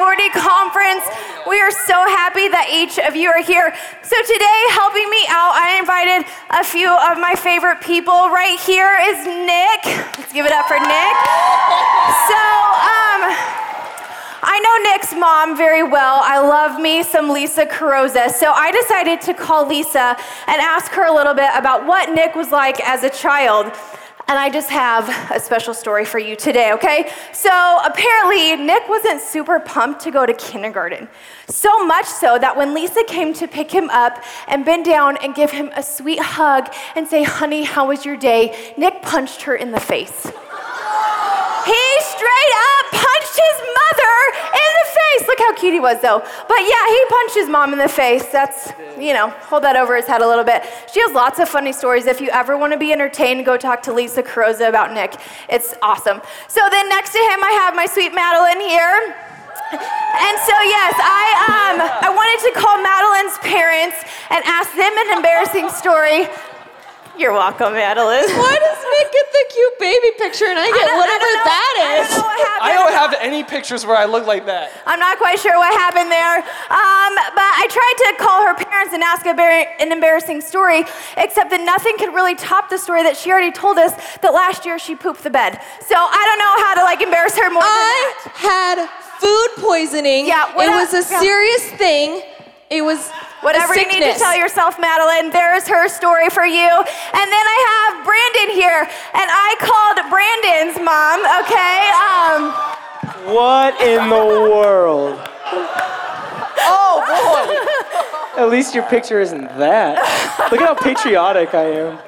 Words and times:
4640 0.00 0.40
conference. 0.40 1.04
We 1.44 1.60
are 1.60 1.70
so 1.70 1.92
happy 2.08 2.48
that 2.48 2.72
each 2.72 2.96
of 2.96 3.12
you 3.12 3.28
are 3.28 3.44
here. 3.44 3.68
So 4.00 4.16
today, 4.16 4.60
helping 4.72 5.04
me 5.12 5.28
out, 5.28 5.52
I 5.52 5.76
invited 5.76 6.24
a 6.48 6.64
few 6.64 6.88
of 6.88 7.20
my 7.20 7.36
favorite 7.36 7.84
people. 7.84 8.32
Right 8.32 8.56
here 8.64 8.96
is 8.96 9.20
Nick. 9.28 9.84
Let's 10.16 10.32
give 10.32 10.48
it 10.48 10.56
up 10.56 10.64
for 10.64 10.80
Nick. 10.80 11.16
So, 12.32 12.40
um, 12.80 13.28
I 14.40 14.56
know 14.64 14.74
Nick's 14.88 15.12
mom 15.12 15.54
very 15.54 15.84
well. 15.84 16.24
I 16.24 16.40
love 16.40 16.80
me 16.80 17.02
some 17.02 17.28
Lisa 17.28 17.66
Carosa. 17.66 18.32
So 18.32 18.52
I 18.56 18.72
decided 18.72 19.20
to 19.28 19.34
call 19.34 19.68
Lisa 19.68 20.16
and 20.48 20.58
ask 20.64 20.92
her 20.92 21.04
a 21.04 21.12
little 21.12 21.34
bit 21.34 21.52
about 21.52 21.84
what 21.84 22.08
Nick 22.08 22.34
was 22.34 22.50
like 22.50 22.80
as 22.88 23.04
a 23.04 23.10
child. 23.10 23.76
And 24.30 24.38
I 24.38 24.48
just 24.48 24.70
have 24.70 25.08
a 25.32 25.40
special 25.40 25.74
story 25.74 26.04
for 26.04 26.20
you 26.20 26.36
today, 26.36 26.70
okay? 26.74 27.10
So 27.32 27.50
apparently, 27.84 28.54
Nick 28.54 28.88
wasn't 28.88 29.20
super 29.20 29.58
pumped 29.58 30.02
to 30.02 30.12
go 30.12 30.24
to 30.24 30.32
kindergarten. 30.34 31.08
So 31.48 31.84
much 31.84 32.06
so 32.06 32.38
that 32.38 32.56
when 32.56 32.72
Lisa 32.72 33.02
came 33.08 33.34
to 33.34 33.48
pick 33.48 33.72
him 33.72 33.90
up 33.90 34.22
and 34.46 34.64
bend 34.64 34.84
down 34.84 35.16
and 35.16 35.34
give 35.34 35.50
him 35.50 35.72
a 35.74 35.82
sweet 35.82 36.20
hug 36.20 36.72
and 36.94 37.08
say, 37.08 37.24
honey, 37.24 37.64
how 37.64 37.88
was 37.88 38.04
your 38.04 38.16
day? 38.16 38.72
Nick 38.78 39.02
punched 39.02 39.42
her 39.42 39.56
in 39.56 39.72
the 39.72 39.80
face. 39.80 40.30
He 41.66 41.86
straight 42.00 42.54
up 42.70 42.84
punched 42.92 43.36
his 43.36 43.58
mother 43.80 44.16
in 44.54 44.70
the 44.80 44.86
face. 44.98 45.28
Look 45.28 45.38
how 45.38 45.54
cute 45.54 45.74
he 45.74 45.80
was, 45.80 46.00
though. 46.00 46.20
But 46.20 46.60
yeah, 46.60 46.84
he 46.88 47.04
punched 47.08 47.34
his 47.34 47.48
mom 47.48 47.72
in 47.72 47.78
the 47.78 47.88
face. 47.88 48.26
That's, 48.26 48.72
you 48.98 49.12
know, 49.12 49.30
hold 49.48 49.64
that 49.64 49.76
over 49.76 49.96
his 49.96 50.06
head 50.06 50.22
a 50.22 50.28
little 50.28 50.44
bit. 50.44 50.62
She 50.92 51.00
has 51.00 51.12
lots 51.12 51.38
of 51.38 51.48
funny 51.48 51.72
stories. 51.72 52.06
If 52.06 52.20
you 52.20 52.30
ever 52.30 52.56
want 52.56 52.72
to 52.72 52.78
be 52.78 52.92
entertained, 52.92 53.44
go 53.44 53.56
talk 53.56 53.82
to 53.84 53.92
Lisa 53.92 54.22
Carosa 54.22 54.68
about 54.68 54.92
Nick. 54.92 55.16
It's 55.48 55.74
awesome. 55.82 56.20
So 56.48 56.60
then 56.70 56.88
next 56.88 57.12
to 57.12 57.18
him, 57.18 57.44
I 57.44 57.52
have 57.62 57.74
my 57.74 57.86
sweet 57.86 58.14
Madeline 58.14 58.60
here. 58.60 59.16
And 59.70 60.36
so 60.42 60.56
yes, 60.66 60.94
I 60.98 61.24
um 61.46 61.76
I 62.02 62.10
wanted 62.10 62.42
to 62.50 62.58
call 62.58 62.82
Madeline's 62.82 63.38
parents 63.38 63.96
and 64.30 64.42
ask 64.44 64.74
them 64.74 64.90
an 65.06 65.16
embarrassing 65.16 65.70
story 65.70 66.26
you're 67.18 67.32
welcome, 67.32 67.72
Madeline. 67.74 68.24
Why 68.38 68.56
does 68.58 68.78
Nick 68.80 69.12
get 69.12 69.26
the 69.32 69.44
cute 69.52 69.78
baby 69.78 70.10
picture 70.18 70.46
and 70.46 70.58
I 70.58 70.66
get 70.66 70.88
I 70.88 70.96
whatever 70.96 71.28
I 71.28 71.42
that 71.44 71.74
is? 71.80 72.08
I 72.08 72.10
don't 72.10 72.16
know 72.16 72.24
what 72.26 72.40
happened. 72.46 72.64
I 72.64 72.72
don't 72.74 72.92
have 72.96 73.12
any 73.20 73.44
pictures 73.44 73.84
where 73.84 73.96
I 73.96 74.04
look 74.06 74.26
like 74.26 74.46
that. 74.46 74.70
I'm 74.86 74.98
not 75.00 75.18
quite 75.18 75.38
sure 75.38 75.56
what 75.58 75.72
happened 75.78 76.10
there. 76.10 76.38
Um, 76.38 77.12
but 77.34 77.50
I 77.60 77.66
tried 77.68 77.96
to 78.04 78.24
call 78.24 78.46
her 78.46 78.54
parents 78.54 78.94
and 78.94 79.02
ask 79.02 79.26
a 79.26 79.34
very, 79.34 79.66
an 79.80 79.92
embarrassing 79.92 80.40
story, 80.40 80.84
except 81.16 81.50
that 81.50 81.60
nothing 81.64 81.96
could 81.98 82.14
really 82.14 82.34
top 82.34 82.70
the 82.70 82.78
story 82.78 83.02
that 83.02 83.16
she 83.16 83.30
already 83.30 83.52
told 83.52 83.78
us 83.78 83.92
that 84.22 84.32
last 84.32 84.64
year 84.64 84.78
she 84.78 84.94
pooped 84.94 85.22
the 85.22 85.30
bed. 85.30 85.60
So 85.86 85.96
I 85.96 86.22
don't 86.24 86.38
know 86.40 86.54
how 86.64 86.74
to 86.76 86.82
like 86.82 87.00
embarrass 87.02 87.36
her 87.36 87.50
more 87.50 87.62
I 87.64 87.68
than 88.24 88.32
that. 88.32 88.88
had 88.88 89.20
food 89.20 89.64
poisoning. 89.66 90.26
Yeah, 90.26 90.54
what 90.54 90.66
it 90.66 90.72
a- 90.72 90.76
was 90.76 90.94
a 90.94 91.04
yeah. 91.12 91.20
serious 91.20 91.64
thing. 91.76 92.22
It 92.70 92.84
was 92.84 93.10
Whatever 93.40 93.72
a 93.74 93.80
you 93.80 93.88
need 93.88 94.04
to 94.04 94.16
tell 94.16 94.36
yourself, 94.36 94.78
Madeline, 94.78 95.30
there's 95.30 95.66
her 95.66 95.88
story 95.88 96.30
for 96.30 96.46
you. 96.46 96.68
And 96.70 97.26
then 97.34 97.46
I 97.50 97.58
have 97.66 98.04
Brandon 98.06 98.54
here, 98.54 98.82
and 99.12 99.28
I 99.28 99.56
called 99.58 99.98
Brandon's 100.06 100.78
mom, 100.78 101.18
okay? 101.42 101.90
Um, 103.26 103.34
What 103.34 103.74
in 103.82 104.08
the 104.08 104.50
world? 104.50 105.18
Oh 106.72 107.00
boy. 108.36 108.40
At 108.40 108.50
least 108.50 108.74
your 108.74 108.84
picture 108.84 109.18
isn't 109.20 109.48
that. 109.58 109.96
Look 110.52 110.60
at 110.60 110.66
how 110.68 110.74
patriotic 110.74 111.54
I 111.54 111.64
am. 111.64 111.98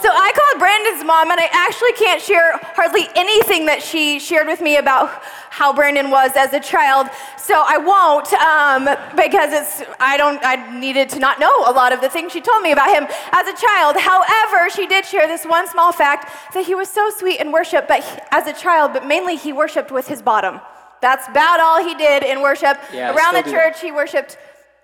So 0.00 0.08
I 0.08 0.32
called 0.34 0.58
Brandon's 0.60 1.04
mom, 1.04 1.30
and 1.30 1.40
I 1.40 1.48
actually 1.52 1.92
can't 1.92 2.22
share 2.22 2.56
hardly 2.74 3.08
anything 3.14 3.66
that 3.66 3.82
she 3.82 4.18
shared 4.18 4.46
with 4.46 4.60
me 4.60 4.76
about 4.76 5.10
how 5.50 5.72
Brandon 5.72 6.10
was 6.10 6.32
as 6.36 6.52
a 6.54 6.60
child. 6.60 7.08
So 7.36 7.54
I 7.66 7.76
won't, 7.78 8.32
um, 8.34 8.84
because 9.16 9.52
it's 9.52 9.82
I 9.98 10.16
don't 10.16 10.40
I 10.44 10.78
needed 10.78 11.08
to 11.10 11.18
not 11.18 11.38
know 11.40 11.50
a 11.66 11.72
lot 11.72 11.92
of 11.92 12.00
the 12.00 12.08
things 12.08 12.32
she 12.32 12.40
told 12.40 12.62
me 12.62 12.72
about 12.72 12.90
him 12.94 13.06
as 13.32 13.46
a 13.48 13.56
child. 13.56 13.96
However, 13.96 14.70
she 14.70 14.86
did 14.86 15.04
share 15.04 15.26
this 15.26 15.44
one 15.44 15.68
small 15.68 15.92
fact 15.92 16.30
that 16.54 16.64
he 16.64 16.74
was 16.74 16.88
so 16.88 17.10
sweet 17.10 17.40
in 17.40 17.50
worship, 17.52 17.88
but 17.88 18.04
he- 18.04 18.20
as 18.30 18.46
a 18.46 18.52
child, 18.52 18.92
but 18.92 19.04
mainly 19.06 19.36
he 19.36 19.52
worshipped 19.52 19.90
with 19.90 20.06
his 20.08 20.22
bottom. 20.22 20.60
That's 21.02 21.26
about 21.28 21.60
all 21.60 21.82
he 21.82 21.94
did 21.94 22.22
in 22.22 22.40
worship. 22.42 22.78
Yeah, 22.92 23.14
Around 23.14 23.34
the 23.34 23.50
church, 23.50 23.80
he 23.80 23.90
worshipped 23.90 24.38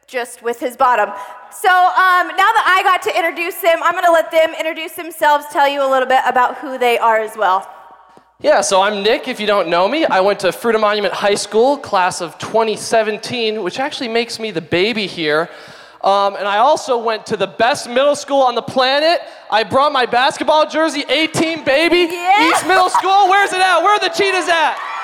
just 0.07 0.43
with 0.43 0.61
his 0.61 0.77
bottom. 0.77 1.09
So 1.51 1.69
um, 1.69 2.29
now 2.29 2.37
that 2.37 2.65
I 2.67 2.83
got 2.85 3.03
to 3.03 3.17
introduce 3.17 3.61
him, 3.61 3.83
I'm 3.83 3.93
going 3.93 4.05
to 4.05 4.13
let 4.13 4.31
them 4.31 4.55
introduce 4.55 4.93
themselves, 4.93 5.47
tell 5.53 5.69
you 5.69 5.85
a 5.85 5.91
little 5.91 6.09
bit 6.09 6.21
about 6.27 6.59
who 6.59 6.79
they 6.79 6.99
are 6.99 7.19
as 7.19 7.37
well. 7.37 7.69
Yeah, 8.41 8.61
so 8.61 8.83
I'm 8.83 9.03
Nick, 9.03 9.29
if 9.29 9.41
you 9.41 9.47
don't 9.47 9.69
know 9.69 9.89
me. 9.89 10.05
I 10.05 10.21
went 10.21 10.41
to 10.41 10.49
Fruita 10.49 10.79
Monument 10.79 11.15
High 11.15 11.35
School, 11.35 11.79
class 11.79 12.21
of 12.21 12.39
2017, 12.39 13.63
which 13.63 13.81
actually 13.81 14.09
makes 14.09 14.39
me 14.39 14.51
the 14.51 14.61
baby 14.61 15.07
here. 15.07 15.49
Um, 16.03 16.37
and 16.37 16.47
I 16.47 16.59
also 16.59 17.03
went 17.03 17.27
to 17.27 17.37
the 17.37 17.47
best 17.47 17.89
middle 17.89 18.15
school 18.15 18.43
on 18.43 18.55
the 18.55 18.63
planet. 18.63 19.23
I 19.51 19.65
brought 19.65 19.91
my 19.91 20.07
basketball 20.07 20.69
jersey, 20.69 21.05
18, 21.09 21.65
baby. 21.65 22.13
Yeah. 22.13 22.51
East 22.51 22.67
Middle 22.69 22.91
School, 22.91 23.29
where's 23.29 23.53
it 23.53 23.61
at? 23.61 23.81
Where 23.81 23.95
are 23.95 24.01
the 24.01 24.15
cheetahs 24.15 24.49
at? 24.49 24.96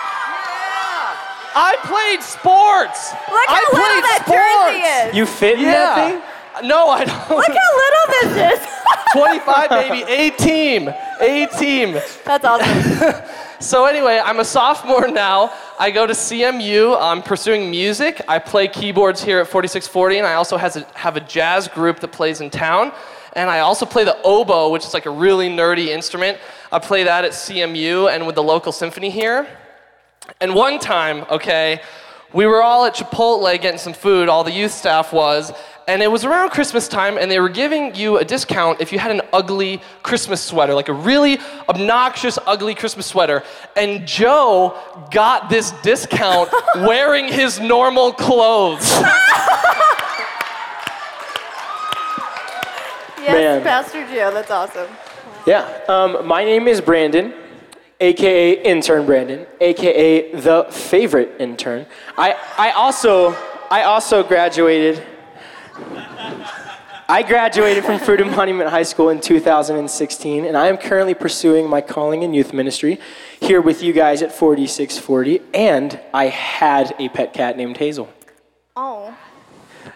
I 1.54 1.76
played 1.84 2.22
sports. 2.22 3.12
Look 3.12 3.46
how 3.48 3.54
I 3.54 3.62
little 3.72 3.80
played 3.80 4.04
that 4.04 4.20
sports. 4.24 4.42
jersey 4.42 5.10
is. 5.10 5.16
You 5.16 5.26
fit 5.26 5.58
in 5.58 5.64
that 5.66 5.94
thing? 5.96 6.68
No, 6.68 6.88
I 6.88 7.04
don't. 7.04 7.30
Look 7.30 7.48
how 7.48 7.70
little 7.76 8.36
this 8.36 8.60
is. 8.60 8.68
25, 9.12 9.70
baby. 9.70 10.04
A 10.10 10.30
team. 10.30 10.88
A 11.20 11.46
team. 11.58 11.92
That's 12.24 12.44
awesome. 12.44 13.14
So 13.62 13.84
anyway, 13.86 14.20
I'm 14.22 14.40
a 14.40 14.44
sophomore 14.44 15.06
now. 15.06 15.52
I 15.78 15.92
go 15.92 16.04
to 16.04 16.12
CMU. 16.12 17.00
I'm 17.00 17.22
pursuing 17.22 17.70
music. 17.70 18.20
I 18.26 18.40
play 18.40 18.66
keyboards 18.66 19.22
here 19.22 19.38
at 19.38 19.46
4640, 19.46 20.18
and 20.18 20.26
I 20.26 20.34
also 20.34 20.56
has 20.56 20.74
a, 20.74 20.84
have 20.94 21.16
a 21.16 21.20
jazz 21.20 21.68
group 21.68 22.00
that 22.00 22.10
plays 22.10 22.40
in 22.40 22.50
town. 22.50 22.90
And 23.34 23.48
I 23.48 23.60
also 23.60 23.86
play 23.86 24.02
the 24.02 24.20
oboe, 24.24 24.70
which 24.70 24.84
is 24.84 24.92
like 24.92 25.06
a 25.06 25.10
really 25.10 25.48
nerdy 25.48 25.86
instrument. 25.86 26.38
I 26.72 26.80
play 26.80 27.04
that 27.04 27.24
at 27.24 27.30
CMU 27.30 28.12
and 28.12 28.26
with 28.26 28.34
the 28.34 28.42
local 28.42 28.72
symphony 28.72 29.10
here. 29.10 29.46
And 30.42 30.56
one 30.56 30.80
time, 30.80 31.24
okay, 31.30 31.80
we 32.32 32.46
were 32.46 32.64
all 32.64 32.84
at 32.84 32.96
Chipotle 32.96 33.60
getting 33.62 33.78
some 33.78 33.92
food, 33.92 34.28
all 34.28 34.42
the 34.42 34.50
youth 34.50 34.72
staff 34.72 35.12
was, 35.12 35.52
and 35.86 36.02
it 36.02 36.10
was 36.10 36.24
around 36.24 36.50
Christmas 36.50 36.88
time, 36.88 37.16
and 37.16 37.30
they 37.30 37.38
were 37.38 37.48
giving 37.48 37.94
you 37.94 38.18
a 38.18 38.24
discount 38.24 38.80
if 38.80 38.92
you 38.92 38.98
had 38.98 39.12
an 39.12 39.20
ugly 39.32 39.80
Christmas 40.02 40.42
sweater, 40.42 40.74
like 40.74 40.88
a 40.88 40.92
really 40.92 41.38
obnoxious, 41.68 42.40
ugly 42.44 42.74
Christmas 42.74 43.06
sweater. 43.06 43.44
And 43.76 44.04
Joe 44.04 44.76
got 45.12 45.48
this 45.48 45.70
discount 45.82 46.50
wearing 46.74 47.28
his 47.28 47.60
normal 47.60 48.12
clothes. 48.12 48.90
yes, 53.20 53.28
Man. 53.28 53.62
Pastor 53.62 54.04
Joe, 54.08 54.32
that's 54.32 54.50
awesome. 54.50 54.88
Yeah. 55.46 55.68
Um, 55.88 56.26
my 56.26 56.42
name 56.44 56.66
is 56.66 56.80
Brandon, 56.80 57.32
aka 58.02 58.62
intern 58.62 59.06
Brandon, 59.06 59.46
aka 59.60 60.32
the 60.32 60.64
favorite 60.70 61.40
intern. 61.40 61.86
I, 62.18 62.36
I 62.58 62.70
also 62.72 63.36
I 63.70 63.84
also 63.84 64.22
graduated. 64.22 65.02
I 67.08 67.22
graduated 67.22 67.84
from 67.84 67.98
Fruita 67.98 68.24
Monument 68.36 68.70
High 68.70 68.84
School 68.84 69.10
in 69.10 69.20
2016, 69.20 70.44
and 70.46 70.56
I 70.56 70.68
am 70.68 70.78
currently 70.78 71.14
pursuing 71.14 71.68
my 71.68 71.80
calling 71.82 72.22
in 72.22 72.32
youth 72.32 72.54
ministry 72.54 72.98
here 73.38 73.60
with 73.60 73.82
you 73.82 73.92
guys 73.92 74.22
at 74.22 74.32
4640. 74.32 75.40
And 75.52 76.00
I 76.14 76.26
had 76.26 76.94
a 76.98 77.08
pet 77.10 77.34
cat 77.34 77.56
named 77.56 77.76
Hazel. 77.76 78.08
Oh, 78.76 79.14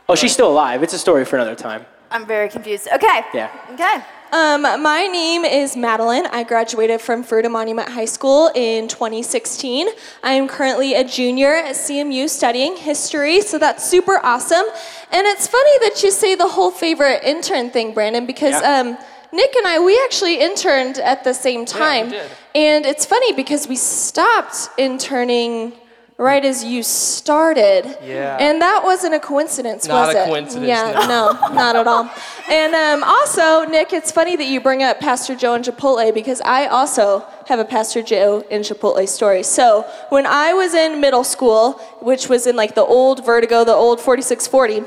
Oh, 0.09 0.15
she's 0.15 0.33
still 0.33 0.51
alive. 0.51 0.83
It's 0.83 0.93
a 0.95 0.99
story 0.99 1.25
for 1.25 1.37
another 1.37 1.55
time. 1.55 1.85
I'm 2.11 2.27
very 2.27 2.49
confused. 2.49 2.89
Okay. 2.95 3.23
Yeah. 3.35 3.51
Okay. 3.73 4.05
Um, 4.33 4.63
my 4.63 5.07
name 5.07 5.45
is 5.45 5.77
Madeline. 5.77 6.27
I 6.27 6.43
graduated 6.43 7.01
from 7.01 7.23
Fruita 7.25 7.51
Monument 7.51 7.89
High 7.89 8.07
School 8.07 8.51
in 8.55 8.89
2016. 8.89 9.89
I 10.23 10.33
am 10.33 10.49
currently 10.49 10.95
a 10.95 11.05
junior 11.05 11.55
at 11.55 11.75
CMU 11.77 12.29
studying 12.29 12.77
history, 12.77 13.41
so 13.41 13.59
that's 13.59 13.89
super 13.89 14.19
awesome. 14.25 14.65
And 15.13 15.27
it's 15.27 15.47
funny 15.47 15.79
that 15.89 16.03
you 16.03 16.11
say 16.11 16.35
the 16.35 16.49
whole 16.49 16.71
favorite 16.73 17.23
intern 17.23 17.71
thing, 17.71 17.95
Brandon, 17.95 18.27
because 18.27 18.61
Yeah. 18.61 18.81
um, 18.81 18.99
Nick 19.33 19.55
and 19.57 19.67
I, 19.67 19.79
we 19.79 19.99
actually 20.05 20.41
interned 20.41 20.99
at 20.99 21.23
the 21.25 21.33
same 21.33 21.65
time. 21.65 22.11
did. 22.11 22.31
And 22.55 22.85
it's 22.85 23.07
funny 23.07 23.33
because 23.33 23.69
we 23.69 23.77
stopped 23.77 24.71
interning 24.77 25.73
right 26.19 26.45
as 26.45 26.65
you 26.65 26.83
started. 26.83 27.99
Yeah. 28.03 28.39
And 28.41 28.61
that 28.63 28.83
wasn't 28.83 29.15
a 29.15 29.21
coincidence, 29.21 29.87
Not 29.87 30.07
was 30.07 30.15
a 30.17 30.23
it? 30.23 30.27
coincidence, 30.27 30.69
Yeah, 30.69 30.93
no. 31.07 31.33
no, 31.33 31.55
not 31.55 31.77
at 31.77 31.87
all. 31.87 32.11
And 32.51 32.75
um, 32.75 33.05
also, 33.05 33.65
Nick, 33.71 33.93
it's 33.93 34.11
funny 34.11 34.35
that 34.37 34.47
you 34.47 34.61
bring 34.61 34.83
up 34.83 34.99
Pastor 34.99 35.35
Joe 35.35 35.55
and 35.55 35.65
Chipotle 35.65 36.15
because 36.15 36.41
I 36.41 36.67
also 36.67 37.27
have 37.49 37.59
a 37.59 37.65
Pastor 37.65 38.03
Joe 38.03 38.45
and 38.51 38.65
Chipotle 38.65 39.07
story. 39.09 39.43
So 39.43 39.83
when 40.09 40.27
I 40.27 40.55
was 40.55 40.73
in 40.73 41.01
middle 41.01 41.25
school, 41.25 41.73
which 42.01 42.29
was 42.29 42.47
in 42.47 42.57
like 42.57 42.75
the 42.75 42.83
old 42.85 43.25
Vertigo, 43.25 43.65
the 43.65 43.75
old 43.75 44.01
4640, 44.01 44.85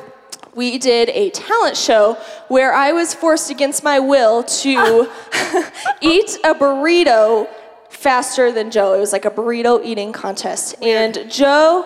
we 0.55 0.79
did 0.79 1.09
a 1.09 1.29
talent 1.29 1.77
show 1.77 2.15
where 2.47 2.73
I 2.73 2.91
was 2.91 3.13
forced 3.13 3.51
against 3.51 3.83
my 3.83 3.99
will 3.99 4.43
to 4.43 4.69
eat 6.01 6.37
a 6.43 6.55
burrito 6.55 7.47
faster 8.00 8.51
than 8.51 8.72
Joe. 8.72 8.94
It 8.94 9.00
was 9.00 9.12
like 9.12 9.25
a 9.25 9.31
burrito 9.31 9.84
eating 9.84 10.12
contest. 10.13 10.75
And 10.81 11.25
Joe, 11.30 11.86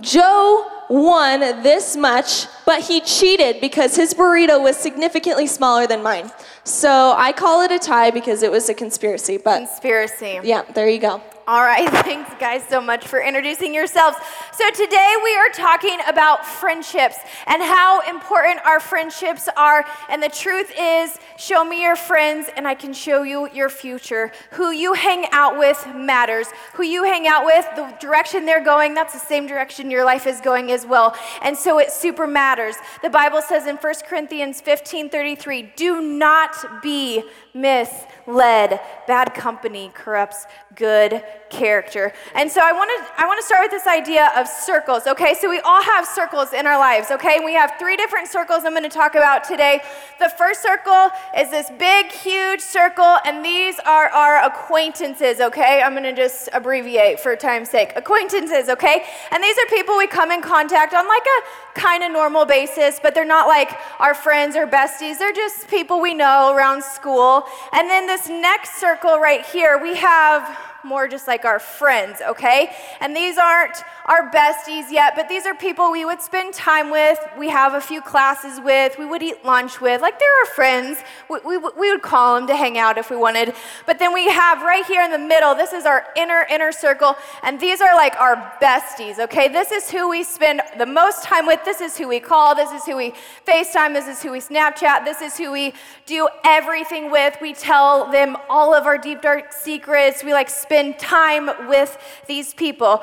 Joe 0.00 0.64
won 0.88 1.40
this 1.62 1.96
much, 1.96 2.46
but 2.64 2.82
he 2.82 3.00
cheated 3.00 3.60
because 3.60 3.96
his 3.96 4.14
burrito 4.14 4.62
was 4.62 4.76
significantly 4.76 5.46
smaller 5.46 5.86
than 5.86 6.02
mine. 6.02 6.30
So 6.64 7.14
I 7.16 7.32
call 7.32 7.62
it 7.62 7.72
a 7.72 7.78
tie 7.78 8.10
because 8.10 8.42
it 8.42 8.50
was 8.50 8.68
a 8.68 8.74
conspiracy. 8.74 9.36
But 9.36 9.58
Conspiracy. 9.58 10.40
yeah, 10.44 10.62
there 10.74 10.88
you 10.88 10.98
go. 11.00 11.20
All 11.48 11.62
right, 11.62 11.88
thanks 12.04 12.30
guys 12.38 12.62
so 12.68 12.78
much 12.78 13.06
for 13.06 13.22
introducing 13.22 13.72
yourselves. 13.72 14.18
So 14.52 14.68
today 14.70 15.14
we 15.24 15.34
are 15.34 15.48
talking 15.48 15.98
about 16.06 16.44
friendships 16.44 17.16
and 17.46 17.62
how 17.62 18.06
important 18.06 18.60
our 18.66 18.78
friendships 18.80 19.48
are. 19.56 19.86
And 20.10 20.22
the 20.22 20.28
truth 20.28 20.70
is, 20.78 21.18
show 21.38 21.64
me 21.64 21.80
your 21.80 21.96
friends 21.96 22.50
and 22.54 22.68
I 22.68 22.74
can 22.74 22.92
show 22.92 23.22
you 23.22 23.48
your 23.54 23.70
future. 23.70 24.30
Who 24.50 24.72
you 24.72 24.92
hang 24.92 25.24
out 25.32 25.58
with 25.58 25.86
matters. 25.94 26.48
Who 26.74 26.82
you 26.82 27.04
hang 27.04 27.26
out 27.26 27.46
with, 27.46 27.64
the 27.76 27.96
direction 27.98 28.44
they're 28.44 28.62
going, 28.62 28.92
that's 28.92 29.14
the 29.14 29.18
same 29.18 29.46
direction 29.46 29.90
your 29.90 30.04
life 30.04 30.26
is 30.26 30.42
going 30.42 30.70
as 30.70 30.84
well. 30.84 31.16
And 31.40 31.56
so 31.56 31.78
it 31.78 31.92
super 31.92 32.26
matters. 32.26 32.74
The 33.00 33.08
Bible 33.08 33.40
says 33.40 33.66
in 33.66 33.76
1 33.76 33.94
Corinthians 34.06 34.60
15:33, 34.60 35.72
"Do 35.76 36.02
not 36.02 36.82
be 36.82 37.24
misled. 37.60 38.80
Bad 39.06 39.34
company 39.34 39.90
corrupts 39.94 40.46
good 40.74 41.22
character. 41.50 42.12
And 42.34 42.50
so 42.50 42.60
I 42.62 42.72
want 42.72 42.90
to 42.94 43.22
I 43.22 43.26
want 43.26 43.40
to 43.40 43.46
start 43.46 43.62
with 43.62 43.70
this 43.70 43.86
idea 43.86 44.30
of 44.36 44.46
circles. 44.46 45.06
Okay? 45.06 45.34
So 45.34 45.48
we 45.50 45.60
all 45.60 45.82
have 45.82 46.06
circles 46.06 46.52
in 46.52 46.66
our 46.66 46.78
lives, 46.78 47.10
okay? 47.10 47.40
We 47.44 47.54
have 47.54 47.72
three 47.78 47.96
different 47.96 48.28
circles 48.28 48.64
I'm 48.64 48.72
going 48.72 48.82
to 48.84 48.88
talk 48.88 49.14
about 49.14 49.44
today. 49.44 49.80
The 50.18 50.28
first 50.38 50.62
circle 50.62 51.10
is 51.36 51.50
this 51.50 51.70
big 51.78 52.06
huge 52.12 52.60
circle 52.60 53.16
and 53.24 53.44
these 53.44 53.78
are 53.80 54.08
our 54.10 54.44
acquaintances, 54.44 55.40
okay? 55.40 55.82
I'm 55.82 55.92
going 55.92 56.04
to 56.04 56.14
just 56.14 56.48
abbreviate 56.52 57.18
for 57.18 57.34
time's 57.34 57.70
sake. 57.70 57.92
Acquaintances, 57.96 58.68
okay? 58.68 59.04
And 59.30 59.42
these 59.42 59.56
are 59.58 59.66
people 59.68 59.96
we 59.96 60.06
come 60.06 60.30
in 60.30 60.42
contact 60.42 60.94
on 60.94 61.08
like 61.08 61.26
a 61.26 61.80
kind 61.80 62.02
of 62.02 62.12
normal 62.12 62.44
basis, 62.44 63.00
but 63.02 63.14
they're 63.14 63.24
not 63.24 63.48
like 63.48 63.70
our 63.98 64.14
friends 64.14 64.54
or 64.56 64.66
besties. 64.66 65.18
They're 65.18 65.32
just 65.32 65.68
people 65.68 66.00
we 66.00 66.14
know 66.14 66.54
around 66.54 66.82
school. 66.82 67.44
And 67.72 67.88
then 67.88 68.06
this 68.06 68.28
next 68.28 68.80
circle 68.80 69.18
right 69.18 69.44
here, 69.44 69.78
we 69.82 69.96
have 69.96 70.58
more 70.84 71.08
just 71.08 71.26
like 71.26 71.44
our 71.44 71.58
friends, 71.58 72.20
okay? 72.26 72.74
And 73.00 73.14
these 73.14 73.36
aren't 73.38 73.76
our 74.08 74.30
besties 74.30 74.90
yet, 74.90 75.14
but 75.14 75.28
these 75.28 75.44
are 75.44 75.54
people 75.54 75.92
we 75.92 76.06
would 76.06 76.22
spend 76.22 76.54
time 76.54 76.90
with, 76.90 77.18
we 77.38 77.50
have 77.50 77.74
a 77.74 77.80
few 77.80 78.00
classes 78.00 78.58
with, 78.58 78.98
we 78.98 79.04
would 79.04 79.22
eat 79.22 79.44
lunch 79.44 79.82
with. 79.82 80.00
Like 80.00 80.18
they're 80.18 80.38
our 80.40 80.54
friends. 80.54 80.98
We, 81.28 81.40
we, 81.44 81.58
we 81.58 81.90
would 81.90 82.00
call 82.00 82.36
them 82.36 82.46
to 82.46 82.56
hang 82.56 82.78
out 82.78 82.96
if 82.96 83.10
we 83.10 83.16
wanted. 83.16 83.54
But 83.84 83.98
then 83.98 84.14
we 84.14 84.30
have 84.30 84.62
right 84.62 84.84
here 84.86 85.02
in 85.02 85.10
the 85.10 85.18
middle, 85.18 85.54
this 85.54 85.74
is 85.74 85.84
our 85.84 86.06
inner, 86.16 86.46
inner 86.50 86.72
circle, 86.72 87.16
and 87.42 87.60
these 87.60 87.82
are 87.82 87.94
like 87.94 88.16
our 88.18 88.36
besties, 88.62 89.18
okay? 89.18 89.46
This 89.48 89.70
is 89.72 89.90
who 89.90 90.08
we 90.08 90.24
spend 90.24 90.62
the 90.78 90.86
most 90.86 91.22
time 91.22 91.46
with. 91.46 91.62
This 91.66 91.82
is 91.82 91.98
who 91.98 92.08
we 92.08 92.18
call. 92.18 92.54
This 92.54 92.70
is 92.70 92.86
who 92.86 92.96
we 92.96 93.12
FaceTime. 93.46 93.92
This 93.92 94.08
is 94.08 94.22
who 94.22 94.32
we 94.32 94.40
Snapchat. 94.40 95.04
This 95.04 95.20
is 95.20 95.36
who 95.36 95.52
we 95.52 95.74
do 96.06 96.28
everything 96.44 97.10
with. 97.10 97.36
We 97.42 97.52
tell 97.52 98.10
them 98.10 98.38
all 98.48 98.72
of 98.72 98.86
our 98.86 98.96
deep, 98.96 99.20
dark 99.20 99.52
secrets. 99.52 100.24
We 100.24 100.32
like 100.32 100.48
spend 100.48 100.98
time 100.98 101.68
with 101.68 101.98
these 102.26 102.54
people. 102.54 103.02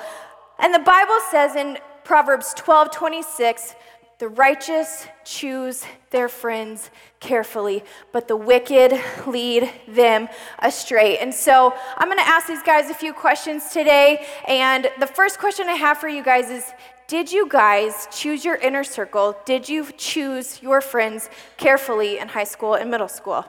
And 0.59 0.73
the 0.73 0.79
Bible 0.79 1.19
says 1.31 1.55
in 1.55 1.77
Proverbs 2.03 2.53
12 2.55 2.91
26, 2.91 3.75
the 4.17 4.29
righteous 4.29 5.07
choose 5.25 5.83
their 6.11 6.29
friends 6.29 6.89
carefully, 7.19 7.83
but 8.13 8.29
the 8.29 8.37
wicked 8.37 8.93
lead 9.27 9.69
them 9.89 10.29
astray. 10.59 11.17
And 11.17 11.33
so 11.33 11.73
I'm 11.97 12.07
going 12.07 12.19
to 12.19 12.27
ask 12.27 12.47
these 12.47 12.63
guys 12.63 12.89
a 12.89 12.93
few 12.93 13.11
questions 13.11 13.71
today. 13.71 14.25
And 14.47 14.89
the 15.01 15.07
first 15.07 15.37
question 15.39 15.67
I 15.67 15.73
have 15.73 15.97
for 15.97 16.07
you 16.07 16.23
guys 16.23 16.49
is 16.49 16.71
Did 17.07 17.29
you 17.29 17.49
guys 17.49 18.07
choose 18.09 18.45
your 18.45 18.55
inner 18.55 18.85
circle? 18.85 19.35
Did 19.45 19.67
you 19.67 19.91
choose 19.97 20.61
your 20.61 20.79
friends 20.79 21.29
carefully 21.57 22.19
in 22.19 22.29
high 22.29 22.45
school 22.45 22.75
and 22.75 22.89
middle 22.89 23.09
school? 23.09 23.45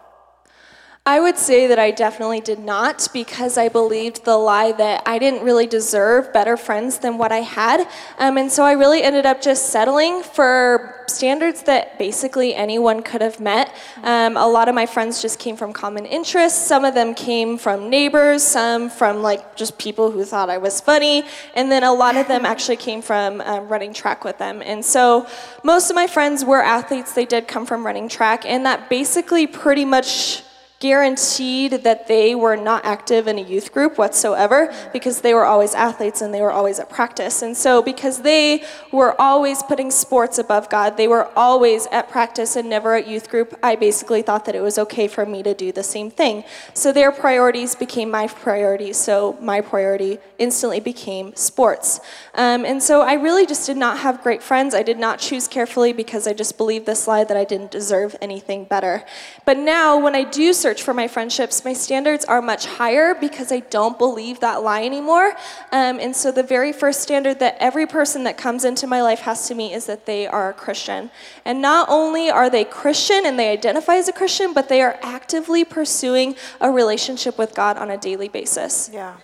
I 1.08 1.20
would 1.20 1.38
say 1.38 1.68
that 1.68 1.78
I 1.78 1.92
definitely 1.92 2.40
did 2.40 2.58
not 2.58 3.06
because 3.12 3.56
I 3.56 3.68
believed 3.68 4.24
the 4.24 4.36
lie 4.36 4.72
that 4.72 5.04
I 5.06 5.20
didn't 5.20 5.44
really 5.44 5.68
deserve 5.68 6.32
better 6.32 6.56
friends 6.56 6.98
than 6.98 7.16
what 7.16 7.30
I 7.30 7.42
had. 7.42 7.86
Um, 8.18 8.36
and 8.36 8.50
so 8.50 8.64
I 8.64 8.72
really 8.72 9.04
ended 9.04 9.24
up 9.24 9.40
just 9.40 9.70
settling 9.70 10.24
for 10.24 11.04
standards 11.06 11.62
that 11.62 11.96
basically 11.96 12.56
anyone 12.56 13.04
could 13.04 13.20
have 13.20 13.38
met. 13.38 13.72
Um, 14.02 14.36
a 14.36 14.48
lot 14.48 14.68
of 14.68 14.74
my 14.74 14.84
friends 14.84 15.22
just 15.22 15.38
came 15.38 15.56
from 15.56 15.72
common 15.72 16.06
interests. 16.06 16.66
Some 16.66 16.84
of 16.84 16.94
them 16.94 17.14
came 17.14 17.56
from 17.56 17.88
neighbors, 17.88 18.42
some 18.42 18.90
from 18.90 19.22
like 19.22 19.54
just 19.54 19.78
people 19.78 20.10
who 20.10 20.24
thought 20.24 20.50
I 20.50 20.58
was 20.58 20.80
funny. 20.80 21.22
And 21.54 21.70
then 21.70 21.84
a 21.84 21.92
lot 21.92 22.16
of 22.16 22.26
them 22.26 22.44
actually 22.44 22.78
came 22.78 23.00
from 23.00 23.40
um, 23.42 23.68
running 23.68 23.94
track 23.94 24.24
with 24.24 24.38
them. 24.38 24.60
And 24.60 24.84
so 24.84 25.28
most 25.62 25.88
of 25.88 25.94
my 25.94 26.08
friends 26.08 26.44
were 26.44 26.60
athletes, 26.60 27.12
they 27.12 27.26
did 27.26 27.46
come 27.46 27.64
from 27.64 27.86
running 27.86 28.08
track. 28.08 28.44
And 28.44 28.66
that 28.66 28.90
basically 28.90 29.46
pretty 29.46 29.84
much 29.84 30.42
guaranteed 30.78 31.72
that 31.72 32.06
they 32.06 32.34
were 32.34 32.54
not 32.54 32.84
active 32.84 33.26
in 33.26 33.38
a 33.38 33.42
youth 33.42 33.72
group 33.72 33.96
whatsoever 33.96 34.72
because 34.92 35.22
they 35.22 35.32
were 35.32 35.44
always 35.44 35.74
athletes 35.74 36.20
and 36.20 36.34
they 36.34 36.42
were 36.42 36.52
always 36.52 36.78
at 36.78 36.90
practice. 36.90 37.40
And 37.40 37.56
so, 37.56 37.82
because 37.82 38.20
they 38.20 38.62
were 38.92 39.18
always 39.18 39.62
putting 39.62 39.90
sports 39.90 40.36
above 40.36 40.68
God, 40.68 40.98
they 40.98 41.08
were 41.08 41.30
always 41.34 41.86
at 41.86 42.10
practice 42.10 42.56
and 42.56 42.68
never 42.68 42.94
at 42.94 43.08
youth 43.08 43.30
group, 43.30 43.58
I 43.62 43.76
basically 43.76 44.20
thought 44.20 44.44
that 44.44 44.54
it 44.54 44.60
was 44.60 44.78
okay 44.78 45.08
for 45.08 45.24
me 45.24 45.42
to 45.44 45.54
do 45.54 45.72
the 45.72 45.82
same 45.82 46.10
thing. 46.10 46.44
So, 46.74 46.92
their 46.92 47.10
priorities 47.10 47.74
became 47.74 48.10
my 48.10 48.26
priorities. 48.26 48.98
So, 48.98 49.38
my 49.40 49.62
priority 49.62 50.18
instantly 50.38 50.80
became 50.80 51.34
sports. 51.36 52.00
Um, 52.34 52.66
and 52.66 52.82
so, 52.82 53.00
I 53.00 53.14
really 53.14 53.46
just 53.46 53.66
did 53.66 53.78
not 53.78 54.00
have 54.00 54.22
great 54.22 54.42
friends. 54.42 54.74
I 54.74 54.82
did 54.82 54.98
not 54.98 55.20
choose 55.20 55.48
carefully 55.48 55.94
because 55.94 56.26
I 56.26 56.34
just 56.34 56.58
believed 56.58 56.84
this 56.84 57.08
lie 57.08 57.24
that 57.24 57.36
I 57.36 57.44
didn't 57.44 57.70
deserve 57.70 58.14
anything 58.20 58.64
better. 58.64 59.04
But 59.46 59.56
now, 59.56 59.98
when 59.98 60.14
I 60.14 60.24
do 60.24 60.52
search 60.66 60.82
for 60.82 60.92
my 60.92 61.06
friendships, 61.06 61.64
my 61.64 61.72
standards 61.72 62.24
are 62.24 62.42
much 62.42 62.66
higher 62.66 63.14
because 63.14 63.52
I 63.52 63.60
don't 63.60 63.96
believe 63.96 64.40
that 64.40 64.64
lie 64.64 64.82
anymore. 64.82 65.28
Um, 65.70 66.00
and 66.00 66.16
so 66.16 66.32
the 66.32 66.42
very 66.42 66.72
first 66.72 67.02
standard 67.02 67.38
that 67.38 67.56
every 67.60 67.86
person 67.86 68.24
that 68.24 68.36
comes 68.36 68.64
into 68.64 68.88
my 68.88 69.00
life 69.00 69.20
has 69.20 69.46
to 69.46 69.54
meet 69.54 69.72
is 69.74 69.86
that 69.86 70.06
they 70.06 70.26
are 70.26 70.50
a 70.50 70.52
Christian. 70.52 71.08
And 71.44 71.62
not 71.62 71.88
only 71.88 72.30
are 72.30 72.50
they 72.50 72.64
Christian 72.64 73.26
and 73.26 73.38
they 73.38 73.50
identify 73.50 73.94
as 73.94 74.08
a 74.08 74.12
Christian, 74.12 74.52
but 74.52 74.68
they 74.68 74.82
are 74.82 74.98
actively 75.02 75.64
pursuing 75.64 76.34
a 76.60 76.68
relationship 76.68 77.38
with 77.38 77.54
God 77.54 77.76
on 77.76 77.88
a 77.92 77.96
daily 77.96 78.26
basis. 78.26 78.90
Yeah. 78.92 79.18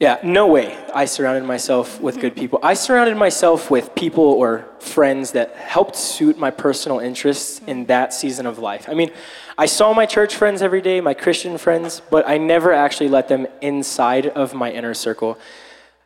Yeah, 0.00 0.18
no 0.22 0.46
way 0.46 0.78
I 0.94 1.04
surrounded 1.04 1.44
myself 1.44 2.00
with 2.00 2.20
good 2.20 2.34
people. 2.34 2.58
I 2.62 2.72
surrounded 2.72 3.18
myself 3.18 3.70
with 3.70 3.94
people 3.94 4.24
or 4.24 4.66
friends 4.78 5.32
that 5.32 5.54
helped 5.56 5.94
suit 5.94 6.38
my 6.38 6.50
personal 6.50 7.00
interests 7.00 7.60
in 7.66 7.84
that 7.86 8.14
season 8.14 8.46
of 8.46 8.58
life. 8.58 8.88
I 8.88 8.94
mean, 8.94 9.10
I 9.60 9.66
saw 9.66 9.92
my 9.92 10.06
church 10.06 10.36
friends 10.36 10.62
every 10.62 10.80
day, 10.80 11.02
my 11.02 11.12
Christian 11.12 11.58
friends, 11.58 12.00
but 12.08 12.26
I 12.26 12.38
never 12.38 12.72
actually 12.72 13.10
let 13.10 13.28
them 13.28 13.46
inside 13.60 14.28
of 14.28 14.54
my 14.54 14.72
inner 14.72 14.94
circle. 14.94 15.38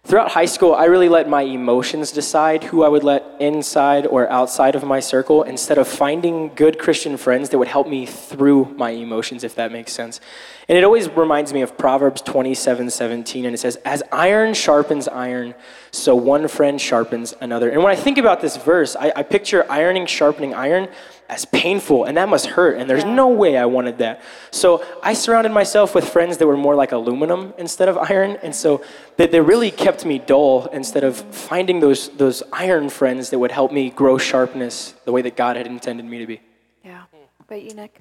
Throughout 0.02 0.32
high 0.32 0.44
school, 0.46 0.74
I 0.74 0.86
really 0.86 1.08
let 1.08 1.28
my 1.28 1.42
emotions 1.42 2.10
decide 2.10 2.64
who 2.64 2.82
I 2.82 2.88
would 2.88 3.04
let 3.04 3.24
inside 3.38 4.08
or 4.08 4.28
outside 4.28 4.74
of 4.74 4.82
my 4.82 4.98
circle 4.98 5.44
instead 5.44 5.78
of 5.78 5.86
finding 5.86 6.52
good 6.56 6.80
Christian 6.80 7.16
friends 7.16 7.50
that 7.50 7.58
would 7.58 7.68
help 7.68 7.86
me 7.86 8.06
through 8.06 8.74
my 8.76 8.90
emotions, 8.90 9.44
if 9.44 9.54
that 9.54 9.70
makes 9.70 9.92
sense. 9.92 10.20
And 10.68 10.76
it 10.76 10.82
always 10.82 11.08
reminds 11.08 11.52
me 11.54 11.62
of 11.62 11.78
Proverbs 11.78 12.22
27 12.22 12.90
17, 12.90 13.46
and 13.46 13.54
it 13.54 13.58
says, 13.58 13.76
As 13.84 14.02
iron 14.10 14.52
sharpens 14.52 15.06
iron, 15.06 15.54
so 15.92 16.16
one 16.16 16.48
friend 16.48 16.80
sharpens 16.80 17.34
another. 17.40 17.70
And 17.70 17.84
when 17.84 17.92
I 17.92 17.96
think 17.96 18.18
about 18.18 18.40
this 18.40 18.56
verse, 18.56 18.96
I, 18.96 19.12
I 19.14 19.22
picture 19.22 19.64
ironing 19.70 20.06
sharpening 20.06 20.54
iron 20.54 20.88
as 21.28 21.44
painful, 21.46 22.04
and 22.04 22.16
that 22.16 22.28
must 22.28 22.46
hurt, 22.46 22.76
and 22.76 22.88
there's 22.88 23.02
Yeah. 23.04 23.14
no 23.14 23.28
way 23.28 23.56
I 23.56 23.64
wanted 23.64 23.98
that. 23.98 24.20
So 24.50 24.84
I 25.02 25.14
surrounded 25.14 25.52
myself 25.52 25.94
with 25.94 26.08
friends 26.08 26.36
that 26.36 26.46
were 26.46 26.56
more 26.56 26.74
like 26.74 26.92
aluminum 26.92 27.54
instead 27.56 27.88
of 27.88 27.96
iron, 27.96 28.38
and 28.42 28.54
so 28.54 28.82
that 29.16 29.30
they 29.32 29.40
really 29.40 29.70
kept 29.70 30.04
me 30.04 30.18
dull 30.18 30.66
instead 30.72 31.02
of 31.02 31.16
finding 31.16 31.80
those, 31.80 32.10
those 32.10 32.42
iron 32.52 32.90
friends 32.90 33.30
that 33.30 33.38
would 33.38 33.52
help 33.52 33.72
me 33.72 33.88
grow 33.90 34.18
sharpness 34.18 34.94
the 35.06 35.12
way 35.12 35.22
that 35.22 35.34
God 35.36 35.56
had 35.56 35.66
intended 35.66 36.04
me 36.04 36.18
to 36.18 36.26
be. 36.26 36.40
Yeah. 36.84 37.02
But 37.48 37.62
you, 37.62 37.74
Nick? 37.74 38.00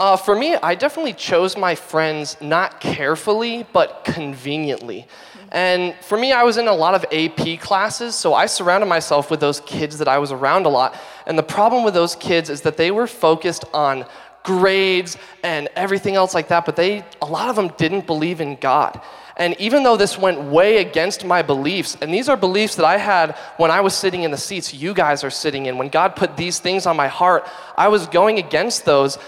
Uh, 0.00 0.16
for 0.16 0.34
me, 0.34 0.54
I 0.54 0.74
definitely 0.76 1.12
chose 1.12 1.58
my 1.58 1.74
friends 1.74 2.38
not 2.40 2.80
carefully, 2.80 3.66
but 3.70 4.02
conveniently. 4.02 5.06
And 5.52 5.94
for 5.96 6.16
me, 6.16 6.32
I 6.32 6.42
was 6.42 6.56
in 6.56 6.68
a 6.68 6.72
lot 6.72 6.94
of 6.94 7.04
AP 7.12 7.60
classes, 7.60 8.14
so 8.14 8.32
I 8.32 8.46
surrounded 8.46 8.86
myself 8.86 9.30
with 9.30 9.40
those 9.40 9.60
kids 9.60 9.98
that 9.98 10.08
I 10.08 10.16
was 10.16 10.32
around 10.32 10.64
a 10.64 10.70
lot. 10.70 10.96
And 11.26 11.36
the 11.36 11.42
problem 11.42 11.84
with 11.84 11.92
those 11.92 12.16
kids 12.16 12.48
is 12.48 12.62
that 12.62 12.78
they 12.78 12.90
were 12.90 13.06
focused 13.06 13.66
on 13.74 14.06
grades 14.42 15.18
and 15.42 15.68
everything 15.76 16.14
else 16.14 16.32
like 16.32 16.48
that, 16.48 16.64
but 16.64 16.76
they, 16.76 17.04
a 17.20 17.26
lot 17.26 17.50
of 17.50 17.56
them 17.56 17.68
didn't 17.76 18.06
believe 18.06 18.40
in 18.40 18.56
God. 18.56 19.02
And 19.36 19.54
even 19.60 19.82
though 19.82 19.98
this 19.98 20.16
went 20.16 20.40
way 20.40 20.78
against 20.78 21.26
my 21.26 21.42
beliefs, 21.42 21.98
and 22.00 22.12
these 22.12 22.30
are 22.30 22.38
beliefs 22.38 22.76
that 22.76 22.86
I 22.86 22.96
had 22.96 23.36
when 23.58 23.70
I 23.70 23.82
was 23.82 23.92
sitting 23.92 24.22
in 24.22 24.30
the 24.30 24.38
seats 24.38 24.72
you 24.72 24.94
guys 24.94 25.24
are 25.24 25.30
sitting 25.30 25.66
in, 25.66 25.76
when 25.76 25.90
God 25.90 26.16
put 26.16 26.38
these 26.38 26.58
things 26.58 26.86
on 26.86 26.96
my 26.96 27.08
heart, 27.08 27.46
I 27.76 27.88
was 27.88 28.06
going 28.06 28.38
against 28.38 28.86
those 28.86 29.18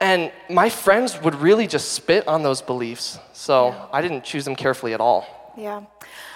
And 0.00 0.32
my 0.48 0.70
friends 0.70 1.20
would 1.20 1.34
really 1.34 1.66
just 1.66 1.92
spit 1.92 2.26
on 2.26 2.42
those 2.42 2.62
beliefs. 2.62 3.18
So 3.32 3.74
I 3.92 4.00
didn't 4.00 4.24
choose 4.24 4.44
them 4.44 4.56
carefully 4.56 4.94
at 4.94 5.00
all. 5.00 5.26
Yeah. 5.56 5.82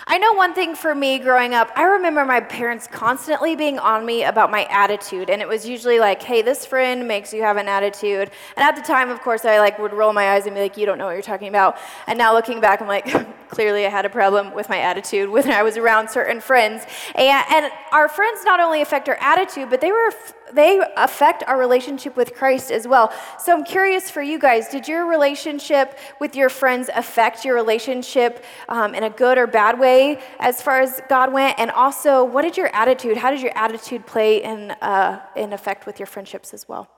I 0.06 0.18
know 0.18 0.35
one 0.35 0.52
thing 0.52 0.75
for 0.75 0.94
me 0.94 1.18
growing 1.18 1.54
up, 1.54 1.71
I 1.76 1.85
remember 1.85 2.26
my 2.26 2.40
parents 2.40 2.87
constantly 2.87 3.56
being 3.56 3.78
on 3.78 4.04
me 4.04 4.25
about 4.25 4.50
my 4.50 4.66
attitude. 4.66 5.30
And 5.30 5.40
it 5.40 5.49
was 5.49 5.66
usually 5.66 5.99
like, 5.99 6.23
hey, 6.23 6.42
this 6.42 6.66
friend 6.66 7.09
makes 7.09 7.33
you 7.33 7.40
have 7.40 7.56
an 7.56 7.68
attitude. 7.68 8.30
And 8.56 8.64
at 8.64 8.76
the 8.76 8.83
time, 8.83 9.09
of 9.09 9.23
course, 9.23 9.47
I 9.47 9.61
like 9.61 9.78
would 9.78 9.94
roll 9.94 10.12
my 10.12 10.33
eyes 10.33 10.44
and 10.44 10.54
be 10.54 10.61
like, 10.61 10.76
you 10.76 10.85
don't 10.85 10.99
know 10.99 11.06
what 11.06 11.12
you're 11.12 11.23
talking 11.23 11.49
about. 11.49 11.78
And 12.06 12.18
now 12.18 12.35
looking 12.35 12.61
back, 12.61 12.83
I'm 12.83 12.88
like, 12.88 13.06
clearly 13.49 13.87
I 13.87 13.88
had 13.88 14.04
a 14.04 14.11
problem 14.11 14.52
with 14.52 14.68
my 14.68 14.78
attitude 14.78 15.30
when 15.30 15.50
I 15.50 15.62
was 15.62 15.78
around 15.78 16.11
certain 16.11 16.40
friends. 16.40 16.85
And, 17.14 17.44
and 17.50 17.73
our 17.92 18.09
friends 18.09 18.44
not 18.44 18.61
only 18.61 18.83
affect 18.83 19.09
our 19.09 19.18
attitude, 19.21 19.71
but 19.71 19.80
they 19.80 19.90
were 19.92 20.12
they 20.54 20.80
affect 20.96 21.42
our 21.46 21.58
relationship 21.58 22.16
with 22.16 22.34
Christ 22.34 22.70
as 22.70 22.87
well. 22.87 23.12
So 23.38 23.52
I'm 23.52 23.64
curious 23.64 24.11
for 24.11 24.23
you 24.23 24.38
guys, 24.38 24.68
did 24.68 24.88
your 24.88 25.06
relationship 25.06 25.99
with 26.20 26.37
your 26.37 26.49
friends 26.49 26.88
affect 26.94 27.44
your 27.44 27.54
relationship 27.54 28.44
um, 28.68 28.94
in 28.94 29.02
a 29.02 29.11
good 29.11 29.38
or 29.38 29.46
bad 29.46 29.78
way 29.78 30.20
as 30.38 30.62
far 30.62 30.80
as 30.80 31.00
God 31.08 31.32
went? 31.32 31.58
And 31.58 31.70
also, 31.70 32.25
what 32.25 32.42
did 32.42 32.56
your 32.56 32.75
attitude, 32.75 33.16
how 33.16 33.30
did 33.30 33.40
your 33.40 33.56
attitude 33.56 34.06
play 34.06 34.42
in, 34.42 34.70
uh, 34.80 35.20
in 35.37 35.52
effect 35.52 35.87
with 35.87 35.99
your 35.99 36.06
friendships 36.06 36.54
as 36.54 36.68
well? 36.68 36.88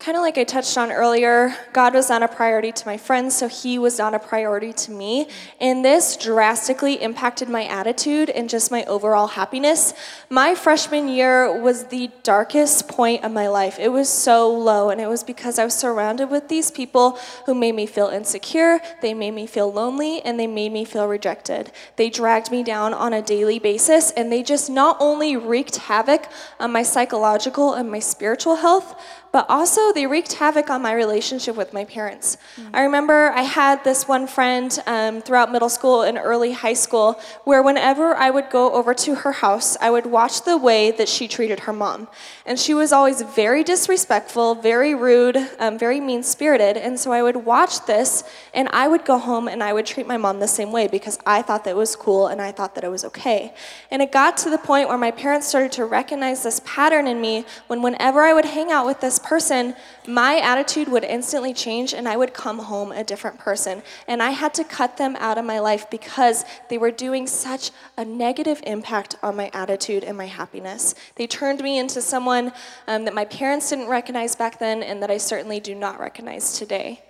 Kind 0.00 0.16
of 0.16 0.22
like 0.22 0.38
I 0.38 0.44
touched 0.44 0.78
on 0.78 0.90
earlier, 0.90 1.54
God 1.74 1.92
was 1.92 2.08
not 2.08 2.22
a 2.22 2.28
priority 2.28 2.72
to 2.72 2.86
my 2.86 2.96
friends, 2.96 3.36
so 3.36 3.48
He 3.48 3.78
was 3.78 3.98
not 3.98 4.14
a 4.14 4.18
priority 4.18 4.72
to 4.72 4.90
me. 4.90 5.28
And 5.60 5.84
this 5.84 6.16
drastically 6.16 6.94
impacted 7.02 7.50
my 7.50 7.66
attitude 7.66 8.30
and 8.30 8.48
just 8.48 8.70
my 8.70 8.82
overall 8.84 9.26
happiness. 9.26 9.92
My 10.30 10.54
freshman 10.54 11.06
year 11.06 11.52
was 11.60 11.84
the 11.84 12.08
darkest 12.22 12.88
point 12.88 13.24
of 13.24 13.32
my 13.32 13.48
life. 13.48 13.78
It 13.78 13.90
was 13.90 14.08
so 14.08 14.50
low, 14.50 14.88
and 14.88 15.02
it 15.02 15.06
was 15.06 15.22
because 15.22 15.58
I 15.58 15.66
was 15.66 15.74
surrounded 15.74 16.30
with 16.30 16.48
these 16.48 16.70
people 16.70 17.18
who 17.44 17.54
made 17.54 17.74
me 17.74 17.84
feel 17.84 18.08
insecure, 18.08 18.80
they 19.02 19.12
made 19.12 19.32
me 19.32 19.46
feel 19.46 19.70
lonely, 19.70 20.22
and 20.22 20.40
they 20.40 20.46
made 20.46 20.72
me 20.72 20.86
feel 20.86 21.08
rejected. 21.08 21.72
They 21.96 22.08
dragged 22.08 22.50
me 22.50 22.62
down 22.62 22.94
on 22.94 23.12
a 23.12 23.20
daily 23.20 23.58
basis, 23.58 24.12
and 24.12 24.32
they 24.32 24.42
just 24.42 24.70
not 24.70 24.96
only 24.98 25.36
wreaked 25.36 25.76
havoc 25.76 26.26
on 26.58 26.72
my 26.72 26.84
psychological 26.84 27.74
and 27.74 27.90
my 27.90 27.98
spiritual 27.98 28.56
health, 28.56 28.98
but 29.32 29.46
also 29.48 29.92
they 29.92 30.06
wreaked 30.06 30.32
havoc 30.34 30.70
on 30.70 30.82
my 30.82 30.92
relationship 30.92 31.56
with 31.56 31.72
my 31.72 31.84
parents. 31.84 32.36
Mm-hmm. 32.56 32.76
I 32.76 32.82
remember 32.82 33.30
I 33.30 33.42
had 33.42 33.84
this 33.84 34.08
one 34.08 34.26
friend 34.26 34.76
um, 34.86 35.22
throughout 35.22 35.52
middle 35.52 35.68
school 35.68 36.02
and 36.02 36.18
early 36.18 36.52
high 36.52 36.74
school 36.74 37.20
where 37.44 37.62
whenever 37.62 38.14
I 38.14 38.30
would 38.30 38.50
go 38.50 38.72
over 38.72 38.92
to 38.94 39.14
her 39.16 39.32
house, 39.32 39.76
I 39.80 39.90
would 39.90 40.06
watch 40.06 40.42
the 40.42 40.56
way 40.56 40.90
that 40.92 41.08
she 41.08 41.28
treated 41.28 41.60
her 41.60 41.72
mom. 41.72 42.08
And 42.44 42.58
she 42.58 42.74
was 42.74 42.92
always 42.92 43.22
very 43.22 43.62
disrespectful, 43.62 44.56
very 44.56 44.94
rude, 44.94 45.36
um, 45.58 45.78
very 45.78 46.00
mean 46.00 46.22
spirited. 46.22 46.76
And 46.76 46.98
so 46.98 47.12
I 47.12 47.22
would 47.22 47.36
watch 47.36 47.86
this 47.86 48.24
and 48.52 48.68
I 48.72 48.88
would 48.88 49.04
go 49.04 49.18
home 49.18 49.46
and 49.46 49.62
I 49.62 49.72
would 49.72 49.86
treat 49.86 50.06
my 50.06 50.16
mom 50.16 50.40
the 50.40 50.48
same 50.48 50.72
way 50.72 50.88
because 50.88 51.18
I 51.24 51.42
thought 51.42 51.64
that 51.64 51.76
was 51.76 51.94
cool 51.94 52.26
and 52.26 52.42
I 52.42 52.50
thought 52.50 52.74
that 52.74 52.82
it 52.82 52.88
was 52.88 53.04
okay. 53.04 53.54
And 53.90 54.02
it 54.02 54.10
got 54.10 54.36
to 54.38 54.50
the 54.50 54.58
point 54.58 54.88
where 54.88 54.98
my 54.98 55.12
parents 55.12 55.46
started 55.46 55.72
to 55.72 55.84
recognize 55.84 56.42
this 56.42 56.60
pattern 56.64 57.06
in 57.06 57.20
me 57.20 57.44
when 57.68 57.80
whenever 57.82 58.22
I 58.22 58.32
would 58.32 58.44
hang 58.44 58.72
out 58.72 58.86
with 58.86 59.00
this 59.00 59.19
person, 59.20 59.74
my 60.06 60.38
attitude 60.38 60.88
would 60.88 61.04
instantly 61.04 61.54
change 61.54 61.94
and 61.94 62.08
I 62.08 62.16
would 62.16 62.34
come 62.34 62.58
home 62.58 62.92
a 62.92 63.04
different 63.04 63.38
person. 63.38 63.82
And 64.08 64.22
I 64.22 64.30
had 64.30 64.54
to 64.54 64.64
cut 64.64 64.96
them 64.96 65.16
out 65.16 65.38
of 65.38 65.44
my 65.44 65.60
life 65.60 65.88
because 65.90 66.44
they 66.68 66.78
were 66.78 66.90
doing 66.90 67.26
such 67.26 67.70
a 67.96 68.04
negative 68.04 68.60
impact 68.66 69.16
on 69.22 69.36
my 69.36 69.50
attitude 69.52 70.04
and 70.04 70.16
my 70.16 70.26
happiness. 70.26 70.94
They 71.16 71.26
turned 71.26 71.62
me 71.62 71.78
into 71.78 72.02
someone 72.02 72.52
um, 72.88 73.04
that 73.04 73.14
my 73.14 73.24
parents 73.24 73.70
didn't 73.70 73.88
recognize 73.88 74.34
back 74.34 74.58
then 74.58 74.82
and 74.82 75.02
that 75.02 75.10
I 75.10 75.18
certainly 75.18 75.60
do 75.60 75.74
not 75.74 76.00
recognize 76.00 76.58
today. 76.58 77.02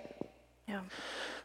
Yeah. 0.67 0.81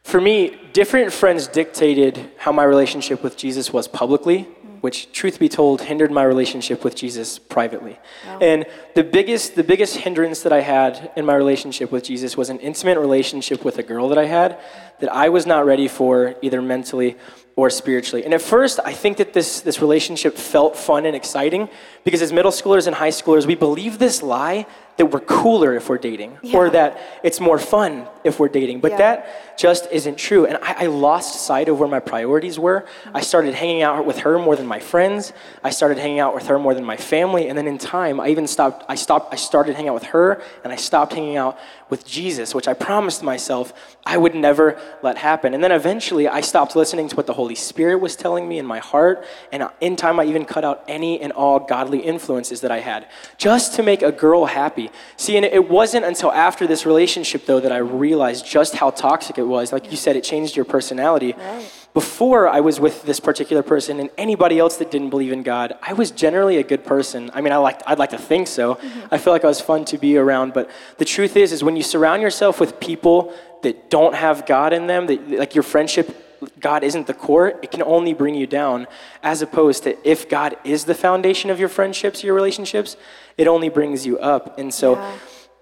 For 0.03 0.21
me, 0.21 0.57
different 0.73 1.13
friends 1.13 1.49
dictated 1.49 2.31
how 2.39 2.53
my 2.53 2.63
relationship 2.63 3.25
with 3.25 3.37
Jesus 3.37 3.73
was 3.73 3.89
publicly 3.89 4.47
which, 4.81 5.13
truth 5.13 5.39
be 5.39 5.49
told, 5.49 5.83
hindered 5.83 6.11
my 6.11 6.23
relationship 6.23 6.85
with 6.85 6.95
Jesus 6.95 7.39
privately. 7.39 7.99
Wow. 8.27 8.39
And 8.41 8.67
the 8.95 9.05
biggest, 9.05 9.55
the 9.55 9.65
biggest 9.65 9.97
hindrance 9.97 10.43
that 10.43 10.53
I 10.53 10.61
had 10.61 11.11
in 11.17 11.25
my 11.25 11.35
relationship 11.35 11.91
with 11.91 12.05
Jesus 12.05 12.37
was 12.37 12.51
an 12.51 12.59
intimate 12.61 12.99
relationship 12.99 13.65
with 13.65 13.79
a 13.79 13.83
girl 13.83 14.09
that 14.09 14.19
I 14.19 14.27
had 14.27 14.59
that 15.01 15.13
I 15.13 15.29
was 15.29 15.47
not 15.47 15.67
ready 15.67 15.89
for, 15.89 16.35
either 16.43 16.63
mentally 16.63 17.17
or 17.57 17.71
spiritually. 17.71 18.25
And 18.25 18.35
at 18.35 18.43
first, 18.43 18.79
I 18.85 18.93
think 18.93 19.17
that 19.17 19.33
this, 19.33 19.63
this 19.63 19.81
relationship 19.81 20.37
felt 20.37 20.77
fun 20.77 21.07
and 21.07 21.17
exciting 21.17 21.69
because 22.05 22.21
as 22.21 22.33
middle 22.33 22.51
schoolers 22.51 22.87
and 22.87 22.95
high 22.95 23.11
schoolers, 23.11 23.47
we 23.47 23.55
believe 23.55 23.99
this 23.99 24.23
lie 24.23 24.67
that 24.97 25.07
we're 25.07 25.21
cooler 25.21 25.75
if 25.75 25.89
we're 25.89 25.99
dating 25.99 26.39
yeah. 26.43 26.57
or 26.57 26.71
that 26.71 26.99
it's 27.23 27.39
more 27.39 27.59
fun 27.59 28.07
if 28.25 28.41
we're 28.41 28.49
dating. 28.49 28.81
But 28.81 28.93
yeah. 28.93 28.99
that 28.99 29.59
just 29.59 29.89
isn't 29.91 30.17
true. 30.17 30.47
And 30.47 30.59
I, 30.63 30.85
I, 30.85 30.87
lost 30.87 31.47
sight 31.47 31.69
of 31.69 31.79
where 31.79 31.89
my 31.89 32.01
priorities 32.01 32.59
were. 32.59 32.81
Mm-hmm. 32.81 33.17
I 33.17 33.21
started 33.21 33.55
hanging 33.55 33.83
out 33.83 34.05
with 34.07 34.19
her 34.19 34.39
more 34.39 34.57
than 34.57 34.67
my 34.67 34.81
friends. 34.81 35.33
I 35.63 35.71
started 35.71 35.99
hanging 35.99 36.21
out 36.21 36.35
with 36.35 36.47
her 36.47 36.59
more 36.59 36.75
than 36.75 36.85
my 36.85 36.97
family. 36.97 37.49
And 37.49 37.57
then 37.57 37.67
in 37.67 37.79
time, 37.79 38.21
I 38.21 38.29
even 38.29 38.47
stopped, 38.47 38.85
I 38.89 38.95
stopped, 38.95 39.33
I 39.33 39.37
started 39.37 39.75
hanging 39.75 39.91
out 39.91 39.95
with 39.95 40.05
her 40.05 40.43
and 40.65 40.73
I 40.73 40.77
stopped 40.77 41.13
hanging 41.13 41.37
out 41.37 41.59
with 41.89 42.05
Jesus, 42.05 42.55
which 42.55 42.67
I 42.67 42.75
promised 42.75 43.23
myself 43.23 43.73
I 44.05 44.17
would 44.17 44.35
never 44.35 44.79
let 45.03 45.19
happen. 45.19 45.55
And 45.55 45.63
then 45.63 45.73
eventually 45.73 46.29
I 46.29 46.41
stopped 46.41 46.75
listening 46.75 47.09
to 47.09 47.17
what 47.17 47.27
the 47.27 47.33
Holy 47.33 47.55
Spirit 47.55 47.99
was 47.99 48.17
telling 48.17 48.49
me 48.49 48.59
in 48.59 48.67
my 48.67 48.79
heart. 48.79 49.25
And 49.53 49.69
in 49.81 49.97
time, 49.97 50.19
I 50.19 50.25
even 50.25 50.45
cut 50.45 50.65
out 50.65 50.85
any 50.89 51.21
and 51.21 51.33
all 51.33 51.61
godly 51.61 52.01
influences 52.01 52.61
that 52.63 52.71
I 52.71 52.81
had 52.81 53.09
just 53.39 53.75
to 53.75 53.83
make 53.83 54.03
a 54.03 54.13
girl 54.13 54.47
happy. 54.47 54.86
See, 55.17 55.37
and 55.37 55.45
it 55.45 55.69
wasn't 55.69 56.05
until 56.05 56.33
after 56.33 56.67
this 56.67 56.87
relationship, 56.87 57.47
though, 57.47 57.61
that 57.61 57.73
I 57.73 57.79
realized 57.79 58.47
just 58.47 58.75
how 58.75 58.91
toxic 58.91 59.39
it 59.39 59.45
was. 59.45 59.73
Like 59.73 59.91
you 59.91 59.97
said, 59.97 60.17
it 60.17 60.25
changed 60.25 60.57
your 60.57 60.65
personality. 60.65 61.33
Right. 61.33 61.73
Before 61.95 62.47
I 62.49 62.61
was 62.61 62.79
with 62.79 63.05
this 63.05 63.21
particular 63.21 63.63
person 63.63 64.01
and 64.01 64.11
anybody 64.19 64.59
else 64.59 64.77
that 64.77 64.91
didn't 64.91 65.11
believe 65.11 65.33
in 65.33 65.43
God, 65.43 65.79
I 65.81 65.95
was 65.95 66.11
generally 66.11 66.59
a 66.59 66.63
good 66.63 66.85
person. 66.85 67.31
I 67.33 67.41
mean, 67.41 67.55
I 67.55 67.57
liked, 67.57 67.83
I'd 67.87 67.99
like 67.99 68.11
to 68.11 68.19
think 68.19 68.49
so. 68.49 68.75
Mm-hmm. 68.75 69.15
I 69.15 69.19
feel 69.19 69.33
like 69.33 69.45
I 69.45 69.49
was 69.49 69.63
fun 69.63 69.87
to 69.87 69.97
be 69.97 70.19
around. 70.19 70.53
But 70.53 70.71
the 70.99 71.07
truth 71.07 71.37
is, 71.37 71.53
is 71.53 71.65
when 71.65 71.77
you 71.77 71.83
surround 71.83 72.21
yourself 72.21 72.61
with 72.61 72.81
people 72.81 73.33
that 73.63 73.89
don't 73.89 74.15
have 74.15 74.45
God 74.45 74.75
in 74.75 74.87
them, 74.87 75.07
that, 75.07 75.31
like 75.31 75.55
your 75.55 75.63
friendship 75.63 76.25
God 76.61 76.85
isn't 76.85 77.07
the 77.07 77.15
core, 77.15 77.49
it 77.63 77.71
can 77.71 77.83
only 77.83 78.13
bring 78.13 78.35
you 78.35 78.47
down, 78.47 78.87
as 79.23 79.43
opposed 79.43 79.85
to 79.85 79.97
if 80.09 80.29
God 80.29 80.57
is 80.65 80.85
the 80.85 80.95
foundation 80.95 81.51
of 81.51 81.59
your 81.59 81.69
friendships, 81.69 82.23
your 82.23 82.35
relationships, 82.35 82.97
it 83.37 83.49
only 83.49 83.69
brings 83.69 84.07
you 84.07 84.19
up. 84.19 84.59
And 84.59 84.73
so, 84.73 84.95
yeah. 84.95 85.17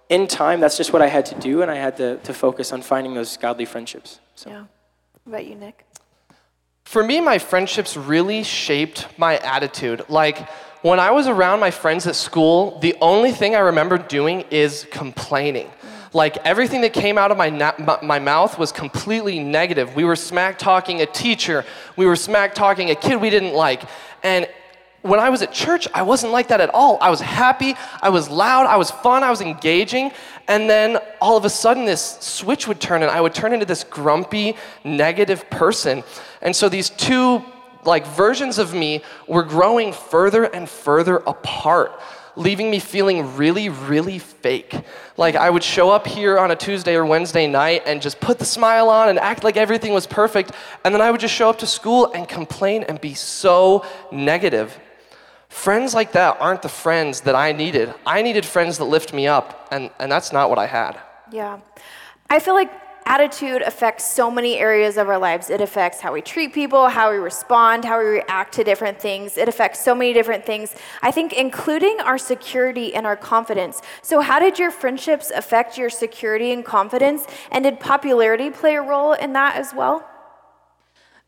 in 0.09 0.26
time, 0.26 0.61
that's 0.61 0.76
just 0.76 0.93
what 0.93 1.02
I 1.02 1.09
had 1.09 1.26
to 1.26 1.35
do, 1.37 1.62
and 1.62 1.71
I 1.71 1.76
had 1.76 1.97
to, 1.99 2.19
to 2.19 2.35
focus 2.35 2.73
on 2.73 2.83
finding 2.83 3.14
those 3.14 3.37
godly 3.37 3.64
friendships. 3.64 4.21
So. 4.35 4.50
Yeah. 4.50 4.64
What 5.25 5.35
about 5.35 5.47
you, 5.47 5.54
Nick? 5.54 5.87
For 6.85 7.02
me, 7.02 7.21
my 7.21 7.38
friendships 7.38 7.97
really 7.97 8.43
shaped 8.43 9.07
my 9.19 9.38
attitude. 9.38 10.04
Like, 10.09 10.49
when 10.83 11.00
I 11.00 11.12
was 11.12 11.26
around 11.26 11.61
my 11.61 11.71
friends 11.71 12.07
at 12.07 12.14
school, 12.14 12.78
the 12.81 12.95
only 13.00 13.33
thing 13.33 13.57
I 13.57 13.61
remember 13.61 13.97
doing 13.97 14.45
is 14.50 14.87
complaining. 14.90 15.71
Like 16.12 16.37
everything 16.45 16.83
that 16.83 16.93
came 16.93 17.16
out 17.16 17.31
of 17.31 17.38
my, 17.38 17.49
na- 17.49 17.99
my 18.02 18.19
mouth 18.19 18.59
was 18.59 18.71
completely 18.71 19.40
negative. 19.40 19.97
We 19.97 20.04
were 20.04 20.14
smack 20.14 20.59
talking 20.59 21.00
a 21.00 21.07
teacher, 21.07 21.64
we 21.97 22.07
were 22.07 22.16
smack 22.16 22.54
talking 22.54 22.90
a 22.90 22.95
kid 22.95 23.21
we 23.21 23.31
didn't 23.31 23.54
like. 23.54 23.83
And 24.23 24.47
when 25.04 25.20
I 25.20 25.28
was 25.28 25.42
at 25.42 25.52
church, 25.52 25.87
I 25.92 26.00
wasn't 26.00 26.32
like 26.32 26.49
that 26.49 26.62
at 26.62 26.70
all. 26.73 26.96
I 26.99 27.11
was 27.11 27.20
happy, 27.20 27.75
I 28.00 28.08
was 28.08 28.30
loud, 28.30 28.64
I 28.64 28.78
was 28.78 28.90
fun, 28.90 29.23
I 29.23 29.28
was 29.28 29.42
engaging. 29.42 30.11
And 30.49 30.68
then 30.68 30.96
all 31.20 31.37
of 31.37 31.44
a 31.44 31.50
sudden, 31.50 31.84
this 31.84 32.16
switch 32.20 32.66
would 32.66 32.80
turn, 32.80 33.02
and 33.02 33.11
I 33.11 33.20
would 33.20 33.34
turn 33.34 33.52
into 33.52 33.66
this 33.66 33.84
grumpy, 33.84 34.56
negative 34.82 35.50
person. 35.50 36.04
And 36.40 36.56
so 36.56 36.70
these 36.70 36.88
two 36.88 37.44
like 37.84 38.06
versions 38.06 38.56
of 38.56 38.73
me 38.73 39.02
were 39.28 39.42
growing 39.42 39.92
further 39.92 40.44
and 40.44 40.66
further 40.66 41.18
apart 41.18 42.00
leaving 42.37 42.70
me 42.70 42.80
feeling 42.80 43.37
really, 43.37 43.68
really 43.68 44.18
fake. 44.18 44.75
Like 45.16 45.37
I 45.37 45.50
would 45.50 45.62
show 45.62 45.90
up 45.90 46.06
here 46.06 46.38
on 46.38 46.50
a 46.50 46.56
Tuesday 46.56 46.96
or 46.96 47.06
Wednesday 47.06 47.46
night 47.46 47.82
and 47.87 48.02
just 48.02 48.18
put 48.20 48.38
the 48.38 48.44
smile 48.44 48.88
on 48.88 49.08
and 49.08 49.20
act 49.20 49.44
like 49.44 49.56
everything 49.56 49.92
was 49.92 50.06
perfect, 50.06 50.50
and 50.84 50.92
then 50.94 51.00
I 51.00 51.11
would 51.11 51.20
just 51.20 51.34
show 51.34 51.49
up 51.49 51.58
to 51.58 51.66
school 51.66 52.11
and 52.12 52.28
complain 52.28 52.82
and 52.84 53.00
be 53.00 53.14
so 53.14 53.84
negative. 54.11 54.76
Friends 55.54 55.94
like 55.94 56.12
that 56.12 56.37
aren't 56.40 56.62
the 56.62 56.68
friends 56.68 57.20
that 57.23 57.37
I 57.37 57.52
needed. 57.52 57.94
I 58.04 58.23
needed 58.23 58.44
friends 58.44 58.76
that 58.78 58.84
lift 58.84 59.14
me 59.14 59.28
up, 59.28 59.68
and, 59.70 59.88
and 60.00 60.11
that's 60.11 60.32
not 60.32 60.50
what 60.50 60.58
I 60.58 60.66
had. 60.66 60.99
Yeah. 61.30 61.61
I 62.28 62.40
feel 62.40 62.54
like 62.54 62.70
attitude 63.06 63.62
affects 63.62 64.04
so 64.04 64.30
many 64.30 64.56
areas 64.56 64.99
of 64.99 65.08
our 65.08 65.16
lives. 65.16 65.50
It 65.50 65.61
affects 65.61 66.00
how 66.00 66.12
we 66.12 66.23
treat 66.23 66.52
people, 66.52 66.88
how 66.88 67.12
we 67.12 67.18
respond, 67.18 67.84
how 67.84 67.99
we 68.00 68.04
react 68.04 68.52
to 68.54 68.64
different 68.64 69.00
things. 69.00 69.38
It 69.38 69.49
affects 69.49 69.82
so 69.82 69.94
many 69.94 70.12
different 70.12 70.44
things. 70.44 70.75
I 71.02 71.12
think, 71.12 71.32
including 71.32 71.99
our 72.00 72.18
security 72.18 72.92
and 72.92 73.06
our 73.06 73.16
confidence. 73.16 73.80
So, 74.02 74.20
how 74.20 74.40
did 74.40 74.58
your 74.58 74.73
friendships 74.73 75.30
affect 75.30 75.78
your 75.78 75.88
security 75.88 76.52
and 76.52 76.64
confidence? 76.64 77.26
And 77.52 77.62
did 77.64 77.78
popularity 77.78 78.50
play 78.50 78.75
a 78.75 78.82
role 78.82 79.12
in 79.12 79.32
that 79.34 79.56
as 79.56 79.73
well? 79.73 80.04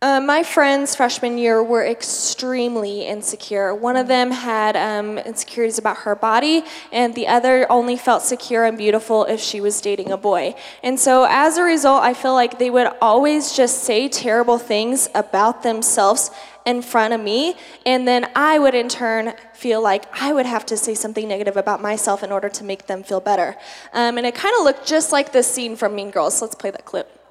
Uh, 0.07 0.21
my 0.21 0.41
friends 0.41 0.95
freshman 0.95 1.37
year 1.37 1.61
were 1.61 1.85
extremely 1.85 3.05
insecure. 3.05 3.75
One 3.75 3.97
of 3.97 4.07
them 4.07 4.31
had 4.31 4.77
um, 4.77 5.19
insecurities 5.19 5.79
about 5.79 5.97
her 5.97 6.15
body, 6.15 6.63
and 6.93 7.13
the 7.17 7.27
other 7.27 7.67
only 7.73 7.97
felt 7.97 8.23
secure 8.23 8.65
and 8.65 8.79
beautiful 8.79 9.25
if 9.25 9.41
she 9.41 9.61
was 9.61 9.81
dating 9.81 10.13
a 10.13 10.17
boy. 10.17 10.55
And 10.85 11.01
so, 11.01 11.27
as 11.29 11.57
a 11.57 11.65
result, 11.65 12.05
I 12.05 12.15
feel 12.15 12.35
like 12.35 12.61
they 12.61 12.71
would 12.71 12.87
always 13.03 13.51
just 13.51 13.83
say 13.83 14.09
terrible 14.09 14.59
things 14.59 15.09
about 15.13 15.65
themselves 15.65 16.31
in 16.65 16.83
front 16.83 17.13
of 17.13 17.21
me, 17.21 17.57
and 17.85 18.07
then 18.07 18.31
I 18.37 18.61
would 18.61 18.77
in 18.77 18.89
turn 18.89 19.35
feel 19.55 19.83
like 19.83 20.05
I 20.15 20.33
would 20.33 20.47
have 20.47 20.65
to 20.67 20.77
say 20.77 20.95
something 20.95 21.27
negative 21.27 21.57
about 21.57 21.83
myself 21.83 22.23
in 22.23 22.31
order 22.31 22.49
to 22.49 22.63
make 22.63 22.87
them 22.87 23.03
feel 23.03 23.19
better. 23.19 23.57
Um, 23.93 24.19
and 24.19 24.25
it 24.25 24.37
kind 24.37 24.55
of 24.57 24.63
looked 24.63 24.87
just 24.87 25.11
like 25.11 25.33
this 25.33 25.51
scene 25.53 25.75
from 25.75 25.97
Mean 25.97 26.13
Girls. 26.13 26.41
Let's 26.41 26.55
play 26.55 26.71
that 26.71 26.85
clip. 26.85 27.26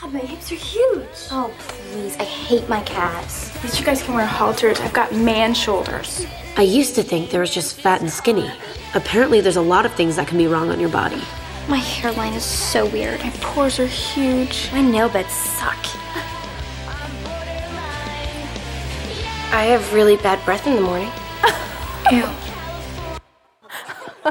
God, 0.00 0.12
my 0.12 0.18
hips 0.18 0.52
are 0.52 0.56
huge. 0.56 1.08
Oh, 1.30 1.50
please. 1.58 2.16
I 2.18 2.24
hate 2.24 2.68
my 2.68 2.82
calves. 2.82 3.56
At 3.56 3.64
least 3.64 3.80
you 3.80 3.86
guys 3.86 4.02
can 4.02 4.14
wear 4.14 4.26
halters. 4.26 4.78
I've 4.80 4.92
got 4.92 5.14
man 5.14 5.54
shoulders. 5.54 6.26
I 6.58 6.62
used 6.62 6.94
to 6.96 7.02
think 7.02 7.30
there 7.30 7.40
was 7.40 7.52
just 7.52 7.80
fat 7.80 8.02
and 8.02 8.10
skinny. 8.10 8.50
Apparently, 8.94 9.40
there's 9.40 9.56
a 9.56 9.62
lot 9.62 9.86
of 9.86 9.94
things 9.94 10.16
that 10.16 10.28
can 10.28 10.36
be 10.36 10.48
wrong 10.48 10.70
on 10.70 10.78
your 10.80 10.90
body. 10.90 11.22
My 11.66 11.78
hairline 11.78 12.34
is 12.34 12.44
so 12.44 12.84
weird. 12.86 13.20
My 13.20 13.30
pores 13.40 13.80
are 13.80 13.86
huge. 13.86 14.70
My 14.70 14.82
nail 14.82 15.08
beds 15.08 15.32
suck. 15.32 15.86
I 19.50 19.64
have 19.64 19.94
really 19.94 20.16
bad 20.18 20.44
breath 20.44 20.66
in 20.66 20.74
the 20.74 20.82
morning. 20.82 21.10
Ew. 22.12 22.45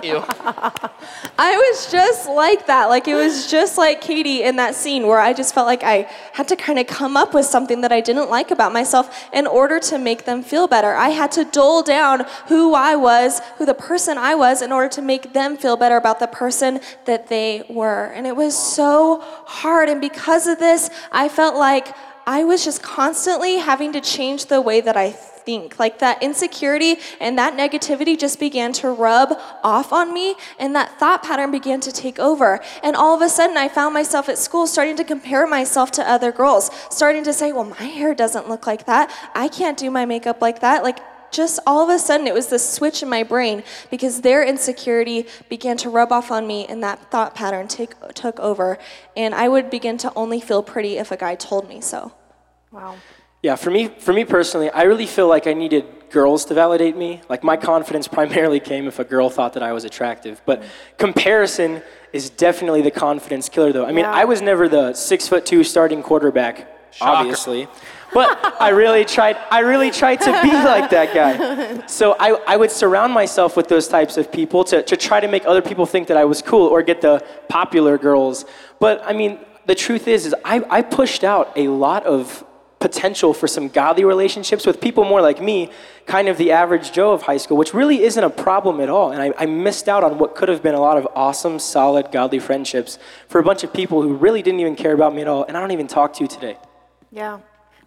Ew. 0.04 0.24
I 1.38 1.56
was 1.56 1.92
just 1.92 2.28
like 2.28 2.68
that. 2.68 2.86
Like 2.88 3.08
it 3.08 3.16
was 3.16 3.50
just 3.50 3.78
like 3.78 4.02
Cady 4.02 4.44
in 4.44 4.56
that 4.58 4.75
scene 4.75 5.08
where 5.08 5.20
I 5.20 5.34
just 5.34 5.54
felt 5.54 5.68
like 5.68 5.84
I 5.84 6.10
had 6.34 6.48
to 6.50 6.56
kind 6.56 6.80
of 6.80 6.88
come 6.88 7.16
up 7.16 7.34
with 7.34 7.46
something 7.46 7.82
that 7.82 7.92
I 7.92 8.02
didn't 8.02 8.30
like 8.30 8.52
about 8.52 8.74
myself 8.74 9.28
in 9.34 9.48
order 9.48 9.80
to 9.82 9.98
make 9.98 10.25
them 10.25 10.44
feel 10.44 10.68
better. 10.68 10.94
I 10.94 11.10
had 11.10 11.32
to 11.34 11.46
dole 11.46 11.84
down 11.84 12.25
who 12.48 12.74
I 12.74 12.96
was, 12.96 13.42
who 13.58 13.66
the 13.66 13.74
person 13.74 14.18
I 14.18 14.36
was, 14.36 14.62
in 14.62 14.72
order 14.72 14.90
to 14.90 15.02
make 15.02 15.34
them 15.34 15.58
feel 15.58 15.78
better 15.78 15.98
about 15.98 16.20
the 16.20 16.28
person 16.28 16.80
that 17.06 17.28
they 17.28 17.64
were. 17.70 18.06
And 18.06 18.25
it 18.25 18.36
was 18.36 18.58
so 18.58 19.22
hard. 19.46 19.90
And 19.90 20.02
because 20.02 20.48
of 20.48 20.60
this, 20.60 20.90
I 21.12 21.30
felt 21.30 21.56
like 21.56 21.96
I 22.25 22.44
was 22.44 22.65
just 22.65 22.82
constantly 22.82 23.58
having 23.58 23.94
to 23.94 24.01
change 24.01 24.48
the 24.48 24.62
way 24.62 24.82
that 24.82 24.98
I 24.98 25.12
think. 25.12 25.79
Like 25.79 26.00
that 26.00 26.24
insecurity 26.24 26.98
and 27.22 27.38
that 27.38 27.53
negativity 27.53 28.17
just 28.17 28.39
began 28.39 28.74
to 28.74 28.89
rub 28.89 29.39
off 29.63 29.94
on 29.94 30.13
me, 30.13 30.36
and 30.60 30.75
that 30.75 31.00
thought 31.00 31.24
pattern 31.24 31.51
began 31.51 31.79
to 31.82 31.91
take 31.91 32.20
over. 32.20 32.60
And 32.84 32.96
all 32.96 33.15
of 33.15 33.22
a 33.22 33.29
sudden, 33.29 33.55
I 33.55 33.67
found 33.67 33.94
myself 33.94 34.27
at 34.27 34.38
school 34.38 34.65
starting 34.65 34.96
to 34.98 35.03
compare 35.03 35.46
myself 35.46 35.91
to 35.91 36.10
other 36.10 36.32
girls, 36.32 36.72
starting 36.89 37.24
to 37.25 37.34
say, 37.34 37.51
Well, 37.51 37.65
my 37.65 37.84
hair 37.84 38.15
doesn't 38.15 38.50
look 38.50 38.65
like 38.65 38.86
that. 38.88 39.13
I 39.36 39.48
can't 39.48 39.77
do 39.77 39.91
my 39.91 40.05
makeup 40.05 40.41
like 40.41 40.62
that. 40.62 40.84
Like, 40.84 41.00
just 41.36 41.60
all 41.68 41.84
of 41.84 41.89
a 41.89 42.00
sudden, 42.00 42.27
it 42.27 42.34
was 42.34 42.48
this 42.48 42.68
switch 42.68 43.04
in 43.04 43.10
my 43.10 43.24
brain 43.24 43.63
because 43.92 44.22
their 44.22 44.44
insecurity 44.44 45.27
began 45.50 45.77
to 45.77 45.89
rub 45.89 46.12
off 46.12 46.32
on 46.32 46.48
me, 46.48 46.65
and 46.68 46.82
that 46.84 47.12
thought 47.12 47.36
pattern 47.36 47.68
take, 47.68 47.94
took 48.13 48.39
over. 48.39 48.77
And 49.18 49.36
I 49.36 49.50
would 49.50 49.70
begin 49.70 49.98
to 50.00 50.13
only 50.15 50.39
feel 50.39 50.63
pretty 50.63 50.98
if 50.98 51.12
a 51.12 51.18
guy 51.18 51.36
told 51.36 51.68
me 51.68 51.82
so. 51.82 52.13
Wow. 52.72 52.96
Yeah, 53.44 53.56
for 53.56 53.70
me, 53.70 53.89
for 53.89 54.12
me 54.12 54.25
personally, 54.25 54.70
I 54.72 54.84
really 54.84 55.06
feel 55.06 55.27
like 55.27 55.46
I 55.46 55.54
needed 55.54 55.86
girls 56.10 56.46
to 56.46 56.54
validate 56.54 56.96
me. 56.98 57.22
Like 57.30 57.44
my 57.44 57.58
confidence 57.58 58.08
primarily 58.20 58.60
came 58.60 58.88
if 58.88 58.98
a 59.00 59.04
girl 59.04 59.30
thought 59.30 59.54
that 59.54 59.63
I 59.63 59.74
was 59.74 59.84
attractive. 59.86 60.42
But 60.46 60.63
comparison 60.98 61.84
is 62.13 62.30
definitely 62.30 62.82
the 62.82 62.92
confidence 62.92 63.50
killer, 63.50 63.72
though. 63.74 63.86
I 63.86 63.92
mean, 63.92 64.06
Yeah. 64.06 64.12
I 64.12 64.25
was 64.25 64.42
never 64.42 64.68
the 64.68 64.94
six 64.94 65.27
foot 65.27 65.46
two 65.46 65.63
starting 65.63 66.01
quarterback, 66.01 66.56
Shocker. 66.92 67.12
obviously. 67.12 67.68
But 68.15 68.55
I 68.62 68.69
really 68.69 69.03
tried. 69.03 69.36
I 69.51 69.60
really 69.60 69.91
tried 69.91 70.22
to 70.22 70.31
be 70.41 70.51
like 70.72 70.89
that 70.91 71.13
guy. 71.13 71.86
So 71.88 72.15
I, 72.17 72.29
I 72.48 72.55
would 72.55 72.72
surround 72.72 73.12
myself 73.12 73.57
with 73.57 73.67
those 73.67 73.89
types 73.89 74.15
of 74.15 74.31
people 74.31 74.63
to, 74.63 74.81
to 74.84 74.95
try 74.95 75.19
to 75.19 75.27
make 75.27 75.45
other 75.45 75.62
people 75.62 75.86
think 75.86 76.07
that 76.07 76.15
I 76.15 76.24
was 76.24 76.41
cool 76.41 76.65
or 76.67 76.81
get 76.81 77.01
the 77.01 77.22
popular 77.50 77.98
girls. 77.98 78.45
But 78.79 79.05
I 79.05 79.12
mean, 79.12 79.38
the 79.65 79.75
truth 79.75 80.07
is, 80.07 80.25
is 80.27 80.36
I, 80.45 80.63
I 80.69 80.81
pushed 80.81 81.25
out 81.25 81.51
a 81.57 81.67
lot 81.67 82.05
of 82.05 82.45
potential 82.79 83.34
for 83.34 83.49
some 83.49 83.67
godly 83.67 84.06
relationships 84.06 84.65
with 84.65 84.80
people 84.80 85.04
more 85.04 85.21
like 85.21 85.41
me, 85.41 85.69
kind 86.06 86.30
of 86.30 86.38
the 86.38 86.54
average 86.54 86.93
Joe 86.93 87.12
of 87.12 87.23
high 87.23 87.36
school, 87.36 87.58
which 87.58 87.73
really 87.73 88.01
isn't 88.04 88.23
a 88.23 88.30
problem 88.30 88.80
at 88.80 88.88
all. 88.88 89.12
And 89.12 89.21
I, 89.21 89.34
I 89.38 89.45
missed 89.45 89.89
out 89.89 90.06
on 90.06 90.19
what 90.19 90.36
could 90.36 90.47
have 90.47 90.63
been 90.63 90.75
a 90.75 90.80
lot 90.80 90.97
of 90.97 91.06
awesome, 91.15 91.60
solid, 91.60 92.13
godly 92.13 92.39
friendships 92.39 92.97
for 93.28 93.39
a 93.39 93.43
bunch 93.43 93.65
of 93.65 93.73
people 93.73 94.01
who 94.01 94.13
really 94.13 94.41
didn't 94.41 94.62
even 94.62 94.78
care 94.78 94.93
about 94.93 95.13
me 95.13 95.21
at 95.21 95.28
all, 95.28 95.43
and 95.43 95.58
I 95.58 95.60
don't 95.60 95.71
even 95.71 95.88
talk 95.88 96.13
to 96.13 96.23
you 96.23 96.30
today. 96.30 96.56
Yeah. 97.12 97.39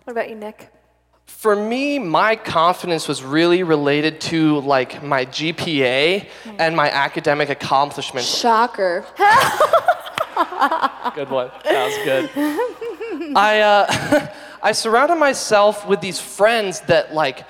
What 0.09 0.13
about 0.13 0.31
you, 0.31 0.37
Nick? 0.37 0.71
For 1.27 1.55
me, 1.55 1.99
my 1.99 2.35
confidence 2.35 3.07
was 3.07 3.23
really 3.23 3.63
related 3.63 4.23
to 4.23 4.61
like 4.61 5.03
my 5.03 5.27
GPA 5.27 6.27
and 6.59 6.75
my 6.75 6.91
academic 6.91 7.51
accomplishments. 7.51 8.27
Shocker. 8.27 9.05
Good 11.15 11.29
one. 11.29 11.51
That 11.63 11.85
was 11.85 11.99
good. 12.07 12.31
I 13.37 13.61
uh, 13.61 14.33
I 14.63 14.73
surrounded 14.73 15.17
myself 15.17 15.87
with 15.87 16.01
these 16.01 16.19
friends 16.19 16.81
that 16.87 17.13
like 17.13 17.45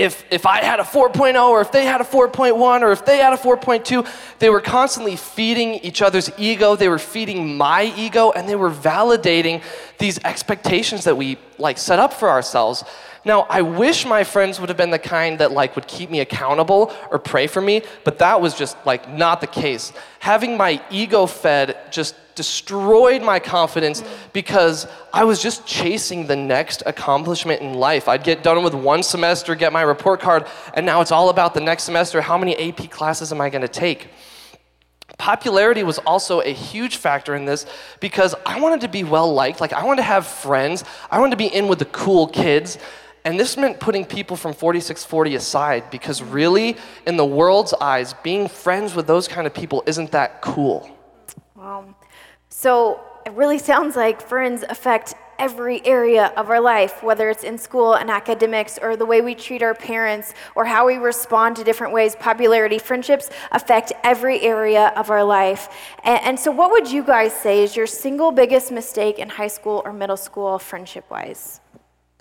if 0.00 0.24
if 0.30 0.46
I 0.46 0.64
had 0.64 0.80
a 0.80 0.82
4.0 0.82 1.48
or 1.48 1.60
if 1.60 1.70
they 1.70 1.84
had 1.84 2.00
a 2.00 2.04
4.1 2.04 2.80
or 2.80 2.92
if 2.92 3.04
they 3.04 3.18
had 3.18 3.34
a 3.34 3.36
4.2, 3.36 4.08
they 4.38 4.48
were 4.48 4.60
constantly 4.60 5.14
feeding 5.14 5.74
each 5.74 6.00
other's 6.00 6.30
ego, 6.38 6.74
they 6.74 6.88
were 6.88 6.98
feeding 6.98 7.56
my 7.56 7.92
ego 7.96 8.32
and 8.32 8.48
they 8.48 8.56
were 8.56 8.70
validating 8.70 9.62
these 9.98 10.18
expectations 10.24 11.04
that 11.04 11.16
we 11.16 11.38
like 11.58 11.76
set 11.76 11.98
up 11.98 12.14
for 12.14 12.30
ourselves. 12.30 12.82
Now, 13.22 13.42
I 13.50 13.60
wish 13.60 14.06
my 14.06 14.24
friends 14.24 14.58
would 14.58 14.70
have 14.70 14.78
been 14.78 14.90
the 14.90 14.98
kind 14.98 15.38
that 15.40 15.52
like 15.52 15.76
would 15.76 15.86
keep 15.86 16.08
me 16.08 16.20
accountable 16.20 16.94
or 17.10 17.18
pray 17.18 17.46
for 17.46 17.60
me, 17.60 17.82
but 18.02 18.18
that 18.18 18.40
was 18.40 18.54
just 18.54 18.78
like 18.86 19.06
not 19.10 19.42
the 19.42 19.46
case. 19.46 19.92
Having 20.20 20.56
my 20.56 20.80
ego 20.90 21.26
fed 21.26 21.76
just 21.90 22.14
destroyed 22.40 23.20
my 23.20 23.38
confidence 23.38 24.02
because 24.32 24.86
I 25.12 25.24
was 25.24 25.42
just 25.42 25.66
chasing 25.66 26.26
the 26.26 26.36
next 26.36 26.82
accomplishment 26.86 27.60
in 27.60 27.74
life. 27.74 28.08
I'd 28.08 28.24
get 28.24 28.42
done 28.42 28.64
with 28.64 28.72
one 28.72 29.02
semester, 29.02 29.54
get 29.54 29.74
my 29.74 29.82
report 29.82 30.20
card, 30.20 30.46
and 30.72 30.86
now 30.86 31.02
it's 31.02 31.12
all 31.12 31.28
about 31.28 31.52
the 31.52 31.60
next 31.60 31.82
semester. 31.82 32.22
How 32.22 32.38
many 32.38 32.56
AP 32.56 32.90
classes 32.90 33.30
am 33.30 33.42
I 33.42 33.50
going 33.50 33.60
to 33.60 33.68
take? 33.68 34.08
Popularity 35.18 35.82
was 35.82 35.98
also 35.98 36.40
a 36.40 36.50
huge 36.50 36.96
factor 36.96 37.34
in 37.34 37.44
this 37.44 37.66
because 38.00 38.34
I 38.46 38.58
wanted 38.58 38.80
to 38.80 38.88
be 38.88 39.04
well 39.04 39.30
liked. 39.34 39.60
Like, 39.60 39.74
I 39.74 39.84
wanted 39.84 39.98
to 39.98 40.08
have 40.14 40.26
friends. 40.26 40.82
I 41.10 41.18
wanted 41.18 41.32
to 41.32 41.36
be 41.36 41.54
in 41.54 41.68
with 41.68 41.78
the 41.78 41.84
cool 41.84 42.26
kids. 42.26 42.78
And 43.26 43.38
this 43.38 43.58
meant 43.58 43.80
putting 43.80 44.06
people 44.06 44.34
from 44.34 44.54
4640 44.54 45.34
aside 45.34 45.90
because, 45.90 46.22
really, 46.22 46.78
in 47.06 47.18
the 47.18 47.26
world's 47.26 47.74
eyes, 47.74 48.14
being 48.22 48.48
friends 48.48 48.94
with 48.94 49.06
those 49.06 49.28
kind 49.28 49.46
of 49.46 49.52
people 49.52 49.82
isn't 49.86 50.12
that 50.12 50.40
cool. 50.40 50.88
Wow. 51.54 51.94
So 52.60 53.00
it 53.24 53.32
really 53.32 53.56
sounds 53.56 53.96
like 53.96 54.20
friends 54.20 54.64
affect 54.68 55.14
every 55.38 55.82
area 55.86 56.26
of 56.36 56.50
our 56.50 56.60
life, 56.60 57.02
whether 57.02 57.30
it's 57.30 57.42
in 57.42 57.56
school 57.56 57.94
and 57.94 58.10
academics 58.10 58.78
or 58.82 58.96
the 58.96 59.06
way 59.06 59.22
we 59.22 59.34
treat 59.34 59.62
our 59.62 59.72
parents 59.72 60.34
or 60.54 60.66
how 60.66 60.86
we 60.86 60.96
respond 60.96 61.56
to 61.56 61.64
different 61.64 61.94
ways. 61.94 62.14
Popularity, 62.16 62.78
friendships 62.78 63.30
affect 63.50 63.94
every 64.04 64.42
area 64.42 64.92
of 64.94 65.08
our 65.08 65.24
life. 65.24 65.70
And, 66.04 66.20
and 66.22 66.38
so, 66.38 66.50
what 66.52 66.70
would 66.70 66.92
you 66.92 67.02
guys 67.02 67.32
say 67.32 67.64
is 67.64 67.74
your 67.74 67.86
single 67.86 68.30
biggest 68.30 68.70
mistake 68.70 69.18
in 69.18 69.30
high 69.30 69.48
school 69.48 69.80
or 69.86 69.94
middle 69.94 70.18
school, 70.18 70.58
friendship 70.58 71.06
wise? 71.10 71.62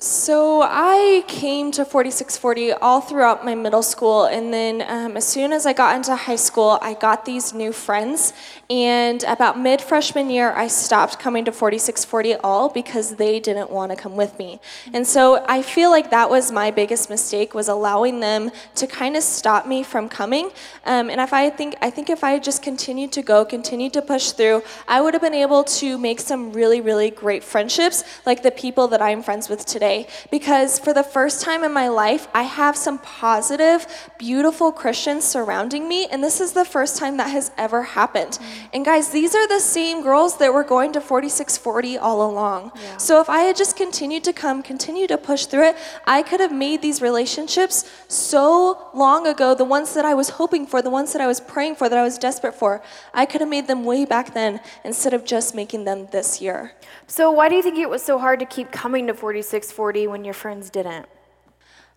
So 0.01 0.61
I 0.61 1.25
came 1.27 1.71
to 1.71 1.83
4640 1.83 2.71
all 2.71 3.01
throughout 3.01 3.43
my 3.43 3.53
middle 3.53 3.83
school, 3.83 4.23
and 4.23 4.53
then 4.53 4.81
um, 4.87 5.17
as 5.17 5.27
soon 5.27 5.51
as 5.51 5.65
I 5.65 5.73
got 5.73 5.93
into 5.97 6.15
high 6.15 6.37
school, 6.37 6.79
I 6.81 6.93
got 6.93 7.25
these 7.25 7.53
new 7.53 7.73
friends. 7.73 8.31
And 8.71 9.23
about 9.23 9.59
mid 9.59 9.81
freshman 9.81 10.29
year, 10.29 10.51
I 10.51 10.67
stopped 10.67 11.17
coming 11.17 11.43
to 11.45 11.51
4640 11.51 12.35
all 12.35 12.69
because 12.69 13.15
they 13.15 13.39
didn't 13.39 13.71
want 13.71 13.91
to 13.91 13.95
come 13.95 14.15
with 14.15 14.37
me. 14.37 14.59
And 14.93 15.07
so 15.07 15.43
I 15.49 15.63
feel 15.63 15.89
like 15.89 16.11
that 16.11 16.29
was 16.29 16.51
my 16.51 16.69
biggest 16.69 17.09
mistake 17.09 17.55
was 17.55 17.67
allowing 17.67 18.19
them 18.19 18.51
to 18.75 18.85
kind 18.85 19.17
of 19.17 19.23
stop 19.23 19.65
me 19.65 19.81
from 19.81 20.07
coming. 20.07 20.51
Um, 20.85 21.09
and 21.09 21.19
if 21.19 21.33
I 21.33 21.49
think 21.49 21.77
I 21.81 21.89
think 21.89 22.11
if 22.11 22.23
I 22.23 22.33
had 22.33 22.43
just 22.43 22.61
continued 22.61 23.11
to 23.13 23.23
go, 23.23 23.43
continued 23.43 23.93
to 23.93 24.03
push 24.03 24.33
through, 24.33 24.61
I 24.87 25.01
would 25.01 25.15
have 25.15 25.23
been 25.23 25.33
able 25.33 25.63
to 25.63 25.97
make 25.97 26.19
some 26.19 26.53
really 26.53 26.79
really 26.79 27.09
great 27.09 27.43
friendships 27.43 28.03
like 28.27 28.43
the 28.43 28.51
people 28.51 28.87
that 28.89 29.01
I'm 29.01 29.23
friends 29.23 29.49
with 29.49 29.65
today 29.65 30.05
because 30.29 30.77
for 30.77 30.93
the 30.93 31.03
first 31.03 31.41
time 31.41 31.63
in 31.63 31.73
my 31.73 31.87
life, 31.87 32.27
I 32.35 32.43
have 32.43 32.77
some 32.77 32.99
positive, 32.99 33.87
beautiful 34.19 34.71
Christians 34.71 35.25
surrounding 35.25 35.89
me, 35.89 36.05
and 36.11 36.23
this 36.23 36.39
is 36.39 36.51
the 36.51 36.65
first 36.65 36.97
time 36.97 37.17
that 37.17 37.31
has 37.31 37.49
ever 37.57 37.81
happened. 37.81 38.37
And 38.73 38.85
guys, 38.85 39.09
these 39.09 39.35
are 39.35 39.47
the 39.47 39.59
same 39.59 40.03
girls 40.03 40.37
that 40.37 40.53
were 40.53 40.63
going 40.63 40.93
to 40.93 41.01
4640 41.01 41.97
all 41.97 42.29
along. 42.29 42.71
So 42.97 43.21
if 43.21 43.29
I 43.29 43.41
had 43.41 43.55
just 43.55 43.75
continued 43.75 44.23
to 44.25 44.33
come, 44.33 44.61
continue 44.63 45.07
to 45.07 45.17
push 45.17 45.45
through 45.45 45.69
it, 45.69 45.77
I 46.05 46.21
could 46.23 46.39
have 46.39 46.51
made 46.51 46.81
these 46.81 47.01
relationships 47.01 47.89
so 48.07 48.89
long 48.93 49.27
ago, 49.27 49.55
the 49.55 49.65
ones 49.65 49.93
that 49.93 50.05
I 50.05 50.13
was 50.13 50.29
hoping 50.29 50.65
for, 50.65 50.81
the 50.81 50.89
ones 50.89 51.13
that 51.13 51.21
I 51.21 51.27
was 51.27 51.39
praying 51.39 51.75
for, 51.75 51.89
that 51.89 51.97
I 51.97 52.03
was 52.03 52.17
desperate 52.17 52.55
for. 52.55 52.81
I 53.13 53.25
could 53.25 53.41
have 53.41 53.49
made 53.49 53.67
them 53.67 53.83
way 53.85 54.05
back 54.05 54.33
then 54.33 54.59
instead 54.83 55.13
of 55.13 55.25
just 55.25 55.55
making 55.55 55.85
them 55.85 56.07
this 56.11 56.41
year. 56.41 56.73
So, 57.07 57.31
why 57.31 57.49
do 57.49 57.55
you 57.55 57.63
think 57.63 57.77
it 57.77 57.89
was 57.89 58.03
so 58.03 58.19
hard 58.19 58.39
to 58.39 58.45
keep 58.45 58.71
coming 58.71 59.07
to 59.07 59.13
4640 59.13 60.07
when 60.07 60.23
your 60.23 60.33
friends 60.33 60.69
didn't? 60.69 61.07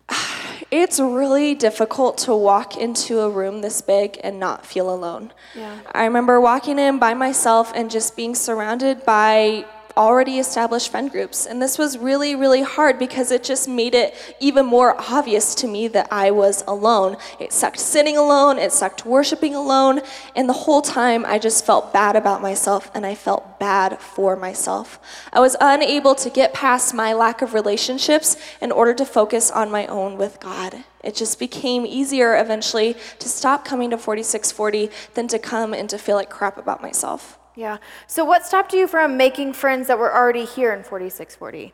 It's 0.71 0.99
really 0.99 1.53
difficult 1.53 2.17
to 2.19 2.35
walk 2.35 2.77
into 2.77 3.19
a 3.19 3.29
room 3.29 3.61
this 3.61 3.79
big 3.81 4.19
and 4.23 4.39
not 4.39 4.65
feel 4.65 4.91
alone. 4.91 5.31
Yeah. 5.53 5.77
I 5.91 6.05
remember 6.05 6.41
walking 6.41 6.79
in 6.79 6.97
by 6.97 7.13
myself 7.13 7.71
and 7.75 7.91
just 7.91 8.15
being 8.15 8.33
surrounded 8.33 9.05
by 9.05 9.65
already 9.95 10.39
established 10.39 10.89
friend 10.89 11.11
groups. 11.11 11.45
And 11.45 11.61
this 11.61 11.77
was 11.77 11.97
really, 11.97 12.35
really 12.35 12.61
hard 12.61 12.97
because 12.99 13.31
it 13.31 13.43
just 13.43 13.67
made 13.67 13.95
it 13.95 14.15
even 14.39 14.65
more 14.65 14.95
obvious 14.99 15.55
to 15.55 15.67
me 15.67 15.87
that 15.89 16.07
I 16.11 16.31
was 16.31 16.63
alone. 16.67 17.17
It 17.39 17.53
sucked 17.53 17.79
sitting 17.79 18.17
alone, 18.17 18.59
it 18.59 18.71
sucked 18.71 19.05
worshiping 19.05 19.55
alone, 19.55 20.01
and 20.35 20.47
the 20.49 20.53
whole 20.53 20.81
time 20.81 21.25
I 21.25 21.39
just 21.39 21.65
felt 21.65 21.93
bad 21.93 22.15
about 22.15 22.41
myself 22.41 22.91
and 22.93 23.05
I 23.05 23.15
felt 23.15 23.59
bad 23.59 23.99
for 23.99 24.35
myself. 24.35 24.99
I 25.31 25.39
was 25.39 25.55
unable 25.61 26.15
to 26.15 26.29
get 26.29 26.53
past 26.53 26.93
my 26.93 27.13
lack 27.13 27.41
of 27.41 27.53
relationships 27.53 28.37
in 28.61 28.71
order 28.71 28.93
to 28.95 29.05
focus 29.05 29.51
on 29.51 29.71
my 29.71 29.85
own 29.87 30.17
with 30.17 30.39
God. 30.39 30.83
It 31.03 31.15
just 31.15 31.37
became 31.37 31.85
easier 31.85 32.37
eventually 32.37 32.95
to 33.19 33.27
stop 33.27 33.65
coming 33.65 33.89
to 33.89 33.97
4640 33.97 34.89
than 35.15 35.27
to 35.27 35.37
come 35.37 35.73
and 35.73 35.89
to 35.89 35.97
feel 35.97 36.15
like 36.15 36.29
crap 36.29 36.57
about 36.57 36.81
myself. 36.81 37.37
Yeah. 37.55 37.77
So, 38.07 38.25
what 38.25 38.45
stopped 38.45 38.73
you 38.73 38.87
from 38.87 39.17
making 39.17 39.53
friends 39.53 39.87
that 39.87 39.99
were 39.99 40.13
already 40.13 40.45
here 40.45 40.73
in 40.73 40.83
4640? 40.83 41.73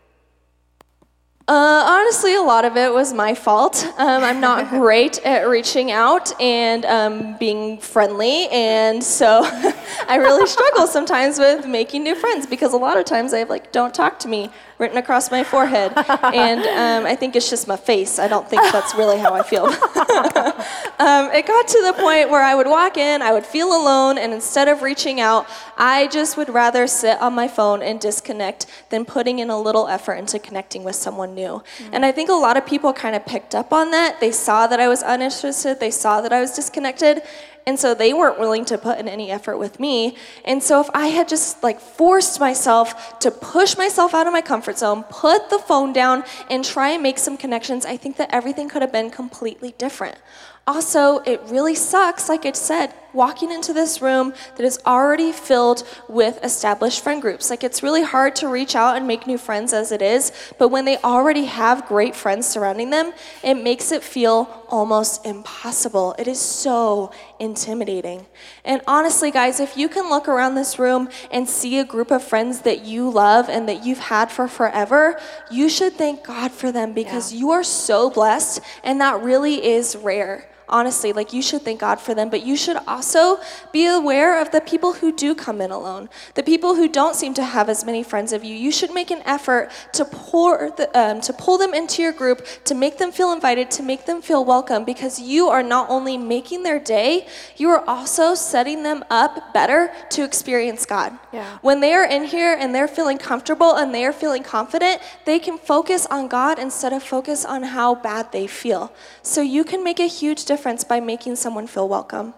Uh, 1.50 1.84
honestly, 1.84 2.36
a 2.36 2.42
lot 2.44 2.64
of 2.64 2.78
it 2.78 2.94
was 2.94 3.12
my 3.12 3.34
fault. 3.34 3.84
Um, 3.98 4.24
I'm 4.24 4.40
not 4.40 4.70
great 4.80 5.18
at 5.26 5.48
reaching 5.48 5.90
out 5.90 6.40
and 6.40 6.86
um, 6.86 7.38
being 7.40 7.80
friendly, 7.80 8.48
and 8.50 9.04
so 9.04 9.42
I 10.08 10.18
really 10.18 10.46
struggle 10.46 10.86
sometimes 10.98 11.40
with 11.40 11.66
making 11.66 12.04
new 12.04 12.14
friends 12.14 12.46
because 12.46 12.74
a 12.74 12.78
lot 12.78 12.98
of 13.00 13.06
times 13.06 13.34
I 13.34 13.40
have 13.40 13.50
like 13.50 13.72
"Don't 13.72 13.96
talk 13.96 14.20
to 14.20 14.28
me" 14.28 14.52
written 14.78 14.98
across 14.98 15.32
my 15.32 15.44
forehead, 15.44 15.92
and 15.98 16.62
um, 16.62 17.12
I 17.12 17.16
think 17.16 17.36
it's 17.36 17.50
just 17.50 17.68
my 17.68 17.78
face. 17.78 18.20
I 18.20 18.28
don't 18.28 18.48
think 18.48 18.62
that's 18.72 18.94
really 18.94 19.18
how 19.18 19.34
I 19.34 19.42
feel. 19.42 19.66
um, 19.66 21.32
it 21.34 21.48
got 21.48 21.68
to 21.68 21.82
the 21.84 21.94
point 21.98 22.30
where 22.30 22.44
I 22.44 22.54
would 22.54 22.68
walk 22.68 22.96
in, 22.96 23.24
I 23.24 23.34
would 23.34 23.46
feel 23.46 23.70
alone, 23.70 24.20
and 24.20 24.34
instead 24.34 24.68
of 24.68 24.84
reaching 24.84 25.20
out, 25.20 25.48
I 25.78 26.08
just 26.08 26.38
would 26.38 26.50
rather 26.50 26.86
sit 26.86 27.20
on 27.20 27.34
my 27.34 27.48
phone 27.48 27.82
and 27.82 28.00
disconnect 28.00 28.68
than 28.90 29.04
putting 29.04 29.40
in 29.40 29.50
a 29.50 29.60
little 29.60 29.88
effort 29.88 30.14
into 30.14 30.38
connecting 30.38 30.84
with 30.84 30.96
someone 30.96 31.34
new. 31.34 31.39
Mm. 31.48 31.90
And 31.94 32.06
I 32.06 32.12
think 32.12 32.30
a 32.30 32.34
lot 32.34 32.58
of 32.58 32.66
people 32.66 32.94
kind 32.94 33.16
of 33.16 33.26
picked 33.26 33.56
up 33.56 33.74
on 33.74 33.92
that. 33.92 34.20
They 34.20 34.32
saw 34.32 34.68
that 34.68 34.80
I 34.80 34.88
was 34.88 35.02
uninterested, 35.02 35.80
they 35.80 35.92
saw 35.92 36.22
that 36.22 36.34
I 36.34 36.42
was 36.42 36.52
disconnected. 36.52 37.22
And 37.68 37.80
so 37.80 37.94
they 37.94 38.14
weren't 38.14 38.40
willing 38.40 38.66
to 38.66 38.80
put 38.80 38.98
in 38.98 39.08
any 39.08 39.30
effort 39.30 39.58
with 39.58 39.80
me. 39.80 40.18
And 40.44 40.64
so 40.64 40.82
if 40.82 40.90
I 40.94 41.08
had 41.08 41.28
just 41.28 41.62
like 41.62 41.80
forced 41.80 42.40
myself 42.40 43.20
to 43.20 43.30
push 43.30 43.78
myself 43.78 44.16
out 44.16 44.26
of 44.26 44.34
my 44.34 44.42
comfort 44.42 44.80
zone, 44.80 45.04
put 45.04 45.52
the 45.52 45.60
phone 45.60 45.94
down, 45.94 46.24
and 46.50 46.66
try 46.66 46.90
and 46.90 47.04
make 47.04 47.20
some 47.20 47.38
connections, 47.38 47.86
I 47.86 47.96
think 47.96 48.18
that 48.18 48.30
everything 48.32 48.70
could 48.70 48.82
have 48.82 48.92
been 48.92 49.12
completely 49.12 49.76
different. 49.78 50.18
Also, 50.66 51.20
it 51.20 51.42
really 51.46 51.76
sucks, 51.76 52.28
like 52.28 52.46
I 52.46 52.54
said, 52.54 52.94
walking 53.14 53.52
into 53.52 53.74
this 53.74 54.02
room 54.02 54.34
that 54.56 54.64
is 54.66 54.80
already 54.86 55.32
filled 55.32 55.88
with 56.08 56.40
established 56.44 57.04
friend 57.04 57.22
groups. 57.22 57.50
Like, 57.50 57.64
it's 57.64 57.84
really 57.84 58.04
hard 58.04 58.36
to 58.38 58.48
reach 58.48 58.76
out 58.76 58.98
and 58.98 59.08
make 59.08 59.28
new 59.28 59.38
friends 59.38 59.74
as 59.74 59.92
it 59.92 60.02
is, 60.02 60.32
but 60.58 60.70
when 60.70 60.86
they 60.86 60.98
already 60.98 61.46
have 61.46 61.88
great 61.88 62.16
friends 62.16 62.48
surrounding 62.48 62.90
them, 62.90 63.14
it 63.44 63.56
makes 63.56 63.92
it 63.92 64.04
feel 64.04 64.66
almost 64.70 65.26
impossible. 65.26 66.16
It 66.20 66.28
is 66.28 66.40
so 66.40 67.12
intimidating. 67.40 68.26
And 68.64 68.82
honestly, 68.88 69.32
guys, 69.32 69.60
if 69.60 69.76
you 69.76 69.90
can 69.90 70.10
look 70.10 70.28
around 70.28 70.56
this 70.56 70.78
room 70.78 71.10
and 71.32 71.50
see 71.50 71.80
a 71.80 71.86
group 71.86 72.12
of 72.12 72.24
friends 72.24 72.62
that 72.62 72.86
you 72.86 73.10
love 73.10 73.50
and 73.50 73.68
that 73.68 73.84
you've 73.86 74.00
had 74.00 74.32
for 74.32 74.48
forever, 74.48 75.20
you 75.50 75.70
should 75.70 75.94
thank 75.94 76.24
God 76.24 76.52
for 76.52 76.72
them 76.72 76.94
because 76.94 77.34
you 77.34 77.52
are 77.52 77.64
so 77.64 78.10
blessed, 78.10 78.62
and 78.84 79.02
that 79.02 79.22
really 79.22 79.66
is 79.66 79.96
rare 79.96 80.50
honestly 80.70 81.12
like 81.12 81.34
you 81.34 81.42
should 81.42 81.62
thank 81.62 81.80
god 81.80 82.00
for 82.00 82.14
them 82.14 82.30
but 82.30 82.46
you 82.46 82.56
should 82.56 82.78
also 82.88 83.40
be 83.72 83.86
aware 83.86 84.40
of 84.42 84.52
the 84.52 84.62
people 84.62 84.94
who 84.94 85.12
do 85.12 85.36
come 85.36 85.62
in 85.62 85.72
alone. 85.72 86.10
The 86.36 86.44
people 86.44 86.76
who 86.76 86.88
don't 86.88 87.16
seem 87.16 87.34
to 87.36 87.44
have 87.44 87.70
as 87.70 87.86
many 87.86 88.04
friends 88.04 88.34
of 88.34 88.44
you. 88.44 88.56
You 88.56 88.72
should 88.72 88.94
make 88.94 89.12
an 89.12 89.22
effort 89.26 89.70
to 89.94 90.06
pour 90.06 90.72
the, 90.78 90.86
um, 90.98 91.22
to 91.22 91.34
pull 91.34 91.58
them 91.58 91.74
into 91.74 92.02
your 92.02 92.12
group 92.12 92.46
to 92.66 92.76
make 92.76 92.98
them 92.98 93.12
feel 93.12 93.32
invited 93.32 93.72
to 93.72 93.84
make 93.84 94.06
them 94.06 94.22
feel 94.22 94.46
welcome 94.46 94.84
because 94.86 95.20
you 95.20 95.50
are 95.50 95.64
not 95.64 95.90
only 95.90 96.18
making 96.18 96.64
their 96.64 96.80
day 96.80 97.28
you 97.58 97.70
are 97.70 97.84
also 97.88 98.36
setting 98.36 98.84
them 98.84 99.04
up 99.10 99.54
better 99.54 99.92
to 100.10 100.24
experience 100.24 100.86
god. 100.86 101.18
Yeah. 101.32 101.58
when 101.62 101.80
they 101.80 101.94
are 101.94 102.06
in 102.06 102.24
here 102.24 102.56
and 102.60 102.74
they're 102.74 102.88
feeling 102.88 103.18
comfortable 103.18 103.76
and 103.76 103.94
they 103.94 104.06
are 104.06 104.14
feeling 104.14 104.44
confident 104.44 105.02
they 105.26 105.40
can 105.40 105.58
focus 105.58 106.06
on 106.08 106.28
god 106.28 106.60
instead 106.60 106.94
of 106.94 107.04
focus 107.04 107.46
on 107.46 107.64
how 107.64 107.96
bad 107.96 108.32
they 108.32 108.48
feel. 108.48 108.92
So 109.22 109.42
you 109.42 109.64
can 109.64 109.84
make 109.84 110.00
a 110.00 110.08
huge 110.08 110.46
difference 110.46 110.59
by 110.88 111.00
making 111.00 111.36
someone 111.36 111.68
feel 111.68 111.88
welcome 111.88 112.34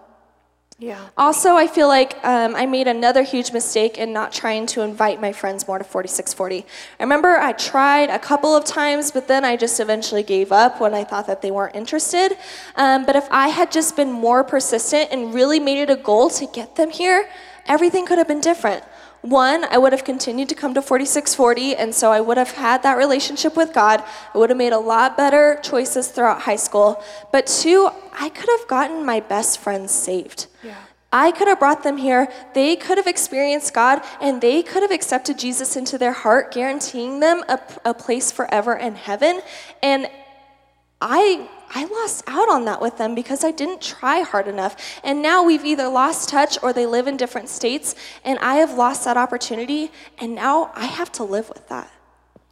Yeah. 0.78 0.98
also, 1.16 1.54
I 1.54 1.66
feel 1.68 1.86
like 1.86 2.16
um, 2.24 2.56
I 2.56 2.66
made 2.66 2.88
another 2.88 3.22
huge 3.22 3.52
mistake 3.52 3.98
in 3.98 4.12
not 4.12 4.32
trying 4.32 4.66
to 4.74 4.80
invite 4.80 5.20
my 5.20 5.32
friends 5.32 5.68
more 5.68 5.78
to 5.78 5.84
4640. 5.84 6.66
I 6.98 7.02
remember 7.02 7.36
I 7.36 7.52
tried 7.52 8.10
a 8.10 8.18
couple 8.18 8.56
of 8.56 8.64
times, 8.64 9.12
but 9.12 9.28
then 9.28 9.44
I 9.44 9.56
just 9.56 9.78
eventually 9.78 10.24
gave 10.24 10.50
up 10.50 10.80
when 10.80 10.92
I 10.94 11.04
thought 11.04 11.26
that 11.28 11.40
they 11.42 11.52
weren't 11.52 11.76
interested. 11.76 12.36
Um, 12.74 13.06
but 13.06 13.14
if 13.14 13.28
I 13.30 13.48
had 13.48 13.70
just 13.70 13.94
been 13.94 14.10
more 14.10 14.42
persistent 14.42 15.10
and 15.12 15.32
really 15.32 15.60
made 15.60 15.78
it 15.78 15.90
a 15.90 15.96
goal 15.96 16.30
to 16.30 16.46
get 16.46 16.74
them 16.74 16.90
here, 16.90 17.28
everything 17.66 18.04
could 18.06 18.18
have 18.18 18.28
been 18.28 18.40
different. 18.40 18.82
One, 19.22 19.64
I 19.64 19.78
would 19.78 19.92
have 19.92 20.02
continued 20.02 20.48
to 20.48 20.56
come 20.56 20.74
to 20.74 20.82
4640, 20.82 21.76
and 21.76 21.94
so 21.94 22.10
I 22.10 22.20
would 22.20 22.36
have 22.36 22.50
had 22.50 22.82
that 22.82 22.98
relationship 22.98 23.56
with 23.56 23.72
God. 23.72 24.02
I 24.34 24.38
would 24.38 24.50
have 24.50 24.56
made 24.56 24.72
a 24.72 24.78
lot 24.78 25.16
better 25.16 25.60
choices 25.62 26.08
throughout 26.08 26.42
high 26.42 26.56
school. 26.56 27.02
But 27.30 27.46
two, 27.46 27.88
I 28.18 28.28
could 28.28 28.48
have 28.58 28.66
gotten 28.66 29.06
my 29.06 29.20
best 29.20 29.60
friends 29.60 29.92
saved. 29.92 30.48
I 31.12 31.30
could 31.30 31.46
have 31.46 31.60
brought 31.60 31.84
them 31.84 31.98
here. 31.98 32.26
They 32.54 32.74
could 32.74 32.96
have 32.98 33.06
experienced 33.06 33.74
God 33.74 34.00
and 34.20 34.40
they 34.40 34.62
could 34.62 34.82
have 34.82 34.90
accepted 34.90 35.38
Jesus 35.38 35.76
into 35.76 35.98
their 35.98 36.12
heart, 36.12 36.52
guaranteeing 36.52 37.20
them 37.20 37.44
a, 37.48 37.60
a 37.84 37.92
place 37.92 38.32
forever 38.32 38.74
in 38.74 38.94
heaven. 38.94 39.42
And 39.82 40.08
I 41.02 41.48
I 41.74 41.84
lost 41.84 42.24
out 42.26 42.48
on 42.50 42.64
that 42.66 42.80
with 42.80 42.98
them 42.98 43.14
because 43.14 43.44
I 43.44 43.50
didn't 43.50 43.80
try 43.80 44.20
hard 44.20 44.46
enough. 44.46 44.76
And 45.02 45.22
now 45.22 45.42
we've 45.42 45.64
either 45.64 45.88
lost 45.88 46.28
touch 46.28 46.58
or 46.62 46.72
they 46.72 46.86
live 46.86 47.06
in 47.06 47.16
different 47.16 47.48
states 47.48 47.94
and 48.24 48.38
I 48.40 48.56
have 48.56 48.74
lost 48.74 49.04
that 49.04 49.16
opportunity 49.16 49.90
and 50.18 50.34
now 50.34 50.70
I 50.74 50.84
have 50.86 51.10
to 51.12 51.24
live 51.24 51.48
with 51.48 51.68
that. 51.68 51.90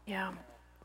Yeah. 0.06 0.32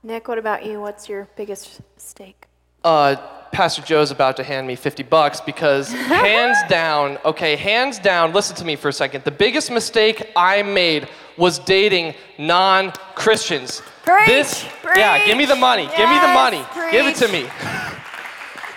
Nick, 0.03 0.27
what 0.27 0.37
about 0.37 0.65
you? 0.65 0.81
What's 0.81 1.07
your 1.09 1.27
biggest 1.35 1.81
mistake? 1.95 2.45
uh, 2.83 3.15
Pastor 3.51 3.81
Joe's 3.81 4.11
about 4.11 4.35
to 4.37 4.43
hand 4.43 4.67
me 4.67 4.75
50 4.75 5.03
bucks 5.03 5.39
because 5.39 5.89
hands 5.93 6.57
down, 6.69 7.17
okay, 7.23 7.55
hands 7.55 7.99
down, 7.99 8.33
listen 8.33 8.55
to 8.57 8.65
me 8.65 8.75
for 8.75 8.89
a 8.89 8.93
second. 8.93 9.23
The 9.23 9.31
biggest 9.31 9.71
mistake 9.71 10.31
I 10.35 10.61
made 10.61 11.07
was 11.37 11.57
dating 11.59 12.15
non 12.37 12.91
Christians. 13.15 13.81
Preach, 14.03 14.27
This, 14.27 14.65
yeah, 14.95 15.25
give 15.25 15.37
me 15.37 15.45
the 15.45 15.55
money. 15.55 15.83
give 15.83 16.09
me 16.09 16.19
the 16.19 16.27
Yes, 16.27 16.35
money. 16.35 16.91
Give 16.91 17.05
it 17.07 17.15
to 17.15 17.27
me. 17.29 17.47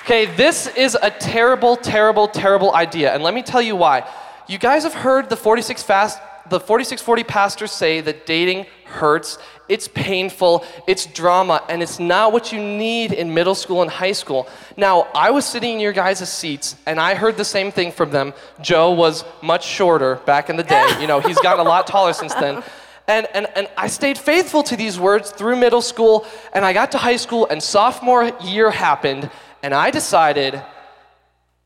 Okay, 0.09 0.25
this 0.25 0.67
is 0.69 0.97
a 1.03 1.11
terrible, 1.11 1.77
terrible, 1.77 2.29
terrible 2.29 2.75
idea. 2.75 3.13
And 3.13 3.23
let 3.23 3.35
me 3.35 3.43
tell 3.43 3.61
you 3.61 3.77
why. 3.77 4.09
You 4.47 4.57
guys 4.57 4.85
have 4.85 4.95
heard 4.95 5.29
the 5.29 5.37
46 5.37 5.83
fast 5.83 6.19
the 6.49 6.59
4640 6.59 7.25
pastors 7.25 7.73
say 7.73 8.01
that 8.01 8.25
dating 8.25 8.65
hurts, 8.87 9.37
it's 9.69 9.87
painful, 9.87 10.65
it's 10.87 11.05
drama, 11.05 11.63
and 11.69 11.83
it's 11.83 12.01
not 12.01 12.33
what 12.33 12.53
you 12.53 12.59
need 12.59 13.13
in 13.13 13.35
middle 13.35 13.55
school 13.55 13.83
and 13.83 13.91
high 13.91 14.13
school. 14.13 14.49
Now, 14.79 15.09
I 15.15 15.31
was 15.31 15.45
sitting 15.45 15.75
in 15.75 15.81
your 15.81 15.93
guys' 15.93 16.27
seats 16.33 16.77
and 16.87 16.99
I 16.99 17.15
heard 17.15 17.37
the 17.37 17.45
same 17.45 17.71
thing 17.71 17.93
from 17.93 18.09
them. 18.11 18.33
Joe 18.63 18.93
was 18.93 19.27
much 19.43 19.67
shorter 19.67 20.15
back 20.25 20.49
in 20.49 20.57
the 20.57 20.63
day. 20.63 20.89
You 21.03 21.07
know, 21.07 21.21
he's 21.21 21.39
gotten 21.41 21.67
a 21.67 21.69
lot 21.69 21.87
taller 21.87 22.15
since 22.15 22.33
then. 22.33 22.63
And, 23.09 23.27
and, 23.33 23.47
and 23.57 23.69
I 23.77 23.89
stayed 23.89 24.19
faithful 24.19 24.63
to 24.65 24.77
these 24.77 25.01
words 25.01 25.31
through 25.31 25.57
middle 25.57 25.81
school, 25.81 26.27
and 26.53 26.63
I 26.63 26.75
got 26.75 26.93
to 26.93 26.99
high 26.99 27.17
school, 27.17 27.47
and 27.49 27.63
sophomore 27.63 28.31
year 28.43 28.71
happened, 28.71 29.31
and 29.63 29.75
I 29.75 29.91
decided 29.91 30.63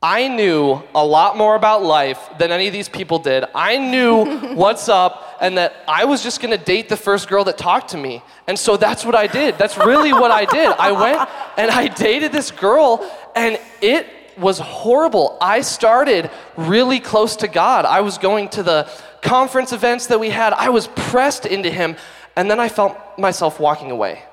I 0.01 0.27
knew 0.27 0.81
a 0.93 1.05
lot 1.05 1.37
more 1.37 1.55
about 1.55 1.81
life 1.81 2.19
than 2.37 2.51
any 2.51 2.67
of 2.67 2.73
these 2.73 2.89
people 2.89 3.19
did. 3.19 3.45
I 3.55 3.77
knew 3.77 4.25
what's 4.53 4.89
up 4.89 5.37
and 5.39 5.57
that 5.57 5.73
I 5.87 6.03
was 6.03 6.21
just 6.21 6.41
gonna 6.41 6.57
date 6.57 6.89
the 6.89 6.97
first 6.97 7.29
girl 7.29 7.45
that 7.45 7.57
talked 7.57 7.91
to 7.91 7.97
me. 7.97 8.21
And 8.47 8.59
so 8.59 8.75
that's 8.75 9.05
what 9.05 9.15
I 9.15 9.27
did. 9.27 9.57
That's 9.57 9.77
really 9.77 10.11
what 10.11 10.29
I 10.29 10.43
did. 10.43 10.67
I 10.77 10.91
went 10.91 11.29
and 11.57 11.71
I 11.71 11.87
dated 11.87 12.33
this 12.33 12.51
girl, 12.51 13.09
and 13.33 13.57
it 13.81 14.05
was 14.37 14.59
horrible. 14.59 15.37
I 15.39 15.61
started 15.61 16.29
really 16.57 16.99
close 16.99 17.37
to 17.37 17.47
God. 17.47 17.85
I 17.85 18.01
was 18.01 18.17
going 18.17 18.49
to 18.49 18.63
the 18.63 18.89
conference 19.21 19.71
events 19.71 20.07
that 20.07 20.19
we 20.19 20.29
had, 20.29 20.51
I 20.53 20.69
was 20.69 20.87
pressed 20.87 21.45
into 21.45 21.69
Him, 21.69 21.95
and 22.35 22.51
then 22.51 22.59
I 22.59 22.67
felt 22.67 22.97
myself 23.17 23.59
walking 23.59 23.89
away. 23.89 24.23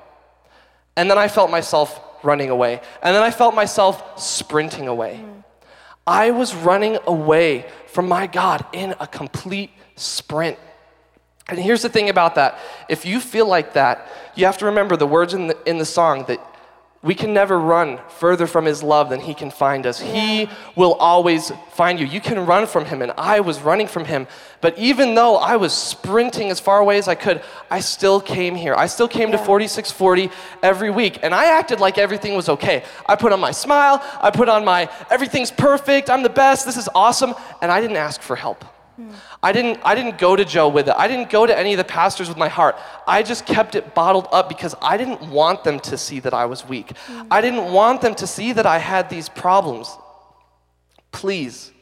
And 0.96 1.08
then 1.08 1.18
I 1.18 1.28
felt 1.28 1.50
myself 1.50 2.00
running 2.22 2.50
away. 2.50 2.80
And 3.02 3.14
then 3.14 3.22
I 3.22 3.30
felt 3.30 3.54
myself 3.54 4.20
sprinting 4.20 4.88
away. 4.88 5.24
I 6.06 6.30
was 6.30 6.54
running 6.54 6.98
away 7.06 7.66
from 7.86 8.08
my 8.08 8.26
God 8.26 8.64
in 8.72 8.94
a 9.00 9.06
complete 9.06 9.70
sprint. 9.96 10.58
And 11.48 11.58
here's 11.58 11.82
the 11.82 11.88
thing 11.88 12.08
about 12.08 12.36
that 12.36 12.58
if 12.88 13.04
you 13.04 13.20
feel 13.20 13.46
like 13.46 13.74
that, 13.74 14.08
you 14.34 14.46
have 14.46 14.58
to 14.58 14.66
remember 14.66 14.96
the 14.96 15.06
words 15.06 15.34
in 15.34 15.48
the, 15.48 15.58
in 15.68 15.78
the 15.78 15.84
song 15.84 16.24
that 16.28 16.40
we 17.02 17.14
can 17.14 17.32
never 17.32 17.58
run 17.58 17.98
further 18.18 18.46
from 18.46 18.66
his 18.66 18.82
love 18.82 19.08
than 19.08 19.20
he 19.20 19.32
can 19.32 19.50
find 19.50 19.86
us. 19.86 19.98
He 19.98 20.50
will 20.76 20.92
always 20.94 21.50
find 21.72 21.98
you. 21.98 22.04
You 22.04 22.20
can 22.20 22.44
run 22.44 22.66
from 22.66 22.84
him, 22.84 23.00
and 23.00 23.10
I 23.16 23.40
was 23.40 23.60
running 23.62 23.86
from 23.86 24.04
him. 24.04 24.26
But 24.60 24.78
even 24.78 25.14
though 25.14 25.36
I 25.36 25.56
was 25.56 25.72
sprinting 25.72 26.50
as 26.50 26.60
far 26.60 26.78
away 26.78 26.98
as 26.98 27.08
I 27.08 27.14
could, 27.14 27.42
I 27.70 27.80
still 27.80 28.20
came 28.20 28.54
here. 28.54 28.74
I 28.74 28.86
still 28.86 29.08
came 29.08 29.32
to 29.32 29.38
4640 29.38 30.30
every 30.62 30.90
week, 30.90 31.20
and 31.22 31.34
I 31.34 31.46
acted 31.58 31.80
like 31.80 31.96
everything 31.96 32.34
was 32.34 32.50
okay. 32.50 32.84
I 33.06 33.16
put 33.16 33.32
on 33.32 33.40
my 33.40 33.52
smile, 33.52 34.04
I 34.20 34.30
put 34.30 34.50
on 34.50 34.62
my 34.66 34.90
everything's 35.08 35.50
perfect, 35.50 36.10
I'm 36.10 36.22
the 36.22 36.28
best, 36.28 36.66
this 36.66 36.76
is 36.76 36.88
awesome, 36.94 37.34
and 37.62 37.72
I 37.72 37.80
didn't 37.80 37.96
ask 37.96 38.20
for 38.20 38.36
help. 38.36 38.62
I 39.42 39.52
didn't, 39.52 39.80
I 39.84 39.94
didn't 39.94 40.18
go 40.18 40.36
to 40.36 40.44
Joe 40.44 40.68
with 40.68 40.88
it. 40.88 40.94
I 40.96 41.08
didn't 41.08 41.30
go 41.30 41.46
to 41.46 41.56
any 41.56 41.72
of 41.72 41.78
the 41.78 41.84
pastors 41.84 42.28
with 42.28 42.36
my 42.36 42.48
heart. 42.48 42.76
I 43.06 43.22
just 43.22 43.46
kept 43.46 43.74
it 43.74 43.94
bottled 43.94 44.28
up 44.32 44.48
because 44.48 44.74
I 44.82 44.96
didn't 44.96 45.22
want 45.30 45.64
them 45.64 45.80
to 45.80 45.96
see 45.96 46.20
that 46.20 46.34
I 46.34 46.46
was 46.46 46.66
weak. 46.66 46.92
Mm. 47.06 47.26
I 47.30 47.40
didn't 47.40 47.72
want 47.72 48.00
them 48.00 48.14
to 48.16 48.26
see 48.26 48.52
that 48.52 48.66
I 48.66 48.78
had 48.78 49.10
these 49.10 49.28
problems. 49.28 49.96
Please, 51.12 51.72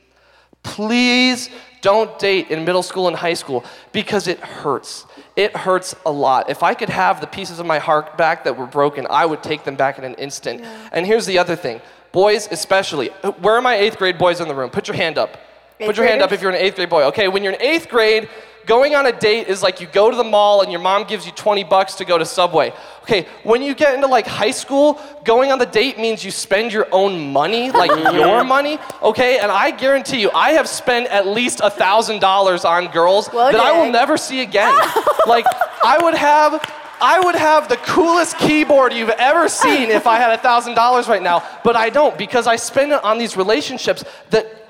please 0.62 1.50
don't 1.80 2.18
date 2.18 2.50
in 2.50 2.64
middle 2.64 2.82
school 2.82 3.08
and 3.08 3.16
high 3.16 3.34
school 3.34 3.64
because 3.92 4.26
it 4.26 4.40
hurts. 4.40 5.06
It 5.36 5.56
hurts 5.56 5.94
a 6.04 6.10
lot. 6.10 6.50
If 6.50 6.62
I 6.62 6.74
could 6.74 6.88
have 6.88 7.20
the 7.20 7.26
pieces 7.26 7.58
of 7.58 7.66
my 7.66 7.78
heart 7.78 8.16
back 8.16 8.44
that 8.44 8.56
were 8.56 8.66
broken, 8.66 9.06
I 9.08 9.26
would 9.26 9.42
take 9.42 9.64
them 9.64 9.76
back 9.76 9.98
in 9.98 10.04
an 10.04 10.14
instant. 10.14 10.62
And 10.92 11.06
here's 11.06 11.26
the 11.26 11.38
other 11.38 11.56
thing 11.56 11.80
boys, 12.12 12.48
especially. 12.50 13.08
Where 13.40 13.54
are 13.54 13.62
my 13.62 13.76
eighth 13.76 13.98
grade 13.98 14.18
boys 14.18 14.40
in 14.40 14.48
the 14.48 14.54
room? 14.54 14.70
Put 14.70 14.88
your 14.88 14.96
hand 14.96 15.18
up. 15.18 15.38
Put 15.78 15.96
your 15.96 16.06
hand 16.06 16.22
up 16.22 16.32
if 16.32 16.42
you're 16.42 16.50
an 16.50 16.56
eighth 16.56 16.76
grade 16.76 16.90
boy. 16.90 17.04
Okay, 17.04 17.28
when 17.28 17.44
you're 17.44 17.52
in 17.52 17.62
eighth 17.62 17.88
grade, 17.88 18.28
going 18.66 18.94
on 18.94 19.06
a 19.06 19.12
date 19.12 19.46
is 19.46 19.62
like 19.62 19.80
you 19.80 19.86
go 19.86 20.10
to 20.10 20.16
the 20.16 20.24
mall 20.24 20.62
and 20.62 20.72
your 20.72 20.80
mom 20.80 21.04
gives 21.04 21.24
you 21.24 21.32
20 21.32 21.64
bucks 21.64 21.94
to 21.94 22.04
go 22.04 22.18
to 22.18 22.26
Subway. 22.26 22.72
Okay, 23.02 23.26
when 23.44 23.62
you 23.62 23.74
get 23.74 23.94
into 23.94 24.08
like 24.08 24.26
high 24.26 24.50
school, 24.50 25.00
going 25.24 25.52
on 25.52 25.58
the 25.58 25.66
date 25.66 25.98
means 25.98 26.24
you 26.24 26.30
spend 26.30 26.72
your 26.72 26.88
own 26.90 27.32
money, 27.32 27.70
like 27.82 27.90
your 28.12 28.44
money. 28.44 28.78
Okay, 29.02 29.38
and 29.38 29.52
I 29.52 29.70
guarantee 29.70 30.20
you, 30.20 30.30
I 30.32 30.50
have 30.52 30.68
spent 30.68 31.06
at 31.08 31.26
least 31.26 31.60
a 31.62 31.70
thousand 31.70 32.20
dollars 32.20 32.64
on 32.64 32.88
girls 32.88 33.28
Whoa, 33.28 33.52
that 33.52 33.60
I 33.60 33.72
will 33.72 33.90
never 33.90 34.16
see 34.16 34.42
again. 34.42 34.74
like 35.26 35.46
I 35.84 35.98
would 36.02 36.14
have. 36.14 36.74
I 37.00 37.20
would 37.20 37.36
have 37.36 37.68
the 37.68 37.76
coolest 37.76 38.38
keyboard 38.38 38.92
you've 38.92 39.08
ever 39.10 39.48
seen 39.48 39.88
if 39.88 40.08
I 40.08 40.16
had 40.16 40.32
a 40.32 40.36
thousand 40.36 40.74
dollars 40.74 41.06
right 41.06 41.22
now, 41.22 41.44
but 41.62 41.76
I 41.76 41.90
don't 41.90 42.18
because 42.18 42.48
I 42.48 42.56
spend 42.56 42.90
it 42.90 43.04
on 43.04 43.18
these 43.18 43.36
relationships 43.36 44.02
that 44.30 44.67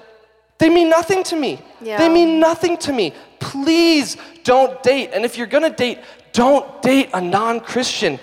they 0.59 0.69
mean 0.69 0.89
nothing 0.89 1.23
to 1.25 1.37
me. 1.37 1.61
Yeah. 1.81 1.99
They 1.99 2.09
mean 2.09 2.41
nothing 2.41 2.77
to 2.79 2.93
me. 2.93 3.13
Please 3.39 4.17
don't 4.43 4.83
date. 4.83 5.11
And 5.13 5.25
if 5.25 5.39
you're 5.39 5.47
gonna 5.47 5.71
date, 5.71 6.01
don't 6.33 6.83
date 6.83 7.11
a 7.15 7.21
non 7.21 7.61
Christian. 7.61 8.19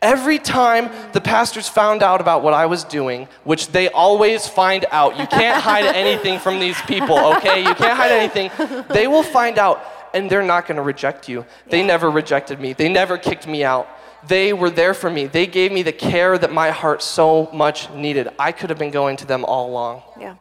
Every 0.00 0.38
time 0.38 0.90
the 1.12 1.20
pastors 1.20 1.68
found 1.68 2.04
out 2.04 2.20
about 2.20 2.44
what 2.44 2.54
I 2.54 2.66
was 2.66 2.84
doing, 2.84 3.26
which 3.42 3.68
they 3.68 3.88
always 3.88 4.46
find 4.46 4.86
out, 4.92 5.18
you 5.18 5.26
can't 5.26 5.60
hide 5.60 5.84
anything 6.04 6.38
from 6.38 6.60
these 6.60 6.80
people, 6.82 7.18
okay? 7.34 7.60
You 7.60 7.74
can't 7.74 7.96
hide 7.96 8.12
anything. 8.12 8.50
They 8.90 9.08
will 9.08 9.24
find 9.24 9.58
out 9.58 9.84
and 10.14 10.30
they're 10.30 10.42
not 10.42 10.66
gonna 10.66 10.82
reject 10.82 11.28
you. 11.28 11.44
They 11.68 11.82
never 11.84 12.10
rejected 12.10 12.60
me, 12.60 12.72
they 12.72 12.88
never 12.88 13.18
kicked 13.18 13.46
me 13.46 13.64
out. 13.64 13.88
They 14.26 14.52
were 14.52 14.70
there 14.70 14.94
for 14.94 15.08
me. 15.08 15.26
They 15.26 15.46
gave 15.46 15.70
me 15.70 15.82
the 15.82 15.92
care 15.92 16.36
that 16.38 16.52
my 16.52 16.70
heart 16.70 17.02
so 17.02 17.48
much 17.52 17.88
needed. 17.90 18.28
I 18.36 18.50
could 18.50 18.68
have 18.68 18.78
been 18.78 18.90
going 18.90 19.16
to 19.18 19.26
them 19.26 19.44
all 19.44 19.70
along. 19.70 20.02
Yeah. 20.18 20.34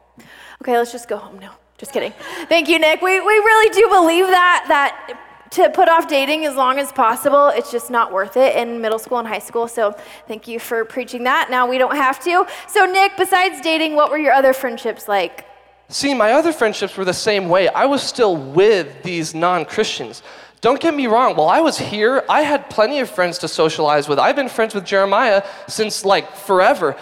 Okay, 0.61 0.77
let's 0.77 0.91
just 0.91 1.07
go 1.07 1.17
home 1.17 1.39
now. 1.39 1.55
Just 1.77 1.93
kidding. 1.93 2.13
Thank 2.49 2.67
you, 2.69 2.79
Nick. 2.79 3.01
We, 3.01 3.19
we 3.19 3.33
really 3.33 3.73
do 3.73 3.87
believe 3.89 4.27
that 4.27 4.65
that 4.67 5.23
to 5.51 5.69
put 5.69 5.87
off 5.87 6.07
dating 6.07 6.45
as 6.45 6.55
long 6.55 6.77
as 6.79 6.91
possible, 6.91 7.47
it's 7.49 7.71
just 7.71 7.89
not 7.89 8.11
worth 8.11 8.35
it 8.35 8.55
in 8.55 8.81
middle 8.81 8.99
school 8.99 9.19
and 9.19 9.27
high 9.27 9.39
school. 9.39 9.67
So 9.67 9.95
thank 10.27 10.47
you 10.47 10.59
for 10.59 10.83
preaching 10.83 11.23
that. 11.23 11.49
Now 11.49 11.67
we 11.67 11.77
don't 11.77 11.95
have 11.95 12.19
to. 12.25 12.45
So 12.67 12.85
Nick, 12.85 13.13
besides 13.17 13.61
dating, 13.61 13.95
what 13.95 14.11
were 14.11 14.17
your 14.17 14.33
other 14.33 14.53
friendships 14.53 15.07
like? 15.07 15.45
See, 15.89 16.13
my 16.13 16.33
other 16.33 16.51
friendships 16.51 16.97
were 16.97 17.05
the 17.05 17.13
same 17.13 17.47
way. 17.47 17.69
I 17.69 17.85
was 17.85 18.03
still 18.03 18.35
with 18.35 19.03
these 19.03 19.33
non 19.33 19.63
Christians. 19.63 20.21
Don't 20.59 20.81
get 20.81 20.93
me 20.93 21.05
wrong, 21.07 21.35
while 21.35 21.49
I 21.49 21.61
was 21.61 21.77
here, 21.77 22.25
I 22.27 22.41
had 22.41 22.69
plenty 22.69 22.99
of 22.99 23.09
friends 23.09 23.37
to 23.39 23.47
socialize 23.47 24.09
with. 24.09 24.17
I've 24.17 24.35
been 24.35 24.49
friends 24.49 24.73
with 24.73 24.85
Jeremiah 24.85 25.43
since 25.67 26.03
like 26.03 26.35
forever. 26.35 26.97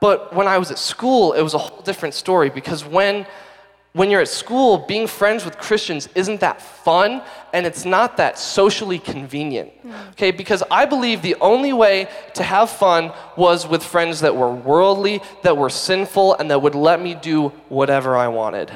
But 0.00 0.34
when 0.34 0.46
I 0.46 0.58
was 0.58 0.70
at 0.70 0.78
school, 0.78 1.32
it 1.32 1.42
was 1.42 1.54
a 1.54 1.58
whole 1.58 1.82
different 1.82 2.14
story 2.14 2.50
because 2.50 2.84
when 2.84 3.26
when 3.94 4.10
you're 4.10 4.20
at 4.20 4.28
school, 4.28 4.78
being 4.86 5.06
friends 5.06 5.44
with 5.44 5.58
Christians 5.58 6.08
isn't 6.14 6.40
that 6.40 6.60
fun 6.60 7.22
and 7.52 7.66
it's 7.66 7.84
not 7.84 8.18
that 8.18 8.38
socially 8.38 8.98
convenient. 8.98 9.72
Hmm. 9.82 9.92
Okay, 10.10 10.30
because 10.30 10.62
I 10.70 10.84
believe 10.84 11.22
the 11.22 11.36
only 11.40 11.72
way 11.72 12.06
to 12.34 12.42
have 12.42 12.70
fun 12.70 13.12
was 13.36 13.66
with 13.66 13.82
friends 13.82 14.20
that 14.20 14.36
were 14.36 14.52
worldly, 14.52 15.20
that 15.42 15.56
were 15.56 15.70
sinful, 15.70 16.34
and 16.34 16.50
that 16.50 16.60
would 16.60 16.74
let 16.74 17.00
me 17.00 17.14
do 17.14 17.48
whatever 17.68 18.16
I 18.16 18.28
wanted. 18.28 18.70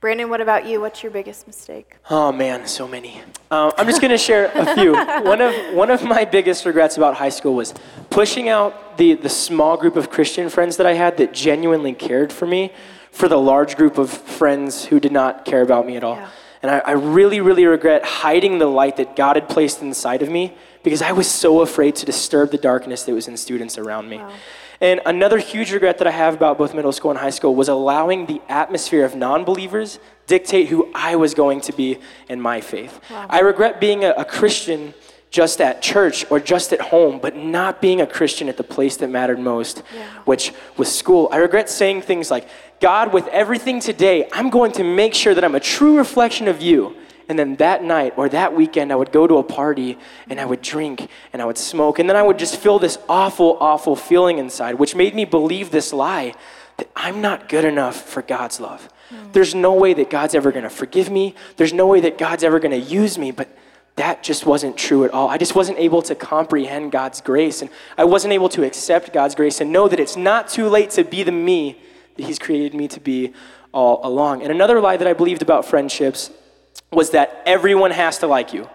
Brandon, 0.00 0.30
what 0.30 0.40
about 0.40 0.64
you? 0.64 0.80
What's 0.80 1.02
your 1.02 1.10
biggest 1.10 1.48
mistake? 1.48 1.96
Oh 2.08 2.30
man, 2.30 2.68
so 2.68 2.86
many. 2.86 3.20
Uh, 3.50 3.72
I'm 3.76 3.86
just 3.86 4.00
gonna 4.00 4.16
share 4.16 4.52
a 4.54 4.74
few. 4.76 4.92
One 5.24 5.40
of 5.40 5.74
one 5.74 5.90
of 5.90 6.04
my 6.04 6.24
biggest 6.24 6.64
regrets 6.64 6.96
about 6.96 7.16
high 7.16 7.30
school 7.30 7.56
was 7.56 7.74
pushing 8.08 8.48
out 8.48 8.96
the 8.96 9.14
the 9.14 9.28
small 9.28 9.76
group 9.76 9.96
of 9.96 10.08
Christian 10.08 10.50
friends 10.50 10.76
that 10.76 10.86
I 10.86 10.94
had 10.94 11.16
that 11.16 11.32
genuinely 11.32 11.94
cared 11.94 12.32
for 12.32 12.46
me, 12.46 12.72
for 13.10 13.26
the 13.26 13.38
large 13.38 13.76
group 13.76 13.98
of 13.98 14.08
friends 14.08 14.84
who 14.84 15.00
did 15.00 15.10
not 15.10 15.44
care 15.44 15.62
about 15.62 15.84
me 15.84 15.96
at 15.96 16.04
all. 16.04 16.14
Yeah. 16.14 16.30
And 16.62 16.70
I, 16.70 16.78
I 16.78 16.92
really, 16.92 17.40
really 17.40 17.66
regret 17.66 18.04
hiding 18.04 18.58
the 18.58 18.66
light 18.66 18.96
that 18.98 19.16
God 19.16 19.34
had 19.34 19.48
placed 19.48 19.82
inside 19.82 20.22
of 20.22 20.28
me 20.28 20.56
because 20.84 21.02
I 21.02 21.10
was 21.12 21.28
so 21.28 21.60
afraid 21.60 21.96
to 21.96 22.06
disturb 22.06 22.50
the 22.50 22.58
darkness 22.58 23.02
that 23.04 23.14
was 23.14 23.26
in 23.26 23.36
students 23.36 23.78
around 23.78 24.08
me. 24.08 24.20
And 24.80 25.00
another 25.06 25.38
huge 25.38 25.72
regret 25.72 25.98
that 25.98 26.06
I 26.06 26.12
have 26.12 26.34
about 26.34 26.56
both 26.56 26.72
middle 26.72 26.92
school 26.92 27.10
and 27.10 27.18
high 27.18 27.30
school 27.30 27.54
was 27.54 27.68
allowing 27.68 28.26
the 28.26 28.40
atmosphere 28.48 29.04
of 29.04 29.16
non 29.16 29.44
believers 29.44 29.98
dictate 30.26 30.68
who 30.68 30.90
I 30.94 31.16
was 31.16 31.34
going 31.34 31.60
to 31.62 31.72
be 31.72 31.98
in 32.28 32.40
my 32.40 32.60
faith. 32.60 33.00
I 33.10 33.40
regret 33.40 33.80
being 33.80 34.04
a, 34.04 34.10
a 34.10 34.24
Christian 34.24 34.94
just 35.30 35.60
at 35.60 35.82
church 35.82 36.24
or 36.30 36.40
just 36.40 36.72
at 36.72 36.80
home, 36.80 37.18
but 37.18 37.36
not 37.36 37.82
being 37.82 38.00
a 38.00 38.06
Christian 38.06 38.48
at 38.48 38.56
the 38.56 38.64
place 38.64 38.96
that 38.98 39.08
mattered 39.08 39.38
most, 39.38 39.80
which 40.24 40.52
was 40.76 40.94
school. 40.94 41.28
I 41.30 41.36
regret 41.38 41.68
saying 41.68 42.02
things 42.02 42.30
like, 42.30 42.48
God, 42.80 43.12
with 43.12 43.26
everything 43.28 43.80
today, 43.80 44.28
I'm 44.32 44.48
going 44.48 44.72
to 44.72 44.84
make 44.84 45.14
sure 45.14 45.34
that 45.34 45.44
I'm 45.44 45.54
a 45.54 45.60
true 45.60 45.98
reflection 45.98 46.48
of 46.48 46.62
you. 46.62 46.96
And 47.28 47.38
then 47.38 47.56
that 47.56 47.84
night 47.84 48.14
or 48.16 48.28
that 48.30 48.54
weekend, 48.54 48.90
I 48.90 48.96
would 48.96 49.12
go 49.12 49.26
to 49.26 49.36
a 49.36 49.42
party 49.42 49.98
and 50.30 50.40
I 50.40 50.46
would 50.46 50.62
drink 50.62 51.10
and 51.32 51.42
I 51.42 51.44
would 51.44 51.58
smoke. 51.58 51.98
And 51.98 52.08
then 52.08 52.16
I 52.16 52.22
would 52.22 52.38
just 52.38 52.56
feel 52.56 52.78
this 52.78 52.98
awful, 53.08 53.58
awful 53.60 53.96
feeling 53.96 54.38
inside, 54.38 54.76
which 54.76 54.94
made 54.94 55.14
me 55.14 55.26
believe 55.26 55.70
this 55.70 55.92
lie 55.92 56.34
that 56.78 56.88
I'm 56.96 57.20
not 57.20 57.48
good 57.48 57.64
enough 57.64 58.00
for 58.00 58.22
God's 58.22 58.60
love. 58.60 58.88
Hmm. 59.10 59.32
There's 59.32 59.54
no 59.54 59.74
way 59.74 59.92
that 59.94 60.08
God's 60.08 60.34
ever 60.34 60.50
going 60.50 60.62
to 60.62 60.70
forgive 60.70 61.10
me. 61.10 61.34
There's 61.56 61.72
no 61.72 61.86
way 61.86 62.00
that 62.00 62.16
God's 62.16 62.44
ever 62.44 62.58
going 62.58 62.70
to 62.70 62.78
use 62.78 63.18
me. 63.18 63.30
But 63.30 63.48
that 63.96 64.22
just 64.22 64.46
wasn't 64.46 64.78
true 64.78 65.04
at 65.04 65.10
all. 65.10 65.28
I 65.28 65.36
just 65.36 65.54
wasn't 65.54 65.78
able 65.78 66.00
to 66.02 66.14
comprehend 66.14 66.92
God's 66.92 67.20
grace. 67.20 67.60
And 67.60 67.70
I 67.98 68.04
wasn't 68.04 68.32
able 68.32 68.48
to 68.50 68.64
accept 68.64 69.12
God's 69.12 69.34
grace 69.34 69.60
and 69.60 69.70
know 69.70 69.86
that 69.88 70.00
it's 70.00 70.16
not 70.16 70.48
too 70.48 70.68
late 70.68 70.90
to 70.90 71.04
be 71.04 71.24
the 71.24 71.32
me 71.32 71.78
that 72.16 72.24
He's 72.24 72.38
created 72.38 72.74
me 72.74 72.88
to 72.88 73.00
be 73.00 73.34
all 73.72 74.00
along. 74.02 74.42
And 74.42 74.50
another 74.50 74.80
lie 74.80 74.96
that 74.96 75.06
I 75.06 75.12
believed 75.12 75.42
about 75.42 75.64
friendships 75.66 76.30
was 76.90 77.10
that 77.10 77.42
everyone 77.46 77.90
has 77.90 78.18
to 78.18 78.26
like 78.26 78.52
you. 78.52 78.68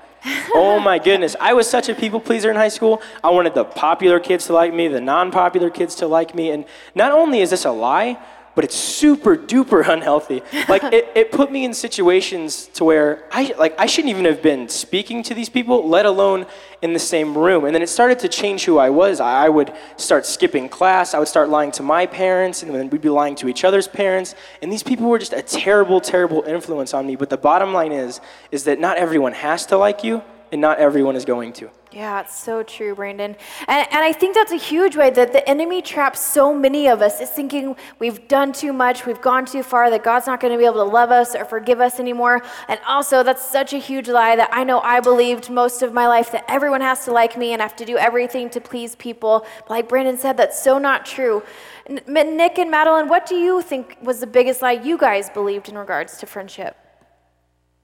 oh 0.54 0.80
my 0.80 1.00
goodness. 1.00 1.36
I 1.40 1.54
was 1.54 1.70
such 1.70 1.90
a 1.90 1.96
people 1.96 2.20
pleaser 2.20 2.50
in 2.50 2.56
high 2.56 2.70
school. 2.70 3.02
I 3.24 3.30
wanted 3.30 3.54
the 3.56 3.66
popular 3.66 4.20
kids 4.20 4.46
to 4.48 4.54
like 4.54 4.74
me, 4.74 4.88
the 4.88 5.02
non 5.02 5.32
popular 5.32 5.70
kids 5.70 5.96
to 5.96 6.08
like 6.08 6.34
me. 6.34 6.52
And 6.52 6.66
not 6.96 7.12
only 7.12 7.40
is 7.40 7.50
this 7.50 7.66
a 7.66 7.72
lie, 7.72 8.18
but 8.56 8.64
it's 8.64 8.76
super 8.76 9.36
duper 9.36 9.88
unhealthy. 9.94 10.42
Like 10.68 10.84
it, 10.84 11.10
it 11.16 11.32
put 11.32 11.52
me 11.52 11.66
in 11.66 11.74
situations 11.74 12.68
to 12.74 12.84
where 12.84 13.24
I 13.32 13.54
like 13.58 13.76
I 13.80 13.86
shouldn't 13.86 14.12
even 14.12 14.26
have 14.26 14.42
been 14.42 14.70
speaking 14.70 15.24
to 15.24 15.34
these 15.34 15.50
people, 15.50 15.88
let 15.88 16.06
alone 16.06 16.46
in 16.82 16.94
the 16.94 17.00
same 17.00 17.38
room. 17.38 17.66
And 17.66 17.74
then 17.74 17.82
it 17.82 17.90
started 17.90 18.20
to 18.20 18.28
change 18.28 18.66
who 18.66 18.78
I 18.78 18.90
was. 18.90 19.20
I 19.20 19.50
would 19.50 19.74
start 19.98 20.26
skipping 20.26 20.70
class. 20.70 21.14
I 21.14 21.20
would 21.20 21.28
start 21.28 21.50
lying 21.50 21.72
to 21.74 21.84
my 21.84 22.06
parents, 22.06 22.62
and 22.64 22.74
then 22.74 22.90
we'd 22.90 23.02
be 23.02 23.10
lying 23.10 23.36
to 23.36 23.48
each 23.48 23.64
other's 23.64 23.88
parents. 23.88 24.36
And 24.62 24.72
these 24.72 24.84
people 24.84 25.08
were 25.08 25.20
just 25.20 25.34
a 25.34 25.42
terrible, 25.42 26.02
terrible 26.02 26.44
influence 26.44 26.94
on 26.94 27.08
me. 27.08 27.16
But 27.16 27.30
the 27.30 27.38
bottom 27.38 27.74
line 27.74 27.92
is, 27.92 28.20
is 28.52 28.66
that 28.66 28.80
not 28.80 28.98
everyone 28.98 29.34
has 29.34 29.66
to 29.68 29.78
like 29.78 30.04
you, 30.04 30.22
and 30.54 30.62
not 30.62 30.78
everyone 30.78 31.16
is 31.16 31.26
going 31.26 31.52
to. 31.52 31.68
Yeah, 31.92 32.22
it's 32.22 32.40
so 32.40 32.62
true, 32.62 32.94
Brandon. 32.94 33.36
And, 33.68 33.88
and 33.92 34.04
I 34.04 34.14
think 34.14 34.36
that's 34.36 34.52
a 34.52 34.58
huge 34.58 34.96
way 34.96 35.10
that 35.10 35.34
the 35.34 35.48
enemy 35.50 35.82
traps 35.82 36.20
so 36.20 36.54
many 36.54 36.88
of 36.88 37.02
us 37.02 37.20
is 37.20 37.30
thinking 37.32 37.76
we've 37.98 38.28
done 38.28 38.54
too 38.54 38.72
much, 38.72 39.08
we've 39.08 39.22
gone 39.22 39.46
too 39.46 39.64
far, 39.64 39.90
that 39.90 40.04
God's 40.04 40.28
not 40.28 40.40
going 40.40 40.54
to 40.54 40.58
be 40.60 40.66
able 40.66 40.86
to 40.86 40.92
love 40.92 41.10
us 41.10 41.36
or 41.36 41.44
forgive 41.44 41.82
us 41.82 42.00
anymore. 42.00 42.44
And 42.68 42.80
also, 42.88 43.24
that's 43.24 43.44
such 43.44 43.74
a 43.74 43.78
huge 43.78 44.08
lie 44.08 44.36
that 44.36 44.50
I 44.54 44.64
know 44.64 44.80
I 44.82 45.00
believed 45.00 45.50
most 45.50 45.82
of 45.82 45.92
my 45.92 46.08
life 46.08 46.32
that 46.34 46.46
everyone 46.48 46.82
has 46.82 47.04
to 47.06 47.12
like 47.12 47.36
me 47.36 47.54
and 47.54 47.62
I 47.62 47.66
have 47.66 47.76
to 47.78 47.86
do 47.86 47.98
everything 47.98 48.52
to 48.52 48.62
please 48.62 48.96
people. 48.96 49.48
But 49.62 49.72
like 49.72 49.90
Brandon 49.90 50.20
said, 50.20 50.38
that's 50.38 50.62
so 50.62 50.78
not 50.78 51.04
true. 51.04 51.42
Nick 51.90 52.60
and 52.60 52.70
Madeline, 52.70 53.08
what 53.08 53.26
do 53.26 53.36
you 53.36 53.64
think 53.64 53.98
was 54.04 54.20
the 54.20 54.28
biggest 54.28 54.62
lie 54.62 54.74
you 54.74 55.00
guys 55.00 55.32
believed 55.32 55.68
in 55.68 55.78
regards 55.80 56.18
to 56.20 56.28
friendship? 56.28 56.78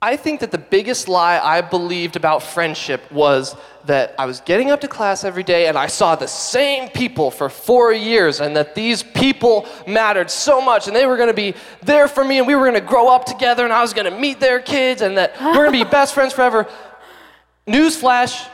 I 0.02 0.16
think 0.16 0.40
that 0.40 0.50
the 0.50 0.56
biggest 0.56 1.08
lie 1.08 1.38
I 1.38 1.60
believed 1.60 2.16
about 2.16 2.42
friendship 2.42 3.12
was 3.12 3.54
that 3.84 4.14
I 4.18 4.24
was 4.24 4.40
getting 4.40 4.70
up 4.70 4.80
to 4.80 4.88
class 4.88 5.24
every 5.24 5.42
day 5.42 5.66
and 5.66 5.76
I 5.76 5.88
saw 5.88 6.14
the 6.14 6.26
same 6.26 6.88
people 6.88 7.30
for 7.30 7.50
four 7.50 7.92
years 7.92 8.40
and 8.40 8.56
that 8.56 8.74
these 8.74 9.02
people 9.02 9.68
mattered 9.86 10.30
so 10.30 10.62
much 10.62 10.86
and 10.86 10.96
they 10.96 11.04
were 11.04 11.18
gonna 11.18 11.34
be 11.34 11.54
there 11.82 12.08
for 12.08 12.24
me 12.24 12.38
and 12.38 12.46
we 12.46 12.54
were 12.54 12.64
gonna 12.64 12.80
grow 12.80 13.14
up 13.14 13.26
together 13.26 13.62
and 13.62 13.74
I 13.74 13.82
was 13.82 13.92
gonna 13.92 14.10
meet 14.10 14.40
their 14.40 14.58
kids 14.58 15.02
and 15.02 15.18
that 15.18 15.38
we're 15.38 15.66
gonna 15.66 15.72
be 15.72 15.84
best 15.90 16.14
friends 16.14 16.32
forever. 16.32 16.66
Newsflash, 17.66 18.48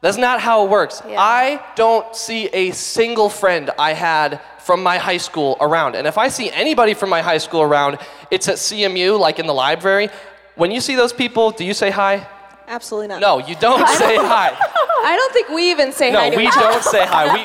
that's 0.00 0.16
not 0.16 0.40
how 0.40 0.64
it 0.64 0.70
works. 0.70 1.02
Yeah. 1.06 1.20
I 1.20 1.62
don't 1.74 2.16
see 2.16 2.46
a 2.46 2.70
single 2.70 3.28
friend 3.28 3.70
I 3.78 3.92
had 3.92 4.40
from 4.60 4.82
my 4.82 4.96
high 4.96 5.18
school 5.18 5.58
around. 5.60 5.96
And 5.96 6.06
if 6.06 6.16
I 6.16 6.28
see 6.28 6.50
anybody 6.50 6.94
from 6.94 7.10
my 7.10 7.20
high 7.20 7.38
school 7.38 7.60
around, 7.60 7.98
it's 8.30 8.48
at 8.48 8.56
CMU, 8.56 9.18
like 9.18 9.38
in 9.38 9.46
the 9.46 9.54
library. 9.54 10.08
When 10.58 10.72
you 10.72 10.80
see 10.80 10.96
those 10.96 11.12
people, 11.12 11.52
do 11.52 11.64
you 11.64 11.72
say 11.72 11.90
hi? 11.90 12.26
Absolutely 12.66 13.06
not. 13.08 13.20
No, 13.20 13.38
you 13.38 13.54
don't 13.54 13.86
say 13.88 14.16
hi. 14.16 14.50
I 15.04 15.16
don't 15.16 15.32
think 15.32 15.48
we 15.50 15.70
even 15.70 15.92
say 15.92 16.10
hi 16.10 16.28
No, 16.28 16.30
to 16.32 16.36
we 16.36 16.48
each 16.48 16.56
other. 16.56 16.72
don't 16.72 16.82
say 16.82 17.06
hi. 17.06 17.32
We, 17.32 17.44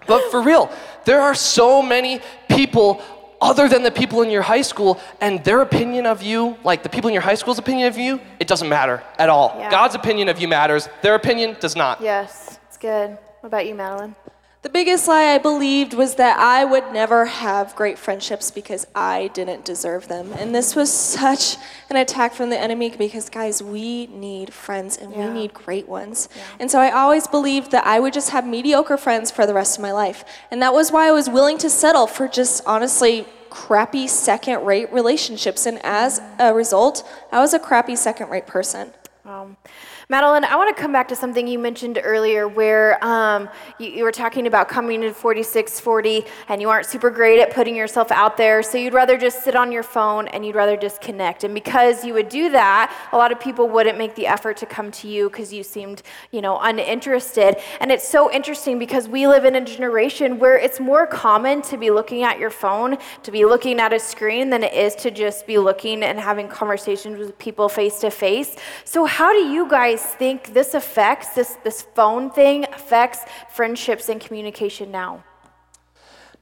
but 0.06 0.30
for 0.30 0.40
real, 0.42 0.72
there 1.04 1.20
are 1.20 1.34
so 1.34 1.82
many 1.82 2.20
people 2.48 3.02
other 3.42 3.68
than 3.68 3.82
the 3.82 3.90
people 3.90 4.22
in 4.22 4.30
your 4.30 4.40
high 4.42 4.62
school, 4.62 4.98
and 5.20 5.44
their 5.44 5.60
opinion 5.60 6.06
of 6.06 6.22
you, 6.22 6.56
like 6.64 6.82
the 6.82 6.88
people 6.88 7.08
in 7.08 7.12
your 7.12 7.22
high 7.22 7.34
school's 7.34 7.58
opinion 7.58 7.88
of 7.88 7.98
you, 7.98 8.20
it 8.40 8.46
doesn't 8.46 8.68
matter 8.68 9.02
at 9.18 9.28
all. 9.28 9.54
Yeah. 9.58 9.68
God's 9.70 9.94
opinion 9.96 10.28
of 10.28 10.40
you 10.40 10.46
matters, 10.48 10.88
their 11.02 11.16
opinion 11.16 11.56
does 11.60 11.74
not. 11.76 12.00
Yes, 12.00 12.58
it's 12.68 12.78
good. 12.78 13.10
What 13.40 13.48
about 13.48 13.66
you, 13.66 13.74
Madeline? 13.74 14.14
The 14.62 14.68
biggest 14.68 15.08
lie 15.08 15.34
I 15.34 15.38
believed 15.38 15.92
was 15.92 16.14
that 16.14 16.38
I 16.38 16.64
would 16.64 16.92
never 16.92 17.24
have 17.26 17.74
great 17.74 17.98
friendships 17.98 18.52
because 18.52 18.86
I 18.94 19.28
didn't 19.34 19.64
deserve 19.64 20.06
them. 20.06 20.32
And 20.34 20.54
this 20.54 20.76
was 20.76 20.92
such 20.92 21.56
an 21.90 21.96
attack 21.96 22.32
from 22.32 22.50
the 22.50 22.58
enemy 22.60 22.90
because, 22.96 23.28
guys, 23.28 23.60
we 23.60 24.06
need 24.06 24.54
friends 24.54 24.96
and 24.96 25.12
Yeah. 25.12 25.26
we 25.26 25.32
need 25.32 25.52
great 25.52 25.88
ones. 25.88 26.28
And 26.60 26.70
so 26.70 26.78
I 26.78 26.92
always 26.92 27.26
believed 27.26 27.72
that 27.72 27.84
I 27.84 27.98
would 27.98 28.12
just 28.12 28.30
have 28.30 28.46
mediocre 28.46 28.96
friends 28.96 29.32
for 29.32 29.46
the 29.46 29.54
rest 29.54 29.78
of 29.78 29.82
my 29.82 29.90
life. 29.90 30.24
And 30.52 30.62
that 30.62 30.72
was 30.72 30.92
why 30.92 31.08
I 31.08 31.10
was 31.10 31.28
willing 31.28 31.58
to 31.58 31.68
settle 31.68 32.06
for 32.06 32.28
just 32.28 32.62
honestly 32.64 33.26
crappy 33.50 34.06
second 34.06 34.64
rate 34.64 34.92
relationships. 34.92 35.66
And 35.66 35.84
as 35.84 36.20
a 36.38 36.54
result, 36.54 37.02
I 37.32 37.40
was 37.40 37.52
a 37.52 37.58
crappy 37.58 37.96
second 37.96 38.30
rate 38.30 38.46
person. 38.46 38.92
Um, 39.24 39.56
Madeline, 40.12 40.44
I 40.44 40.56
want 40.56 40.76
to 40.76 40.78
come 40.78 40.92
back 40.92 41.08
to 41.08 41.16
something 41.16 41.48
you 41.48 41.58
mentioned 41.58 41.98
earlier 42.04 42.46
where 42.46 43.02
um, 43.02 43.48
you, 43.78 43.88
you 43.88 44.04
were 44.04 44.12
talking 44.12 44.46
about 44.46 44.68
coming 44.68 45.02
in 45.02 45.14
4640 45.14 46.26
and 46.50 46.60
you 46.60 46.68
aren't 46.68 46.84
super 46.84 47.08
great 47.08 47.40
at 47.40 47.50
putting 47.50 47.74
yourself 47.74 48.12
out 48.12 48.36
there, 48.36 48.62
so 48.62 48.76
you'd 48.76 48.92
rather 48.92 49.16
just 49.16 49.42
sit 49.42 49.56
on 49.56 49.72
your 49.72 49.82
phone 49.82 50.28
and 50.28 50.44
you'd 50.44 50.54
rather 50.54 50.76
disconnect. 50.76 51.44
And 51.44 51.54
because 51.54 52.04
you 52.04 52.12
would 52.12 52.28
do 52.28 52.50
that, 52.50 52.94
a 53.12 53.16
lot 53.16 53.32
of 53.32 53.40
people 53.40 53.70
wouldn't 53.70 53.96
make 53.96 54.14
the 54.14 54.26
effort 54.26 54.58
to 54.58 54.66
come 54.66 54.90
to 54.90 55.08
you 55.08 55.30
because 55.30 55.50
you 55.50 55.62
seemed, 55.62 56.02
you 56.30 56.42
know, 56.42 56.58
uninterested. 56.60 57.56
And 57.80 57.90
it's 57.90 58.06
so 58.06 58.30
interesting 58.30 58.78
because 58.78 59.08
we 59.08 59.26
live 59.26 59.46
in 59.46 59.56
a 59.56 59.64
generation 59.64 60.38
where 60.38 60.58
it's 60.58 60.78
more 60.78 61.06
common 61.06 61.62
to 61.62 61.78
be 61.78 61.90
looking 61.90 62.22
at 62.22 62.38
your 62.38 62.50
phone, 62.50 62.98
to 63.22 63.30
be 63.30 63.46
looking 63.46 63.80
at 63.80 63.94
a 63.94 63.98
screen, 63.98 64.50
than 64.50 64.62
it 64.62 64.74
is 64.74 64.94
to 64.96 65.10
just 65.10 65.46
be 65.46 65.56
looking 65.56 66.02
and 66.02 66.20
having 66.20 66.48
conversations 66.48 67.18
with 67.18 67.38
people 67.38 67.66
face 67.70 67.98
to 68.00 68.10
face. 68.10 68.56
So, 68.84 69.06
how 69.06 69.32
do 69.32 69.38
you 69.38 69.66
guys 69.70 70.01
think 70.04 70.54
this 70.54 70.74
affects, 70.74 71.34
this, 71.34 71.56
this 71.64 71.82
phone 71.94 72.30
thing 72.30 72.64
affects 72.72 73.20
friendships 73.50 74.08
and 74.08 74.20
communication 74.20 74.90
now? 74.90 75.24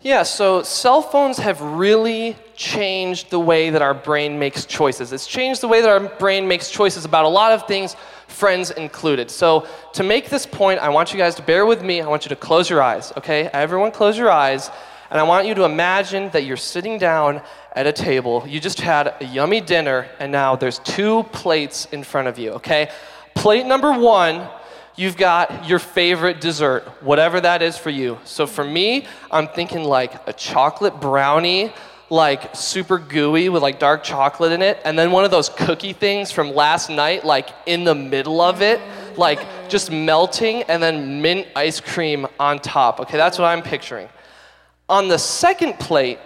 Yeah, 0.02 0.22
so 0.22 0.62
cell 0.62 1.02
phones 1.02 1.36
have 1.36 1.60
really 1.60 2.34
changed 2.56 3.28
the 3.28 3.38
way 3.38 3.68
that 3.68 3.82
our 3.82 3.92
brain 3.92 4.38
makes 4.38 4.64
choices. 4.64 5.12
It's 5.12 5.26
changed 5.26 5.60
the 5.60 5.68
way 5.68 5.82
that 5.82 5.90
our 5.90 6.00
brain 6.00 6.48
makes 6.48 6.70
choices 6.70 7.04
about 7.04 7.26
a 7.26 7.28
lot 7.28 7.52
of 7.52 7.66
things, 7.66 7.96
friends 8.26 8.70
included. 8.70 9.30
So, 9.30 9.66
to 9.92 10.02
make 10.02 10.30
this 10.30 10.46
point, 10.46 10.80
I 10.80 10.88
want 10.88 11.12
you 11.12 11.18
guys 11.18 11.34
to 11.34 11.42
bear 11.42 11.66
with 11.66 11.82
me. 11.82 12.00
I 12.00 12.08
want 12.08 12.24
you 12.24 12.30
to 12.30 12.36
close 12.36 12.70
your 12.70 12.80
eyes, 12.80 13.12
okay? 13.18 13.50
Everyone, 13.52 13.90
close 13.90 14.16
your 14.16 14.30
eyes. 14.30 14.70
And 15.10 15.18
I 15.18 15.24
want 15.24 15.46
you 15.46 15.54
to 15.54 15.64
imagine 15.64 16.30
that 16.30 16.44
you're 16.44 16.56
sitting 16.56 16.96
down 16.96 17.42
at 17.74 17.86
a 17.86 17.92
table. 17.92 18.44
You 18.46 18.58
just 18.58 18.80
had 18.80 19.14
a 19.20 19.24
yummy 19.26 19.60
dinner, 19.60 20.08
and 20.18 20.32
now 20.32 20.56
there's 20.56 20.78
two 20.78 21.24
plates 21.24 21.86
in 21.92 22.04
front 22.04 22.28
of 22.28 22.38
you, 22.38 22.52
okay? 22.52 22.90
Plate 23.34 23.66
number 23.66 23.92
one 23.92 24.48
you've 25.00 25.16
got 25.16 25.66
your 25.66 25.78
favorite 25.78 26.42
dessert, 26.42 26.82
whatever 27.00 27.40
that 27.40 27.62
is 27.62 27.78
for 27.78 27.88
you. 27.88 28.18
So 28.24 28.46
for 28.46 28.62
me, 28.62 29.06
I'm 29.30 29.48
thinking 29.48 29.82
like 29.84 30.28
a 30.28 30.32
chocolate 30.34 31.00
brownie, 31.00 31.72
like 32.10 32.54
super 32.54 32.98
gooey 32.98 33.48
with 33.48 33.62
like 33.62 33.78
dark 33.78 34.02
chocolate 34.02 34.52
in 34.52 34.60
it, 34.60 34.78
and 34.84 34.98
then 34.98 35.10
one 35.10 35.24
of 35.24 35.30
those 35.30 35.48
cookie 35.48 35.94
things 35.94 36.30
from 36.30 36.54
last 36.54 36.90
night, 36.90 37.24
like 37.24 37.48
in 37.64 37.84
the 37.84 37.94
middle 37.94 38.42
of 38.42 38.60
it, 38.60 38.78
like 39.16 39.40
just 39.70 39.90
melting, 39.90 40.64
and 40.64 40.82
then 40.82 41.22
mint 41.22 41.46
ice 41.56 41.80
cream 41.80 42.26
on 42.38 42.58
top. 42.58 43.00
Okay, 43.00 43.16
that's 43.16 43.38
what 43.38 43.46
I'm 43.46 43.62
picturing. 43.62 44.08
On 44.88 45.08
the 45.08 45.18
second 45.18 45.78
plate, 45.78 46.18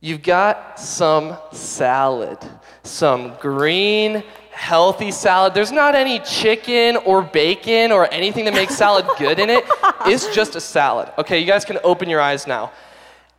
you've 0.00 0.22
got 0.22 0.78
some 0.78 1.36
salad, 1.50 2.38
some 2.84 3.34
green, 3.40 4.22
healthy 4.60 5.10
salad. 5.10 5.54
There's 5.54 5.72
not 5.72 5.94
any 5.94 6.18
chicken 6.20 6.96
or 6.98 7.22
bacon 7.22 7.90
or 7.90 8.12
anything 8.12 8.44
that 8.44 8.52
makes 8.52 8.76
salad 8.76 9.06
good 9.18 9.38
in 9.38 9.48
it. 9.48 9.64
It's 10.04 10.32
just 10.34 10.54
a 10.54 10.60
salad. 10.60 11.10
Okay, 11.16 11.38
you 11.38 11.46
guys 11.46 11.64
can 11.64 11.78
open 11.82 12.10
your 12.10 12.20
eyes 12.20 12.46
now. 12.46 12.70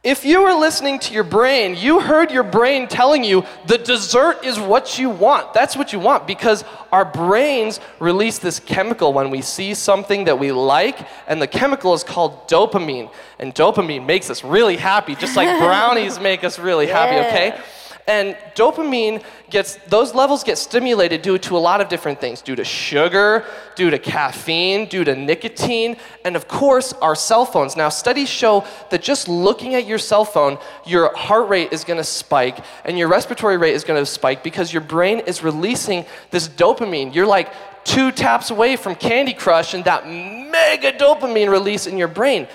If 0.04 0.26
you 0.26 0.42
were 0.42 0.56
listening 0.56 0.98
to 0.98 1.14
your 1.14 1.24
brain, 1.24 1.76
you 1.76 2.00
heard 2.00 2.32
your 2.32 2.42
brain 2.42 2.88
telling 2.88 3.24
you 3.24 3.46
the 3.68 3.78
dessert 3.78 4.44
is 4.44 4.60
what 4.60 4.98
you 4.98 5.12
want. 5.12 5.54
That's 5.54 5.78
what 5.78 5.94
you 5.94 6.00
want 6.00 6.26
because 6.26 6.66
our 6.92 7.06
brains 7.06 7.80
release 8.00 8.40
this 8.40 8.60
chemical 8.60 9.14
when 9.14 9.30
we 9.30 9.44
see 9.44 9.76
something 9.76 10.26
that 10.26 10.40
we 10.40 10.52
like, 10.52 11.08
and 11.28 11.40
the 11.40 11.48
chemical 11.48 11.94
is 11.94 12.04
called 12.04 12.48
dopamine. 12.48 13.14
And 13.38 13.54
dopamine 13.54 14.08
makes 14.08 14.32
us 14.32 14.44
really 14.44 14.76
happy, 14.76 15.14
just 15.14 15.38
like 15.38 15.60
brownies 15.64 16.20
make 16.20 16.44
us 16.44 16.58
really 16.58 16.88
happy, 16.88 17.18
okay? 17.28 17.62
And 18.08 18.36
dopamine 18.56 19.24
gets, 19.50 19.76
those 19.88 20.16
levels 20.16 20.44
get 20.44 20.58
stimulated 20.58 21.22
due 21.22 21.38
to 21.40 21.58
a 21.58 21.60
lot 21.60 21.82
of 21.82 21.90
different 21.90 22.20
things 22.20 22.42
due 22.42 22.56
to 22.56 22.64
sugar, 22.64 23.46
due 23.76 23.90
to 23.90 24.00
caffeine, 24.00 24.88
due 24.88 25.04
to 25.04 25.16
nicotine, 25.16 25.98
and 26.26 26.36
of 26.36 26.48
course, 26.48 26.94
our 26.94 27.16
cell 27.16 27.46
phones. 27.46 27.76
Now, 27.76 27.90
studies 27.90 28.30
show 28.30 28.66
that 28.90 29.02
just 29.02 29.28
looking 29.28 29.76
at 29.76 29.86
your 29.86 29.98
cell 29.98 30.26
phone, 30.26 30.58
your 30.86 31.16
heart 31.16 31.50
rate 31.50 31.72
is 31.72 31.84
gonna 31.84 32.04
spike 32.04 32.60
and 32.86 32.98
your 32.98 33.08
respiratory 33.08 33.58
rate 33.58 33.76
is 33.76 33.84
gonna 33.84 34.06
spike 34.06 34.44
because 34.44 34.74
your 34.74 34.82
brain 34.82 35.20
is 35.20 35.44
releasing 35.44 36.06
this 36.32 36.48
dopamine. 36.48 37.14
You're 37.14 37.28
like 37.28 37.54
two 37.84 38.12
taps 38.12 38.52
away 38.52 38.76
from 38.76 38.96
Candy 38.96 39.34
Crush 39.34 39.74
and 39.74 39.84
that 39.86 40.08
mega 40.08 40.92
dopamine 40.92 41.50
release 41.50 41.88
in 41.88 41.98
your 41.98 42.08
brain 42.08 42.48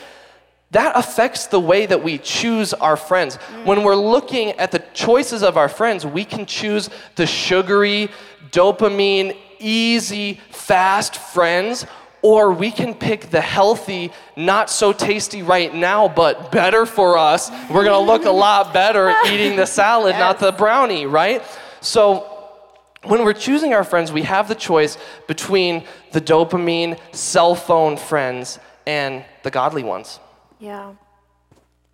that 0.73 0.97
affects 0.97 1.47
the 1.47 1.61
way 1.61 1.87
that 1.87 2.03
we 2.03 2.19
choose 2.19 2.75
our 2.75 2.97
friends. 2.97 3.37
Mm. 3.37 3.65
When 3.67 3.83
we're 3.85 3.97
looking 3.97 4.51
at 4.53 4.73
the 4.73 4.81
choices 4.95 5.43
of 5.43 5.57
our 5.57 5.69
friends, 5.69 6.05
we 6.05 6.25
can 6.25 6.45
choose 6.45 6.91
the 7.15 7.27
sugary, 7.27 8.11
dopamine, 8.51 9.37
easy, 9.59 10.41
fast 10.51 11.17
friends, 11.17 11.87
or 12.23 12.51
we 12.51 12.73
can 12.73 12.95
pick 12.95 13.31
the 13.31 13.41
healthy, 13.41 14.11
not 14.35 14.69
so 14.69 14.93
tasty 14.93 15.43
right 15.43 15.73
now, 15.73 16.09
but 16.09 16.51
better 16.51 16.85
for 16.85 17.17
us. 17.17 17.51
We're 17.71 17.85
gonna 17.85 18.05
look 18.05 18.25
a 18.25 18.31
lot 18.31 18.73
better 18.73 19.15
eating 19.27 19.57
the 19.57 19.67
salad, 19.67 20.17
not 20.17 20.41
the 20.41 20.51
brownie, 20.51 21.07
right? 21.07 21.43
So, 21.81 22.33
when 23.05 23.23
we're 23.25 23.35
choosing 23.35 23.73
our 23.73 23.85
friends, 23.85 24.11
we 24.11 24.23
have 24.23 24.49
the 24.49 24.57
choice 24.57 24.99
between 25.29 25.85
the 26.11 26.21
dopamine, 26.21 26.99
cell 27.15 27.55
phone 27.55 27.97
friends 27.97 28.59
and 28.85 29.25
the 29.45 29.51
godly 29.53 29.85
ones. 29.85 30.19
Yeah. 30.59 30.95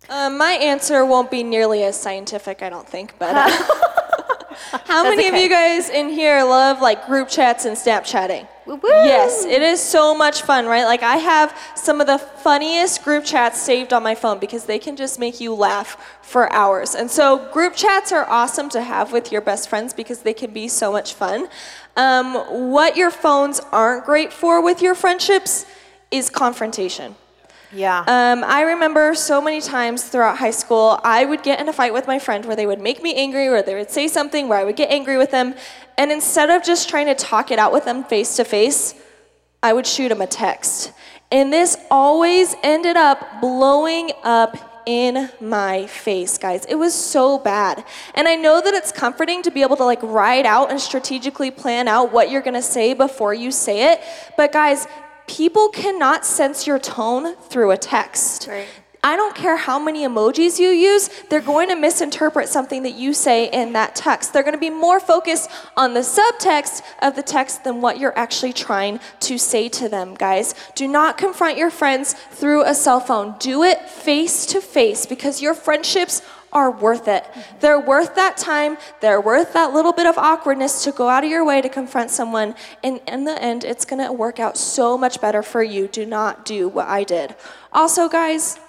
Um, 0.09 0.37
my 0.37 0.51
answer 0.53 1.05
won't 1.05 1.31
be 1.31 1.43
nearly 1.43 1.83
as 1.83 1.99
scientific, 1.99 2.61
I 2.61 2.69
don't 2.69 2.87
think, 2.87 3.17
but. 3.19 3.35
uh, 3.35 3.49
how 4.85 5.03
many 5.03 5.27
of 5.27 5.35
you 5.35 5.49
guys 5.49 5.89
in 5.89 6.09
here 6.09 6.43
love 6.43 6.81
like 6.81 7.05
group 7.05 7.29
chats 7.29 7.65
and 7.65 7.75
Snapchatting? 7.77 8.47
Woo-woo. 8.65 8.89
Yes, 8.89 9.43
it 9.43 9.61
is 9.61 9.81
so 9.81 10.15
much 10.15 10.41
fun, 10.43 10.65
right? 10.65 10.85
Like 10.85 11.03
I 11.03 11.17
have 11.17 11.57
some 11.75 11.99
of 11.99 12.07
the 12.07 12.17
funniest 12.17 13.03
group 13.03 13.25
chats 13.25 13.61
saved 13.61 13.91
on 13.91 14.03
my 14.03 14.15
phone 14.15 14.39
because 14.39 14.65
they 14.65 14.79
can 14.79 14.95
just 14.95 15.19
make 15.19 15.41
you 15.41 15.53
laugh 15.53 15.97
for 16.21 16.51
hours. 16.51 16.95
And 16.95 17.11
so 17.11 17.49
group 17.51 17.75
chats 17.75 18.11
are 18.11 18.27
awesome 18.29 18.69
to 18.69 18.81
have 18.81 19.11
with 19.11 19.31
your 19.31 19.41
best 19.41 19.69
friends 19.69 19.93
because 19.93 20.19
they 20.19 20.33
can 20.33 20.53
be 20.53 20.67
so 20.67 20.91
much 20.91 21.13
fun. 21.13 21.47
Um, 21.97 22.35
what 22.71 22.95
your 22.95 23.11
phones 23.11 23.59
aren't 23.71 24.05
great 24.05 24.31
for 24.31 24.63
with 24.63 24.81
your 24.81 24.95
friendships 24.95 25.65
is 26.09 26.29
confrontation. 26.29 27.15
Yeah. 27.73 27.99
Um, 28.01 28.43
I 28.43 28.61
remember 28.61 29.15
so 29.15 29.41
many 29.41 29.59
times 29.59 30.03
throughout 30.03 30.37
high 30.37 30.51
school, 30.51 30.99
I 31.03 31.25
would 31.25 31.41
get 31.41 31.59
in 31.59 31.67
a 31.67 31.73
fight 31.73 31.91
with 31.91 32.05
my 32.07 32.19
friend 32.19 32.45
where 32.45 32.55
they 32.55 32.67
would 32.67 32.79
make 32.79 33.01
me 33.01 33.15
angry 33.15 33.47
or 33.47 33.61
they 33.61 33.73
would 33.73 33.89
say 33.89 34.07
something 34.07 34.47
where 34.47 34.59
I 34.59 34.63
would 34.63 34.75
get 34.75 34.91
angry 34.91 35.17
with 35.17 35.31
them. 35.31 35.55
And 35.97 36.11
instead 36.11 36.49
of 36.49 36.63
just 36.63 36.87
trying 36.87 37.07
to 37.07 37.15
talk 37.15 37.51
it 37.51 37.57
out 37.57 37.73
with 37.73 37.85
them 37.85 38.03
face 38.03 38.35
to 38.35 38.45
face, 38.45 38.93
I 39.63 39.73
would 39.73 39.87
shoot 39.87 40.09
them 40.09 40.21
a 40.21 40.27
text. 40.27 40.91
And 41.31 41.51
this 41.51 41.77
always 41.89 42.55
ended 42.61 42.95
up 42.95 43.41
blowing 43.41 44.11
up 44.23 44.83
in 44.85 45.29
my 45.39 45.87
face, 45.87 46.37
guys. 46.37 46.65
It 46.65 46.75
was 46.75 46.93
so 46.93 47.39
bad. 47.39 47.83
And 48.13 48.27
I 48.27 48.35
know 48.35 48.61
that 48.61 48.73
it's 48.73 48.91
comforting 48.91 49.41
to 49.43 49.51
be 49.51 49.61
able 49.61 49.77
to 49.77 49.85
like 49.85 50.03
write 50.03 50.45
out 50.45 50.69
and 50.69 50.79
strategically 50.79 51.49
plan 51.49 51.87
out 51.87 52.11
what 52.11 52.29
you're 52.29 52.41
gonna 52.41 52.61
say 52.61 52.93
before 52.93 53.33
you 53.33 53.49
say 53.49 53.93
it. 53.93 54.01
But 54.37 54.51
guys, 54.51 54.85
people 55.27 55.69
cannot 55.69 56.25
sense 56.25 56.67
your 56.67 56.79
tone 56.79 57.35
through 57.35 57.71
a 57.71 57.77
text. 57.77 58.47
Right. 58.47 58.67
I 59.05 59.17
don't 59.17 59.35
care 59.35 59.57
how 59.57 59.79
many 59.79 60.07
emojis 60.07 60.59
you 60.59 60.69
use, 60.69 61.09
they're 61.29 61.41
going 61.41 61.67
to 61.67 61.75
misinterpret 61.75 62.47
something 62.47 62.83
that 62.83 62.93
you 62.93 63.13
say 63.13 63.49
in 63.49 63.73
that 63.73 63.97
text. 63.97 64.31
They're 64.31 64.43
going 64.43 64.53
to 64.53 64.59
be 64.59 64.69
more 64.69 65.01
focused 65.01 65.49
on 65.75 65.93
the 65.93 65.99
subtext 65.99 66.83
of 67.01 67.17
the 67.17 67.21
text 67.21 67.65
than 67.65 67.81
what 67.81 67.99
you're 67.99 68.17
actually 68.17 68.53
trying 68.53 69.01
to 69.19 69.37
say 69.37 69.67
to 69.69 69.89
them, 69.89 70.13
guys. 70.13 70.55
Do 70.75 70.87
not 70.87 71.17
confront 71.17 71.57
your 71.57 71.69
friends 71.69 72.13
through 72.13 72.63
a 72.63 72.73
cell 72.73 73.01
phone. 73.01 73.35
Do 73.39 73.63
it 73.63 73.89
face 73.89 74.45
to 74.47 74.61
face 74.61 75.05
because 75.05 75.41
your 75.41 75.53
friendships 75.53 76.21
are 76.53 76.71
worth 76.71 77.07
it. 77.07 77.25
They're 77.59 77.79
worth 77.79 78.15
that 78.15 78.37
time. 78.37 78.77
They're 79.01 79.19
worth 79.19 79.53
that 79.53 79.73
little 79.73 79.91
bit 79.91 80.05
of 80.05 80.17
awkwardness 80.17 80.83
to 80.85 80.91
go 80.91 81.09
out 81.09 81.23
of 81.23 81.29
your 81.29 81.43
way 81.43 81.61
to 81.61 81.67
confront 81.67 82.11
someone. 82.11 82.55
And 82.83 83.01
in 83.07 83.25
the 83.25 83.41
end, 83.41 83.65
it's 83.65 83.83
to 84.05 84.13
work 84.13 84.39
out 84.39 84.57
so 84.57 84.97
much 84.97 85.19
better 85.19 85.43
for 85.43 85.61
you. 85.63 85.87
Do 85.87 86.05
not 86.05 86.45
do 86.45 86.69
what 86.69 86.87
I 86.87 87.03
did. 87.03 87.35
Also, 87.73 88.07
guys, 88.07 88.59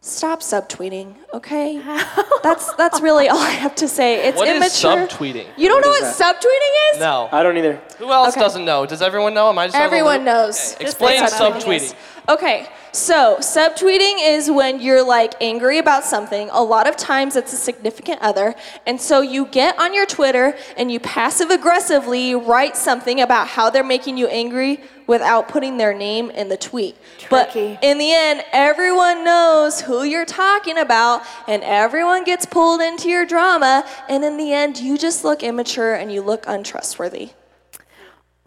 stop 0.00 0.40
subtweeting, 0.40 1.14
okay? 1.34 1.78
That's 2.42 2.72
that's 2.74 3.00
really 3.00 3.28
all 3.28 3.38
I 3.38 3.50
have 3.50 3.74
to 3.76 3.88
say. 3.88 4.26
It's 4.28 4.36
What 4.36 4.46
is 4.48 4.56
immature. 4.56 5.06
subtweeting? 5.08 5.46
You 5.56 5.68
don't 5.68 5.80
know 5.80 5.88
What 5.90 6.02
what 6.02 6.10
is 6.12 6.18
subtweeting 6.20 6.94
is? 6.94 7.00
No. 7.00 7.28
I 7.32 7.42
don't 7.42 7.56
either. 7.56 7.80
Who 7.98 8.10
else 8.12 8.30
Okay. 8.34 8.40
doesn't 8.40 8.64
know? 8.64 8.86
Does 8.86 9.02
everyone 9.02 9.34
know? 9.34 9.48
Am 9.48 9.58
I 9.58 9.66
just 9.66 9.76
out 9.76 9.84
of 9.86 9.90
the 9.90 9.96
Everyone 9.96 10.18
loop? 10.18 10.24
knows. 10.26 10.56
Okay. 10.74 10.84
Just 10.84 10.96
Explain 11.00 11.20
what 11.22 11.32
subtweeting 11.32 11.76
is. 11.76 11.92
subtweeting. 11.92 11.96
Okay, 12.34 12.66
so 12.92 13.38
subtweeting 13.40 14.16
is 14.20 14.50
when 14.50 14.80
you're 14.80 15.02
like 15.02 15.34
angry 15.40 15.78
about 15.78 16.04
something. 16.04 16.48
A 16.52 16.62
lot 16.62 16.86
of 16.86 16.94
times 16.96 17.36
it's 17.36 17.52
a 17.52 17.56
significant 17.56 18.20
other. 18.22 18.54
And 18.86 19.00
so 19.00 19.20
you 19.22 19.46
get 19.46 19.78
on 19.80 19.94
your 19.94 20.04
Twitter 20.06 20.54
and 20.76 20.92
you 20.92 21.00
passive 21.00 21.48
aggressively 21.50 22.34
write 22.34 22.76
something 22.76 23.20
about 23.20 23.48
how 23.48 23.70
they're 23.70 23.82
making 23.82 24.16
you 24.18 24.26
angry 24.28 24.80
without 25.08 25.48
putting 25.48 25.76
their 25.78 25.92
name 25.92 26.30
in 26.30 26.48
the 26.48 26.56
tweet. 26.56 26.96
Tricky. 27.18 27.74
But 27.74 27.82
in 27.82 27.98
the 27.98 28.12
end, 28.12 28.44
everyone 28.52 29.24
knows 29.24 29.80
who 29.80 30.04
you're 30.04 30.24
talking 30.24 30.78
about 30.78 31.22
and 31.48 31.64
everyone 31.64 32.22
gets 32.22 32.46
pulled 32.46 32.80
into 32.80 33.08
your 33.08 33.26
drama. 33.26 33.84
And 34.08 34.24
in 34.24 34.36
the 34.36 34.52
end, 34.52 34.78
you 34.78 34.96
just 34.96 35.24
look 35.24 35.42
immature 35.42 35.94
and 35.94 36.12
you 36.12 36.22
look 36.22 36.44
untrustworthy. 36.46 37.30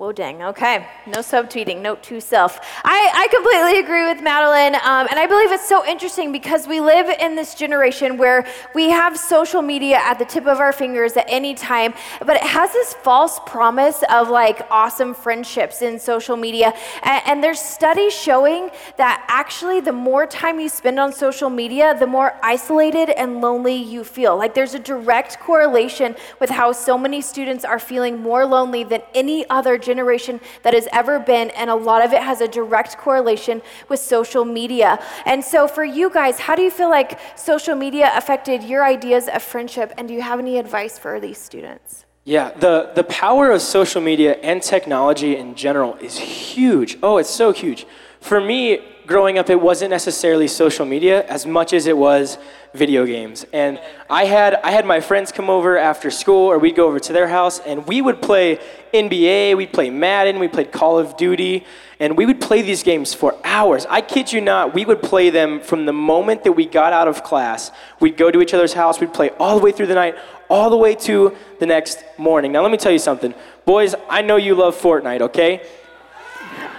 Whoa, 0.02 0.12
dang. 0.12 0.42
Okay. 0.42 0.88
No 1.06 1.20
subtweeting. 1.20 1.80
Note 1.80 2.02
to 2.02 2.20
self. 2.20 2.60
I, 2.84 3.12
I 3.14 3.28
completely 3.28 3.78
agree 3.78 4.04
with 4.04 4.24
Madeline. 4.24 4.74
Um, 4.74 5.08
and 5.12 5.20
I 5.20 5.28
believe 5.28 5.52
it's 5.52 5.70
so 5.70 5.86
interesting 5.86 6.32
because 6.32 6.68
we 6.68 6.82
live 6.82 7.08
in 7.20 7.36
this 7.36 7.54
generation 7.54 8.18
where 8.18 8.48
we 8.74 8.90
have 8.90 9.16
social 9.16 9.62
media 9.62 9.98
at 9.98 10.18
the 10.18 10.26
tip 10.26 10.48
of 10.48 10.58
our 10.58 10.74
fingers 10.74 11.16
at 11.18 11.26
any 11.28 11.54
time, 11.54 11.94
but 12.26 12.36
it 12.36 12.42
has 12.42 12.74
this 12.74 12.96
false 12.96 13.40
promise 13.46 14.04
of 14.10 14.28
like 14.28 14.66
awesome 14.72 15.14
friendships 15.14 15.84
in 15.84 16.00
social 16.00 16.36
media. 16.36 16.74
And, 17.04 17.22
and 17.28 17.44
there's 17.44 17.60
studies 17.60 18.12
showing 18.12 18.72
that 18.98 19.24
actually 19.28 19.82
the 19.82 19.94
more 19.94 20.26
time 20.26 20.60
you 20.60 20.70
spend 20.70 21.00
on 21.00 21.14
social 21.14 21.52
media, 21.52 21.96
the 22.00 22.08
more 22.08 22.34
isolated 22.42 23.12
and 23.12 23.40
lonely 23.40 23.76
you 23.76 24.04
feel. 24.04 24.36
Like 24.36 24.56
there's 24.56 24.74
a 24.74 24.80
direct 24.80 25.40
correlation 25.40 26.16
with 26.40 26.50
how 26.50 26.72
so 26.72 26.98
many 26.98 27.22
students 27.22 27.64
are 27.64 27.78
feeling 27.78 28.20
more 28.20 28.48
lonely 28.48 28.84
than 28.84 29.04
any 29.14 29.48
other 29.48 29.78
generation 29.78 29.91
that 29.98 30.74
has 30.74 30.88
ever 30.92 31.20
been, 31.20 31.50
and 31.52 31.70
a 31.70 31.76
lot 31.76 32.04
of 32.04 32.14
it 32.14 32.22
has 32.22 32.42
a 32.42 32.48
direct 32.48 32.98
correlation 32.98 33.62
with 33.90 34.00
social 34.00 34.46
media. 34.46 35.00
And 35.26 35.44
so, 35.44 35.68
for 35.68 35.84
you 35.84 36.10
guys, 36.10 36.40
how 36.40 36.56
do 36.56 36.62
you 36.62 36.72
feel 36.72 36.90
like 36.90 37.20
social 37.36 37.76
media 37.76 38.12
affected 38.16 38.64
your 38.64 38.86
ideas 38.86 39.28
of 39.28 39.42
friendship, 39.42 39.94
and 39.98 40.08
do 40.08 40.14
you 40.14 40.22
have 40.22 40.40
any 40.40 40.58
advice 40.58 40.98
for 40.98 41.20
these 41.20 41.38
students? 41.38 42.06
Yeah, 42.24 42.52
the, 42.52 42.92
the 42.94 43.04
power 43.04 43.50
of 43.50 43.62
social 43.62 44.00
media 44.00 44.34
and 44.44 44.62
technology 44.62 45.36
in 45.36 45.56
general 45.56 45.96
is 45.96 46.18
huge. 46.20 46.98
Oh, 47.02 47.18
it's 47.18 47.30
so 47.32 47.52
huge. 47.52 47.88
For 48.20 48.40
me, 48.40 48.80
growing 49.06 49.38
up, 49.38 49.50
it 49.50 49.60
wasn't 49.60 49.92
necessarily 49.92 50.48
social 50.48 50.86
media 50.86 51.26
as 51.28 51.46
much 51.46 51.74
as 51.74 51.88
it 51.88 51.98
was 51.98 52.38
video 52.74 53.06
games. 53.06 53.46
And 53.52 53.80
I 54.10 54.26
had, 54.26 54.56
I 54.56 54.72
had 54.72 54.86
my 54.86 55.02
friends 55.02 55.32
come 55.32 55.50
over 55.50 55.78
after 55.78 56.10
school, 56.10 56.50
or 56.50 56.58
we'd 56.58 56.76
go 56.76 56.88
over 56.88 57.00
to 57.00 57.14
their 57.14 57.28
house, 57.28 57.60
and 57.60 57.86
we 57.88 58.02
would 58.02 58.22
play 58.22 58.60
NBA, 58.94 59.58
we'd 59.58 59.74
play 59.74 59.90
Madden, 59.90 60.40
we 60.40 60.48
played 60.48 60.72
Call 60.72 60.98
of 60.98 61.18
Duty, 61.18 61.66
and 62.00 62.18
we 62.18 62.26
would 62.26 62.40
play 62.40 62.62
these 62.62 62.84
games 62.84 63.14
for 63.14 63.36
hours. 63.44 63.86
I 63.90 64.02
kid 64.02 64.32
you 64.32 64.42
not, 64.42 64.74
we 64.74 64.86
would 64.86 65.02
play 65.02 65.30
them 65.30 65.60
from 65.60 65.86
the 65.86 65.94
moment 65.94 66.44
that 66.46 66.54
we 66.54 66.66
got 66.66 66.94
out 66.94 67.08
of 67.08 67.24
class. 67.24 67.72
We'd 68.00 68.18
go 68.18 68.32
to 68.32 68.42
each 68.42 68.54
other's 68.54 68.74
house, 68.74 69.00
we'd 69.00 69.14
play 69.14 69.32
all 69.40 69.58
the 69.58 69.64
way 69.64 69.72
through 69.72 69.88
the 69.88 69.96
night, 69.96 70.16
all 70.50 70.70
the 70.70 70.78
way 70.78 70.96
to 70.96 71.36
the 71.60 71.66
next 71.66 72.04
morning. 72.18 72.52
Now, 72.52 72.62
let 72.62 72.72
me 72.72 72.78
tell 72.78 72.92
you 72.92 73.00
something. 73.00 73.34
Boys, 73.66 73.96
I 74.10 74.22
know 74.22 74.38
you 74.38 74.56
love 74.56 74.80
Fortnite, 74.80 75.22
okay? 75.22 75.62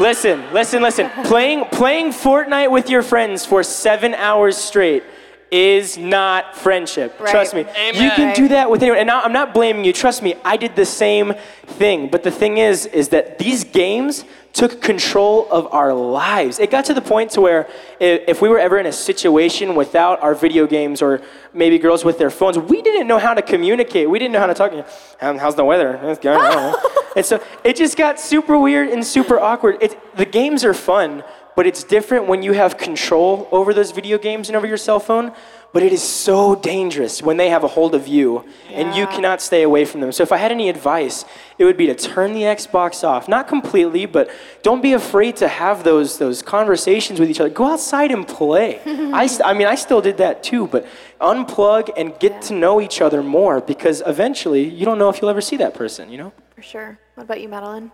listen, 0.00 0.52
listen, 0.52 0.82
listen. 0.82 1.10
Playing, 1.24 1.64
playing 1.66 2.08
Fortnite 2.08 2.70
with 2.70 2.90
your 2.90 3.02
friends 3.02 3.44
for 3.46 3.62
seven 3.62 4.14
hours 4.14 4.56
straight 4.56 5.02
is 5.50 5.96
not 5.96 6.56
friendship. 6.56 7.18
Right. 7.20 7.30
Trust 7.30 7.54
me. 7.54 7.60
Amen. 7.60 8.02
You 8.02 8.10
can 8.10 8.34
do 8.34 8.48
that 8.48 8.70
with 8.70 8.82
anyone. 8.82 8.98
And 8.98 9.10
I'm 9.10 9.32
not 9.32 9.54
blaming 9.54 9.84
you. 9.84 9.92
Trust 9.92 10.22
me, 10.22 10.34
I 10.44 10.56
did 10.56 10.74
the 10.74 10.84
same 10.84 11.34
thing. 11.66 12.08
But 12.08 12.24
the 12.24 12.30
thing 12.30 12.58
is, 12.58 12.86
is 12.86 13.10
that 13.10 13.38
these 13.38 13.62
games 13.62 14.24
took 14.54 14.80
control 14.80 15.48
of 15.50 15.66
our 15.74 15.92
lives. 15.92 16.60
It 16.60 16.70
got 16.70 16.84
to 16.86 16.94
the 16.94 17.02
point 17.02 17.32
to 17.32 17.40
where 17.40 17.68
if 17.98 18.40
we 18.40 18.48
were 18.48 18.58
ever 18.58 18.78
in 18.78 18.86
a 18.86 18.92
situation 18.92 19.74
without 19.74 20.22
our 20.22 20.34
video 20.34 20.64
games 20.66 21.02
or 21.02 21.20
maybe 21.52 21.76
girls 21.76 22.04
with 22.04 22.18
their 22.18 22.30
phones, 22.30 22.56
we 22.56 22.80
didn't 22.80 23.08
know 23.08 23.18
how 23.18 23.34
to 23.34 23.42
communicate. 23.42 24.08
We 24.08 24.20
didn't 24.20 24.32
know 24.32 24.38
how 24.38 24.46
to 24.46 24.54
talk. 24.54 24.72
"Um, 25.20 25.38
How's 25.38 25.56
the 25.56 25.64
weather? 25.64 25.98
It's 26.04 26.20
good." 26.20 26.38
I 26.40 26.74
and 27.16 27.26
so 27.26 27.42
it 27.64 27.74
just 27.74 27.96
got 27.96 28.20
super 28.20 28.56
weird 28.56 28.88
and 28.88 29.04
super 29.04 29.40
awkward. 29.40 29.76
It, 29.82 29.98
the 30.16 30.24
games 30.24 30.64
are 30.64 30.74
fun, 30.74 31.24
but 31.56 31.66
it's 31.66 31.82
different 31.82 32.28
when 32.28 32.42
you 32.44 32.52
have 32.52 32.78
control 32.78 33.48
over 33.50 33.74
those 33.74 33.90
video 33.90 34.18
games 34.18 34.48
and 34.48 34.56
over 34.56 34.68
your 34.68 34.76
cell 34.76 35.00
phone. 35.00 35.32
But 35.74 35.82
it 35.82 35.92
is 35.92 36.04
so 36.04 36.54
dangerous 36.54 37.20
when 37.20 37.36
they 37.36 37.48
have 37.48 37.64
a 37.64 37.66
hold 37.66 37.96
of 37.96 38.06
you 38.06 38.44
and 38.70 38.94
you 38.94 39.08
cannot 39.08 39.42
stay 39.42 39.62
away 39.62 39.84
from 39.84 40.00
them. 40.00 40.12
So 40.12 40.22
if 40.22 40.30
I 40.30 40.36
had 40.36 40.52
any 40.52 40.68
advice, 40.68 41.24
it 41.58 41.64
would 41.64 41.76
be 41.76 41.88
to 41.88 41.96
turn 41.96 42.32
the 42.32 42.42
Xbox 42.42 43.02
off. 43.02 43.26
Not 43.26 43.48
completely, 43.48 44.06
but 44.06 44.30
don't 44.62 44.80
be 44.80 44.92
afraid 44.92 45.34
to 45.38 45.48
have 45.48 45.82
those, 45.82 46.18
those 46.18 46.42
conversations 46.42 47.18
with 47.18 47.28
each 47.28 47.40
other. 47.40 47.50
Go 47.50 47.64
outside 47.64 48.12
and 48.12 48.26
play. 48.26 48.80
I, 48.86 49.26
st- 49.26 49.44
I 49.44 49.52
mean, 49.52 49.66
I 49.66 49.74
still 49.74 50.00
did 50.00 50.18
that 50.18 50.44
too, 50.44 50.68
but 50.68 50.86
unplug 51.20 51.90
and 51.96 52.16
get 52.20 52.40
to 52.42 52.54
know 52.54 52.80
each 52.80 53.00
other 53.00 53.20
more 53.20 53.60
because 53.60 54.00
eventually 54.06 54.68
you 54.68 54.84
don't 54.84 54.98
know 54.98 55.08
if 55.08 55.20
you'll 55.20 55.30
ever 55.30 55.40
see 55.40 55.56
that 55.56 55.74
person, 55.74 56.08
you 56.08 56.18
know? 56.18 56.32
For 56.54 56.62
sure. 56.62 57.00
What 57.16 57.24
about 57.24 57.40
you, 57.40 57.48
Madeline? 57.48 57.90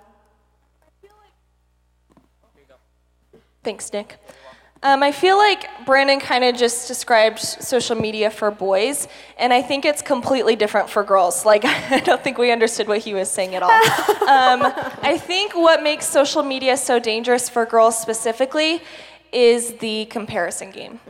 Thanks, 3.62 3.90
Nick. 3.90 4.18
Um, 4.82 5.02
I 5.02 5.12
feel 5.12 5.36
like 5.36 5.84
Brandon 5.84 6.20
kind 6.20 6.42
of 6.42 6.56
just 6.56 6.88
described 6.88 7.38
social 7.38 7.94
media 7.96 8.30
for 8.30 8.50
boys, 8.50 9.08
and 9.38 9.52
I 9.52 9.60
think 9.60 9.84
it's 9.84 10.00
completely 10.00 10.56
different 10.56 10.88
for 10.88 11.04
girls. 11.04 11.44
Like, 11.50 11.64
I 11.64 11.98
don't 11.98 12.22
think 12.22 12.38
we 12.38 12.52
understood 12.52 12.86
what 12.86 12.98
he 12.98 13.12
was 13.12 13.28
saying 13.28 13.56
at 13.56 13.62
all. 13.62 13.70
um, 14.28 14.72
I 15.02 15.18
think 15.18 15.52
what 15.54 15.82
makes 15.82 16.06
social 16.06 16.44
media 16.44 16.76
so 16.76 17.00
dangerous 17.00 17.48
for 17.48 17.66
girls 17.66 17.98
specifically 17.98 18.82
is 19.32 19.74
the 19.78 20.04
comparison 20.06 20.70
game. 20.70 21.00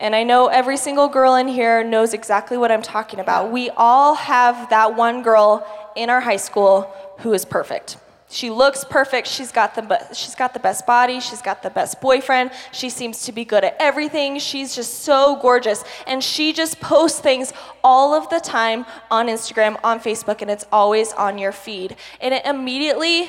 And 0.00 0.16
I 0.16 0.24
know 0.24 0.48
every 0.48 0.76
single 0.76 1.06
girl 1.06 1.36
in 1.36 1.46
here 1.46 1.84
knows 1.84 2.12
exactly 2.12 2.56
what 2.56 2.72
I'm 2.72 2.82
talking 2.82 3.20
about. 3.20 3.52
We 3.52 3.70
all 3.70 4.16
have 4.16 4.68
that 4.70 4.96
one 4.96 5.22
girl 5.22 5.64
in 5.94 6.10
our 6.10 6.20
high 6.20 6.36
school 6.36 6.92
who 7.20 7.32
is 7.32 7.44
perfect. 7.44 7.96
She 8.34 8.50
looks 8.50 8.84
perfect. 8.84 9.28
She's 9.28 9.52
got 9.52 9.76
the 9.76 9.84
she's 10.12 10.34
got 10.34 10.54
the 10.54 10.58
best 10.58 10.84
body. 10.86 11.20
She's 11.20 11.40
got 11.40 11.62
the 11.62 11.70
best 11.70 12.00
boyfriend. 12.00 12.50
She 12.72 12.90
seems 12.90 13.22
to 13.26 13.32
be 13.32 13.44
good 13.44 13.62
at 13.62 13.76
everything. 13.78 14.40
She's 14.40 14.74
just 14.74 15.04
so 15.04 15.36
gorgeous, 15.40 15.84
and 16.08 16.18
she 16.32 16.52
just 16.52 16.80
posts 16.80 17.20
things 17.20 17.52
all 17.84 18.12
of 18.12 18.28
the 18.30 18.40
time 18.40 18.86
on 19.08 19.28
Instagram, 19.28 19.78
on 19.84 20.00
Facebook, 20.00 20.42
and 20.42 20.50
it's 20.50 20.66
always 20.72 21.12
on 21.12 21.38
your 21.38 21.52
feed. 21.52 21.94
And 22.20 22.34
it 22.34 22.44
immediately 22.44 23.28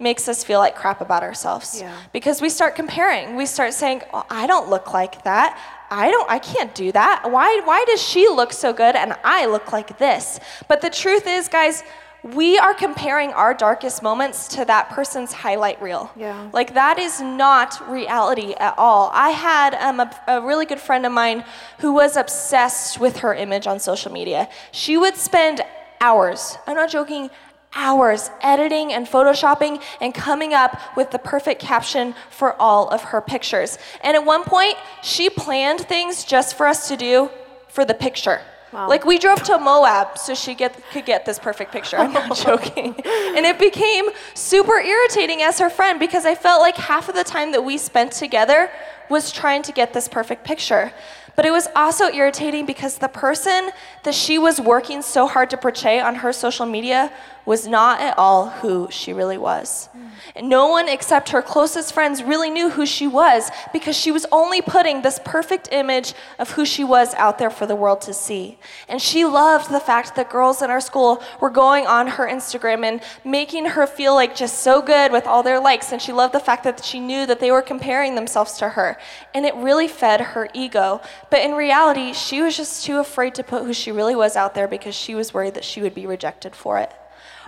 makes 0.00 0.26
us 0.28 0.42
feel 0.42 0.58
like 0.58 0.74
crap 0.74 1.00
about 1.00 1.22
ourselves 1.22 1.80
Yeah. 1.80 1.92
because 2.12 2.40
we 2.42 2.48
start 2.48 2.74
comparing. 2.74 3.36
We 3.36 3.46
start 3.46 3.72
saying, 3.72 4.02
oh, 4.12 4.24
"I 4.28 4.48
don't 4.48 4.68
look 4.68 4.92
like 4.92 5.22
that. 5.22 5.56
I 5.92 6.10
don't 6.10 6.28
I 6.28 6.40
can't 6.40 6.74
do 6.74 6.90
that. 6.90 7.30
Why 7.30 7.60
why 7.64 7.84
does 7.86 8.02
she 8.02 8.26
look 8.28 8.52
so 8.52 8.72
good 8.72 8.96
and 8.96 9.14
I 9.22 9.46
look 9.46 9.72
like 9.72 9.90
this?" 9.98 10.40
But 10.66 10.80
the 10.80 10.90
truth 10.90 11.28
is, 11.28 11.46
guys, 11.46 11.84
we 12.22 12.58
are 12.58 12.74
comparing 12.74 13.32
our 13.32 13.54
darkest 13.54 14.02
moments 14.02 14.48
to 14.48 14.64
that 14.66 14.90
person's 14.90 15.32
highlight 15.32 15.80
reel. 15.80 16.10
Yeah. 16.16 16.50
Like 16.52 16.74
that 16.74 16.98
is 16.98 17.20
not 17.20 17.88
reality 17.90 18.54
at 18.54 18.74
all. 18.76 19.10
I 19.14 19.30
had 19.30 19.74
um, 19.74 20.00
a, 20.00 20.20
a 20.28 20.40
really 20.42 20.66
good 20.66 20.80
friend 20.80 21.06
of 21.06 21.12
mine 21.12 21.44
who 21.78 21.92
was 21.92 22.16
obsessed 22.16 23.00
with 23.00 23.18
her 23.18 23.34
image 23.34 23.66
on 23.66 23.80
social 23.80 24.12
media. 24.12 24.48
She 24.72 24.96
would 24.96 25.16
spend 25.16 25.62
hours, 26.00 26.56
I'm 26.66 26.76
not 26.76 26.90
joking, 26.90 27.30
hours 27.74 28.30
editing 28.40 28.92
and 28.92 29.06
photoshopping 29.06 29.80
and 30.00 30.12
coming 30.12 30.52
up 30.52 30.78
with 30.96 31.10
the 31.10 31.18
perfect 31.18 31.60
caption 31.62 32.14
for 32.28 32.60
all 32.60 32.88
of 32.88 33.02
her 33.04 33.20
pictures. 33.20 33.78
And 34.02 34.16
at 34.16 34.24
one 34.24 34.44
point, 34.44 34.74
she 35.02 35.30
planned 35.30 35.80
things 35.80 36.24
just 36.24 36.56
for 36.56 36.66
us 36.66 36.88
to 36.88 36.96
do 36.96 37.30
for 37.68 37.84
the 37.84 37.94
picture. 37.94 38.40
Like 38.72 39.04
we 39.04 39.18
drove 39.18 39.42
to 39.44 39.58
Moab 39.58 40.16
so 40.16 40.34
she 40.34 40.54
get, 40.54 40.80
could 40.92 41.04
get 41.04 41.24
this 41.24 41.38
perfect 41.38 41.72
picture. 41.72 41.96
I'm 41.96 42.12
not 42.12 42.36
joking. 42.46 42.94
And 43.04 43.44
it 43.44 43.58
became 43.58 44.06
super 44.34 44.78
irritating 44.78 45.42
as 45.42 45.58
her 45.58 45.70
friend 45.70 45.98
because 45.98 46.24
I 46.24 46.34
felt 46.34 46.60
like 46.60 46.76
half 46.76 47.08
of 47.08 47.14
the 47.14 47.24
time 47.24 47.52
that 47.52 47.64
we 47.64 47.78
spent 47.78 48.12
together 48.12 48.70
was 49.08 49.32
trying 49.32 49.62
to 49.62 49.72
get 49.72 49.92
this 49.92 50.08
perfect 50.08 50.44
picture. 50.44 50.92
But 51.34 51.46
it 51.46 51.50
was 51.50 51.68
also 51.74 52.12
irritating 52.12 52.66
because 52.66 52.98
the 52.98 53.08
person 53.08 53.70
that 54.04 54.14
she 54.14 54.38
was 54.38 54.60
working 54.60 55.02
so 55.02 55.26
hard 55.26 55.50
to 55.50 55.56
portray 55.56 55.98
on 55.98 56.16
her 56.16 56.32
social 56.32 56.66
media 56.66 57.12
was 57.50 57.66
not 57.66 58.00
at 58.00 58.16
all 58.16 58.48
who 58.48 58.86
she 58.92 59.12
really 59.12 59.36
was. 59.36 59.88
And 60.36 60.48
no 60.48 60.68
one 60.68 60.88
except 60.88 61.30
her 61.30 61.42
closest 61.42 61.92
friends 61.92 62.22
really 62.22 62.48
knew 62.48 62.70
who 62.70 62.86
she 62.86 63.08
was 63.08 63.50
because 63.72 63.96
she 63.96 64.12
was 64.12 64.24
only 64.30 64.62
putting 64.62 65.02
this 65.02 65.18
perfect 65.24 65.68
image 65.72 66.14
of 66.38 66.52
who 66.52 66.64
she 66.64 66.84
was 66.84 67.12
out 67.14 67.38
there 67.38 67.50
for 67.50 67.66
the 67.66 67.74
world 67.74 68.02
to 68.02 68.14
see. 68.14 68.56
And 68.88 69.02
she 69.02 69.24
loved 69.24 69.68
the 69.68 69.80
fact 69.80 70.14
that 70.14 70.30
girls 70.30 70.62
in 70.62 70.70
our 70.70 70.80
school 70.80 71.24
were 71.40 71.50
going 71.50 71.88
on 71.88 72.06
her 72.06 72.28
Instagram 72.28 72.84
and 72.84 73.02
making 73.24 73.64
her 73.64 73.84
feel 73.84 74.14
like 74.14 74.36
just 74.36 74.60
so 74.60 74.80
good 74.80 75.10
with 75.10 75.26
all 75.26 75.42
their 75.42 75.58
likes. 75.58 75.90
And 75.90 76.00
she 76.00 76.12
loved 76.12 76.32
the 76.32 76.38
fact 76.38 76.62
that 76.62 76.84
she 76.84 77.00
knew 77.00 77.26
that 77.26 77.40
they 77.40 77.50
were 77.50 77.62
comparing 77.62 78.14
themselves 78.14 78.58
to 78.58 78.68
her. 78.68 78.96
And 79.34 79.44
it 79.44 79.56
really 79.56 79.88
fed 79.88 80.20
her 80.20 80.48
ego. 80.54 81.00
But 81.30 81.40
in 81.40 81.54
reality, 81.54 82.12
she 82.12 82.42
was 82.42 82.56
just 82.56 82.84
too 82.86 82.98
afraid 82.98 83.34
to 83.34 83.42
put 83.42 83.64
who 83.64 83.74
she 83.74 83.90
really 83.90 84.14
was 84.14 84.36
out 84.36 84.54
there 84.54 84.68
because 84.68 84.94
she 84.94 85.16
was 85.16 85.34
worried 85.34 85.54
that 85.54 85.64
she 85.64 85.82
would 85.82 85.96
be 85.96 86.06
rejected 86.06 86.54
for 86.54 86.78
it. 86.78 86.92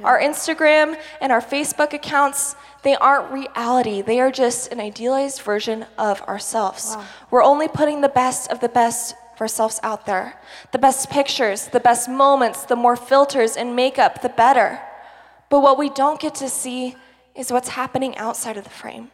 Our 0.02 0.20
Instagram 0.20 0.98
and 1.20 1.32
our 1.32 1.40
Facebook 1.40 1.92
accounts, 1.92 2.56
they 2.82 2.96
aren't 2.96 3.32
reality. 3.32 4.02
They 4.02 4.20
are 4.20 4.30
just 4.30 4.72
an 4.72 4.80
idealized 4.80 5.42
version 5.42 5.86
of 5.98 6.20
ourselves. 6.22 6.96
We're 7.30 7.42
only 7.42 7.68
putting 7.68 8.00
the 8.00 8.08
best 8.08 8.50
of 8.50 8.60
the 8.60 8.68
best 8.68 9.14
of 9.34 9.40
ourselves 9.40 9.80
out 9.82 10.06
there. 10.06 10.40
The 10.72 10.78
best 10.78 11.10
pictures, 11.10 11.68
the 11.68 11.80
best 11.80 12.08
moments, 12.08 12.64
the 12.64 12.76
more 12.76 12.96
filters 12.96 13.56
and 13.56 13.76
makeup, 13.76 14.22
the 14.22 14.28
better. 14.28 14.80
But 15.48 15.60
what 15.60 15.78
we 15.78 15.90
don't 15.90 16.20
get 16.20 16.34
to 16.36 16.48
see 16.48 16.96
is 17.34 17.52
what's 17.52 17.70
happening 17.70 18.16
outside 18.16 18.56
of 18.56 18.64
the 18.64 18.70
frame 18.70 19.10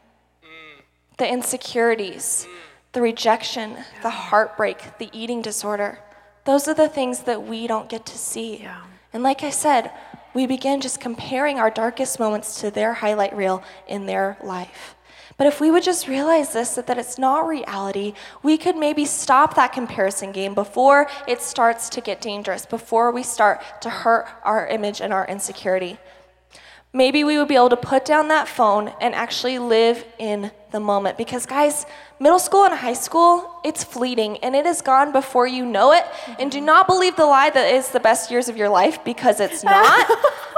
the 1.19 1.29
insecurities, 1.29 2.47
the 2.93 3.03
rejection, 3.03 3.77
the 4.03 4.11
heartbreak, 4.11 4.99
the 4.99 5.11
eating 5.13 5.43
disorder. 5.43 5.99
Those 6.45 6.69
are 6.69 6.75
the 6.75 6.89
things 6.89 7.23
that 7.23 7.43
we 7.43 7.67
don't 7.67 7.89
get 7.89 8.07
to 8.07 8.17
see. 8.17 8.67
And 9.13 9.25
like 9.25 9.43
I 9.43 9.51
said, 9.51 9.91
we 10.35 10.47
begin 10.47 10.81
just 10.81 11.01
comparing 11.01 11.59
our 11.59 11.71
darkest 11.71 12.19
moments 12.19 12.61
to 12.61 12.71
their 12.71 12.95
highlight 12.95 13.37
reel 13.37 13.63
in 13.87 14.07
their 14.07 14.37
life. 14.43 14.95
But 15.37 15.47
if 15.47 15.61
we 15.61 15.71
would 15.71 15.85
just 15.85 16.09
realize 16.09 16.53
this, 16.53 16.75
that, 16.75 16.89
that 16.89 16.99
it's 16.99 17.17
not 17.17 17.47
reality, 17.47 18.15
we 18.43 18.59
could 18.59 18.77
maybe 18.77 19.05
stop 19.05 19.55
that 19.55 19.73
comparison 19.73 20.33
game 20.33 20.53
before 20.53 21.09
it 21.29 21.41
starts 21.41 21.89
to 21.91 22.01
get 22.01 22.21
dangerous, 22.21 22.67
before 22.67 23.13
we 23.13 23.23
start 23.23 23.63
to 23.83 23.89
hurt 23.89 24.27
our 24.43 24.67
image 24.67 25.01
and 25.01 25.13
our 25.13 25.27
insecurity. 25.27 25.97
Maybe 26.93 27.23
we 27.23 27.39
would 27.39 27.49
be 27.49 27.55
able 27.55 27.69
to 27.69 27.77
put 27.77 28.05
down 28.05 28.29
that 28.29 28.49
phone 28.49 28.93
and 29.01 29.15
actually 29.15 29.59
live 29.61 30.05
in 30.19 30.51
the 30.71 30.81
moment. 30.81 31.17
Because, 31.17 31.47
guys, 31.47 31.87
middle 32.21 32.39
school 32.39 32.65
and 32.65 32.75
high 32.75 32.95
school, 32.95 33.61
it's 33.65 33.85
fleeting 33.85 34.39
and 34.39 34.55
it 34.55 34.67
is 34.67 34.83
gone 34.83 35.13
before 35.13 35.47
you 35.47 35.65
know 35.65 35.93
it. 35.93 36.05
And 36.39 36.51
do 36.51 36.61
not 36.61 36.87
believe 36.87 37.17
the 37.17 37.27
lie 37.27 37.51
that 37.51 37.75
it's 37.75 37.91
the 37.91 38.01
best 38.01 38.31
years 38.31 38.49
of 38.49 38.57
your 38.57 38.69
life 38.69 39.03
because 39.05 39.41
it's 39.41 39.65
not. 39.77 40.09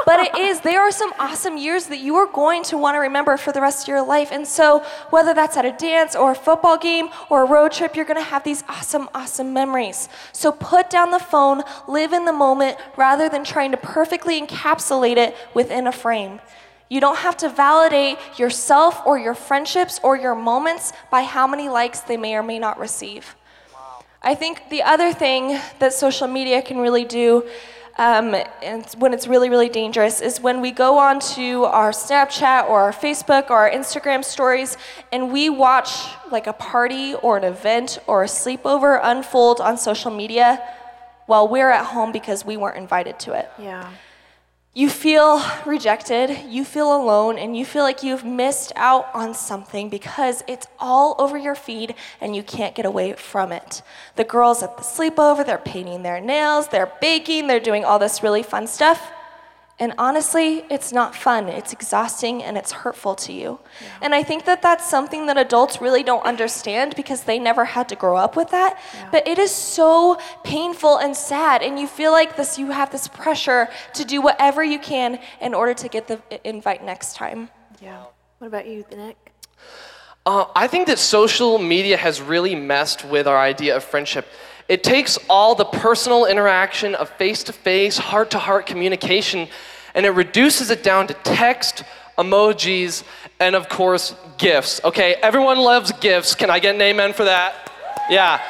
but 0.07 0.21
it 0.21 0.39
is. 0.39 0.61
There 0.61 0.81
are 0.81 0.91
some 0.91 1.13
awesome 1.19 1.57
years 1.57 1.87
that 1.87 2.01
you 2.01 2.17
are 2.17 2.27
going 2.27 2.63
to 2.65 2.79
want 2.79 2.95
to 2.95 2.99
remember 3.01 3.37
for 3.37 3.53
the 3.53 3.61
rest 3.61 3.85
of 3.85 3.89
your 3.89 4.03
life. 4.03 4.31
And 4.33 4.47
so, 4.47 4.85
whether 5.11 5.35
that's 5.35 5.57
at 5.57 5.65
a 5.65 5.73
dance 5.73 6.17
or 6.17 6.33
a 6.33 6.35
football 6.35 6.79
game 6.79 7.09
or 7.29 7.45
a 7.45 7.47
road 7.47 7.73
trip, 7.73 7.97
you're 7.97 8.05
going 8.05 8.17
to 8.17 8.23
have 8.23 8.45
these 8.45 8.65
awesome, 8.69 9.09
awesome 9.15 9.53
memories. 9.53 10.09
So, 10.33 10.53
put 10.53 10.91
down 10.91 11.11
the 11.11 11.19
phone, 11.19 11.63
live 11.87 12.13
in 12.13 12.25
the 12.25 12.33
moment 12.33 12.79
rather 12.97 13.29
than 13.29 13.45
trying 13.45 13.71
to 13.71 13.77
perfectly 13.77 14.41
encapsulate 14.41 15.17
it 15.17 15.37
within 15.55 15.87
a 15.87 15.93
frame. 15.93 16.41
You 16.91 17.01
don't 17.01 17.19
have 17.19 17.37
to 17.39 17.49
validate 17.49 18.19
yourself 18.37 19.07
or 19.07 19.17
your 19.17 19.35
friendships 19.35 20.01
or 20.03 20.17
your 20.17 20.35
moments 20.35 20.93
by 21.09 21.23
how 21.23 21.47
many 21.47 21.69
likes 21.69 22.01
they 22.01 22.17
may 22.17 22.35
or 22.35 22.43
may 22.43 22.59
not 22.59 22.81
receive. 22.81 23.37
I 24.21 24.35
think 24.35 24.69
the 24.71 24.83
other 24.83 25.13
thing 25.13 25.61
that 25.79 25.93
social 25.93 26.27
media 26.27 26.61
can 26.61 26.79
really 26.79 27.05
do, 27.05 27.49
um, 27.97 28.35
and 28.61 28.85
when 28.99 29.15
it's 29.15 29.29
really, 29.29 29.49
really 29.49 29.69
dangerous, 29.69 30.21
is 30.21 30.41
when 30.41 30.61
we 30.61 30.73
go 30.73 30.99
on 30.99 31.21
to 31.37 31.65
our 31.65 31.93
Snapchat 31.93 32.69
or 32.69 32.81
our 32.81 32.93
Facebook 32.93 33.51
or 33.51 33.57
our 33.57 33.71
Instagram 33.71 34.25
stories 34.25 34.77
and 35.13 35.33
we 35.33 35.49
watch 35.49 35.93
like 36.33 36.49
a 36.49 36.53
party 36.53 37.15
or 37.15 37.37
an 37.37 37.45
event 37.45 38.01
or 38.09 38.25
a 38.25 38.27
sleepover 38.27 38.99
unfold 39.01 39.61
on 39.61 39.79
social 39.79 40.11
media 40.11 40.61
while 41.27 41.47
we're 41.47 41.71
at 41.71 41.87
home 41.87 42.11
because 42.11 42.45
we 42.45 42.57
weren't 42.57 42.77
invited 42.77 43.17
to 43.21 43.33
it. 43.33 43.49
Yeah. 43.61 43.89
You 44.73 44.89
feel 44.89 45.43
rejected, 45.67 46.45
you 46.49 46.65
feel 46.65 46.95
alone, 46.95 47.39
and 47.39 47.57
you 47.57 47.65
feel 47.65 47.83
like 47.83 48.05
you've 48.05 48.25
missed 48.25 48.73
out 48.77 49.09
on 49.13 49.35
something 49.35 49.89
because 49.89 50.45
it's 50.47 50.69
all 50.79 51.17
over 51.19 51.37
your 51.37 51.57
feed 51.57 51.97
and 52.21 52.37
you 52.37 52.45
can't 52.45 52.77
get 52.77 52.87
away 52.87 53.15
from 53.15 53.51
it. 53.51 53.83
The 54.15 54.23
girls 54.23 54.63
at 54.63 54.77
the 54.77 54.85
sleepover, 54.85 55.45
they're 55.45 55.59
painting 55.59 56.05
their 56.05 56.21
nails, 56.21 56.69
they're 56.69 56.93
baking, 57.01 57.49
they're 57.49 57.59
doing 57.59 57.85
all 57.85 57.99
this 57.99 58.23
really 58.23 58.45
fun 58.45 58.69
stuff. 58.69 59.11
And 59.81 59.95
honestly, 59.97 60.63
it's 60.69 60.93
not 60.93 61.17
fun. 61.17 61.49
It's 61.49 61.73
exhausting 61.73 62.43
and 62.43 62.59
it's 62.59 62.71
hurtful 62.71 63.15
to 63.15 63.33
you. 63.33 63.61
And 64.03 64.15
I 64.15 64.23
think 64.23 64.45
that 64.45 64.61
that's 64.61 64.89
something 64.89 65.25
that 65.27 65.39
adults 65.39 65.81
really 65.81 66.03
don't 66.03 66.25
understand 66.25 66.95
because 66.97 67.25
they 67.25 67.39
never 67.39 67.65
had 67.65 67.89
to 67.89 67.97
grow 67.97 68.17
up 68.17 68.37
with 68.37 68.51
that. 68.51 68.79
But 69.11 69.27
it 69.27 69.39
is 69.39 69.51
so 69.51 70.19
painful 70.45 70.99
and 70.99 71.17
sad 71.17 71.63
and 71.63 71.79
you 71.79 71.87
feel 71.87 72.13
like 72.13 72.37
this 72.37 72.59
you 72.59 72.71
have 72.73 72.91
this 72.93 73.09
pressure 73.09 73.69
to 73.95 74.05
do 74.05 74.21
whatever 74.21 74.63
you 74.63 74.79
can 74.79 75.19
in 75.41 75.55
order 75.55 75.73
to 75.73 75.89
get 75.89 76.07
the 76.07 76.21
invite 76.47 76.85
next 76.85 77.17
time. 77.17 77.49
Yeah. 77.81 78.05
What 78.37 78.49
about 78.49 78.67
you, 78.67 78.85
Nick? 78.95 79.33
Uh, 80.27 80.45
I 80.55 80.67
think 80.67 80.87
that 80.89 80.99
social 80.99 81.59
media 81.59 81.97
has 81.97 82.21
really 82.21 82.55
messed 82.55 83.07
with 83.07 83.27
our 83.27 83.39
idea 83.39 83.77
of 83.77 83.83
friendship. 83.83 84.27
It 84.69 84.85
takes 84.85 85.19
all 85.29 85.55
the 85.55 85.65
personal 85.65 86.27
interaction 86.27 86.95
of 86.95 87.09
face 87.11 87.43
to 87.45 87.53
face, 87.53 87.99
heart 87.99 88.31
to 88.33 88.39
heart 88.39 88.67
communication, 88.67 89.49
and 89.95 90.07
it 90.07 90.11
reduces 90.11 90.71
it 90.71 90.83
down 90.83 91.07
to 91.09 91.15
text, 91.15 91.85
emojis, 92.19 93.05
and 93.39 93.55
of 93.55 93.69
course, 93.69 94.15
gifts. 94.39 94.81
Okay, 94.85 95.15
everyone 95.23 95.59
loves 95.59 95.93
gifts. 95.93 96.35
Can 96.35 96.51
I 96.51 96.59
get 96.59 96.75
an 96.75 96.83
amen 96.83 97.13
for 97.13 97.25
that? 97.25 97.71
Yeah. 98.11 98.41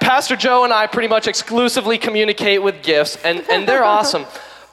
Pastor 0.00 0.36
Joe 0.36 0.64
and 0.64 0.72
I 0.72 0.86
pretty 0.86 1.08
much 1.08 1.26
exclusively 1.26 1.98
communicate 1.98 2.62
with 2.62 2.82
gifts, 2.82 3.16
and, 3.24 3.44
and 3.50 3.68
they're 3.68 3.84
awesome. 3.96 4.24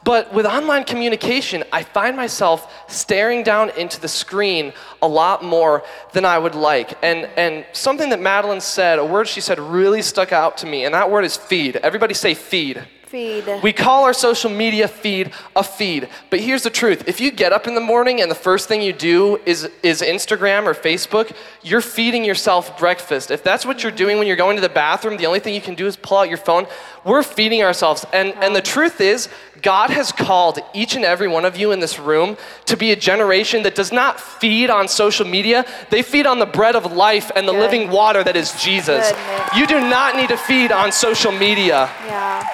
But 0.05 0.31
with 0.31 0.45
online 0.45 0.83
communication, 0.83 1.63
I 1.73 1.81
find 1.81 2.15
myself 2.15 2.71
staring 2.87 3.41
down 3.41 3.71
into 3.71 3.99
the 3.99 4.07
screen 4.07 4.71
a 5.01 5.07
lot 5.07 5.43
more 5.43 5.83
than 6.13 6.25
I 6.25 6.37
would 6.37 6.53
like. 6.53 6.95
And, 7.01 7.27
and 7.35 7.65
something 7.73 8.11
that 8.11 8.21
Madeline 8.21 8.61
said, 8.61 8.99
a 8.99 9.05
word 9.05 9.27
she 9.27 9.41
said 9.41 9.57
really 9.57 10.03
stuck 10.03 10.31
out 10.31 10.57
to 10.57 10.67
me, 10.67 10.85
and 10.85 10.93
that 10.93 11.09
word 11.09 11.25
is 11.25 11.35
feed. 11.35 11.77
Everybody 11.77 12.13
say 12.13 12.35
feed. 12.35 12.87
Feed. 13.05 13.45
We 13.61 13.71
call 13.71 14.03
our 14.03 14.13
social 14.13 14.49
media 14.49 14.87
feed 14.87 15.31
a 15.55 15.63
feed. 15.63 16.09
But 16.31 16.39
here's 16.39 16.63
the 16.63 16.69
truth. 16.69 17.07
If 17.07 17.21
you 17.21 17.31
get 17.31 17.53
up 17.53 17.67
in 17.67 17.75
the 17.75 17.81
morning 17.81 18.21
and 18.21 18.31
the 18.31 18.35
first 18.35 18.67
thing 18.67 18.81
you 18.81 18.93
do 18.93 19.39
is, 19.45 19.69
is 19.83 20.01
Instagram 20.01 20.65
or 20.65 20.73
Facebook, 20.73 21.35
you're 21.61 21.81
feeding 21.81 22.25
yourself 22.25 22.77
breakfast. 22.79 23.29
If 23.29 23.43
that's 23.43 23.65
what 23.65 23.83
you're 23.83 23.91
doing 23.91 24.17
when 24.17 24.27
you're 24.27 24.35
going 24.35 24.57
to 24.57 24.61
the 24.61 24.69
bathroom, 24.69 25.17
the 25.17 25.27
only 25.27 25.39
thing 25.39 25.53
you 25.53 25.61
can 25.61 25.75
do 25.75 25.85
is 25.85 25.95
pull 25.95 26.17
out 26.17 26.29
your 26.29 26.39
phone. 26.39 26.65
We're 27.03 27.21
feeding 27.23 27.61
ourselves. 27.61 28.05
And, 28.11 28.33
and 28.41 28.55
the 28.55 28.61
truth 28.61 28.99
is, 28.99 29.29
God 29.61 29.91
has 29.91 30.11
called 30.11 30.59
each 30.73 30.95
and 30.95 31.05
every 31.05 31.27
one 31.27 31.45
of 31.45 31.55
you 31.55 31.71
in 31.71 31.79
this 31.79 31.99
room 31.99 32.37
to 32.65 32.75
be 32.75 32.91
a 32.91 32.95
generation 32.95 33.63
that 33.63 33.75
does 33.75 33.91
not 33.91 34.19
feed 34.19 34.69
on 34.69 34.87
social 34.87 35.25
media. 35.25 35.65
They 35.91 36.01
feed 36.01 36.25
on 36.25 36.39
the 36.39 36.45
bread 36.45 36.75
of 36.75 36.91
life 36.91 37.31
and 37.35 37.47
the 37.47 37.51
Good. 37.51 37.59
living 37.59 37.89
water 37.89 38.23
that 38.23 38.35
is 38.35 38.51
Jesus. 38.61 39.11
Good, 39.11 39.17
Nick. 39.27 39.55
You 39.55 39.67
do 39.67 39.79
not 39.79 40.15
need 40.15 40.29
to 40.29 40.37
feed 40.37 40.71
on 40.71 40.91
social 40.91 41.31
media. 41.31 41.89
Yeah. 42.05 42.47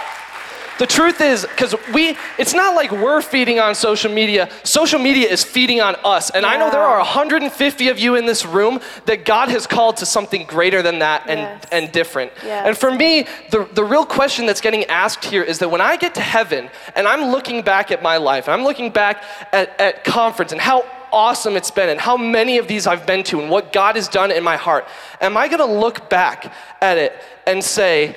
The 0.81 0.87
truth 0.87 1.21
is, 1.21 1.43
because 1.43 1.75
we, 1.93 2.17
it's 2.39 2.55
not 2.55 2.73
like 2.73 2.91
we're 2.91 3.21
feeding 3.21 3.59
on 3.59 3.75
social 3.75 4.11
media. 4.11 4.49
Social 4.63 4.97
media 4.97 5.29
is 5.29 5.43
feeding 5.43 5.79
on 5.79 5.95
us. 6.03 6.31
And 6.31 6.43
I 6.43 6.57
know 6.57 6.71
there 6.71 6.81
are 6.81 6.97
150 6.97 7.89
of 7.89 7.99
you 7.99 8.15
in 8.15 8.25
this 8.25 8.47
room 8.47 8.79
that 9.05 9.23
God 9.23 9.49
has 9.49 9.67
called 9.67 9.97
to 9.97 10.07
something 10.07 10.43
greater 10.47 10.81
than 10.81 10.97
that 10.97 11.29
and, 11.29 11.39
Yes. 11.39 11.65
and 11.71 11.91
different. 11.91 12.31
Yes. 12.43 12.65
And 12.65 12.75
for 12.75 12.89
me, 12.89 13.27
the, 13.51 13.69
the 13.73 13.83
real 13.83 14.07
question 14.07 14.47
that's 14.47 14.59
getting 14.59 14.85
asked 14.85 15.23
here 15.23 15.43
is 15.43 15.59
that 15.59 15.69
when 15.69 15.81
I 15.81 15.97
get 15.97 16.15
to 16.15 16.21
heaven 16.21 16.67
and 16.95 17.07
I'm 17.07 17.29
looking 17.29 17.61
back 17.61 17.91
at 17.91 18.01
my 18.01 18.17
life, 18.17 18.47
and 18.47 18.55
I'm 18.55 18.63
looking 18.63 18.89
back 18.89 19.23
at, 19.53 19.79
at 19.79 20.03
conference 20.03 20.51
and 20.51 20.59
how 20.59 20.83
awesome 21.13 21.57
it's 21.57 21.69
been 21.69 21.89
and 21.89 21.99
how 21.99 22.17
many 22.17 22.57
of 22.57 22.67
these 22.67 22.87
I've 22.87 23.05
been 23.05 23.23
to 23.25 23.39
and 23.39 23.51
what 23.51 23.71
God 23.71 23.97
has 23.97 24.07
done 24.07 24.31
in 24.31 24.43
my 24.43 24.57
heart, 24.57 24.87
am 25.19 25.37
I 25.37 25.47
gonna 25.47 25.63
look 25.63 26.09
back 26.09 26.51
at 26.81 26.97
it 26.97 27.13
and 27.45 27.63
say, 27.63 28.15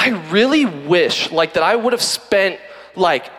I 0.00 0.10
really 0.30 0.64
wish 0.64 1.32
like 1.32 1.54
that 1.54 1.64
I 1.64 1.74
would 1.74 1.92
have 1.92 2.02
spent 2.02 2.60
like 2.94 3.30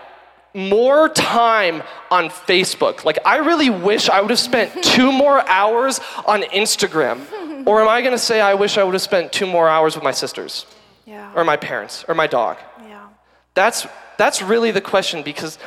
more 0.54 1.08
time 1.08 1.82
on 2.12 2.30
Facebook. 2.30 3.06
Like 3.06 3.18
I 3.26 3.38
really 3.38 3.70
wish 3.70 4.10
I 4.10 4.20
would 4.20 4.30
have 4.30 4.40
spent 4.40 4.84
two 4.96 5.12
more 5.12 5.40
hours 5.48 6.02
on 6.26 6.42
Instagram. 6.42 7.18
Or 7.66 7.82
am 7.82 7.88
I 7.88 8.02
going 8.02 8.14
to 8.14 8.18
say 8.32 8.42
I 8.42 8.56
wish 8.56 8.78
I 8.78 8.84
would 8.84 8.94
have 8.94 9.02
spent 9.02 9.32
two 9.32 9.46
more 9.48 9.70
hours 9.70 9.96
with 9.96 10.04
my 10.04 10.12
sisters 10.12 10.66
Yeah. 11.06 11.32
or 11.36 11.44
my 11.46 11.56
parents 11.56 12.04
or 12.08 12.14
my 12.16 12.28
dog? 12.28 12.58
Yeah. 12.88 13.08
That's 13.54 13.88
that's 14.18 14.42
really 14.42 14.72
the 14.72 14.82
question 14.82 15.24
because 15.24 15.58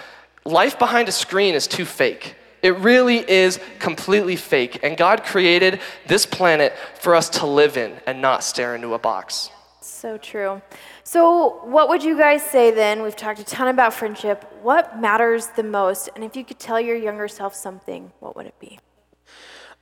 life 0.44 0.78
behind 0.78 1.08
a 1.08 1.12
screen 1.12 1.54
is 1.54 1.66
too 1.66 1.86
fake. 1.86 2.34
It 2.60 2.76
really 2.78 3.18
is 3.28 3.58
completely 3.78 4.36
fake. 4.36 4.80
And 4.84 4.96
God 4.96 5.24
created 5.24 5.80
this 6.06 6.26
planet 6.26 6.74
for 7.00 7.14
us 7.14 7.28
to 7.40 7.46
live 7.46 7.76
in 7.76 7.92
and 8.06 8.20
not 8.20 8.44
stare 8.44 8.74
into 8.74 8.92
a 8.94 8.98
box. 8.98 9.50
So 10.02 10.18
true. 10.18 10.60
So, 11.04 11.60
what 11.62 11.88
would 11.88 12.02
you 12.02 12.18
guys 12.18 12.42
say 12.42 12.72
then? 12.72 13.02
We've 13.02 13.14
talked 13.14 13.38
a 13.38 13.44
ton 13.44 13.68
about 13.68 13.94
friendship. 13.94 14.44
What 14.60 15.00
matters 15.00 15.46
the 15.54 15.62
most? 15.62 16.08
And 16.16 16.24
if 16.24 16.34
you 16.34 16.44
could 16.44 16.58
tell 16.58 16.80
your 16.80 16.96
younger 16.96 17.28
self 17.28 17.54
something, 17.54 18.10
what 18.18 18.34
would 18.34 18.46
it 18.46 18.58
be? 18.58 18.80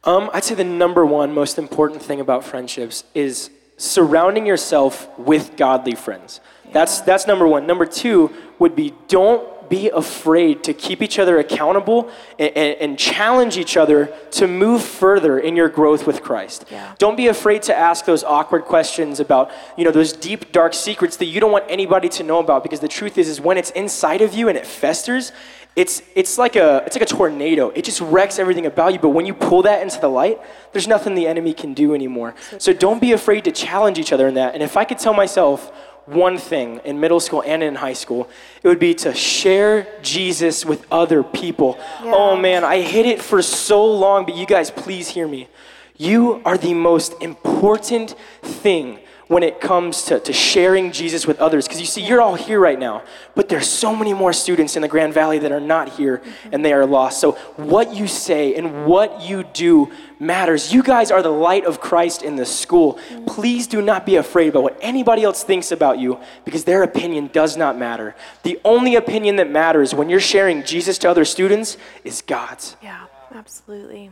Um, 0.05 0.29
I'd 0.35 0.45
say 0.45 0.55
the 0.55 0.63
number 0.63 1.07
one 1.07 1.33
most 1.33 1.57
important 1.57 2.03
thing 2.03 2.21
about 2.21 2.45
friendships 2.45 3.03
is 3.15 3.49
surrounding 3.79 4.45
yourself 4.45 5.09
with 5.19 5.57
godly 5.57 5.95
friends. 5.95 6.43
That's, 6.71 7.01
that's 7.01 7.27
number 7.27 7.49
one. 7.49 7.67
Number 7.67 7.87
two 7.87 8.31
would 8.59 8.77
be 8.77 8.93
don't 9.09 9.49
be 9.71 9.89
afraid 9.89 10.63
to 10.65 10.75
keep 10.75 11.01
each 11.01 11.19
other 11.19 11.39
accountable 11.39 12.11
and, 12.39 12.55
and, 12.57 12.77
and 12.81 12.99
challenge 12.99 13.57
each 13.57 13.77
other 13.77 14.13
to 14.33 14.47
move 14.47 14.83
further 14.83 15.39
in 15.39 15.57
your 15.57 15.69
growth 15.69 16.07
with 16.07 16.23
Christ. 16.23 16.67
Yeah. 16.71 16.95
Don't 16.99 17.17
be 17.17 17.29
afraid 17.29 17.63
to 17.63 17.75
ask 17.75 18.05
those 18.05 18.23
awkward 18.25 18.65
questions 18.65 19.21
about, 19.21 19.51
you 19.79 19.85
know, 19.85 19.93
those 19.93 20.13
deep, 20.13 20.53
dark 20.53 20.75
secrets 20.75 21.17
that 21.19 21.27
you 21.27 21.41
don't 21.41 21.53
want 21.53 21.65
anybody 21.69 22.09
to 22.11 22.23
know 22.23 22.41
about 22.41 22.63
because 22.63 22.81
the 22.81 22.89
truth 22.89 23.17
is, 23.17 23.29
is 23.29 23.41
when 23.41 23.57
it's 23.57 23.71
inside 23.71 24.21
of 24.21 24.35
you 24.35 24.49
and 24.49 24.59
it 24.59 24.67
festers, 24.67 25.33
it's, 25.77 26.03
it's, 26.17 26.37
like 26.37 26.57
a, 26.57 26.83
it's 26.85 26.97
like 26.97 27.09
a 27.09 27.15
tornado. 27.15 27.69
It 27.71 27.85
just 27.85 28.01
wrecks 28.01 28.41
everything 28.41 28.67
about 28.67 28.93
you. 28.93 28.99
But 28.99 29.11
when 29.11 29.25
you 29.25 29.35
pull 29.35 29.63
that 29.63 29.83
into 29.83 30.01
the 30.01 30.09
light, 30.09 30.41
there's 30.73 30.89
nothing 30.89 31.15
the 31.15 31.29
enemy 31.29 31.55
can 31.55 31.75
do 31.75 31.95
anymore. 31.95 32.35
So 32.59 32.73
don't 32.73 33.01
be 33.01 33.13
afraid 33.13 33.45
to 33.45 33.53
challenge 33.53 33.99
each 33.99 34.13
other 34.13 34.27
in 34.27 34.35
that. 34.35 34.55
And 34.55 34.65
if 34.65 34.77
I 34.77 34.85
could 34.85 34.99
tell 34.99 35.15
myself 35.15 35.73
one 36.11 36.39
thing 36.39 36.81
in 36.85 37.01
middle 37.01 37.21
school 37.21 37.43
and 37.47 37.63
in 37.63 37.75
high 37.75 37.95
school, 37.95 38.29
it 38.63 38.69
would 38.69 38.79
be 38.79 38.95
to 38.95 39.15
share 39.15 39.87
Jesus 40.03 40.65
with 40.65 40.87
other 40.91 41.23
people. 41.23 41.77
Yeah. 42.03 42.13
Oh 42.15 42.37
man, 42.37 42.65
I 42.65 42.81
hid 42.81 43.07
it 43.07 43.23
for 43.23 43.43
so 43.43 43.85
long, 43.85 44.25
but 44.27 44.35
you 44.35 44.47
guys, 44.47 44.71
please 44.71 45.09
hear 45.09 45.27
me. 45.27 45.49
You 45.97 46.41
are 46.45 46.57
the 46.57 46.75
most 46.75 47.15
important 47.21 48.15
thing 48.43 48.99
when 49.31 49.45
it 49.45 49.61
comes 49.61 50.03
to, 50.03 50.19
to 50.19 50.33
sharing 50.33 50.91
Jesus 50.91 51.25
with 51.25 51.39
others. 51.39 51.65
Because 51.65 51.79
you 51.79 51.87
see, 51.87 52.03
you're 52.03 52.21
all 52.21 52.35
here 52.35 52.59
right 52.59 52.79
now, 52.79 53.05
but 53.37 53.49
there's 53.49 53.69
so 53.69 53.95
many 53.95 54.13
more 54.13 54.33
students 54.33 54.75
in 54.75 54.83
the 54.83 54.89
Grand 54.89 55.15
Valley 55.15 55.39
that 55.39 55.53
are 55.53 55.61
not 55.61 55.89
here 55.91 56.21
and 56.51 56.65
they 56.65 56.73
are 56.73 56.85
lost. 56.85 57.21
So 57.21 57.33
what 57.55 57.95
you 57.95 58.09
say 58.09 58.57
and 58.57 58.87
what 58.87 59.23
you 59.23 59.45
do 59.45 59.93
matters. 60.19 60.75
You 60.75 60.83
guys 60.83 61.13
are 61.13 61.23
the 61.23 61.31
light 61.31 61.65
of 61.65 61.81
Christ 61.81 62.25
in 62.25 62.35
the 62.35 62.45
school. 62.45 62.99
Please 63.29 63.69
do 63.69 63.81
not 63.81 64.05
be 64.05 64.17
afraid 64.17 64.49
about 64.49 64.65
what 64.65 64.77
anybody 64.83 65.23
else 65.23 65.45
thinks 65.45 65.71
about 65.71 66.01
you 66.01 66.19
because 66.45 66.65
their 66.65 66.83
opinion 66.83 67.29
does 67.29 67.57
not 67.57 67.79
matter. 67.79 68.17
The 68.43 68.59
only 68.65 68.97
opinion 68.97 69.37
that 69.37 69.49
matters 69.49 69.95
when 69.95 70.09
you're 70.09 70.19
sharing 70.19 70.65
Jesus 70.65 70.99
to 70.99 71.09
other 71.09 71.25
students 71.25 71.77
is 72.03 72.21
God's. 72.21 72.77
Yeah, 72.83 73.07
absolutely. 73.33 74.11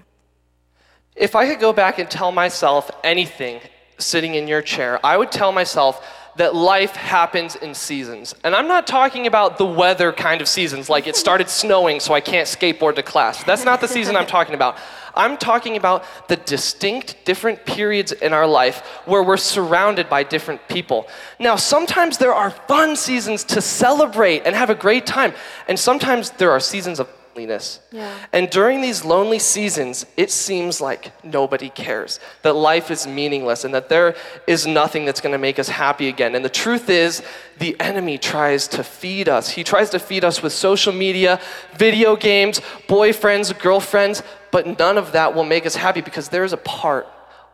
If 1.16 1.34
I 1.34 1.48
could 1.48 1.58
go 1.58 1.72
back 1.72 1.98
and 1.98 2.08
tell 2.08 2.30
myself 2.30 2.88
anything 3.02 3.60
sitting 3.98 4.34
in 4.34 4.48
your 4.48 4.62
chair, 4.62 5.04
I 5.04 5.16
would 5.16 5.30
tell 5.30 5.52
myself 5.52 6.04
that 6.36 6.54
life 6.54 6.94
happens 6.94 7.56
in 7.56 7.74
seasons. 7.74 8.34
And 8.44 8.54
I'm 8.54 8.68
not 8.68 8.86
talking 8.86 9.26
about 9.26 9.58
the 9.58 9.66
weather 9.66 10.12
kind 10.12 10.40
of 10.40 10.48
seasons, 10.48 10.88
like 10.88 11.06
it 11.06 11.16
started 11.16 11.48
snowing 11.48 11.98
so 12.00 12.14
I 12.14 12.20
can't 12.20 12.46
skateboard 12.46 12.94
to 12.94 13.02
class. 13.02 13.42
That's 13.42 13.64
not 13.64 13.80
the 13.80 13.88
season 13.88 14.16
I'm 14.16 14.26
talking 14.26 14.54
about. 14.54 14.76
I'm 15.14 15.36
talking 15.36 15.76
about 15.76 16.04
the 16.28 16.36
distinct 16.36 17.16
different 17.24 17.66
periods 17.66 18.12
in 18.12 18.32
our 18.32 18.46
life 18.46 18.86
where 19.04 19.22
we're 19.22 19.36
surrounded 19.36 20.08
by 20.08 20.22
different 20.22 20.66
people. 20.68 21.08
Now, 21.40 21.56
sometimes 21.56 22.18
there 22.18 22.32
are 22.32 22.50
fun 22.50 22.94
seasons 22.94 23.42
to 23.44 23.60
celebrate 23.60 24.42
and 24.46 24.54
have 24.54 24.70
a 24.70 24.76
great 24.76 25.06
time, 25.06 25.34
and 25.66 25.76
sometimes 25.76 26.30
there 26.30 26.52
are 26.52 26.60
seasons 26.60 27.00
of 27.00 27.08
loneliness. 27.38 27.80
Yeah. 27.92 28.12
And 28.32 28.50
during 28.50 28.80
these 28.80 29.04
lonely 29.04 29.38
seasons, 29.38 30.06
it 30.16 30.30
seems 30.30 30.80
like 30.80 31.12
nobody 31.24 31.70
cares, 31.70 32.20
that 32.42 32.54
life 32.54 32.90
is 32.90 33.06
meaningless, 33.06 33.64
and 33.64 33.74
that 33.74 33.88
there 33.88 34.16
is 34.46 34.66
nothing 34.66 35.04
that's 35.04 35.20
going 35.20 35.32
to 35.32 35.38
make 35.38 35.58
us 35.58 35.68
happy 35.68 36.08
again. 36.08 36.34
And 36.34 36.44
the 36.44 36.50
truth 36.50 36.90
is, 36.90 37.22
the 37.58 37.76
enemy 37.80 38.18
tries 38.18 38.68
to 38.68 38.82
feed 38.82 39.28
us. 39.28 39.50
He 39.50 39.64
tries 39.64 39.90
to 39.90 39.98
feed 39.98 40.24
us 40.24 40.42
with 40.42 40.52
social 40.52 40.92
media, 40.92 41.40
video 41.76 42.16
games, 42.16 42.60
boyfriends, 42.88 43.56
girlfriends, 43.58 44.22
but 44.50 44.66
none 44.78 44.98
of 44.98 45.12
that 45.12 45.34
will 45.34 45.44
make 45.44 45.66
us 45.66 45.76
happy 45.76 46.00
because 46.00 46.28
there 46.28 46.44
is 46.44 46.52
a 46.52 46.58
part 46.58 47.06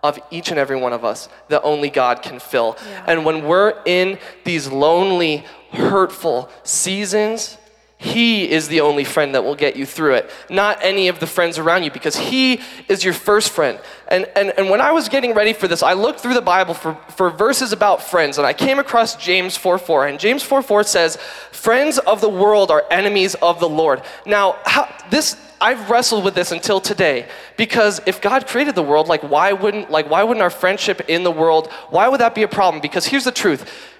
of 0.02 0.18
each 0.30 0.50
and 0.50 0.58
every 0.58 0.76
one 0.76 0.92
of 0.92 1.04
us 1.04 1.28
that 1.48 1.62
only 1.62 1.88
God 1.88 2.22
can 2.22 2.38
fill. 2.38 2.76
And 3.06 3.24
when 3.24 3.44
we're 3.44 3.74
in 3.86 4.18
these 4.44 4.68
lonely, 4.68 5.44
hurtful 5.72 6.50
seasons, 6.62 7.56
he 8.04 8.50
is 8.50 8.68
the 8.68 8.82
only 8.82 9.02
friend 9.02 9.34
that 9.34 9.44
will 9.44 9.54
get 9.54 9.76
you 9.76 9.86
through 9.86 10.16
it, 10.16 10.30
not 10.50 10.78
any 10.82 11.08
of 11.08 11.20
the 11.20 11.26
friends 11.26 11.56
around 11.56 11.84
you, 11.84 11.90
because 11.90 12.14
He 12.14 12.60
is 12.86 13.02
your 13.02 13.14
first 13.14 13.50
friend. 13.50 13.80
And, 14.08 14.26
and, 14.36 14.52
and 14.58 14.68
when 14.68 14.82
I 14.82 14.92
was 14.92 15.08
getting 15.08 15.32
ready 15.32 15.54
for 15.54 15.68
this, 15.68 15.82
I 15.82 15.94
looked 15.94 16.20
through 16.20 16.34
the 16.34 16.42
Bible 16.42 16.74
for, 16.74 16.96
for 17.16 17.30
verses 17.30 17.72
about 17.72 18.02
friends, 18.02 18.36
and 18.36 18.46
I 18.46 18.52
came 18.52 18.78
across 18.78 19.16
James 19.16 19.56
4 19.56 19.78
4. 19.78 20.06
And 20.06 20.20
James 20.20 20.42
4 20.42 20.60
4 20.60 20.84
says, 20.84 21.16
Friends 21.50 21.98
of 21.98 22.20
the 22.20 22.28
world 22.28 22.70
are 22.70 22.84
enemies 22.90 23.36
of 23.36 23.58
the 23.58 23.70
Lord. 23.70 24.02
Now, 24.26 24.58
how, 24.66 24.86
this. 25.08 25.40
I've 25.60 25.88
wrestled 25.88 26.24
with 26.24 26.34
this 26.34 26.52
until 26.52 26.78
today 26.78 27.26
because 27.56 27.98
if 28.04 28.20
God 28.20 28.46
created 28.46 28.74
the 28.74 28.82
world, 28.82 29.08
like 29.08 29.22
why 29.22 29.52
wouldn't 29.54 29.90
like 29.90 30.10
why 30.10 30.22
wouldn't 30.22 30.42
our 30.42 30.50
friendship 30.50 31.08
in 31.08 31.22
the 31.22 31.30
world, 31.30 31.72
why 31.88 32.06
would 32.06 32.20
that 32.20 32.34
be 32.34 32.42
a 32.42 32.48
problem? 32.48 32.82
Because 32.82 33.06
here's 33.06 33.24
the 33.24 33.32
truth 33.32 33.93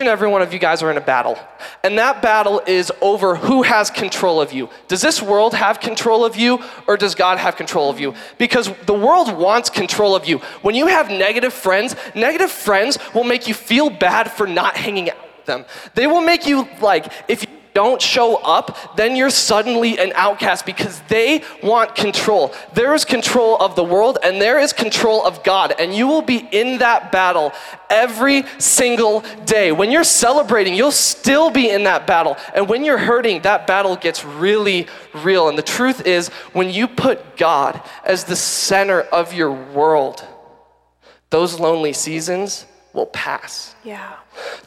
and 0.00 0.08
every 0.08 0.28
one 0.28 0.40
of 0.40 0.52
you 0.52 0.58
guys 0.58 0.82
are 0.82 0.90
in 0.90 0.96
a 0.96 1.00
battle. 1.02 1.38
And 1.84 1.98
that 1.98 2.22
battle 2.22 2.62
is 2.66 2.90
over 3.02 3.36
who 3.36 3.62
has 3.62 3.90
control 3.90 4.40
of 4.40 4.50
you. 4.50 4.70
Does 4.88 5.02
this 5.02 5.20
world 5.20 5.52
have 5.54 5.78
control 5.78 6.24
of 6.24 6.36
you 6.36 6.64
or 6.88 6.96
does 6.96 7.14
God 7.14 7.36
have 7.36 7.56
control 7.56 7.90
of 7.90 8.00
you? 8.00 8.14
Because 8.38 8.72
the 8.86 8.94
world 8.94 9.36
wants 9.36 9.68
control 9.68 10.16
of 10.16 10.26
you. 10.26 10.38
When 10.62 10.74
you 10.74 10.86
have 10.86 11.10
negative 11.10 11.52
friends, 11.52 11.94
negative 12.14 12.50
friends 12.50 12.98
will 13.14 13.24
make 13.24 13.46
you 13.46 13.52
feel 13.52 13.90
bad 13.90 14.30
for 14.30 14.46
not 14.46 14.74
hanging 14.74 15.10
out 15.10 15.18
with 15.36 15.44
them. 15.44 15.66
They 15.94 16.06
will 16.06 16.22
make 16.22 16.46
you 16.46 16.66
like, 16.80 17.12
if 17.28 17.42
you 17.42 17.59
don't 17.74 18.00
show 18.00 18.36
up, 18.36 18.96
then 18.96 19.16
you're 19.16 19.30
suddenly 19.30 19.98
an 19.98 20.12
outcast 20.14 20.66
because 20.66 21.00
they 21.08 21.42
want 21.62 21.94
control. 21.94 22.54
There 22.74 22.94
is 22.94 23.04
control 23.04 23.56
of 23.56 23.76
the 23.76 23.84
world 23.84 24.18
and 24.22 24.40
there 24.40 24.58
is 24.58 24.72
control 24.72 25.24
of 25.24 25.42
God, 25.44 25.74
and 25.78 25.94
you 25.94 26.06
will 26.06 26.22
be 26.22 26.48
in 26.50 26.78
that 26.78 27.12
battle 27.12 27.52
every 27.88 28.44
single 28.58 29.22
day. 29.44 29.72
When 29.72 29.90
you're 29.90 30.04
celebrating, 30.04 30.74
you'll 30.74 30.92
still 30.92 31.50
be 31.50 31.70
in 31.70 31.84
that 31.84 32.06
battle. 32.06 32.36
And 32.54 32.68
when 32.68 32.84
you're 32.84 32.98
hurting, 32.98 33.42
that 33.42 33.66
battle 33.66 33.96
gets 33.96 34.24
really 34.24 34.86
real. 35.14 35.48
And 35.48 35.58
the 35.58 35.62
truth 35.62 36.06
is, 36.06 36.28
when 36.52 36.70
you 36.70 36.86
put 36.86 37.36
God 37.36 37.82
as 38.04 38.24
the 38.24 38.36
center 38.36 39.00
of 39.00 39.32
your 39.34 39.52
world, 39.52 40.24
those 41.30 41.60
lonely 41.60 41.92
seasons 41.92 42.66
will 42.92 43.06
pass. 43.06 43.74
Yeah. 43.84 44.16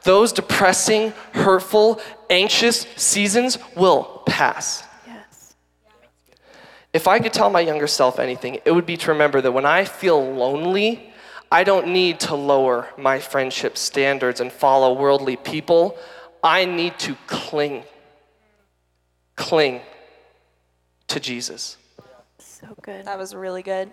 Those 0.04 0.34
depressing, 0.34 1.14
hurtful, 1.34 2.02
anxious 2.30 2.82
seasons 2.96 3.58
will 3.76 4.24
pass. 4.26 4.84
Yes. 5.08 5.56
If 6.92 7.08
I 7.08 7.20
could 7.20 7.34
tell 7.34 7.50
my 7.50 7.62
younger 7.62 7.88
self 7.88 8.20
anything, 8.20 8.60
it 8.66 8.72
would 8.72 8.86
be 8.86 8.98
to 8.98 9.12
remember 9.12 9.42
that 9.42 9.52
when 9.52 9.66
I 9.66 9.86
feel 9.86 10.34
lonely, 10.34 11.14
I 11.52 11.64
don't 11.64 11.90
need 11.90 12.20
to 12.22 12.36
lower 12.36 12.90
my 12.98 13.20
friendship 13.20 13.78
standards 13.78 14.40
and 14.40 14.52
follow 14.52 14.94
worldly 14.94 15.36
people. 15.36 15.98
I 16.44 16.66
need 16.66 16.98
to 17.00 17.16
cling, 17.28 17.84
cling 19.36 19.82
to 21.08 21.20
Jesus. 21.20 21.78
So 22.40 22.76
good. 22.82 23.06
That 23.06 23.20
was 23.20 23.36
really 23.36 23.62
good. 23.62 23.92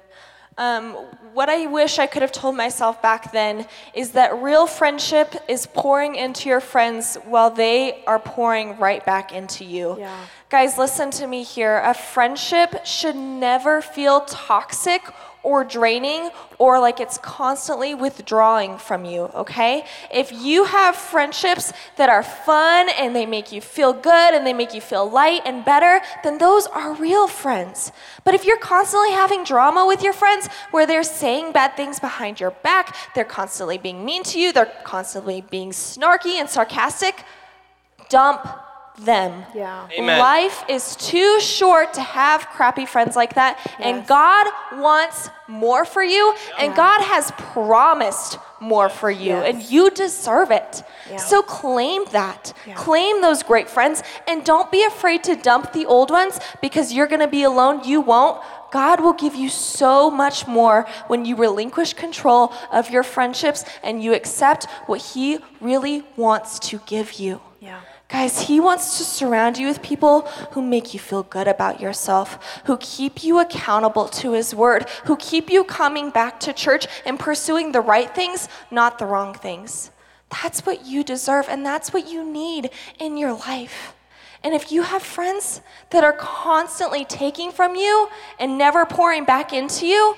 Um, 0.58 0.92
what 1.32 1.48
I 1.48 1.66
wish 1.66 1.98
I 1.98 2.06
could 2.06 2.22
have 2.22 2.32
told 2.32 2.56
myself 2.56 3.00
back 3.00 3.32
then 3.32 3.66
is 3.94 4.12
that 4.12 4.42
real 4.42 4.66
friendship 4.66 5.34
is 5.48 5.66
pouring 5.66 6.16
into 6.16 6.48
your 6.48 6.60
friends 6.60 7.16
while 7.24 7.50
they 7.50 8.04
are 8.04 8.18
pouring 8.18 8.78
right 8.78 9.04
back 9.06 9.32
into 9.32 9.64
you. 9.64 9.96
Yeah. 9.98 10.26
Guys, 10.48 10.76
listen 10.76 11.10
to 11.12 11.26
me 11.26 11.44
here. 11.44 11.80
A 11.84 11.94
friendship 11.94 12.84
should 12.84 13.16
never 13.16 13.80
feel 13.80 14.22
toxic 14.22 15.02
or 15.42 15.64
draining 15.64 16.30
or 16.58 16.78
like 16.78 17.00
it's 17.00 17.18
constantly 17.18 17.94
withdrawing 17.94 18.76
from 18.78 19.04
you, 19.04 19.22
okay? 19.34 19.84
If 20.12 20.32
you 20.32 20.64
have 20.64 20.94
friendships 20.94 21.72
that 21.96 22.08
are 22.08 22.22
fun 22.22 22.88
and 22.90 23.16
they 23.16 23.26
make 23.26 23.50
you 23.52 23.60
feel 23.60 23.92
good 23.92 24.34
and 24.34 24.46
they 24.46 24.52
make 24.52 24.74
you 24.74 24.80
feel 24.80 25.08
light 25.08 25.42
and 25.44 25.64
better, 25.64 26.00
then 26.22 26.38
those 26.38 26.66
are 26.66 26.94
real 26.94 27.26
friends. 27.26 27.92
But 28.24 28.34
if 28.34 28.44
you're 28.44 28.58
constantly 28.58 29.12
having 29.12 29.44
drama 29.44 29.86
with 29.86 30.02
your 30.02 30.12
friends 30.12 30.48
where 30.70 30.86
they're 30.86 31.02
saying 31.02 31.52
bad 31.52 31.76
things 31.76 31.98
behind 31.98 32.40
your 32.40 32.50
back, 32.50 32.94
they're 33.14 33.24
constantly 33.24 33.78
being 33.78 34.04
mean 34.04 34.22
to 34.24 34.38
you, 34.38 34.52
they're 34.52 34.72
constantly 34.84 35.40
being 35.40 35.70
snarky 35.70 36.34
and 36.38 36.48
sarcastic, 36.48 37.24
dump 38.10 38.46
them. 39.04 39.44
Yeah. 39.54 39.86
Amen. 39.98 40.18
Life 40.18 40.64
is 40.68 40.96
too 40.96 41.40
short 41.40 41.94
to 41.94 42.02
have 42.02 42.46
crappy 42.48 42.86
friends 42.86 43.16
like 43.16 43.34
that. 43.34 43.58
And 43.78 44.06
God 44.06 44.46
wants 44.74 45.30
more 45.48 45.84
for 45.84 46.02
you, 46.02 46.34
and 46.58 46.74
God 46.76 47.00
has 47.00 47.32
promised 47.32 48.38
more 48.60 48.88
for 48.88 49.10
you, 49.10 49.34
Yes. 49.34 49.46
and 49.48 49.62
you 49.62 49.90
deserve 49.90 50.50
it. 50.50 50.82
Yeah. 51.10 51.16
So 51.16 51.42
claim 51.42 52.04
that. 52.12 52.52
Yeah. 52.66 52.74
Claim 52.74 53.20
those 53.20 53.42
great 53.42 53.68
friends, 53.68 54.02
and 54.28 54.44
don't 54.44 54.70
be 54.70 54.84
afraid 54.84 55.24
to 55.24 55.34
dump 55.34 55.72
the 55.72 55.86
old 55.86 56.10
ones 56.10 56.38
because 56.60 56.92
you're 56.92 57.06
gonna 57.08 57.26
be 57.26 57.42
alone. 57.42 57.82
You 57.84 58.00
won't. 58.00 58.40
God 58.70 59.00
will 59.00 59.14
give 59.14 59.34
you 59.34 59.48
so 59.48 60.10
much 60.10 60.46
more 60.46 60.86
when 61.08 61.24
you 61.24 61.34
relinquish 61.34 61.94
control 61.94 62.52
of 62.70 62.90
your 62.90 63.02
friendships 63.02 63.64
and 63.82 64.00
you 64.04 64.14
accept 64.14 64.66
what 64.86 65.00
He 65.00 65.38
really 65.60 66.04
wants 66.16 66.58
to 66.68 66.78
give 66.86 67.14
you. 67.14 67.40
Yeah. 67.60 67.80
Guys, 68.10 68.42
he 68.42 68.58
wants 68.58 68.98
to 68.98 69.04
surround 69.04 69.56
you 69.56 69.68
with 69.68 69.82
people 69.82 70.22
who 70.50 70.60
make 70.60 70.92
you 70.92 70.98
feel 70.98 71.22
good 71.22 71.46
about 71.46 71.80
yourself, 71.80 72.60
who 72.64 72.76
keep 72.78 73.22
you 73.22 73.38
accountable 73.38 74.08
to 74.08 74.32
his 74.32 74.52
word, 74.52 74.88
who 75.04 75.16
keep 75.16 75.48
you 75.48 75.62
coming 75.62 76.10
back 76.10 76.40
to 76.40 76.52
church 76.52 76.88
and 77.06 77.20
pursuing 77.20 77.70
the 77.70 77.80
right 77.80 78.12
things, 78.12 78.48
not 78.68 78.98
the 78.98 79.06
wrong 79.06 79.32
things. 79.32 79.92
That's 80.42 80.66
what 80.66 80.84
you 80.84 81.04
deserve, 81.04 81.46
and 81.48 81.64
that's 81.64 81.92
what 81.92 82.10
you 82.10 82.24
need 82.24 82.70
in 82.98 83.16
your 83.16 83.32
life. 83.32 83.94
And 84.42 84.54
if 84.54 84.72
you 84.72 84.82
have 84.82 85.02
friends 85.02 85.60
that 85.90 86.02
are 86.02 86.14
constantly 86.14 87.04
taking 87.04 87.52
from 87.52 87.76
you 87.76 88.08
and 88.40 88.58
never 88.58 88.86
pouring 88.86 89.24
back 89.24 89.52
into 89.52 89.86
you, 89.86 90.16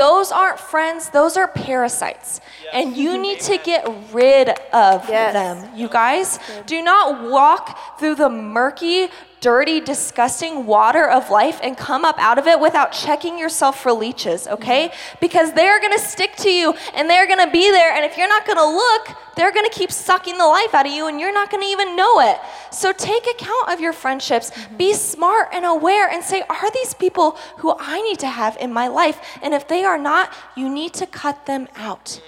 those 0.00 0.32
aren't 0.32 0.58
friends, 0.58 1.10
those 1.10 1.36
are 1.36 1.48
parasites. 1.48 2.40
And 2.72 2.96
you 2.96 3.18
need 3.26 3.40
to 3.50 3.58
get 3.70 3.82
rid 4.12 4.48
of 4.72 4.96
Yes. 5.08 5.32
them. 5.34 5.56
You 5.80 5.88
guys, 5.88 6.38
do 6.66 6.80
not 6.80 7.04
walk 7.36 7.98
through 7.98 8.14
the 8.14 8.30
murky, 8.30 9.10
dirty, 9.40 9.80
disgusting 9.80 10.66
water 10.66 11.08
of 11.08 11.30
life 11.30 11.58
and 11.62 11.76
come 11.76 12.04
up 12.04 12.16
out 12.18 12.38
of 12.38 12.46
it 12.46 12.60
without 12.60 12.92
checking 12.92 13.38
yourself 13.38 13.82
for 13.82 13.92
leeches, 13.92 14.46
okay? 14.46 14.92
Because 15.20 15.52
they're 15.54 15.80
gonna 15.80 15.98
stick 15.98 16.36
to 16.36 16.50
you 16.50 16.74
and 16.94 17.08
they're 17.08 17.26
gonna 17.26 17.50
be 17.50 17.70
there. 17.70 17.92
And 17.92 18.04
if 18.04 18.18
you're 18.18 18.28
not 18.28 18.46
gonna 18.46 18.64
look, 18.64 19.16
they're 19.36 19.52
gonna 19.52 19.70
keep 19.70 19.90
sucking 19.90 20.36
the 20.36 20.46
life 20.46 20.74
out 20.74 20.86
of 20.86 20.92
you 20.92 21.06
and 21.06 21.18
you're 21.18 21.32
not 21.32 21.50
gonna 21.50 21.66
even 21.66 21.96
know 21.96 22.20
it. 22.20 22.38
So 22.70 22.92
take 22.92 23.26
account 23.26 23.70
of 23.70 23.80
your 23.80 23.94
friendships. 23.94 24.50
Mm-hmm. 24.50 24.76
Be 24.76 24.92
smart 24.92 25.48
and 25.52 25.64
aware 25.64 26.08
and 26.08 26.22
say, 26.22 26.42
are 26.42 26.70
these 26.72 26.92
people 26.94 27.38
who 27.58 27.74
I 27.78 28.02
need 28.02 28.18
to 28.20 28.28
have 28.28 28.58
in 28.58 28.72
my 28.72 28.88
life? 28.88 29.38
And 29.42 29.54
if 29.54 29.66
they 29.66 29.84
are 29.84 29.98
not, 29.98 30.32
you 30.54 30.68
need 30.68 30.92
to 30.94 31.06
cut 31.06 31.46
them 31.46 31.66
out. 31.76 32.20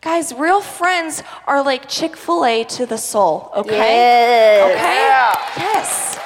Guys, 0.00 0.32
real 0.32 0.60
friends 0.60 1.22
are 1.46 1.62
like 1.62 1.88
Chick 1.88 2.16
fil 2.16 2.44
A 2.46 2.64
to 2.64 2.86
the 2.86 2.96
soul, 2.96 3.50
okay? 3.56 4.62
Okay? 4.62 5.02
Yes. 5.58 6.16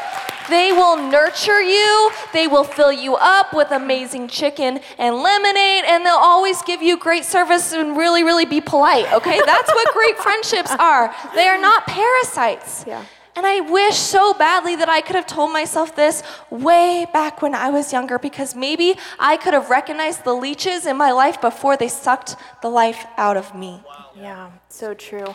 They 0.50 0.72
will 0.72 0.96
nurture 1.10 1.62
you, 1.62 2.10
they 2.32 2.46
will 2.46 2.64
fill 2.64 2.92
you 2.92 3.14
up 3.14 3.54
with 3.54 3.70
amazing 3.70 4.28
chicken 4.28 4.80
and 4.98 5.16
lemonade, 5.16 5.84
and 5.86 6.04
they'll 6.04 6.14
always 6.14 6.60
give 6.62 6.82
you 6.82 6.98
great 6.98 7.24
service 7.24 7.72
and 7.72 7.96
really, 7.96 8.24
really 8.24 8.44
be 8.44 8.60
polite, 8.60 9.10
okay? 9.12 9.40
That's 9.46 9.72
what 9.72 9.92
great 9.94 10.18
friendships 10.18 10.72
are. 10.78 11.14
They 11.34 11.46
are 11.46 11.60
not 11.60 11.86
parasites. 11.86 12.84
Yeah. 12.86 13.04
And 13.36 13.46
I 13.46 13.60
wish 13.60 13.96
so 13.96 14.34
badly 14.34 14.76
that 14.76 14.88
I 14.88 15.00
could 15.00 15.16
have 15.16 15.26
told 15.26 15.52
myself 15.52 15.94
this 15.94 16.22
way 16.50 17.06
back 17.12 17.40
when 17.40 17.54
I 17.54 17.70
was 17.70 17.92
younger 17.92 18.18
because 18.18 18.54
maybe 18.54 18.96
I 19.18 19.36
could 19.36 19.54
have 19.54 19.70
recognized 19.70 20.24
the 20.24 20.34
leeches 20.34 20.84
in 20.84 20.96
my 20.96 21.12
life 21.12 21.40
before 21.40 21.76
they 21.76 21.88
sucked 21.88 22.36
the 22.60 22.68
life 22.68 23.06
out 23.16 23.36
of 23.36 23.54
me. 23.54 23.82
Yeah, 24.16 24.50
so 24.68 24.94
true. 24.94 25.34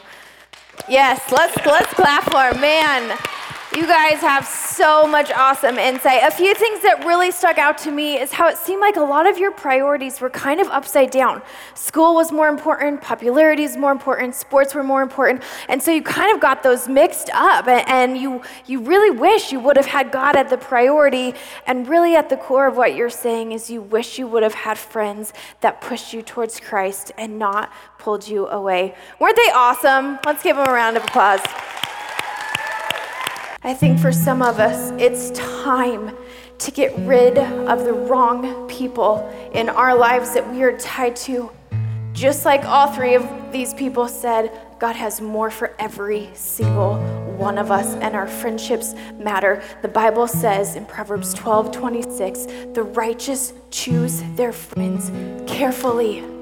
Yes, 0.89 1.31
let's 1.31 1.55
let's 1.65 1.91
clap 1.93 2.25
for. 2.25 2.59
Man, 2.59 3.17
you 3.75 3.85
guys 3.85 4.19
have 4.21 4.47
so 4.47 5.05
much 5.05 5.29
awesome 5.31 5.77
insight. 5.77 6.23
A 6.23 6.31
few 6.31 6.53
things 6.55 6.81
that 6.81 7.03
really 7.05 7.29
stuck 7.29 7.57
out 7.57 7.77
to 7.79 7.91
me 7.91 8.17
is 8.17 8.31
how 8.31 8.47
it 8.47 8.57
seemed 8.57 8.79
like 8.79 8.95
a 8.95 9.01
lot 9.01 9.27
of 9.27 9.37
your 9.37 9.51
priorities 9.51 10.21
were 10.21 10.29
kind 10.29 10.61
of 10.61 10.67
upside 10.67 11.11
down. 11.11 11.41
School 11.73 12.15
was 12.15 12.31
more 12.31 12.47
important, 12.47 13.01
popularity 13.01 13.63
is 13.63 13.75
more 13.75 13.91
important, 13.91 14.33
sports 14.33 14.73
were 14.73 14.83
more 14.83 15.01
important, 15.01 15.43
and 15.67 15.83
so 15.83 15.91
you 15.91 16.01
kind 16.01 16.33
of 16.33 16.39
got 16.39 16.63
those 16.63 16.87
mixed 16.87 17.29
up. 17.33 17.67
And, 17.67 18.15
you 18.15 18.41
you 18.65 18.79
really 18.79 19.09
wish 19.09 19.51
you 19.51 19.59
would 19.59 19.75
have 19.75 19.87
had 19.87 20.11
God 20.11 20.35
at 20.35 20.49
the 20.49 20.57
priority. 20.57 21.33
And 21.67 21.87
really, 21.87 22.15
at 22.15 22.29
the 22.29 22.37
core 22.37 22.67
of 22.67 22.77
what 22.77 22.95
you're 22.95 23.09
saying 23.09 23.51
is 23.51 23.69
you 23.69 23.81
wish 23.81 24.17
you 24.17 24.27
would 24.27 24.43
have 24.43 24.53
had 24.53 24.77
friends 24.77 25.33
that 25.61 25.81
pushed 25.81 26.13
you 26.13 26.21
towards 26.21 26.59
Christ 26.59 27.11
and 27.17 27.37
not 27.37 27.73
pulled 27.99 28.27
you 28.27 28.47
away. 28.47 28.95
Weren't 29.19 29.35
they 29.35 29.51
awesome? 29.53 30.19
Let's 30.25 30.43
give 30.43 30.55
them 30.55 30.67
a 30.67 30.71
round 30.71 30.95
of 30.95 31.03
applause. 31.03 31.41
I 33.65 33.73
think 33.73 33.99
for 33.99 34.11
some 34.11 34.43
of 34.43 34.59
us, 34.59 34.91
it's 34.99 35.31
time 35.31 36.15
to 36.59 36.69
get 36.69 36.95
rid 36.99 37.39
of 37.39 37.83
the 37.83 37.93
wrong 37.93 38.69
people 38.69 39.27
in 39.55 39.69
our 39.69 39.97
lives 39.97 40.35
that 40.35 40.47
we 40.53 40.61
are 40.61 40.77
tied 40.77 41.15
to. 41.15 41.49
Just 42.13 42.45
like 42.45 42.63
all 42.63 42.91
three 42.91 43.15
of 43.15 43.27
these 43.51 43.73
people 43.73 44.07
said, 44.07 44.51
God 44.79 44.95
has 44.95 45.19
more 45.19 45.49
for 45.49 45.73
every 45.79 46.29
single 46.35 46.97
one 47.37 47.57
of 47.57 47.71
us, 47.71 47.95
and 47.95 48.15
our 48.15 48.27
friendships 48.27 48.93
matter. 49.17 49.63
The 49.81 49.87
Bible 49.87 50.27
says 50.27 50.75
in 50.75 50.85
Proverbs 50.85 51.33
12 51.33 51.71
26, 51.71 52.45
the 52.75 52.83
righteous 52.83 53.51
choose 53.71 54.21
their 54.35 54.53
friends 54.53 55.11
carefully. 55.51 56.34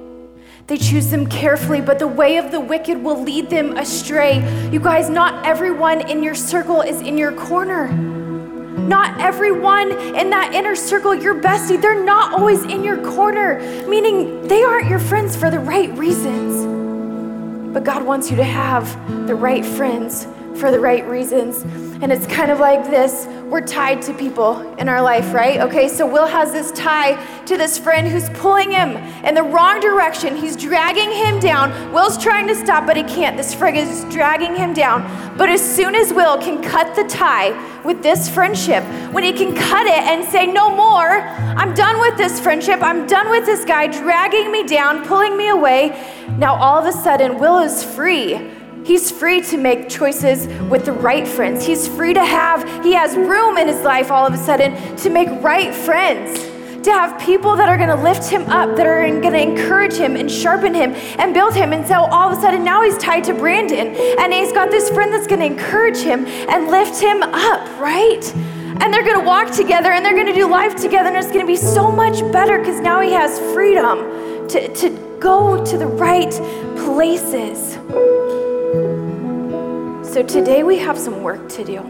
They 0.68 0.78
choose 0.78 1.10
them 1.10 1.28
carefully, 1.28 1.82
but 1.82 2.00
the 2.00 2.08
way 2.08 2.38
of 2.38 2.52
the 2.52 2.60
wicked 2.60 3.04
will 3.04 3.22
lead 3.22 3.50
them 3.50 3.78
astray. 3.78 4.38
You 4.72 4.80
guys, 4.80 5.10
not 5.10 5.46
everyone 5.46 6.10
in 6.10 6.24
your 6.24 6.36
circle 6.36 6.82
is 6.82 7.02
in 7.02 7.18
your 7.18 7.34
corner. 7.34 7.90
Not 7.90 9.20
everyone 9.20 9.92
in 9.92 10.30
that 10.30 10.54
inner 10.54 10.76
circle, 10.76 11.14
your 11.14 11.36
bestie, 11.36 11.82
they're 11.82 12.04
not 12.04 12.34
always 12.34 12.64
in 12.64 12.84
your 12.84 12.98
corner, 13.04 13.60
meaning 13.88 14.48
they 14.48 14.64
aren't 14.64 14.90
your 14.90 15.00
friends 15.00 15.36
for 15.36 15.50
the 15.52 15.60
right 15.60 15.96
reasons. 15.98 16.66
But 17.74 17.84
God 17.84 18.04
wants 18.04 18.32
you 18.32 18.38
to 18.38 18.44
have 18.44 19.28
the 19.28 19.36
right 19.36 19.66
friends 19.66 20.28
for 20.58 20.72
the 20.72 20.80
right 20.80 21.08
reasons. 21.08 21.64
And 22.02 22.12
it's 22.12 22.28
kind 22.28 22.52
of 22.52 22.60
like 22.60 22.84
this 22.90 23.28
we're 23.54 23.62
tied 23.62 24.02
to 24.02 24.14
people 24.16 24.74
in 24.78 24.90
our 24.90 25.02
life, 25.02 25.32
right? 25.34 25.60
Okay, 25.60 25.88
so 25.88 26.08
Will 26.08 26.26
has 26.26 26.52
this 26.52 26.72
tie 26.72 27.24
to 27.46 27.56
this 27.56 27.78
friend 27.78 28.08
who's 28.08 28.30
pulling 28.32 28.72
him 28.72 28.98
in 29.24 29.36
the 29.36 29.44
wrong 29.44 29.80
direction. 29.80 30.36
He's 30.36 30.56
dragging 30.56 31.12
him 31.12 31.40
down. 31.40 31.94
Will's 31.94 32.18
trying 32.18 32.48
to 32.48 32.56
stop, 32.56 32.88
but 32.88 32.98
he 32.98 33.04
can't. 33.04 33.38
This 33.38 33.54
friend 33.54 33.78
is 33.78 34.06
dragging 34.06 34.56
him 34.56 34.74
down. 34.74 35.04
But 35.38 35.50
as 35.50 35.62
soon 35.62 35.94
as 35.94 36.12
Will 36.12 36.38
can 36.40 36.64
cut 36.64 36.96
the 36.96 37.04
tie 37.04 37.52
with 37.84 38.02
this 38.02 38.28
friendship, 38.28 38.84
when 39.14 39.24
he 39.24 39.34
can 39.34 39.56
cut 39.56 39.86
it 39.86 40.04
and 40.04 40.26
say, 40.26 40.48
No 40.48 40.76
more, 40.76 41.20
I'm 41.20 41.74
done 41.76 42.00
with 42.02 42.18
this 42.18 42.40
friendship, 42.40 42.82
I'm 42.82 43.06
done 43.06 43.30
with 43.30 43.46
this 43.46 43.66
guy 43.66 43.88
dragging 43.88 44.52
me 44.52 44.64
down, 44.64 45.06
pulling 45.06 45.38
me 45.38 45.50
away. 45.50 45.90
Now 46.38 46.56
all 46.56 46.80
of 46.80 46.86
a 46.86 46.92
sudden, 46.92 47.38
Will 47.38 47.60
is 47.60 47.84
free. 47.84 48.52
He's 48.86 49.10
free 49.12 49.40
to 49.44 49.58
make 49.58 49.88
choices 49.88 50.48
with 50.70 50.86
the 50.86 50.92
right 50.92 51.26
friends. 51.26 51.66
He's 51.66 51.88
free 51.88 52.14
to 52.14 52.24
have, 52.24 52.84
he 52.84 52.94
has 52.94 53.16
room 53.16 53.58
in 53.58 53.68
his 53.68 53.82
life 53.82 54.12
all 54.12 54.28
of 54.28 54.34
a 54.34 54.38
sudden 54.38 54.96
to 54.98 55.10
make 55.10 55.30
right 55.42 55.74
friends, 55.74 56.44
to 56.84 56.92
have 56.92 57.20
people 57.22 57.56
that 57.56 57.70
are 57.70 57.78
to 57.90 58.04
lift 58.04 58.30
him 58.30 58.44
up, 58.50 58.76
that 58.76 58.86
are 58.86 59.06
to 59.06 59.42
encourage 59.42 59.94
him 59.94 60.18
and 60.18 60.30
sharpen 60.30 60.74
him 60.74 60.92
and 61.18 61.34
build 61.34 61.56
him. 61.56 61.72
And 61.72 61.88
so 61.88 61.96
all 61.96 62.30
of 62.30 62.38
a 62.38 62.42
sudden 62.42 62.66
now 62.66 62.84
he's 62.84 62.98
tied 62.98 63.24
to 63.26 63.34
Brandon 63.34 63.96
and 64.20 64.34
he's 64.34 64.52
got 64.52 64.70
this 64.70 64.90
friend 64.90 65.14
that's 65.14 65.28
to 65.28 65.46
encourage 65.46 66.00
him 66.00 66.26
and 66.26 66.68
lift 66.68 67.02
him 67.02 67.24
up, 67.24 67.80
right? 67.80 68.36
And 68.36 68.94
they're 68.94 69.04
to 69.20 69.26
walk 69.26 69.52
together 69.52 69.92
and 69.92 70.06
they're 70.06 70.26
to 70.26 70.34
do 70.34 70.50
life 70.50 70.76
together 70.76 71.08
and 71.08 71.18
it's 71.18 71.32
to 71.32 71.46
be 71.46 71.56
so 71.56 71.90
much 71.90 72.20
better 72.34 72.60
because 72.60 72.82
now 72.82 73.00
he 73.00 73.14
has 73.14 73.40
freedom 73.54 74.50
to, 74.50 74.76
to 74.76 75.18
go 75.22 75.64
to 75.64 75.78
the 75.78 75.88
right 75.88 76.32
places. 76.76 77.78
So 80.14 80.22
today 80.22 80.62
we 80.62 80.78
have 80.78 81.00
some 81.00 81.24
work 81.24 81.50
to 81.50 81.64
do. 81.64 81.82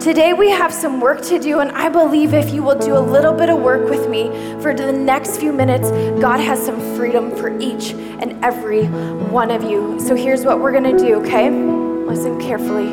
Today 0.00 0.32
we 0.32 0.50
have 0.50 0.74
some 0.74 1.00
work 1.00 1.22
to 1.26 1.38
do, 1.38 1.60
and 1.60 1.70
I 1.70 1.88
believe 1.88 2.34
if 2.34 2.52
you 2.52 2.64
will 2.64 2.76
do 2.76 2.96
a 2.96 2.98
little 2.98 3.32
bit 3.32 3.50
of 3.50 3.60
work 3.60 3.88
with 3.88 4.10
me 4.10 4.30
for 4.60 4.74
the 4.74 4.90
next 4.90 5.36
few 5.36 5.52
minutes, 5.52 5.92
God 6.20 6.40
has 6.40 6.60
some 6.60 6.80
freedom 6.96 7.36
for 7.36 7.56
each 7.60 7.92
and 7.92 8.44
every 8.44 8.86
one 8.86 9.52
of 9.52 9.62
you. 9.62 10.00
So 10.00 10.16
here's 10.16 10.44
what 10.44 10.58
we're 10.58 10.72
gonna 10.72 10.98
do, 10.98 11.22
okay? 11.22 11.50
Listen 11.50 12.40
carefully. 12.40 12.88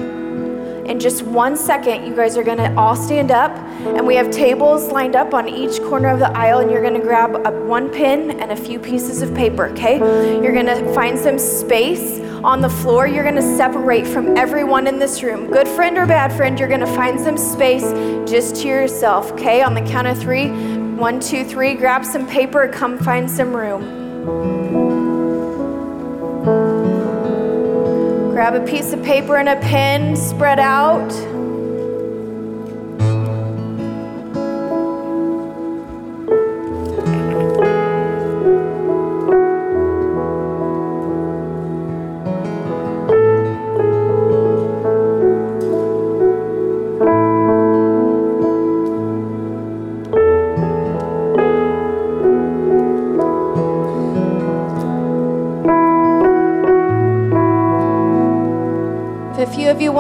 In 0.88 1.00
just 1.00 1.24
one 1.24 1.58
second, 1.58 2.06
you 2.06 2.16
guys 2.16 2.38
are 2.38 2.44
gonna 2.44 2.72
all 2.78 2.96
stand 2.96 3.32
up, 3.32 3.58
and 3.88 4.06
we 4.06 4.14
have 4.18 4.30
tables 4.30 4.92
lined 4.92 5.16
up 5.16 5.34
on 5.34 5.50
each 5.50 5.82
corner 5.82 6.10
of 6.10 6.20
the 6.20 6.30
aisle, 6.38 6.60
and 6.60 6.70
you're 6.70 6.84
gonna 6.84 7.02
grab 7.02 7.44
one 7.66 7.90
pin 7.90 8.40
and 8.40 8.52
a 8.52 8.56
few 8.56 8.78
pieces 8.78 9.24
of 9.24 9.34
paper, 9.34 9.66
okay? 9.70 9.98
You're 10.44 10.54
gonna 10.54 10.94
find 10.94 11.18
some 11.18 11.40
space 11.40 12.20
on 12.44 12.62
the 12.62 12.70
floor. 12.70 13.08
You're 13.08 13.24
going 13.24 13.36
to 13.36 13.58
separate 13.58 14.08
from 14.08 14.38
everyone 14.38 14.88
in 14.88 15.00
this 15.00 15.24
room. 15.24 15.52
Good 15.52 15.68
friend 15.68 15.98
or 15.98 16.06
bad 16.06 16.32
friend, 16.34 16.58
you're 16.60 16.68
going 16.68 16.80
to 16.80 16.96
find 16.96 17.20
some 17.20 17.38
space 17.38 17.84
just 18.30 18.58
to 18.58 18.68
yourself, 18.68 19.32
okay? 19.34 19.62
On 19.62 19.74
the 19.74 19.82
count 19.82 20.08
of 20.08 20.18
three 20.18 20.50
one, 21.00 21.22
two, 21.22 21.46
three, 21.46 21.76
grab 21.76 22.04
some 22.04 22.28
paper, 22.28 22.68
come 22.68 22.98
find 22.98 23.32
some 23.32 23.56
room. 23.56 23.82
Grab 28.34 28.54
a 28.54 28.66
piece 28.66 28.92
of 28.92 29.02
paper 29.02 29.38
and 29.38 29.48
a 29.48 29.56
pen, 29.62 30.18
spread 30.18 30.60
out. 30.60 31.39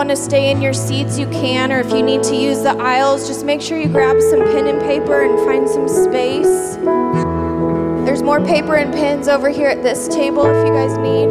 Want 0.10 0.18
to 0.18 0.26
stay 0.26 0.50
in 0.50 0.60
your 0.60 0.74
seats, 0.74 1.20
you 1.20 1.28
can, 1.28 1.72
or 1.72 1.82
if 1.82 1.92
you 1.92 2.02
need 2.02 2.24
to 2.24 2.36
use 2.36 2.64
the 2.64 2.76
aisles, 2.82 3.28
just 3.28 3.46
make 3.46 3.62
sure 3.62 3.78
you 3.78 3.88
grab 3.88 4.20
some 4.20 4.40
pen 4.40 4.66
and 4.66 4.82
paper 4.82 5.22
and 5.22 5.38
find 5.46 5.70
some 5.70 5.88
space. 5.88 6.78
There's 8.08 8.24
more 8.24 8.44
paper 8.44 8.74
and 8.78 8.92
pens 8.92 9.28
over 9.28 9.50
here 9.50 9.68
at 9.68 9.84
this 9.84 10.08
table 10.08 10.48
if 10.48 10.66
you 10.66 10.74
guys 10.74 10.98
need. 10.98 11.30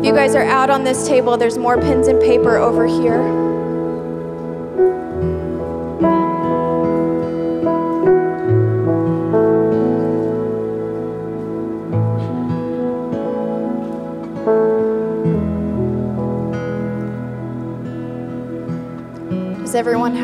If 0.00 0.06
you 0.06 0.12
guys 0.12 0.34
are 0.34 0.42
out 0.42 0.70
on 0.70 0.82
this 0.82 1.06
table, 1.06 1.36
there's 1.36 1.56
more 1.56 1.80
pens 1.80 2.08
and 2.08 2.20
paper 2.20 2.56
over 2.56 2.84
here. 2.84 3.37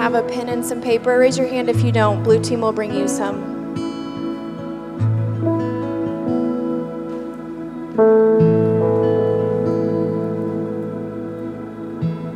Have 0.04 0.14
a 0.14 0.22
pen 0.22 0.50
and 0.50 0.62
some 0.62 0.82
paper? 0.82 1.18
Raise 1.18 1.38
your 1.38 1.46
hand 1.46 1.70
if 1.70 1.82
you 1.82 1.90
don't. 1.90 2.22
Blue 2.22 2.38
team 2.38 2.60
will 2.60 2.74
bring 2.74 2.92
you 2.92 3.08
some. 3.08 3.40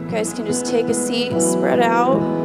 You 0.02 0.10
guys 0.10 0.32
can 0.32 0.46
just 0.46 0.64
take 0.64 0.86
a 0.86 0.94
seat, 0.94 1.38
spread 1.42 1.80
out. 1.80 2.37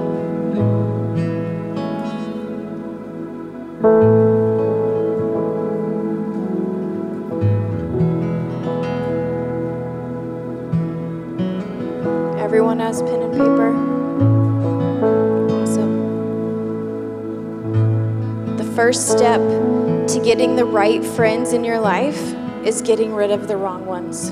Getting 20.34 20.56
the 20.56 20.66
right 20.66 21.06
friends 21.06 21.54
in 21.54 21.64
your 21.64 21.80
life 21.80 22.20
is 22.66 22.82
getting 22.82 23.14
rid 23.14 23.30
of 23.30 23.48
the 23.48 23.56
wrong 23.56 23.86
ones. 23.86 24.32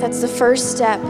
That's 0.00 0.20
the 0.20 0.28
first 0.28 0.70
step. 0.70 1.00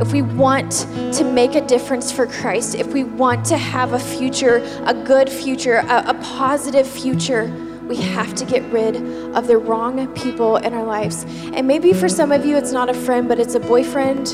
If 0.00 0.12
we 0.12 0.22
want 0.22 0.86
to 1.14 1.24
make 1.24 1.56
a 1.56 1.60
difference 1.66 2.12
for 2.12 2.28
Christ, 2.28 2.76
if 2.76 2.86
we 2.86 3.02
want 3.02 3.44
to 3.46 3.58
have 3.58 3.94
a 3.94 3.98
future, 3.98 4.58
a 4.86 4.94
good 4.94 5.28
future, 5.28 5.78
a, 5.78 6.10
a 6.10 6.14
positive 6.22 6.86
future, 6.86 7.52
we 7.88 7.96
have 7.96 8.32
to 8.36 8.44
get 8.44 8.62
rid 8.70 8.94
of 9.34 9.48
the 9.48 9.58
wrong 9.58 10.06
people 10.14 10.58
in 10.58 10.72
our 10.72 10.84
lives. 10.84 11.24
And 11.52 11.66
maybe 11.66 11.92
for 11.92 12.08
some 12.08 12.30
of 12.30 12.46
you, 12.46 12.56
it's 12.56 12.70
not 12.70 12.88
a 12.88 12.94
friend, 12.94 13.26
but 13.26 13.40
it's 13.40 13.56
a 13.56 13.60
boyfriend, 13.60 14.28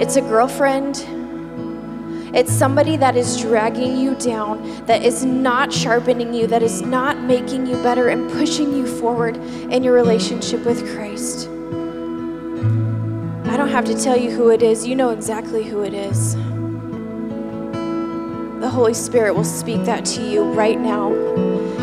it's 0.00 0.14
a 0.14 0.20
girlfriend. 0.20 1.21
It's 2.34 2.50
somebody 2.50 2.96
that 2.96 3.14
is 3.14 3.38
dragging 3.38 3.98
you 3.98 4.14
down, 4.14 4.86
that 4.86 5.02
is 5.02 5.22
not 5.22 5.70
sharpening 5.70 6.32
you, 6.32 6.46
that 6.46 6.62
is 6.62 6.80
not 6.80 7.18
making 7.18 7.66
you 7.66 7.74
better 7.82 8.08
and 8.08 8.30
pushing 8.32 8.72
you 8.74 8.86
forward 8.86 9.36
in 9.36 9.84
your 9.84 9.92
relationship 9.92 10.64
with 10.64 10.80
Christ. 10.94 11.48
I 13.50 13.56
don't 13.58 13.68
have 13.68 13.84
to 13.84 14.02
tell 14.02 14.16
you 14.16 14.30
who 14.30 14.48
it 14.48 14.62
is, 14.62 14.86
you 14.86 14.96
know 14.96 15.10
exactly 15.10 15.62
who 15.62 15.82
it 15.82 15.92
is. 15.92 16.34
The 18.62 18.70
Holy 18.70 18.94
Spirit 18.94 19.34
will 19.34 19.44
speak 19.44 19.84
that 19.84 20.06
to 20.06 20.22
you 20.22 20.44
right 20.52 20.80
now. 20.80 21.12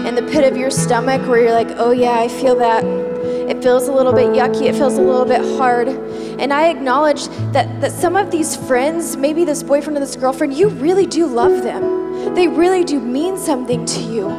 In 0.08 0.16
the 0.16 0.24
pit 0.24 0.52
of 0.52 0.58
your 0.58 0.72
stomach, 0.72 1.22
where 1.30 1.44
you're 1.44 1.52
like, 1.52 1.70
oh 1.76 1.92
yeah, 1.92 2.20
I 2.20 2.28
feel 2.28 2.56
that. 2.56 2.84
It 3.50 3.62
feels 3.62 3.88
a 3.88 3.92
little 3.92 4.14
bit 4.14 4.28
yucky, 4.28 4.64
it 4.64 4.74
feels 4.74 4.98
a 4.98 5.02
little 5.02 5.26
bit 5.26 5.42
hard. 5.58 5.90
And 5.90 6.54
I 6.54 6.70
acknowledge 6.70 7.28
that, 7.54 7.82
that 7.82 7.92
some 7.92 8.16
of 8.16 8.32
these 8.32 8.56
friends, 8.56 9.18
maybe 9.18 9.44
this 9.44 9.64
boyfriend 9.64 9.98
or 9.98 10.00
this 10.00 10.16
girlfriend, 10.16 10.54
you 10.54 10.70
really 10.70 11.06
do 11.06 11.26
love 11.26 11.64
them. 11.64 12.34
They 12.36 12.48
really 12.48 12.84
do 12.84 13.00
mean 13.00 13.38
something 13.38 13.86
to 13.86 14.00
you. 14.02 14.30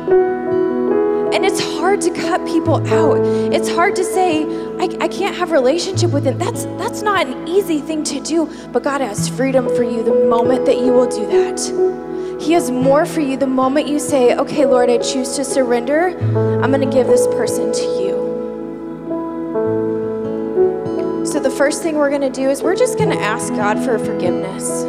And 1.33 1.45
it's 1.47 1.61
hard 1.61 2.01
to 2.03 2.11
cut 2.11 2.45
people 2.47 2.77
out. 2.89 3.19
It's 3.53 3.69
hard 3.69 3.95
to 3.97 4.05
say, 4.05 4.45
I, 4.79 4.89
I 5.01 5.09
can't 5.09 5.35
have 5.37 5.51
a 5.51 5.55
relationship 5.55 6.11
with 6.11 6.25
them. 6.25 6.39
That's 6.39 6.65
that's 6.77 7.03
not 7.03 7.27
an 7.27 7.47
easy 7.47 7.81
thing 7.81 8.03
to 8.05 8.21
do, 8.21 8.47
but 8.73 8.83
God 8.83 9.01
has 9.01 9.29
freedom 9.29 9.69
for 9.69 9.85
you 9.85 10.03
the 10.03 10.27
moment 10.27 10.67
that 10.67 10.79
you 10.79 10.93
will 10.93 11.09
do 11.09 11.27
that. 11.27 12.41
He 12.41 12.53
has 12.53 12.71
more 12.71 13.07
for 13.07 13.21
you 13.21 13.37
the 13.37 13.47
moment 13.47 13.87
you 13.87 13.99
say, 13.99 14.35
okay, 14.35 14.67
Lord, 14.67 14.91
I 14.91 14.99
choose 14.99 15.37
to 15.37 15.45
surrender. 15.45 16.19
I'm 16.63 16.73
going 16.73 16.81
to 16.81 16.95
give 16.95 17.07
this 17.07 17.27
person 17.29 17.73
to 17.73 17.83
you. 17.83 18.10
First 21.61 21.83
thing 21.83 21.97
we're 21.97 22.09
going 22.09 22.23
to 22.23 22.31
do 22.31 22.49
is 22.49 22.63
we're 22.63 22.75
just 22.75 22.97
going 22.97 23.11
to 23.11 23.21
ask 23.21 23.53
God 23.53 23.79
for 23.85 23.99
forgiveness. 23.99 24.83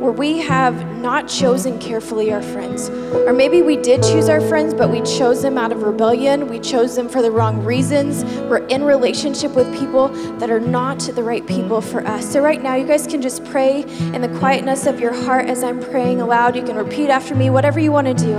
Where 0.00 0.12
we 0.12 0.38
have 0.38 0.86
not 0.98 1.26
chosen 1.26 1.80
carefully 1.80 2.32
our 2.32 2.42
friends. 2.42 2.90
Or 2.90 3.32
maybe 3.32 3.60
we 3.60 3.76
did 3.78 4.00
choose 4.00 4.28
our 4.28 4.40
friends, 4.40 4.72
but 4.72 4.88
we 4.88 5.02
chose 5.02 5.42
them 5.42 5.58
out 5.58 5.72
of 5.72 5.82
rebellion. 5.82 6.46
We 6.46 6.60
chose 6.60 6.94
them 6.94 7.08
for 7.08 7.22
the 7.22 7.32
wrong 7.32 7.64
reasons. 7.64 8.22
We're 8.42 8.64
in 8.68 8.84
relationship 8.84 9.56
with 9.56 9.66
people 9.76 10.10
that 10.38 10.48
are 10.48 10.60
not 10.60 11.00
the 11.00 11.24
right 11.24 11.44
people 11.44 11.80
for 11.80 12.06
us. 12.06 12.32
So, 12.32 12.40
right 12.40 12.62
now, 12.62 12.76
you 12.76 12.86
guys 12.86 13.08
can 13.08 13.20
just 13.20 13.44
pray 13.44 13.82
in 13.82 14.20
the 14.20 14.32
quietness 14.38 14.86
of 14.86 15.00
your 15.00 15.12
heart 15.12 15.46
as 15.46 15.64
I'm 15.64 15.80
praying 15.80 16.20
aloud. 16.20 16.54
You 16.54 16.62
can 16.62 16.76
repeat 16.76 17.10
after 17.10 17.34
me, 17.34 17.50
whatever 17.50 17.80
you 17.80 17.90
want 17.90 18.06
to 18.06 18.14
do. 18.14 18.36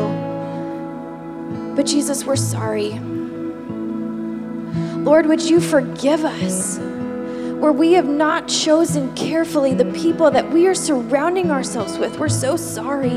But, 1.75 1.85
Jesus, 1.85 2.23
we're 2.23 2.37
sorry. 2.37 2.91
Lord, 5.03 5.25
would 5.25 5.41
you 5.41 5.59
forgive 5.59 6.23
us? 6.23 6.79
Where 7.59 7.71
we 7.71 7.93
have 7.93 8.07
not 8.07 8.47
chosen 8.47 9.13
carefully 9.15 9.73
the 9.73 9.85
people 9.93 10.29
that 10.29 10.49
we 10.51 10.67
are 10.67 10.75
surrounding 10.75 11.51
ourselves 11.51 11.97
with. 11.97 12.19
We're 12.19 12.29
so 12.29 12.57
sorry. 12.57 13.09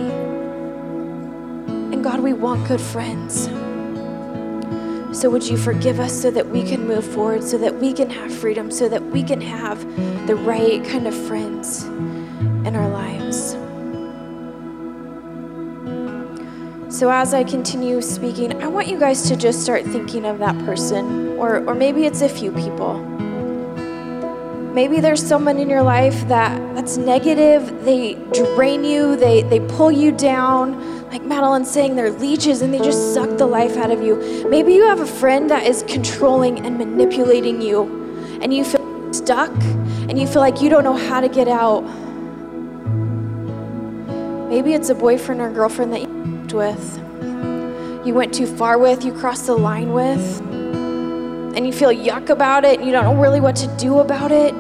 And 1.93 2.03
God, 2.05 2.21
we 2.21 2.33
want 2.33 2.67
good 2.69 2.81
friends. 2.81 3.49
So 5.19 5.29
would 5.31 5.43
you 5.43 5.57
forgive 5.57 5.99
us 5.99 6.13
so 6.13 6.31
that 6.31 6.49
we 6.49 6.63
can 6.63 6.87
move 6.87 7.05
forward, 7.05 7.43
so 7.43 7.59
that 7.59 7.75
we 7.75 7.93
can 7.93 8.09
have 8.11 8.33
freedom, 8.33 8.71
so 8.71 8.89
that 8.89 9.03
we 9.03 9.23
can 9.23 9.41
have 9.41 9.81
the 10.27 10.37
right 10.37 10.85
kind 10.85 11.09
of 11.09 11.15
friends 11.27 11.85
in 11.85 12.77
our 12.77 12.89
lives. 12.89 13.57
So, 16.95 17.11
as 17.11 17.35
I 17.35 17.45
continue 17.45 18.01
speaking, 18.01 18.63
I 18.63 18.67
want 18.67 18.89
you 18.89 18.99
guys 18.99 19.29
to 19.29 19.37
just 19.37 19.63
start 19.63 19.85
thinking 19.85 20.25
of 20.25 20.39
that 20.39 20.57
person, 20.65 21.37
or, 21.39 21.65
or 21.67 21.75
maybe 21.75 22.07
it's 22.07 22.23
a 22.23 22.29
few 22.29 22.51
people. 22.53 23.28
Maybe 24.75 25.01
there's 25.01 25.25
someone 25.27 25.59
in 25.59 25.69
your 25.69 25.83
life 25.83 26.29
that, 26.29 26.59
that's 26.75 26.97
negative, 26.97 27.85
they 27.85 28.15
drain 28.33 28.85
you, 28.85 29.17
they, 29.17 29.43
they 29.43 29.61
pull 29.61 29.91
you 29.91 30.13
down. 30.13 31.11
Like 31.11 31.23
Madeline's 31.23 31.71
saying, 31.71 31.97
they're 31.97 32.11
leeches 32.11 32.63
and 32.63 32.73
they 32.73 32.79
just 32.79 33.15
suck 33.15 33.39
the 33.39 33.47
life 33.47 33.77
out 33.77 33.91
of 33.91 34.03
you. 34.03 34.47
Maybe 34.49 34.75
you 34.75 34.85
have 34.85 35.01
a 35.01 35.07
friend 35.07 35.51
that 35.51 35.65
is 35.67 35.83
controlling 35.89 36.65
and 36.65 36.79
manipulating 36.79 37.61
you, 37.61 38.39
and 38.43 38.55
you 38.55 38.65
feel 38.65 39.13
stuck 39.13 39.51
and 40.09 40.19
you 40.19 40.27
feel 40.27 40.43
like 40.43 40.61
you 40.61 40.69
don't 40.69 40.85
know 40.85 40.97
how 40.97 41.21
to 41.21 41.29
get 41.29 41.49
out. 41.49 41.81
Maybe 44.49 44.75
it's 44.75 44.91
a 44.91 44.95
boyfriend 44.95 45.41
or 45.41 45.51
girlfriend 45.51 45.93
that 45.93 46.03
you 46.03 46.09
with, 46.53 46.99
you 48.07 48.15
went 48.15 48.33
too 48.33 48.47
far 48.47 48.79
with, 48.79 49.05
you 49.05 49.13
crossed 49.13 49.47
the 49.47 49.55
line 49.55 49.93
with, 49.93 50.41
and 51.59 51.67
you 51.67 51.73
feel 51.73 51.91
yuck 51.91 52.31
about 52.31 52.65
it 52.65 52.79
and 52.79 52.87
you 52.87 52.93
don't 52.93 53.03
know 53.03 53.21
really 53.21 53.41
what 53.41 53.57
to 53.57 53.67
do 53.79 53.99
about 53.99 54.31
it. 54.31 54.55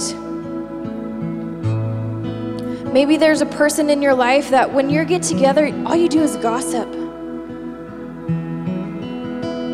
Maybe 2.92 3.16
there's 3.16 3.40
a 3.40 3.46
person 3.46 3.88
in 3.88 4.02
your 4.02 4.14
life 4.14 4.50
that 4.50 4.74
when 4.74 4.90
you 4.90 5.04
get 5.04 5.22
together, 5.22 5.66
all 5.86 5.94
you 5.94 6.08
do 6.08 6.20
is 6.20 6.34
gossip. 6.38 6.88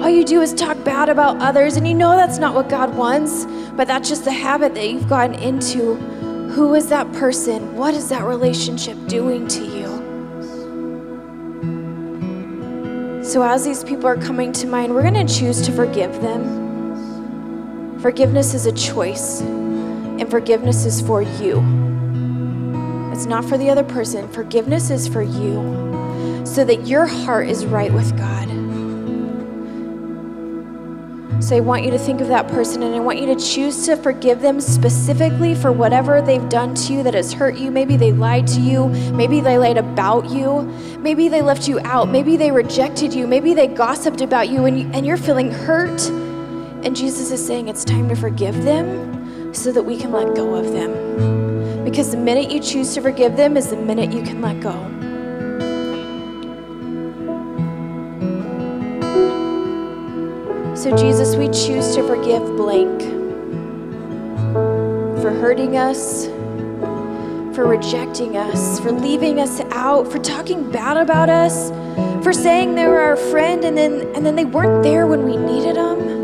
All 0.05 0.11
you 0.11 0.23
do 0.23 0.43
is 0.43 0.53
talk 0.53 0.85
bad 0.85 1.09
about 1.09 1.41
others, 1.41 1.79
and 1.79 1.89
you 1.89 1.95
know 1.95 2.11
that's 2.11 2.37
not 2.37 2.55
what 2.55 2.69
God 2.69 2.95
wants, 2.95 3.47
but 3.73 3.89
that's 3.89 4.07
just 4.07 4.27
the 4.27 4.33
habit 4.33 4.75
that 4.75 4.87
you've 4.87 5.09
gotten 5.09 5.35
into. 5.37 5.95
Who 6.53 6.75
is 6.75 6.89
that 6.89 7.11
person? 7.15 7.75
What 7.75 7.95
is 7.95 8.11
that 8.11 8.25
relationship 8.25 8.99
doing 9.07 9.49
to 9.49 9.65
you? 9.65 9.85
So, 13.25 13.43
as 13.43 13.65
these 13.65 13.83
people 13.83 14.07
are 14.09 14.19
coming 14.19 14.53
to 14.53 14.67
mind, 14.67 14.95
we're 14.95 15.11
going 15.11 15.27
to 15.27 15.35
choose 15.35 15.63
to 15.63 15.73
forgive 15.73 16.21
them. 16.21 16.64
Forgiveness 18.05 18.53
is 18.53 18.67
a 18.67 18.73
choice, 18.73 19.41
and 19.41 20.31
forgiveness 20.31 20.85
is 20.85 21.01
for 21.01 21.23
you. 21.23 21.61
It's 23.11 23.25
not 23.25 23.47
for 23.47 23.57
the 23.57 23.71
other 23.71 23.83
person. 23.83 24.29
Forgiveness 24.29 24.91
is 24.91 25.09
for 25.09 25.23
you 25.23 26.43
so 26.45 26.67
that 26.67 26.87
your 26.87 27.07
heart 27.07 27.49
is 27.49 27.65
right 27.65 27.91
with 27.91 28.15
God. 28.19 28.47
So 31.43 31.57
I 31.57 31.61
want 31.61 31.87
you 31.87 31.91
to 31.93 31.99
think 31.99 32.21
of 32.21 32.29
that 32.29 32.47
person 32.49 32.83
and 32.83 32.95
I 32.95 33.01
want 33.01 33.21
you 33.23 33.35
to 33.35 33.41
choose 33.41 33.87
to 33.87 33.97
forgive 33.97 34.43
them 34.43 34.61
specifically 34.61 35.55
for 35.55 35.73
whatever 35.73 36.21
they've 36.21 36.47
done 36.51 36.75
to 36.75 36.93
you 36.93 37.03
that 37.05 37.15
has 37.15 37.33
hurt 37.33 37.57
you. 37.57 37.71
Maybe 37.71 37.97
they 37.97 38.13
lied 38.13 38.47
to 38.49 38.61
you. 38.61 38.89
Maybe 39.15 39.41
they 39.41 39.57
lied 39.57 39.79
about 39.79 40.29
you. 40.29 40.65
Maybe 40.99 41.31
they 41.31 41.41
left 41.41 41.69
you 41.69 41.81
out. 41.81 42.11
Maybe 42.11 42.37
they 42.37 42.51
rejected 42.51 43.15
you. 43.15 43.27
Maybe 43.27 43.55
they 43.55 43.67
gossiped 43.67 44.21
about 44.21 44.51
you 44.51 44.67
and, 44.67 44.79
you, 44.79 44.91
and 44.93 45.07
you're 45.07 45.17
feeling 45.17 45.51
hurt. 45.51 46.03
And 46.85 46.95
Jesus 46.95 47.31
is 47.31 47.45
saying 47.45 47.69
it's 47.69 47.83
time 47.83 48.11
to 48.11 48.15
forgive 48.15 48.63
them 48.63 49.55
so 49.55 49.73
that 49.73 49.83
we 49.83 49.97
can 49.97 50.13
let 50.13 50.37
go 50.37 50.55
of 50.55 50.71
them. 50.71 51.83
Because 51.83 52.11
the 52.11 52.19
minute 52.19 52.51
you 52.51 52.61
choose 52.61 52.93
to 52.95 53.01
forgive 53.01 53.39
them 53.39 53.57
is 53.57 53.71
the 53.71 53.77
minute 53.77 54.13
you 54.13 54.23
can 54.23 54.43
let 54.43 54.61
go. 54.61 54.73
So, 60.75 60.95
Jesus, 60.95 61.37
we 61.37 61.47
choose 61.47 61.95
to 61.95 62.07
forgive 62.07 62.43
blank 62.57 63.01
for 65.23 65.31
hurting 65.31 65.79
us, 65.79 66.27
for 67.57 67.67
rejecting 67.67 68.37
us, 68.37 68.79
for 68.81 68.93
leaving 68.93 69.41
us 69.41 69.61
out, 69.71 70.13
for 70.13 70.19
talking 70.19 70.71
bad 70.71 70.99
about 70.99 71.31
us, 71.31 71.71
for 72.23 72.35
saying 72.35 72.75
they 72.75 72.87
were 72.87 73.01
our 73.01 73.17
friend 73.17 73.65
and 73.65 73.79
then, 73.79 74.03
and 74.15 74.27
then 74.27 74.37
they 74.37 74.45
weren't 74.45 74.83
there 74.83 75.07
when 75.07 75.25
we 75.25 75.39
needed 75.39 75.77
them. 75.77 76.24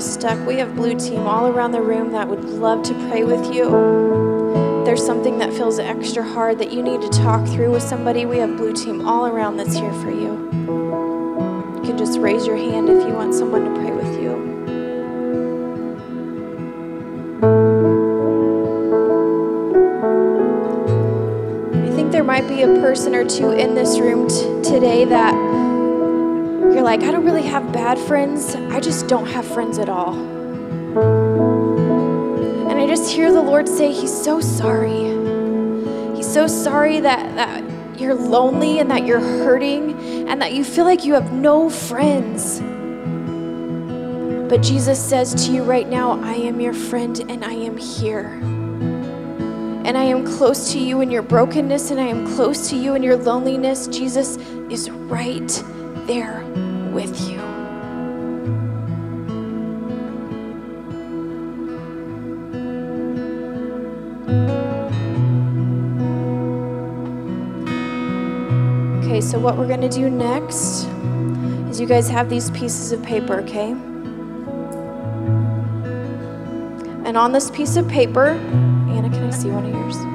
Feels 0.00 0.14
stuck, 0.14 0.46
we 0.46 0.56
have 0.56 0.74
Blue 0.76 0.98
Team 0.98 1.26
all 1.26 1.48
around 1.48 1.72
the 1.72 1.80
room 1.80 2.12
that 2.12 2.26
would 2.26 2.44
love 2.44 2.82
to 2.84 2.94
pray 3.08 3.22
with 3.22 3.52
you. 3.52 3.68
There's 4.84 5.04
something 5.04 5.38
that 5.40 5.52
feels 5.52 5.78
extra 5.78 6.22
hard 6.22 6.58
that 6.58 6.72
you 6.72 6.82
need 6.82 7.02
to 7.02 7.08
talk 7.10 7.46
through 7.48 7.70
with 7.70 7.82
somebody, 7.82 8.24
we 8.24 8.38
have 8.38 8.56
Blue 8.56 8.72
Team 8.72 9.06
all 9.06 9.26
around 9.26 9.58
that's 9.58 9.74
here 9.74 9.92
for 9.94 10.10
you. 10.10 10.48
You 11.76 11.82
can 11.84 11.98
just 11.98 12.18
raise 12.18 12.46
your 12.46 12.56
hand 12.56 12.88
if 12.88 13.06
you 13.06 13.12
want 13.12 13.34
someone 13.34 13.64
to 13.64 13.80
pray 13.80 13.90
with 13.92 14.22
you. 14.22 14.30
I 21.84 21.94
think 21.94 22.10
there 22.10 22.24
might 22.24 22.48
be 22.48 22.62
a 22.62 22.68
person 22.80 23.14
or 23.14 23.28
two 23.28 23.50
in 23.50 23.74
this 23.74 24.00
room 24.00 24.28
t- 24.28 24.70
today 24.70 25.04
that 25.04 25.34
you're 26.80 26.86
like, 26.86 27.02
I 27.02 27.10
don't 27.10 27.26
really 27.26 27.42
have 27.42 27.74
bad 27.74 27.98
friends. 27.98 28.54
I 28.54 28.80
just 28.80 29.06
don't 29.06 29.26
have 29.26 29.44
friends 29.44 29.76
at 29.76 29.90
all. 29.90 30.14
And 32.70 32.80
I 32.80 32.86
just 32.86 33.12
hear 33.12 33.30
the 33.30 33.42
Lord 33.42 33.68
say, 33.68 33.92
He's 33.92 34.24
so 34.24 34.40
sorry. 34.40 35.10
He's 36.16 36.32
so 36.32 36.46
sorry 36.46 37.00
that, 37.00 37.36
that 37.36 38.00
you're 38.00 38.14
lonely 38.14 38.78
and 38.78 38.90
that 38.90 39.04
you're 39.04 39.20
hurting 39.20 39.92
and 40.26 40.40
that 40.40 40.54
you 40.54 40.64
feel 40.64 40.86
like 40.86 41.04
you 41.04 41.12
have 41.12 41.34
no 41.34 41.68
friends. 41.68 42.60
But 44.48 44.62
Jesus 44.62 44.98
says 44.98 45.34
to 45.44 45.52
you 45.52 45.62
right 45.62 45.86
now, 45.86 46.18
I 46.22 46.32
am 46.32 46.62
your 46.62 46.72
friend 46.72 47.20
and 47.28 47.44
I 47.44 47.52
am 47.52 47.76
here. 47.76 48.40
And 49.84 49.98
I 49.98 50.04
am 50.04 50.24
close 50.26 50.72
to 50.72 50.78
you 50.78 51.02
in 51.02 51.10
your 51.10 51.20
brokenness 51.20 51.90
and 51.90 52.00
I 52.00 52.06
am 52.06 52.26
close 52.26 52.70
to 52.70 52.76
you 52.76 52.94
in 52.94 53.02
your 53.02 53.16
loneliness. 53.16 53.86
Jesus 53.86 54.38
is 54.70 54.88
right 54.88 55.62
there 56.06 56.42
with 56.92 57.20
you. 57.28 57.40
Okay, 68.98 69.20
so 69.20 69.38
what 69.38 69.56
we're 69.56 69.66
going 69.66 69.80
to 69.80 69.88
do 69.88 70.08
next 70.10 70.86
is 71.68 71.80
you 71.80 71.86
guys 71.86 72.08
have 72.08 72.28
these 72.28 72.50
pieces 72.50 72.92
of 72.92 73.02
paper, 73.02 73.40
okay? 73.40 73.70
And 77.04 77.16
on 77.16 77.32
this 77.32 77.50
piece 77.50 77.76
of 77.76 77.88
paper, 77.88 78.28
Anna, 78.88 79.10
can 79.10 79.24
I 79.24 79.30
see 79.30 79.50
one 79.50 79.64
of 79.64 79.72
yours? 79.72 80.09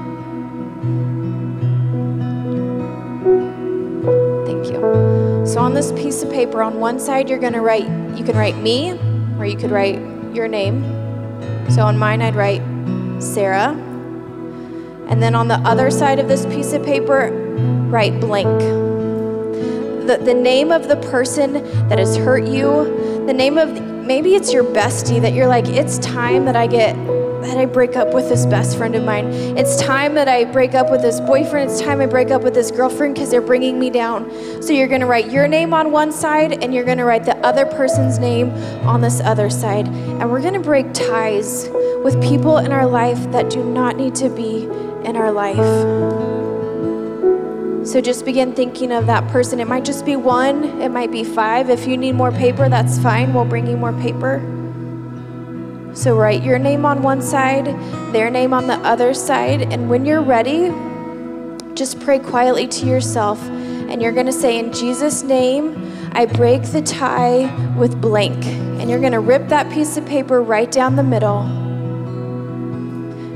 So 5.55 5.61
on 5.61 5.73
this 5.73 5.93
piece 5.93 6.21
of 6.21 6.29
paper, 6.29 6.61
on 6.61 6.81
one 6.81 6.99
side, 6.99 7.29
you're 7.29 7.39
gonna 7.39 7.61
write, 7.61 7.87
you 8.17 8.25
can 8.25 8.35
write 8.35 8.57
me, 8.57 8.91
or 9.39 9.45
you 9.45 9.55
could 9.55 9.71
write 9.71 10.01
your 10.33 10.49
name. 10.49 10.83
So 11.69 11.81
on 11.83 11.97
mine, 11.97 12.21
I'd 12.21 12.35
write 12.35 12.61
Sarah. 13.23 13.69
And 15.07 15.23
then 15.23 15.33
on 15.33 15.47
the 15.47 15.55
other 15.59 15.89
side 15.89 16.19
of 16.19 16.27
this 16.27 16.45
piece 16.47 16.73
of 16.73 16.83
paper, 16.83 17.31
write 17.89 18.19
blank. 18.19 18.59
The, 18.59 20.19
the 20.21 20.33
name 20.33 20.73
of 20.73 20.89
the 20.89 20.97
person 20.97 21.53
that 21.87 21.99
has 21.99 22.17
hurt 22.17 22.45
you, 22.45 23.23
the 23.25 23.33
name 23.33 23.57
of, 23.57 23.81
maybe 23.81 24.35
it's 24.35 24.51
your 24.51 24.65
bestie 24.65 25.21
that 25.21 25.31
you're 25.31 25.47
like, 25.47 25.69
it's 25.69 25.99
time 25.99 26.43
that 26.43 26.57
I 26.57 26.67
get 26.67 26.97
that 27.45 27.57
I 27.57 27.65
break 27.65 27.95
up 27.95 28.13
with 28.13 28.27
this 28.27 28.45
best 28.45 28.77
friend 28.77 28.95
of 28.95 29.03
mine. 29.03 29.27
It's 29.57 29.79
time 29.81 30.15
that 30.15 30.27
I 30.27 30.45
break 30.45 30.73
up 30.73 30.89
with 30.89 31.01
this 31.01 31.19
boyfriend. 31.19 31.69
It's 31.69 31.79
time 31.79 32.01
I 32.01 32.05
break 32.07 32.31
up 32.31 32.41
with 32.41 32.53
this 32.53 32.71
girlfriend 32.71 33.15
because 33.15 33.29
they're 33.29 33.41
bringing 33.41 33.79
me 33.79 33.89
down. 33.89 34.29
So 34.61 34.73
you're 34.73 34.87
going 34.87 35.01
to 35.01 35.07
write 35.07 35.31
your 35.31 35.47
name 35.47 35.73
on 35.73 35.91
one 35.91 36.11
side 36.11 36.63
and 36.63 36.73
you're 36.73 36.83
going 36.83 36.97
to 36.97 37.05
write 37.05 37.23
the 37.23 37.37
other 37.37 37.65
person's 37.65 38.19
name 38.19 38.49
on 38.85 39.01
this 39.01 39.21
other 39.21 39.49
side. 39.49 39.87
And 39.87 40.31
we're 40.31 40.41
going 40.41 40.53
to 40.53 40.59
break 40.59 40.91
ties 40.93 41.69
with 42.03 42.21
people 42.21 42.57
in 42.57 42.71
our 42.71 42.87
life 42.87 43.31
that 43.31 43.49
do 43.49 43.63
not 43.63 43.95
need 43.95 44.15
to 44.15 44.29
be 44.29 44.63
in 45.03 45.15
our 45.15 45.31
life. 45.31 45.55
So 47.87 48.01
just 48.01 48.25
begin 48.25 48.53
thinking 48.53 48.91
of 48.91 49.05
that 49.05 49.27
person. 49.27 49.59
It 49.59 49.67
might 49.67 49.85
just 49.85 50.05
be 50.05 50.15
one, 50.15 50.81
it 50.81 50.89
might 50.89 51.11
be 51.11 51.23
five. 51.23 51.69
If 51.69 51.85
you 51.85 51.97
need 51.97 52.13
more 52.13 52.31
paper, 52.31 52.67
that's 52.67 52.97
fine. 52.97 53.33
We'll 53.33 53.45
bring 53.45 53.67
you 53.67 53.77
more 53.77 53.93
paper. 53.93 54.54
So 55.95 56.15
write 56.15 56.43
your 56.43 56.59
name 56.59 56.85
on 56.85 57.01
one 57.01 57.21
side, 57.21 57.65
their 58.13 58.29
name 58.29 58.53
on 58.53 58.67
the 58.67 58.75
other 58.79 59.13
side, 59.13 59.73
and 59.73 59.89
when 59.89 60.05
you're 60.05 60.21
ready, 60.21 60.69
just 61.73 62.01
pray 62.01 62.19
quietly 62.19 62.67
to 62.67 62.85
yourself. 62.85 63.41
And 63.41 64.01
you're 64.01 64.11
going 64.11 64.25
to 64.25 64.33
say, 64.33 64.59
In 64.59 64.73
Jesus' 64.73 65.23
name, 65.23 66.09
I 66.11 66.25
break 66.25 66.63
the 66.63 66.81
tie 66.81 67.45
with 67.75 68.01
blank. 68.01 68.45
And 68.45 68.89
you're 68.89 68.99
going 68.99 69.13
to 69.13 69.21
rip 69.21 69.47
that 69.47 69.71
piece 69.71 69.95
of 69.95 70.05
paper 70.05 70.41
right 70.41 70.69
down 70.69 70.97
the 70.97 71.03
middle. 71.03 71.43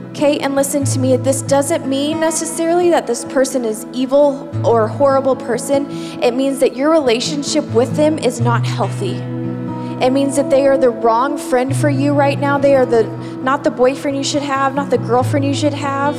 Okay, 0.10 0.40
and 0.40 0.54
listen 0.54 0.84
to 0.84 1.00
me. 1.00 1.16
This 1.16 1.42
doesn't 1.42 1.88
mean 1.88 2.20
necessarily 2.20 2.90
that 2.90 3.08
this 3.08 3.24
person 3.24 3.64
is 3.64 3.86
evil 3.94 4.50
or 4.68 4.86
horrible 4.90 5.38
person. 5.38 5.90
It 6.22 6.34
means 6.34 6.60
that 6.60 6.76
your 6.76 6.92
relationship 6.92 7.64
with 7.68 7.96
them 7.96 8.20
is 8.20 8.42
not 8.42 8.66
healthy. 8.66 9.39
It 10.02 10.12
means 10.12 10.36
that 10.36 10.50
they 10.50 10.66
are 10.68 10.78
the 10.78 10.90
wrong 10.90 11.38
friend 11.38 11.76
for 11.76 11.90
you 11.90 12.14
right 12.14 12.40
now. 12.40 12.58
They 12.58 12.76
are 12.76 12.86
the 12.86 13.04
not 13.40 13.64
the 13.64 13.72
boyfriend 13.72 14.18
you 14.18 14.24
should 14.24 14.42
have, 14.42 14.76
not 14.76 14.90
the 14.90 14.98
girlfriend 14.98 15.46
you 15.46 15.54
should 15.54 15.74
have. 15.74 16.16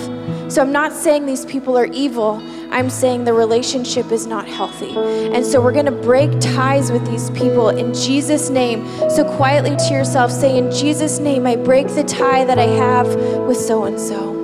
So 0.50 0.60
I'm 0.62 0.72
not 0.72 0.92
saying 0.92 1.26
these 1.26 1.44
people 1.44 1.78
are 1.78 1.86
evil. 1.86 2.42
I'm 2.72 2.90
saying 2.90 3.24
the 3.24 3.32
relationship 3.32 4.10
is 4.10 4.26
not 4.26 4.48
healthy. 4.48 4.96
And 4.96 5.44
so 5.44 5.60
we're 5.60 5.72
going 5.72 5.86
to 5.86 5.92
break 5.92 6.30
ties 6.40 6.90
with 6.90 7.06
these 7.06 7.30
people 7.30 7.68
in 7.68 7.94
Jesus' 7.94 8.50
name. 8.50 8.86
So 9.10 9.24
quietly 9.36 9.76
to 9.76 9.94
yourself, 9.94 10.30
say, 10.30 10.58
In 10.58 10.70
Jesus' 10.70 11.18
name, 11.18 11.46
I 11.46 11.56
break 11.56 11.88
the 11.88 12.04
tie 12.04 12.44
that 12.44 12.58
I 12.58 12.66
have 12.66 13.14
with 13.46 13.58
so 13.58 13.84
and 13.84 13.98
so. 13.98 14.39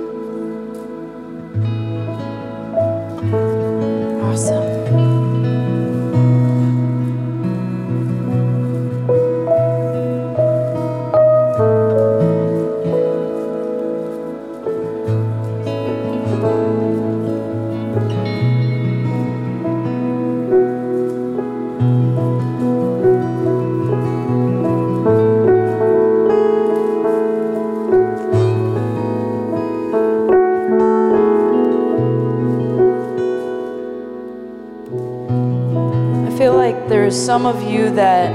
Some 37.37 37.45
of 37.45 37.69
you 37.69 37.91
that 37.91 38.31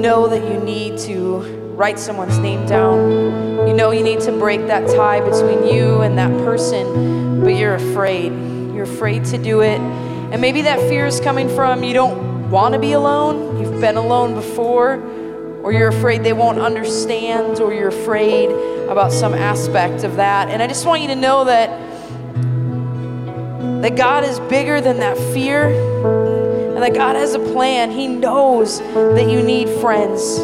know 0.00 0.28
that 0.28 0.48
you 0.48 0.60
need 0.60 0.96
to 0.96 1.38
write 1.74 1.98
someone's 1.98 2.38
name 2.38 2.64
down. 2.64 3.66
You 3.66 3.74
know 3.74 3.90
you 3.90 4.04
need 4.04 4.20
to 4.20 4.30
break 4.30 4.68
that 4.68 4.86
tie 4.94 5.18
between 5.18 5.66
you 5.66 6.00
and 6.00 6.16
that 6.16 6.30
person, 6.44 7.40
but 7.40 7.56
you're 7.56 7.74
afraid. 7.74 8.30
You're 8.72 8.84
afraid 8.84 9.24
to 9.24 9.36
do 9.36 9.62
it. 9.62 9.80
And 9.80 10.40
maybe 10.40 10.62
that 10.62 10.78
fear 10.88 11.06
is 11.06 11.18
coming 11.18 11.48
from 11.48 11.82
you 11.82 11.92
don't 11.92 12.48
want 12.52 12.74
to 12.74 12.78
be 12.78 12.92
alone, 12.92 13.60
you've 13.60 13.80
been 13.80 13.96
alone 13.96 14.36
before, 14.36 15.02
or 15.64 15.72
you're 15.72 15.88
afraid 15.88 16.22
they 16.22 16.32
won't 16.32 16.60
understand, 16.60 17.58
or 17.58 17.74
you're 17.74 17.88
afraid 17.88 18.48
about 18.88 19.10
some 19.10 19.34
aspect 19.34 20.04
of 20.04 20.14
that. 20.14 20.50
And 20.50 20.62
I 20.62 20.68
just 20.68 20.86
want 20.86 21.02
you 21.02 21.08
to 21.08 21.16
know 21.16 21.46
that 21.46 21.68
that 23.82 23.96
God 23.96 24.22
is 24.22 24.38
bigger 24.38 24.80
than 24.80 25.00
that 25.00 25.18
fear 25.34 26.23
and 26.74 26.82
that 26.82 26.92
God 26.92 27.14
has 27.14 27.34
a 27.34 27.38
plan. 27.38 27.90
He 27.90 28.08
knows 28.08 28.80
that 28.80 29.30
you 29.30 29.42
need 29.42 29.68
friends. 29.80 30.38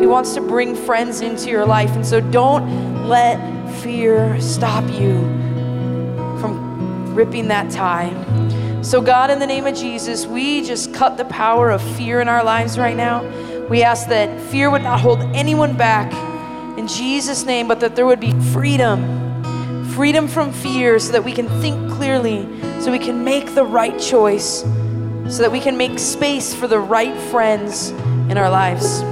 He 0.00 0.06
wants 0.06 0.34
to 0.34 0.40
bring 0.40 0.74
friends 0.74 1.20
into 1.20 1.48
your 1.48 1.64
life. 1.64 1.90
And 1.90 2.04
so 2.04 2.20
don't 2.20 3.08
let 3.08 3.38
fear 3.80 4.40
stop 4.40 4.84
you 4.92 5.20
from 6.40 7.14
ripping 7.14 7.48
that 7.48 7.70
tie. 7.70 8.10
So, 8.82 9.00
God, 9.00 9.30
in 9.30 9.38
the 9.38 9.46
name 9.46 9.66
of 9.66 9.74
Jesus, 9.74 10.26
we 10.26 10.62
just 10.62 10.92
cut 10.92 11.16
the 11.16 11.24
power 11.24 11.70
of 11.70 11.80
fear 11.96 12.20
in 12.20 12.28
our 12.28 12.44
lives 12.44 12.78
right 12.78 12.96
now. 12.96 13.24
We 13.68 13.82
ask 13.82 14.08
that 14.08 14.40
fear 14.50 14.70
would 14.70 14.82
not 14.82 15.00
hold 15.00 15.20
anyone 15.34 15.76
back 15.76 16.12
in 16.78 16.86
Jesus' 16.86 17.44
name, 17.44 17.68
but 17.68 17.80
that 17.80 17.96
there 17.96 18.06
would 18.06 18.20
be 18.20 18.32
freedom 18.52 19.26
freedom 19.96 20.28
from 20.28 20.52
fear 20.52 20.98
so 20.98 21.10
that 21.10 21.24
we 21.24 21.32
can 21.32 21.48
think 21.62 21.90
clearly, 21.90 22.46
so 22.82 22.92
we 22.92 22.98
can 22.98 23.24
make 23.24 23.54
the 23.54 23.64
right 23.64 23.98
choice, 23.98 24.62
so 25.28 25.42
that 25.42 25.50
we 25.50 25.60
can 25.60 25.76
make 25.76 25.98
space 25.98 26.54
for 26.54 26.68
the 26.68 26.78
right 26.78 27.16
friends 27.30 27.90
in 28.30 28.38
our 28.38 28.50
lives. 28.50 29.02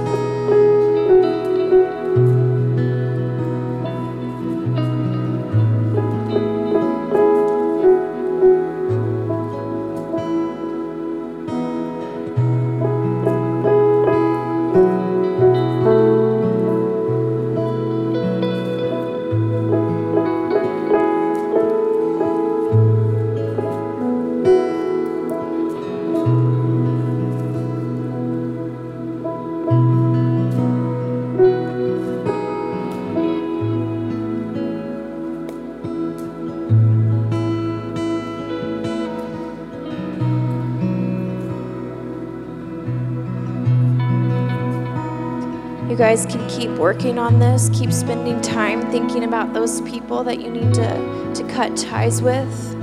Guys 46.05 46.27
can 46.27 46.47
keep 46.47 46.69
working 46.77 47.17
on 47.17 47.39
this, 47.39 47.67
keep 47.73 47.91
spending 47.91 48.39
time 48.39 48.79
thinking 48.91 49.23
about 49.23 49.53
those 49.53 49.81
people 49.81 50.23
that 50.23 50.39
you 50.39 50.51
need 50.51 50.71
to, 50.71 51.33
to 51.33 51.43
cut 51.51 51.75
ties 51.75 52.21
with. 52.21 52.73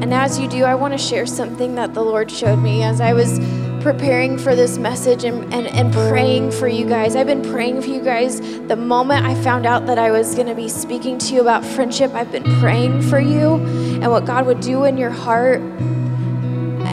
And 0.00 0.14
as 0.14 0.38
you 0.38 0.46
do, 0.46 0.62
I 0.62 0.76
want 0.76 0.94
to 0.94 0.98
share 0.98 1.26
something 1.26 1.74
that 1.74 1.92
the 1.92 2.02
Lord 2.02 2.30
showed 2.30 2.58
me 2.58 2.84
as 2.84 3.00
I 3.00 3.14
was 3.14 3.40
preparing 3.82 4.38
for 4.38 4.54
this 4.54 4.78
message 4.78 5.24
and, 5.24 5.52
and, 5.52 5.66
and 5.66 5.92
praying 5.92 6.52
for 6.52 6.68
you 6.68 6.86
guys. 6.86 7.16
I've 7.16 7.26
been 7.26 7.42
praying 7.42 7.82
for 7.82 7.88
you 7.88 8.00
guys 8.00 8.40
the 8.68 8.76
moment 8.76 9.26
I 9.26 9.34
found 9.42 9.66
out 9.66 9.86
that 9.86 9.98
I 9.98 10.12
was 10.12 10.36
going 10.36 10.46
to 10.46 10.54
be 10.54 10.68
speaking 10.68 11.18
to 11.18 11.34
you 11.34 11.40
about 11.40 11.64
friendship. 11.64 12.14
I've 12.14 12.30
been 12.30 12.60
praying 12.60 13.02
for 13.02 13.18
you 13.18 13.56
and 13.56 14.08
what 14.08 14.24
God 14.24 14.46
would 14.46 14.60
do 14.60 14.84
in 14.84 14.96
your 14.96 15.10
heart. 15.10 15.60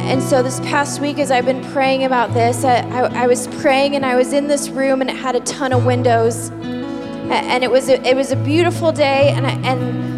And 0.09 0.23
so 0.23 0.41
this 0.41 0.59
past 0.61 0.99
week, 1.01 1.19
as 1.19 1.29
I've 1.29 1.45
been 1.45 1.63
praying 1.71 2.03
about 2.03 2.33
this, 2.33 2.63
I, 2.63 2.79
I, 2.79 3.23
I 3.25 3.27
was 3.27 3.47
praying 3.61 3.95
and 3.95 4.03
I 4.03 4.15
was 4.15 4.33
in 4.33 4.47
this 4.47 4.67
room 4.69 5.01
and 5.01 5.09
it 5.09 5.15
had 5.15 5.35
a 5.35 5.39
ton 5.41 5.71
of 5.71 5.85
windows. 5.85 6.49
And 6.49 7.63
it 7.63 7.69
was 7.69 7.89
a, 7.89 8.01
it 8.03 8.15
was 8.15 8.31
a 8.31 8.35
beautiful 8.35 8.91
day, 8.91 9.29
and 9.29 9.45
I, 9.45 9.51
and 9.51 10.09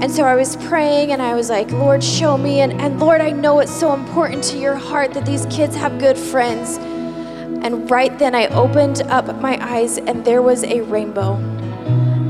and 0.00 0.12
so 0.12 0.22
I 0.22 0.36
was 0.36 0.54
praying 0.68 1.10
and 1.10 1.20
I 1.20 1.34
was 1.34 1.50
like, 1.50 1.72
Lord, 1.72 2.04
show 2.04 2.38
me. 2.38 2.60
And, 2.60 2.80
and 2.80 3.00
Lord, 3.00 3.20
I 3.20 3.30
know 3.30 3.58
it's 3.58 3.74
so 3.74 3.94
important 3.94 4.44
to 4.44 4.58
your 4.58 4.76
heart 4.76 5.12
that 5.14 5.26
these 5.26 5.44
kids 5.46 5.74
have 5.74 5.98
good 5.98 6.16
friends. 6.16 6.76
And 6.76 7.90
right 7.90 8.16
then 8.18 8.34
I 8.34 8.46
opened 8.48 9.02
up 9.08 9.26
my 9.40 9.58
eyes 9.60 9.98
and 9.98 10.24
there 10.24 10.42
was 10.42 10.62
a 10.62 10.82
rainbow. 10.82 11.34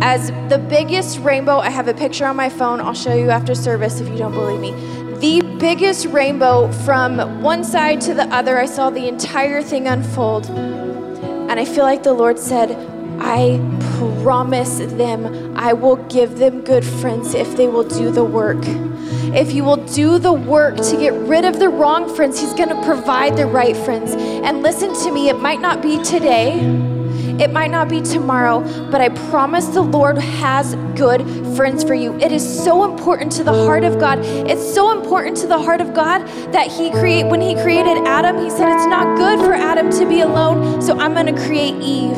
As 0.00 0.30
the 0.48 0.64
biggest 0.70 1.18
rainbow, 1.18 1.58
I 1.58 1.68
have 1.68 1.88
a 1.88 1.94
picture 1.94 2.24
on 2.24 2.36
my 2.36 2.48
phone. 2.48 2.80
I'll 2.80 2.94
show 2.94 3.14
you 3.14 3.28
after 3.28 3.54
service 3.54 4.00
if 4.00 4.08
you 4.08 4.16
don't 4.16 4.32
believe 4.32 4.60
me. 4.60 5.05
The 5.20 5.40
biggest 5.58 6.04
rainbow 6.06 6.70
from 6.70 7.42
one 7.42 7.64
side 7.64 8.02
to 8.02 8.12
the 8.12 8.24
other. 8.24 8.58
I 8.58 8.66
saw 8.66 8.90
the 8.90 9.08
entire 9.08 9.62
thing 9.62 9.86
unfold. 9.86 10.46
And 10.50 11.58
I 11.58 11.64
feel 11.64 11.84
like 11.84 12.02
the 12.02 12.12
Lord 12.12 12.38
said, 12.38 12.72
I 13.18 13.58
promise 14.22 14.76
them 14.78 15.56
I 15.56 15.72
will 15.72 15.96
give 15.96 16.36
them 16.38 16.60
good 16.60 16.84
friends 16.84 17.32
if 17.32 17.56
they 17.56 17.66
will 17.66 17.88
do 17.88 18.10
the 18.10 18.24
work. 18.24 18.62
If 19.34 19.52
you 19.52 19.64
will 19.64 19.82
do 19.86 20.18
the 20.18 20.34
work 20.34 20.76
to 20.76 20.96
get 20.98 21.14
rid 21.14 21.46
of 21.46 21.60
the 21.60 21.70
wrong 21.70 22.14
friends, 22.14 22.38
He's 22.38 22.52
going 22.52 22.68
to 22.68 22.82
provide 22.82 23.38
the 23.38 23.46
right 23.46 23.76
friends. 23.76 24.12
And 24.12 24.62
listen 24.62 24.92
to 25.04 25.10
me, 25.10 25.30
it 25.30 25.38
might 25.38 25.60
not 25.60 25.80
be 25.80 26.02
today, 26.02 26.60
it 27.40 27.52
might 27.52 27.70
not 27.70 27.88
be 27.88 28.00
tomorrow, 28.00 28.60
but 28.90 29.00
I 29.00 29.10
promise 29.30 29.66
the 29.66 29.82
Lord 29.82 30.18
has 30.18 30.74
good 30.94 31.22
friends 31.56 31.84
for 31.84 31.94
you. 31.94 32.14
It 32.18 32.32
is 32.32 32.64
so 32.64 32.84
important 32.84 33.32
to 33.32 33.44
the 33.44 33.52
heart 33.52 33.84
of 33.84 33.98
God. 33.98 34.20
It's 34.22 34.74
so 34.74 34.96
important 34.98 35.36
to 35.38 35.46
the 35.46 35.58
heart 35.58 35.80
of 35.80 35.92
God 35.92 36.26
that 36.52 36.68
He 36.68 36.90
create 36.90 37.26
when 37.26 37.40
He 37.40 37.54
created 37.54 37.98
Adam, 38.06 38.38
He 38.38 38.50
said 38.50 38.74
it's 38.74 38.86
not 38.86 39.16
good 39.16 39.40
for 39.40 39.52
Adam 39.52 39.90
to 39.90 40.06
be 40.06 40.20
alone, 40.20 40.80
so 40.80 40.98
I'm 40.98 41.14
to 41.26 41.32
create 41.46 41.74
Eve. 41.82 42.16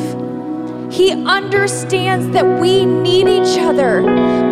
He 0.90 1.12
understands 1.12 2.28
that 2.30 2.60
we 2.60 2.84
need 2.84 3.28
each 3.28 3.58
other. 3.58 4.02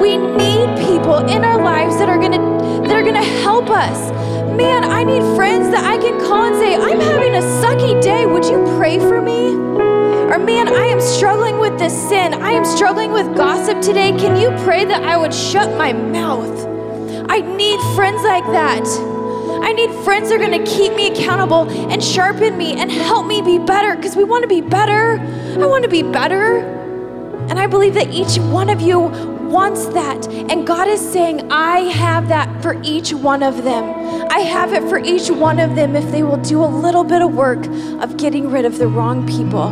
We 0.00 0.16
need 0.16 0.78
people 0.78 1.16
in 1.26 1.44
our 1.44 1.62
lives 1.62 1.96
that 1.98 2.08
are 2.08 2.18
gonna 2.18 2.82
that 2.82 2.92
are 2.92 3.02
gonna 3.02 3.22
help 3.22 3.70
us. 3.70 4.10
Man, 4.56 4.84
I 4.84 5.02
need 5.02 5.22
friends 5.34 5.70
that 5.70 5.84
I 5.84 5.98
can 5.98 6.18
call 6.20 6.44
and 6.44 6.56
say, 6.56 6.76
I'm 6.76 7.00
having 7.00 7.34
a 7.34 7.40
sucky 7.40 8.00
day. 8.02 8.26
Would 8.26 8.44
you 8.44 8.64
pray 8.78 8.98
for 8.98 9.20
me? 9.20 9.95
Or 10.26 10.40
man, 10.40 10.66
I 10.66 10.86
am 10.86 11.00
struggling 11.00 11.60
with 11.60 11.78
this 11.78 11.96
sin. 12.08 12.34
I 12.34 12.50
am 12.50 12.64
struggling 12.64 13.12
with 13.12 13.36
gossip 13.36 13.80
today. 13.80 14.10
Can 14.10 14.40
you 14.40 14.50
pray 14.64 14.84
that 14.84 15.04
I 15.04 15.16
would 15.16 15.32
shut 15.32 15.78
my 15.78 15.92
mouth? 15.92 16.66
I 17.30 17.40
need 17.40 17.78
friends 17.94 18.24
like 18.24 18.44
that. 18.46 18.84
I 19.62 19.72
need 19.72 19.88
friends 20.04 20.28
that 20.28 20.34
are 20.34 20.44
going 20.44 20.64
to 20.64 20.68
keep 20.68 20.94
me 20.94 21.12
accountable 21.12 21.70
and 21.92 22.02
sharpen 22.02 22.58
me 22.58 22.72
and 22.72 22.90
help 22.90 23.26
me 23.26 23.40
be 23.40 23.58
better 23.58 23.94
because 23.94 24.16
we 24.16 24.24
want 24.24 24.42
to 24.42 24.48
be 24.48 24.60
better. 24.60 25.20
I 25.60 25.64
want 25.64 25.84
to 25.84 25.88
be 25.88 26.02
better. 26.02 26.58
And 27.48 27.60
I 27.60 27.68
believe 27.68 27.94
that 27.94 28.12
each 28.12 28.36
one 28.38 28.68
of 28.68 28.80
you 28.80 28.98
wants 28.98 29.86
that. 29.86 30.26
And 30.26 30.66
God 30.66 30.88
is 30.88 31.00
saying, 31.00 31.52
I 31.52 31.82
have 31.82 32.26
that 32.28 32.62
for 32.62 32.80
each 32.82 33.14
one 33.14 33.44
of 33.44 33.62
them. 33.62 33.84
I 34.28 34.40
have 34.40 34.72
it 34.72 34.88
for 34.88 34.98
each 34.98 35.30
one 35.30 35.60
of 35.60 35.76
them 35.76 35.94
if 35.94 36.10
they 36.10 36.24
will 36.24 36.38
do 36.38 36.64
a 36.64 36.66
little 36.66 37.04
bit 37.04 37.22
of 37.22 37.32
work 37.32 37.64
of 38.02 38.16
getting 38.16 38.50
rid 38.50 38.64
of 38.64 38.78
the 38.78 38.88
wrong 38.88 39.24
people. 39.24 39.70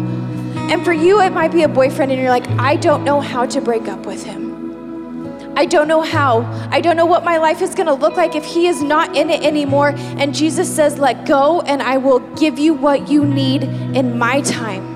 And 0.71 0.85
for 0.85 0.93
you, 0.93 1.21
it 1.21 1.31
might 1.31 1.53
be 1.53 1.63
a 1.63 1.69
boyfriend, 1.69 2.11
and 2.11 2.21
you're 2.21 2.31
like, 2.31 2.49
I 2.59 2.77
don't 2.77 3.05
know 3.05 3.21
how 3.21 3.47
to 3.47 3.61
break 3.61 3.87
up 3.89 4.07
with 4.07 4.25
him. 4.25 4.45
I 5.57 5.67
don't 5.67 5.87
know 5.87 6.03
how. 6.03 6.43
I 6.71 6.81
don't 6.81 6.97
know 6.97 7.07
what 7.07 7.25
my 7.25 7.37
life 7.37 7.63
is 7.63 7.75
going 7.75 7.87
to 7.87 7.95
look 7.95 8.17
like 8.17 8.35
if 8.35 8.45
he 8.45 8.67
is 8.67 8.83
not 8.83 9.17
in 9.17 9.31
it 9.31 9.45
anymore. 9.45 9.95
And 9.97 10.35
Jesus 10.35 10.75
says, 10.75 10.99
Let 10.99 11.27
go, 11.27 11.61
and 11.61 11.81
I 11.81 11.99
will 11.99 12.19
give 12.37 12.59
you 12.59 12.75
what 12.75 13.09
you 13.09 13.25
need 13.25 13.63
in 13.63 14.19
my 14.19 14.41
time. 14.41 14.95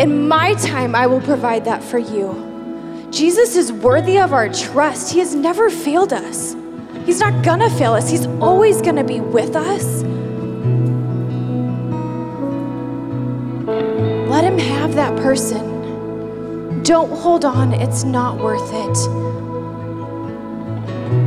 In 0.00 0.26
my 0.26 0.54
time, 0.54 0.94
I 0.94 1.06
will 1.06 1.20
provide 1.20 1.66
that 1.66 1.84
for 1.84 1.98
you. 1.98 3.08
Jesus 3.10 3.54
is 3.54 3.70
worthy 3.70 4.18
of 4.18 4.32
our 4.32 4.48
trust. 4.48 5.12
He 5.12 5.18
has 5.18 5.34
never 5.34 5.68
failed 5.70 6.12
us. 6.12 6.56
He's 7.04 7.20
not 7.20 7.44
gonna 7.44 7.68
fail 7.70 7.92
us, 7.92 8.10
He's 8.10 8.26
always 8.40 8.80
gonna 8.80 9.04
be 9.04 9.20
with 9.20 9.54
us. 9.54 10.02
That 14.94 15.16
person. 15.16 16.82
Don't 16.82 17.10
hold 17.10 17.44
on, 17.44 17.72
it's 17.72 18.04
not 18.04 18.38
worth 18.38 18.70
it. 18.72 18.98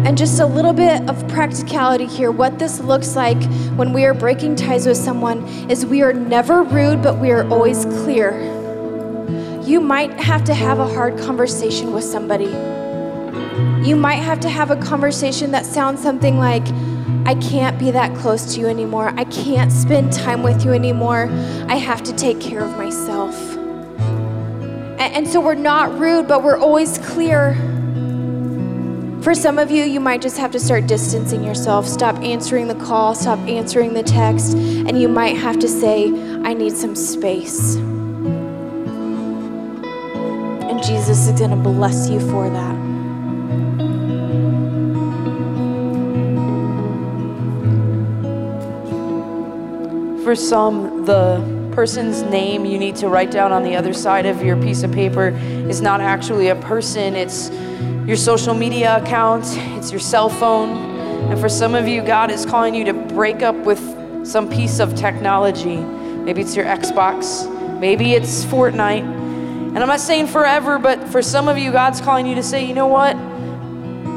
And 0.06 0.16
just 0.18 0.40
a 0.40 0.46
little 0.46 0.72
bit 0.72 1.10
of 1.10 1.28
practicality 1.28 2.06
here. 2.06 2.30
What 2.32 2.60
this 2.60 2.80
looks 2.80 3.16
like 3.16 3.42
when 3.76 3.92
we 3.92 4.06
are 4.06 4.14
breaking 4.14 4.56
ties 4.56 4.86
with 4.86 4.98
someone 4.98 5.48
is 5.70 5.84
we 5.86 6.04
are 6.04 6.14
never 6.14 6.62
rude, 6.62 7.02
but 7.02 7.18
we 7.18 7.32
are 7.32 7.48
always 7.50 7.86
clear. 7.86 8.40
You 9.64 9.82
might 9.82 10.12
have 10.20 10.44
to 10.44 10.54
have 10.54 10.78
a 10.80 10.88
hard 10.88 11.18
conversation 11.18 11.92
with 11.92 12.04
somebody. 12.04 12.52
You 13.88 13.96
might 13.96 14.22
have 14.22 14.40
to 14.42 14.50
have 14.50 14.70
a 14.70 14.76
conversation 14.76 15.52
that 15.52 15.66
sounds 15.66 16.04
something 16.04 16.38
like, 16.38 16.68
I 17.26 17.34
can't 17.36 17.80
be 17.80 17.90
that 17.92 18.16
close 18.16 18.54
to 18.54 18.60
you 18.60 18.68
anymore. 18.68 19.12
I 19.16 19.24
can't 19.24 19.72
spend 19.72 20.14
time 20.14 20.44
with 20.44 20.64
you 20.64 20.72
anymore. 20.72 21.30
I 21.68 21.76
have 21.76 22.04
to 22.04 22.14
take 22.14 22.40
care 22.40 22.62
of 22.62 22.78
myself. 22.78 23.55
And, 25.14 25.28
so 25.28 25.40
we're 25.40 25.54
not 25.54 25.98
rude, 26.00 26.28
but 26.28 26.42
we're 26.42 26.58
always 26.58 26.98
clear. 26.98 27.54
For 29.22 29.36
some 29.36 29.60
of 29.60 29.70
you, 29.72 29.84
you 29.84 30.00
might 30.00 30.22
just 30.22 30.38
have 30.38 30.52
to 30.52 30.60
start 30.60 30.88
distancing 30.88 31.44
yourself. 31.44 31.88
Stop 31.88 32.16
answering 32.18 32.68
the 32.68 32.76
call, 32.76 33.14
stop 33.16 33.40
answering 33.48 33.94
the 33.94 34.04
text, 34.04 34.56
and 34.56 35.00
you 35.00 35.08
might 35.08 35.38
have 35.38 35.60
to 35.60 35.68
say, 35.68 36.08
I 36.44 36.54
need 36.54 36.74
some 36.74 36.96
space. 36.96 37.76
And 40.66 40.84
Jesus 40.84 41.28
is 41.28 41.40
going 41.40 41.52
to 41.52 41.56
bless 41.56 42.10
you 42.10 42.20
for 42.20 42.50
that. 42.50 42.76
For 50.24 50.36
some, 50.36 51.06
the 51.06 51.55
person's 51.76 52.22
name 52.24 52.66
you 52.66 52.78
need 52.78 52.96
to 52.96 53.10
write 53.10 53.30
down 53.30 53.52
on 53.52 53.62
the 53.62 53.76
other 53.76 53.94
side 53.94 54.26
of 54.26 54.42
your 54.42 54.56
piece 54.56 54.82
of 54.82 54.94
paper 54.94 55.28
is 55.68 55.82
not 55.82 56.00
actually 56.00 56.48
a 56.48 56.56
person, 56.56 57.16
it's 57.16 57.50
your 58.08 58.16
social 58.16 58.54
media 58.54 58.96
account, 59.04 59.44
it's 59.78 59.92
your 59.92 60.00
cell 60.00 60.30
phone. 60.30 60.70
And 61.30 61.38
for 61.38 61.50
some 61.50 61.76
of 61.76 61.86
you, 61.86 62.02
God 62.02 62.32
is 62.32 62.46
calling 62.46 62.74
you 62.74 62.86
to 62.86 62.94
break 62.94 63.42
up 63.42 63.56
with 63.58 63.80
some 64.26 64.50
piece 64.50 64.80
of 64.80 64.96
technology. 64.96 65.76
Maybe 65.76 66.42
it's 66.42 66.56
your 66.56 66.66
Xbox, 66.66 67.46
maybe 67.78 68.14
it's 68.14 68.46
Fortnite. 68.46 69.04
And 69.04 69.78
I'm 69.78 69.90
not 69.90 70.00
saying 70.00 70.28
forever, 70.28 70.80
but 70.80 71.06
for 71.10 71.22
some 71.22 71.50
of 71.50 71.58
you, 71.58 71.74
God's 71.74 72.00
calling 72.00 72.26
you 72.26 72.36
to 72.36 72.44
say, 72.44 72.66
you 72.66 72.74
know 72.74 72.88
what? 72.88 73.18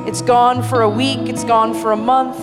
It's 0.08 0.22
gone 0.22 0.62
for 0.62 0.82
a 0.82 0.88
week, 0.88 1.28
it's 1.28 1.42
gone 1.42 1.74
for 1.74 1.90
a 1.90 1.96
month, 1.96 2.38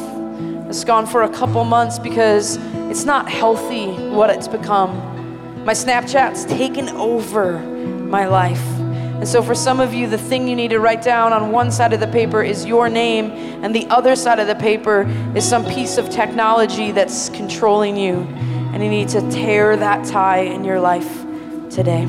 it's 0.69 0.83
gone 0.83 1.07
for 1.07 1.23
a 1.23 1.29
couple 1.29 1.63
months 1.63 1.99
because 1.99 2.57
it's 2.95 3.03
not 3.03 3.29
healthy 3.29 3.87
what 4.07 4.29
it's 4.29 4.47
become. 4.47 5.65
My 5.65 5.73
Snapchat's 5.73 6.45
taken 6.45 6.87
over 6.87 7.59
my 7.59 8.25
life. 8.25 8.63
And 9.19 9.27
so, 9.27 9.43
for 9.43 9.53
some 9.53 9.81
of 9.81 9.93
you, 9.93 10.07
the 10.07 10.17
thing 10.17 10.47
you 10.47 10.55
need 10.55 10.69
to 10.69 10.79
write 10.79 11.01
down 11.01 11.33
on 11.33 11.51
one 11.51 11.73
side 11.73 11.91
of 11.91 11.99
the 11.99 12.07
paper 12.07 12.41
is 12.41 12.65
your 12.65 12.87
name, 12.87 13.31
and 13.65 13.75
the 13.75 13.85
other 13.87 14.15
side 14.15 14.39
of 14.39 14.47
the 14.47 14.55
paper 14.55 15.01
is 15.35 15.43
some 15.43 15.65
piece 15.65 15.97
of 15.97 16.09
technology 16.09 16.93
that's 16.93 17.27
controlling 17.31 17.97
you. 17.97 18.21
And 18.71 18.81
you 18.81 18.89
need 18.89 19.09
to 19.09 19.29
tear 19.29 19.75
that 19.75 20.05
tie 20.05 20.43
in 20.43 20.63
your 20.63 20.79
life 20.79 21.25
today. 21.69 22.05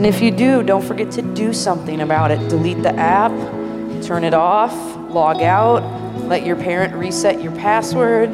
And 0.00 0.06
if 0.06 0.22
you 0.22 0.30
do, 0.30 0.62
don't 0.62 0.82
forget 0.82 1.10
to 1.10 1.20
do 1.20 1.52
something 1.52 2.00
about 2.00 2.30
it. 2.30 2.48
Delete 2.48 2.82
the 2.82 2.94
app, 2.94 3.32
turn 4.02 4.24
it 4.24 4.32
off, 4.32 4.72
log 5.10 5.42
out, 5.42 5.82
let 6.26 6.46
your 6.46 6.56
parent 6.56 6.94
reset 6.94 7.42
your 7.42 7.52
password, 7.52 8.30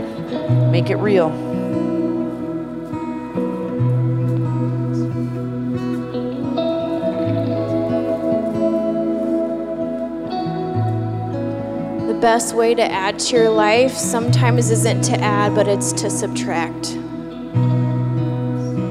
make 0.70 0.90
it 0.90 0.94
real. 0.94 1.28
The 12.06 12.14
best 12.20 12.54
way 12.54 12.76
to 12.76 12.84
add 12.88 13.18
to 13.18 13.34
your 13.34 13.50
life 13.50 13.90
sometimes 13.90 14.70
isn't 14.70 15.02
to 15.06 15.18
add, 15.18 15.56
but 15.56 15.66
it's 15.66 15.90
to 15.94 16.10
subtract. 16.10 16.94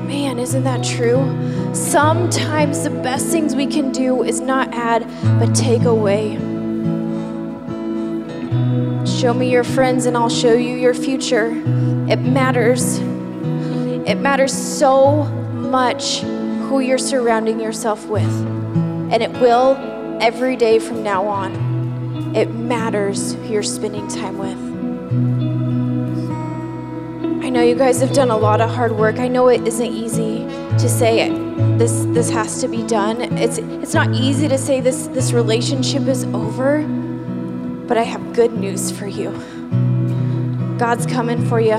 Man, 0.04 0.40
isn't 0.40 0.66
that 0.66 0.84
true? 0.84 1.55
Sometimes 1.76 2.84
the 2.84 2.90
best 2.90 3.28
things 3.28 3.54
we 3.54 3.68
can 3.68 3.92
do 3.92 4.24
is 4.24 4.40
not 4.40 4.74
add, 4.74 5.06
but 5.38 5.54
take 5.54 5.84
away. 5.84 6.36
Show 9.06 9.34
me 9.34 9.52
your 9.52 9.66
friends 9.66 10.06
and 10.06 10.16
I'll 10.16 10.30
show 10.30 10.54
you 10.54 10.74
your 10.74 10.94
future. 10.94 11.52
It 12.10 12.22
matters. 12.22 13.00
It 14.08 14.16
matters 14.16 14.54
so 14.54 15.26
much 15.26 16.22
who 16.22 16.80
you're 16.80 16.98
surrounding 16.98 17.60
yourself 17.60 18.08
with. 18.08 18.24
And 18.24 19.22
it 19.22 19.32
will 19.34 19.76
every 20.22 20.56
day 20.56 20.80
from 20.80 21.04
now 21.04 21.28
on. 21.28 22.34
It 22.38 22.56
matters 22.56 23.34
who 23.34 23.48
you're 23.50 23.64
spending 23.64 24.08
time 24.08 24.38
with. 24.38 24.58
I 27.44 27.50
know 27.50 27.62
you 27.62 27.76
guys 27.76 28.00
have 28.00 28.14
done 28.14 28.32
a 28.32 28.38
lot 28.38 28.62
of 28.62 28.70
hard 28.70 28.94
work. 28.94 29.20
I 29.20 29.28
know 29.28 29.50
it 29.50 29.68
isn't 29.68 29.92
easy 29.94 30.46
to 30.78 30.88
say 30.88 31.20
this 31.78 32.06
this 32.10 32.30
has 32.30 32.62
to 32.62 32.68
be 32.68 32.84
done. 32.84 33.22
It's 33.38 33.58
it's 33.58 33.94
not 33.94 34.14
easy 34.14 34.48
to 34.48 34.58
say 34.58 34.82
this 34.82 35.08
this 35.08 35.34
relationship 35.34 36.04
is 36.08 36.24
over, 36.26 36.82
but 37.88 37.98
I 37.98 38.04
have 38.04 38.34
good 38.34 38.54
news 38.54 38.92
for 38.92 39.08
you. 39.08 39.32
God's 40.78 41.06
coming 41.06 41.46
for 41.48 41.60
you. 41.60 41.78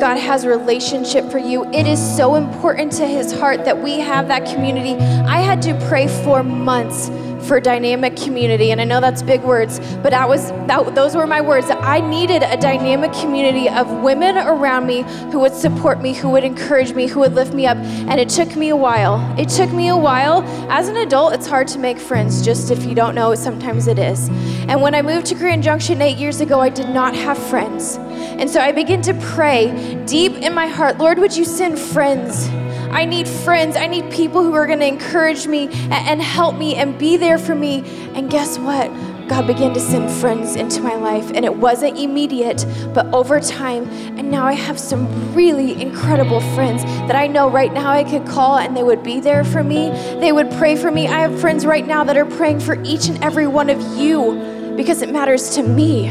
God 0.00 0.18
has 0.18 0.44
a 0.44 0.48
relationship 0.48 1.30
for 1.30 1.38
you. 1.38 1.64
It 1.72 1.86
is 1.86 2.16
so 2.16 2.34
important 2.34 2.92
to 2.92 3.06
his 3.06 3.32
heart 3.32 3.64
that 3.64 3.82
we 3.82 4.00
have 4.00 4.28
that 4.28 4.44
community. 4.44 4.94
I 5.24 5.40
had 5.40 5.62
to 5.62 5.74
pray 5.88 6.08
for 6.24 6.42
months 6.42 7.08
for 7.46 7.60
dynamic 7.60 8.16
community. 8.16 8.70
And 8.72 8.80
I 8.80 8.84
know 8.84 9.00
that's 9.00 9.22
big 9.22 9.42
words, 9.42 9.78
but 10.02 10.10
that 10.10 10.28
was 10.28 10.50
that, 10.66 10.94
those 10.94 11.14
were 11.14 11.26
my 11.26 11.40
words. 11.40 11.66
I 11.70 12.00
needed 12.00 12.42
a 12.42 12.56
dynamic 12.56 13.12
community 13.12 13.68
of 13.68 13.90
women 14.02 14.36
around 14.38 14.86
me 14.86 15.02
who 15.30 15.40
would 15.40 15.54
support 15.54 16.00
me, 16.00 16.14
who 16.14 16.30
would 16.30 16.44
encourage 16.44 16.92
me, 16.92 17.06
who 17.06 17.20
would 17.20 17.34
lift 17.34 17.54
me 17.54 17.66
up. 17.66 17.76
And 17.76 18.18
it 18.20 18.28
took 18.28 18.56
me 18.56 18.70
a 18.70 18.76
while. 18.76 19.20
It 19.38 19.48
took 19.48 19.70
me 19.72 19.88
a 19.88 19.96
while. 19.96 20.42
As 20.70 20.88
an 20.88 20.96
adult, 20.96 21.34
it's 21.34 21.46
hard 21.46 21.68
to 21.68 21.78
make 21.78 21.98
friends. 21.98 22.42
Just 22.44 22.70
if 22.70 22.84
you 22.84 22.94
don't 22.94 23.14
know, 23.14 23.34
sometimes 23.34 23.86
it 23.86 23.98
is. 23.98 24.28
And 24.68 24.80
when 24.80 24.94
I 24.94 25.02
moved 25.02 25.26
to 25.26 25.34
Grand 25.34 25.62
Junction 25.62 26.00
eight 26.00 26.16
years 26.16 26.40
ago, 26.40 26.60
I 26.60 26.68
did 26.68 26.88
not 26.88 27.14
have 27.14 27.38
friends. 27.38 27.96
And 27.98 28.50
so 28.50 28.60
I 28.60 28.72
began 28.72 29.02
to 29.02 29.14
pray 29.14 30.02
deep 30.06 30.32
in 30.32 30.52
my 30.54 30.66
heart, 30.66 30.98
Lord, 30.98 31.18
would 31.18 31.36
you 31.36 31.44
send 31.44 31.78
friends? 31.78 32.48
I 32.90 33.04
need 33.04 33.28
friends. 33.28 33.76
I 33.76 33.86
need 33.86 34.10
people 34.10 34.42
who 34.42 34.54
are 34.54 34.66
going 34.66 34.80
to 34.80 34.86
encourage 34.86 35.46
me 35.46 35.68
and 35.90 36.20
help 36.20 36.56
me 36.56 36.74
and 36.76 36.98
be 36.98 37.16
there 37.16 37.38
for 37.38 37.54
me. 37.54 37.82
And 38.14 38.30
guess 38.30 38.58
what? 38.58 38.90
God 39.28 39.46
began 39.46 39.72
to 39.72 39.80
send 39.80 40.10
friends 40.10 40.54
into 40.54 40.82
my 40.82 40.96
life, 40.96 41.30
and 41.34 41.46
it 41.46 41.56
wasn't 41.56 41.98
immediate, 41.98 42.66
but 42.92 43.06
over 43.14 43.40
time. 43.40 43.88
And 44.18 44.30
now 44.30 44.44
I 44.44 44.52
have 44.52 44.78
some 44.78 45.34
really 45.34 45.80
incredible 45.80 46.40
friends 46.54 46.84
that 46.84 47.16
I 47.16 47.26
know 47.26 47.48
right 47.48 47.72
now 47.72 47.90
I 47.90 48.04
could 48.04 48.26
call 48.26 48.58
and 48.58 48.76
they 48.76 48.82
would 48.82 49.02
be 49.02 49.20
there 49.20 49.42
for 49.42 49.64
me. 49.64 49.88
They 50.20 50.32
would 50.32 50.50
pray 50.52 50.76
for 50.76 50.90
me. 50.90 51.08
I 51.08 51.20
have 51.20 51.40
friends 51.40 51.64
right 51.64 51.86
now 51.86 52.04
that 52.04 52.18
are 52.18 52.26
praying 52.26 52.60
for 52.60 52.80
each 52.82 53.08
and 53.08 53.22
every 53.24 53.46
one 53.46 53.70
of 53.70 53.80
you 53.96 54.74
because 54.76 55.00
it 55.00 55.10
matters 55.10 55.54
to 55.54 55.62
me. 55.62 56.08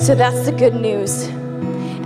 So 0.00 0.14
that's 0.14 0.46
the 0.46 0.52
good 0.52 0.74
news. 0.74 1.28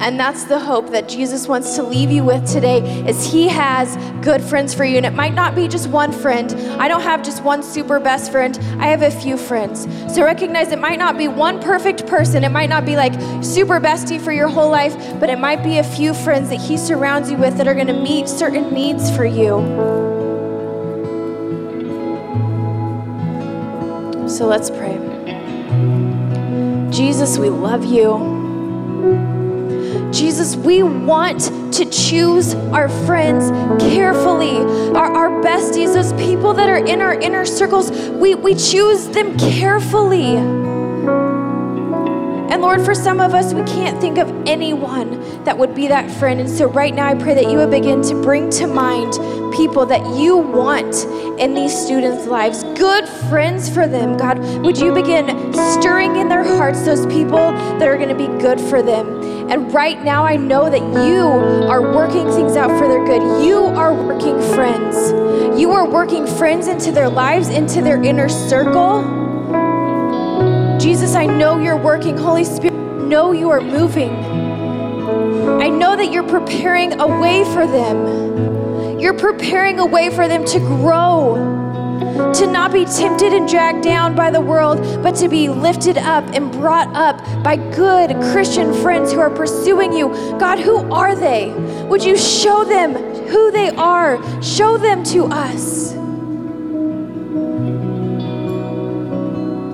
And 0.02 0.18
that's 0.18 0.42
the 0.44 0.58
hope 0.58 0.90
that 0.90 1.08
Jesus 1.08 1.46
wants 1.46 1.76
to 1.76 1.82
leave 1.84 2.10
you 2.10 2.24
with 2.24 2.44
today 2.50 2.80
is 3.08 3.24
he 3.24 3.46
has 3.46 3.96
good 4.24 4.42
friends 4.42 4.74
for 4.74 4.84
you. 4.84 4.96
And 4.96 5.06
it 5.06 5.14
might 5.14 5.32
not 5.32 5.54
be 5.54 5.68
just 5.68 5.88
one 5.88 6.10
friend. 6.10 6.52
I 6.80 6.88
don't 6.88 7.02
have 7.02 7.22
just 7.22 7.44
one 7.44 7.62
super 7.62 8.00
best 8.00 8.32
friend. 8.32 8.58
I 8.80 8.86
have 8.86 9.02
a 9.02 9.12
few 9.12 9.36
friends. 9.36 9.86
So 10.12 10.24
recognize 10.24 10.72
it 10.72 10.80
might 10.80 10.98
not 10.98 11.16
be 11.16 11.28
one 11.28 11.62
perfect 11.62 12.08
person. 12.08 12.42
It 12.42 12.48
might 12.48 12.68
not 12.68 12.84
be 12.84 12.96
like 12.96 13.12
super 13.44 13.78
bestie 13.78 14.20
for 14.20 14.32
your 14.32 14.48
whole 14.48 14.70
life, 14.70 14.96
but 15.20 15.30
it 15.30 15.38
might 15.38 15.62
be 15.62 15.78
a 15.78 15.84
few 15.84 16.14
friends 16.14 16.48
that 16.48 16.60
he 16.60 16.76
surrounds 16.76 17.30
you 17.30 17.36
with 17.36 17.56
that 17.58 17.68
are 17.68 17.74
going 17.74 17.86
to 17.86 17.92
meet 17.92 18.28
certain 18.28 18.74
needs 18.74 19.08
for 19.14 19.24
you. 19.24 19.60
So 24.28 24.48
let's 24.48 24.68
pray. 24.68 24.98
Jesus, 26.90 27.38
we 27.38 27.50
love 27.50 27.84
you. 27.84 28.41
Jesus, 30.12 30.56
we 30.56 30.82
want 30.82 31.40
to 31.74 31.86
choose 31.86 32.54
our 32.54 32.88
friends 33.06 33.50
carefully, 33.82 34.58
our, 34.94 35.10
our 35.10 35.42
besties, 35.42 35.94
those 35.94 36.12
people 36.14 36.52
that 36.54 36.68
are 36.68 36.84
in 36.84 37.00
our 37.00 37.14
inner 37.14 37.46
circles. 37.46 37.90
We, 38.10 38.34
we 38.34 38.54
choose 38.54 39.08
them 39.08 39.38
carefully. 39.38 40.36
And 42.52 42.60
Lord, 42.60 42.82
for 42.82 42.94
some 42.94 43.20
of 43.20 43.32
us, 43.32 43.54
we 43.54 43.62
can't 43.62 43.98
think 44.00 44.18
of 44.18 44.28
anyone 44.46 45.44
that 45.44 45.56
would 45.56 45.74
be 45.74 45.88
that 45.88 46.10
friend. 46.10 46.40
And 46.40 46.50
so 46.50 46.66
right 46.66 46.94
now, 46.94 47.08
I 47.08 47.14
pray 47.14 47.34
that 47.34 47.50
you 47.50 47.56
would 47.56 47.70
begin 47.70 48.02
to 48.02 48.14
bring 48.22 48.50
to 48.50 48.66
mind 48.66 49.14
people 49.52 49.86
that 49.86 50.04
you 50.16 50.36
want 50.36 51.04
in 51.38 51.54
these 51.54 51.76
students' 51.76 52.26
lives, 52.26 52.64
good 52.78 53.08
friends 53.28 53.68
for 53.68 53.86
them. 53.86 54.16
God, 54.16 54.38
would 54.64 54.78
you 54.78 54.92
begin 54.92 55.52
stirring 55.54 56.16
in 56.16 56.28
their 56.28 56.44
hearts 56.44 56.84
those 56.84 57.06
people 57.06 57.52
that 57.78 57.88
are 57.88 57.96
going 57.96 58.08
to 58.08 58.14
be 58.14 58.26
good 58.40 58.60
for 58.60 58.82
them? 58.82 59.22
And 59.50 59.72
right 59.74 60.02
now, 60.02 60.24
I 60.24 60.36
know 60.36 60.70
that 60.70 60.80
you 61.06 61.22
are 61.68 61.82
working 61.94 62.30
things 62.30 62.56
out 62.56 62.70
for 62.78 62.88
their 62.88 63.04
good. 63.04 63.44
You 63.44 63.64
are 63.64 63.92
working 63.92 64.40
friends. 64.54 65.12
You 65.60 65.72
are 65.72 65.86
working 65.88 66.26
friends 66.26 66.68
into 66.68 66.92
their 66.92 67.08
lives, 67.08 67.48
into 67.48 67.82
their 67.82 68.02
inner 68.02 68.28
circle. 68.28 69.02
Jesus, 70.78 71.14
I 71.14 71.26
know 71.26 71.58
you're 71.58 71.76
working. 71.76 72.16
Holy 72.16 72.44
Spirit, 72.44 72.72
I 72.72 73.04
know 73.04 73.32
you 73.32 73.50
are 73.50 73.60
moving. 73.60 74.10
I 75.60 75.68
know 75.68 75.96
that 75.96 76.12
you're 76.12 76.26
preparing 76.26 77.00
a 77.00 77.06
way 77.20 77.44
for 77.44 77.66
them. 77.66 78.51
You're 79.02 79.14
preparing 79.14 79.80
a 79.80 79.84
way 79.84 80.10
for 80.10 80.28
them 80.28 80.44
to 80.44 80.60
grow, 80.60 81.34
to 82.34 82.46
not 82.46 82.72
be 82.72 82.84
tempted 82.84 83.32
and 83.32 83.48
dragged 83.48 83.82
down 83.82 84.14
by 84.14 84.30
the 84.30 84.40
world, 84.40 84.78
but 85.02 85.16
to 85.16 85.28
be 85.28 85.48
lifted 85.48 85.98
up 85.98 86.22
and 86.32 86.52
brought 86.52 86.86
up 86.94 87.18
by 87.42 87.56
good 87.56 88.14
Christian 88.30 88.72
friends 88.72 89.10
who 89.10 89.18
are 89.18 89.28
pursuing 89.28 89.92
you. 89.92 90.10
God, 90.38 90.60
who 90.60 90.88
are 90.92 91.16
they? 91.16 91.50
Would 91.88 92.04
you 92.04 92.16
show 92.16 92.62
them 92.62 92.94
who 93.26 93.50
they 93.50 93.70
are? 93.70 94.22
Show 94.40 94.78
them 94.78 95.02
to 95.06 95.24
us. 95.24 95.94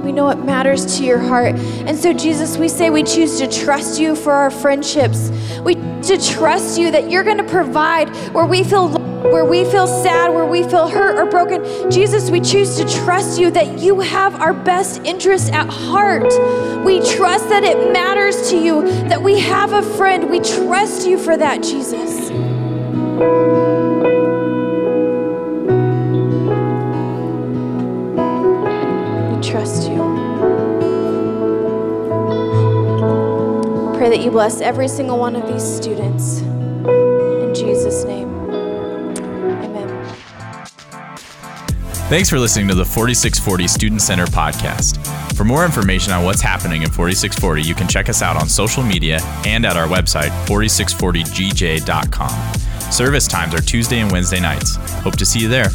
We 0.02 0.12
know 0.12 0.30
it 0.30 0.42
matters 0.42 0.96
to 0.96 1.04
your 1.04 1.18
heart. 1.18 1.54
And 1.54 1.98
so, 1.98 2.14
Jesus, 2.14 2.56
we 2.56 2.70
say 2.70 2.88
we 2.88 3.02
choose 3.02 3.38
to 3.40 3.46
trust 3.46 4.00
you 4.00 4.16
for 4.16 4.32
our 4.32 4.50
friendships. 4.50 5.30
We 5.62 5.74
to 6.02 6.18
trust 6.18 6.78
you 6.78 6.90
that 6.90 7.10
you're 7.10 7.24
going 7.24 7.38
to 7.38 7.44
provide 7.44 8.08
where 8.32 8.46
we 8.46 8.62
feel 8.64 8.88
where 9.18 9.44
we 9.44 9.64
feel 9.64 9.86
sad, 9.86 10.32
where 10.32 10.46
we 10.46 10.62
feel 10.62 10.88
hurt 10.88 11.18
or 11.18 11.26
broken. 11.28 11.90
Jesus, 11.90 12.30
we 12.30 12.40
choose 12.40 12.76
to 12.76 12.88
trust 13.04 13.38
you 13.38 13.50
that 13.50 13.78
you 13.78 14.00
have 14.00 14.40
our 14.40 14.54
best 14.54 15.02
interests 15.04 15.50
at 15.50 15.68
heart. 15.68 16.32
We 16.84 17.00
trust 17.00 17.48
that 17.48 17.64
it 17.64 17.92
matters 17.92 18.50
to 18.50 18.56
you, 18.56 18.82
that 19.08 19.20
we 19.20 19.38
have 19.40 19.72
a 19.72 19.82
friend. 19.82 20.30
We 20.30 20.38
trust 20.38 21.06
you 21.06 21.18
for 21.18 21.36
that, 21.36 21.62
Jesus. 21.62 22.30
We 29.30 29.50
trust 29.50 29.87
you. 29.87 29.87
Pray 34.08 34.16
that 34.16 34.24
you 34.24 34.30
bless 34.30 34.62
every 34.62 34.88
single 34.88 35.18
one 35.18 35.36
of 35.36 35.46
these 35.46 35.62
students. 35.62 36.40
In 36.40 37.52
Jesus' 37.54 38.04
name. 38.04 38.30
Amen. 39.62 40.06
Thanks 42.08 42.30
for 42.30 42.38
listening 42.38 42.68
to 42.68 42.74
the 42.74 42.86
4640 42.86 43.68
Student 43.68 44.00
Center 44.00 44.24
podcast. 44.24 44.96
For 45.36 45.44
more 45.44 45.66
information 45.66 46.14
on 46.14 46.24
what's 46.24 46.40
happening 46.40 46.84
in 46.84 46.90
4640, 46.90 47.60
you 47.60 47.74
can 47.74 47.86
check 47.86 48.08
us 48.08 48.22
out 48.22 48.36
on 48.36 48.48
social 48.48 48.82
media 48.82 49.20
and 49.44 49.66
at 49.66 49.76
our 49.76 49.86
website, 49.86 50.30
4640gj.com. 50.46 52.90
Service 52.90 53.28
times 53.28 53.52
are 53.52 53.60
Tuesday 53.60 54.00
and 54.00 54.10
Wednesday 54.10 54.40
nights. 54.40 54.76
Hope 55.02 55.16
to 55.16 55.26
see 55.26 55.40
you 55.40 55.48
there. 55.48 55.68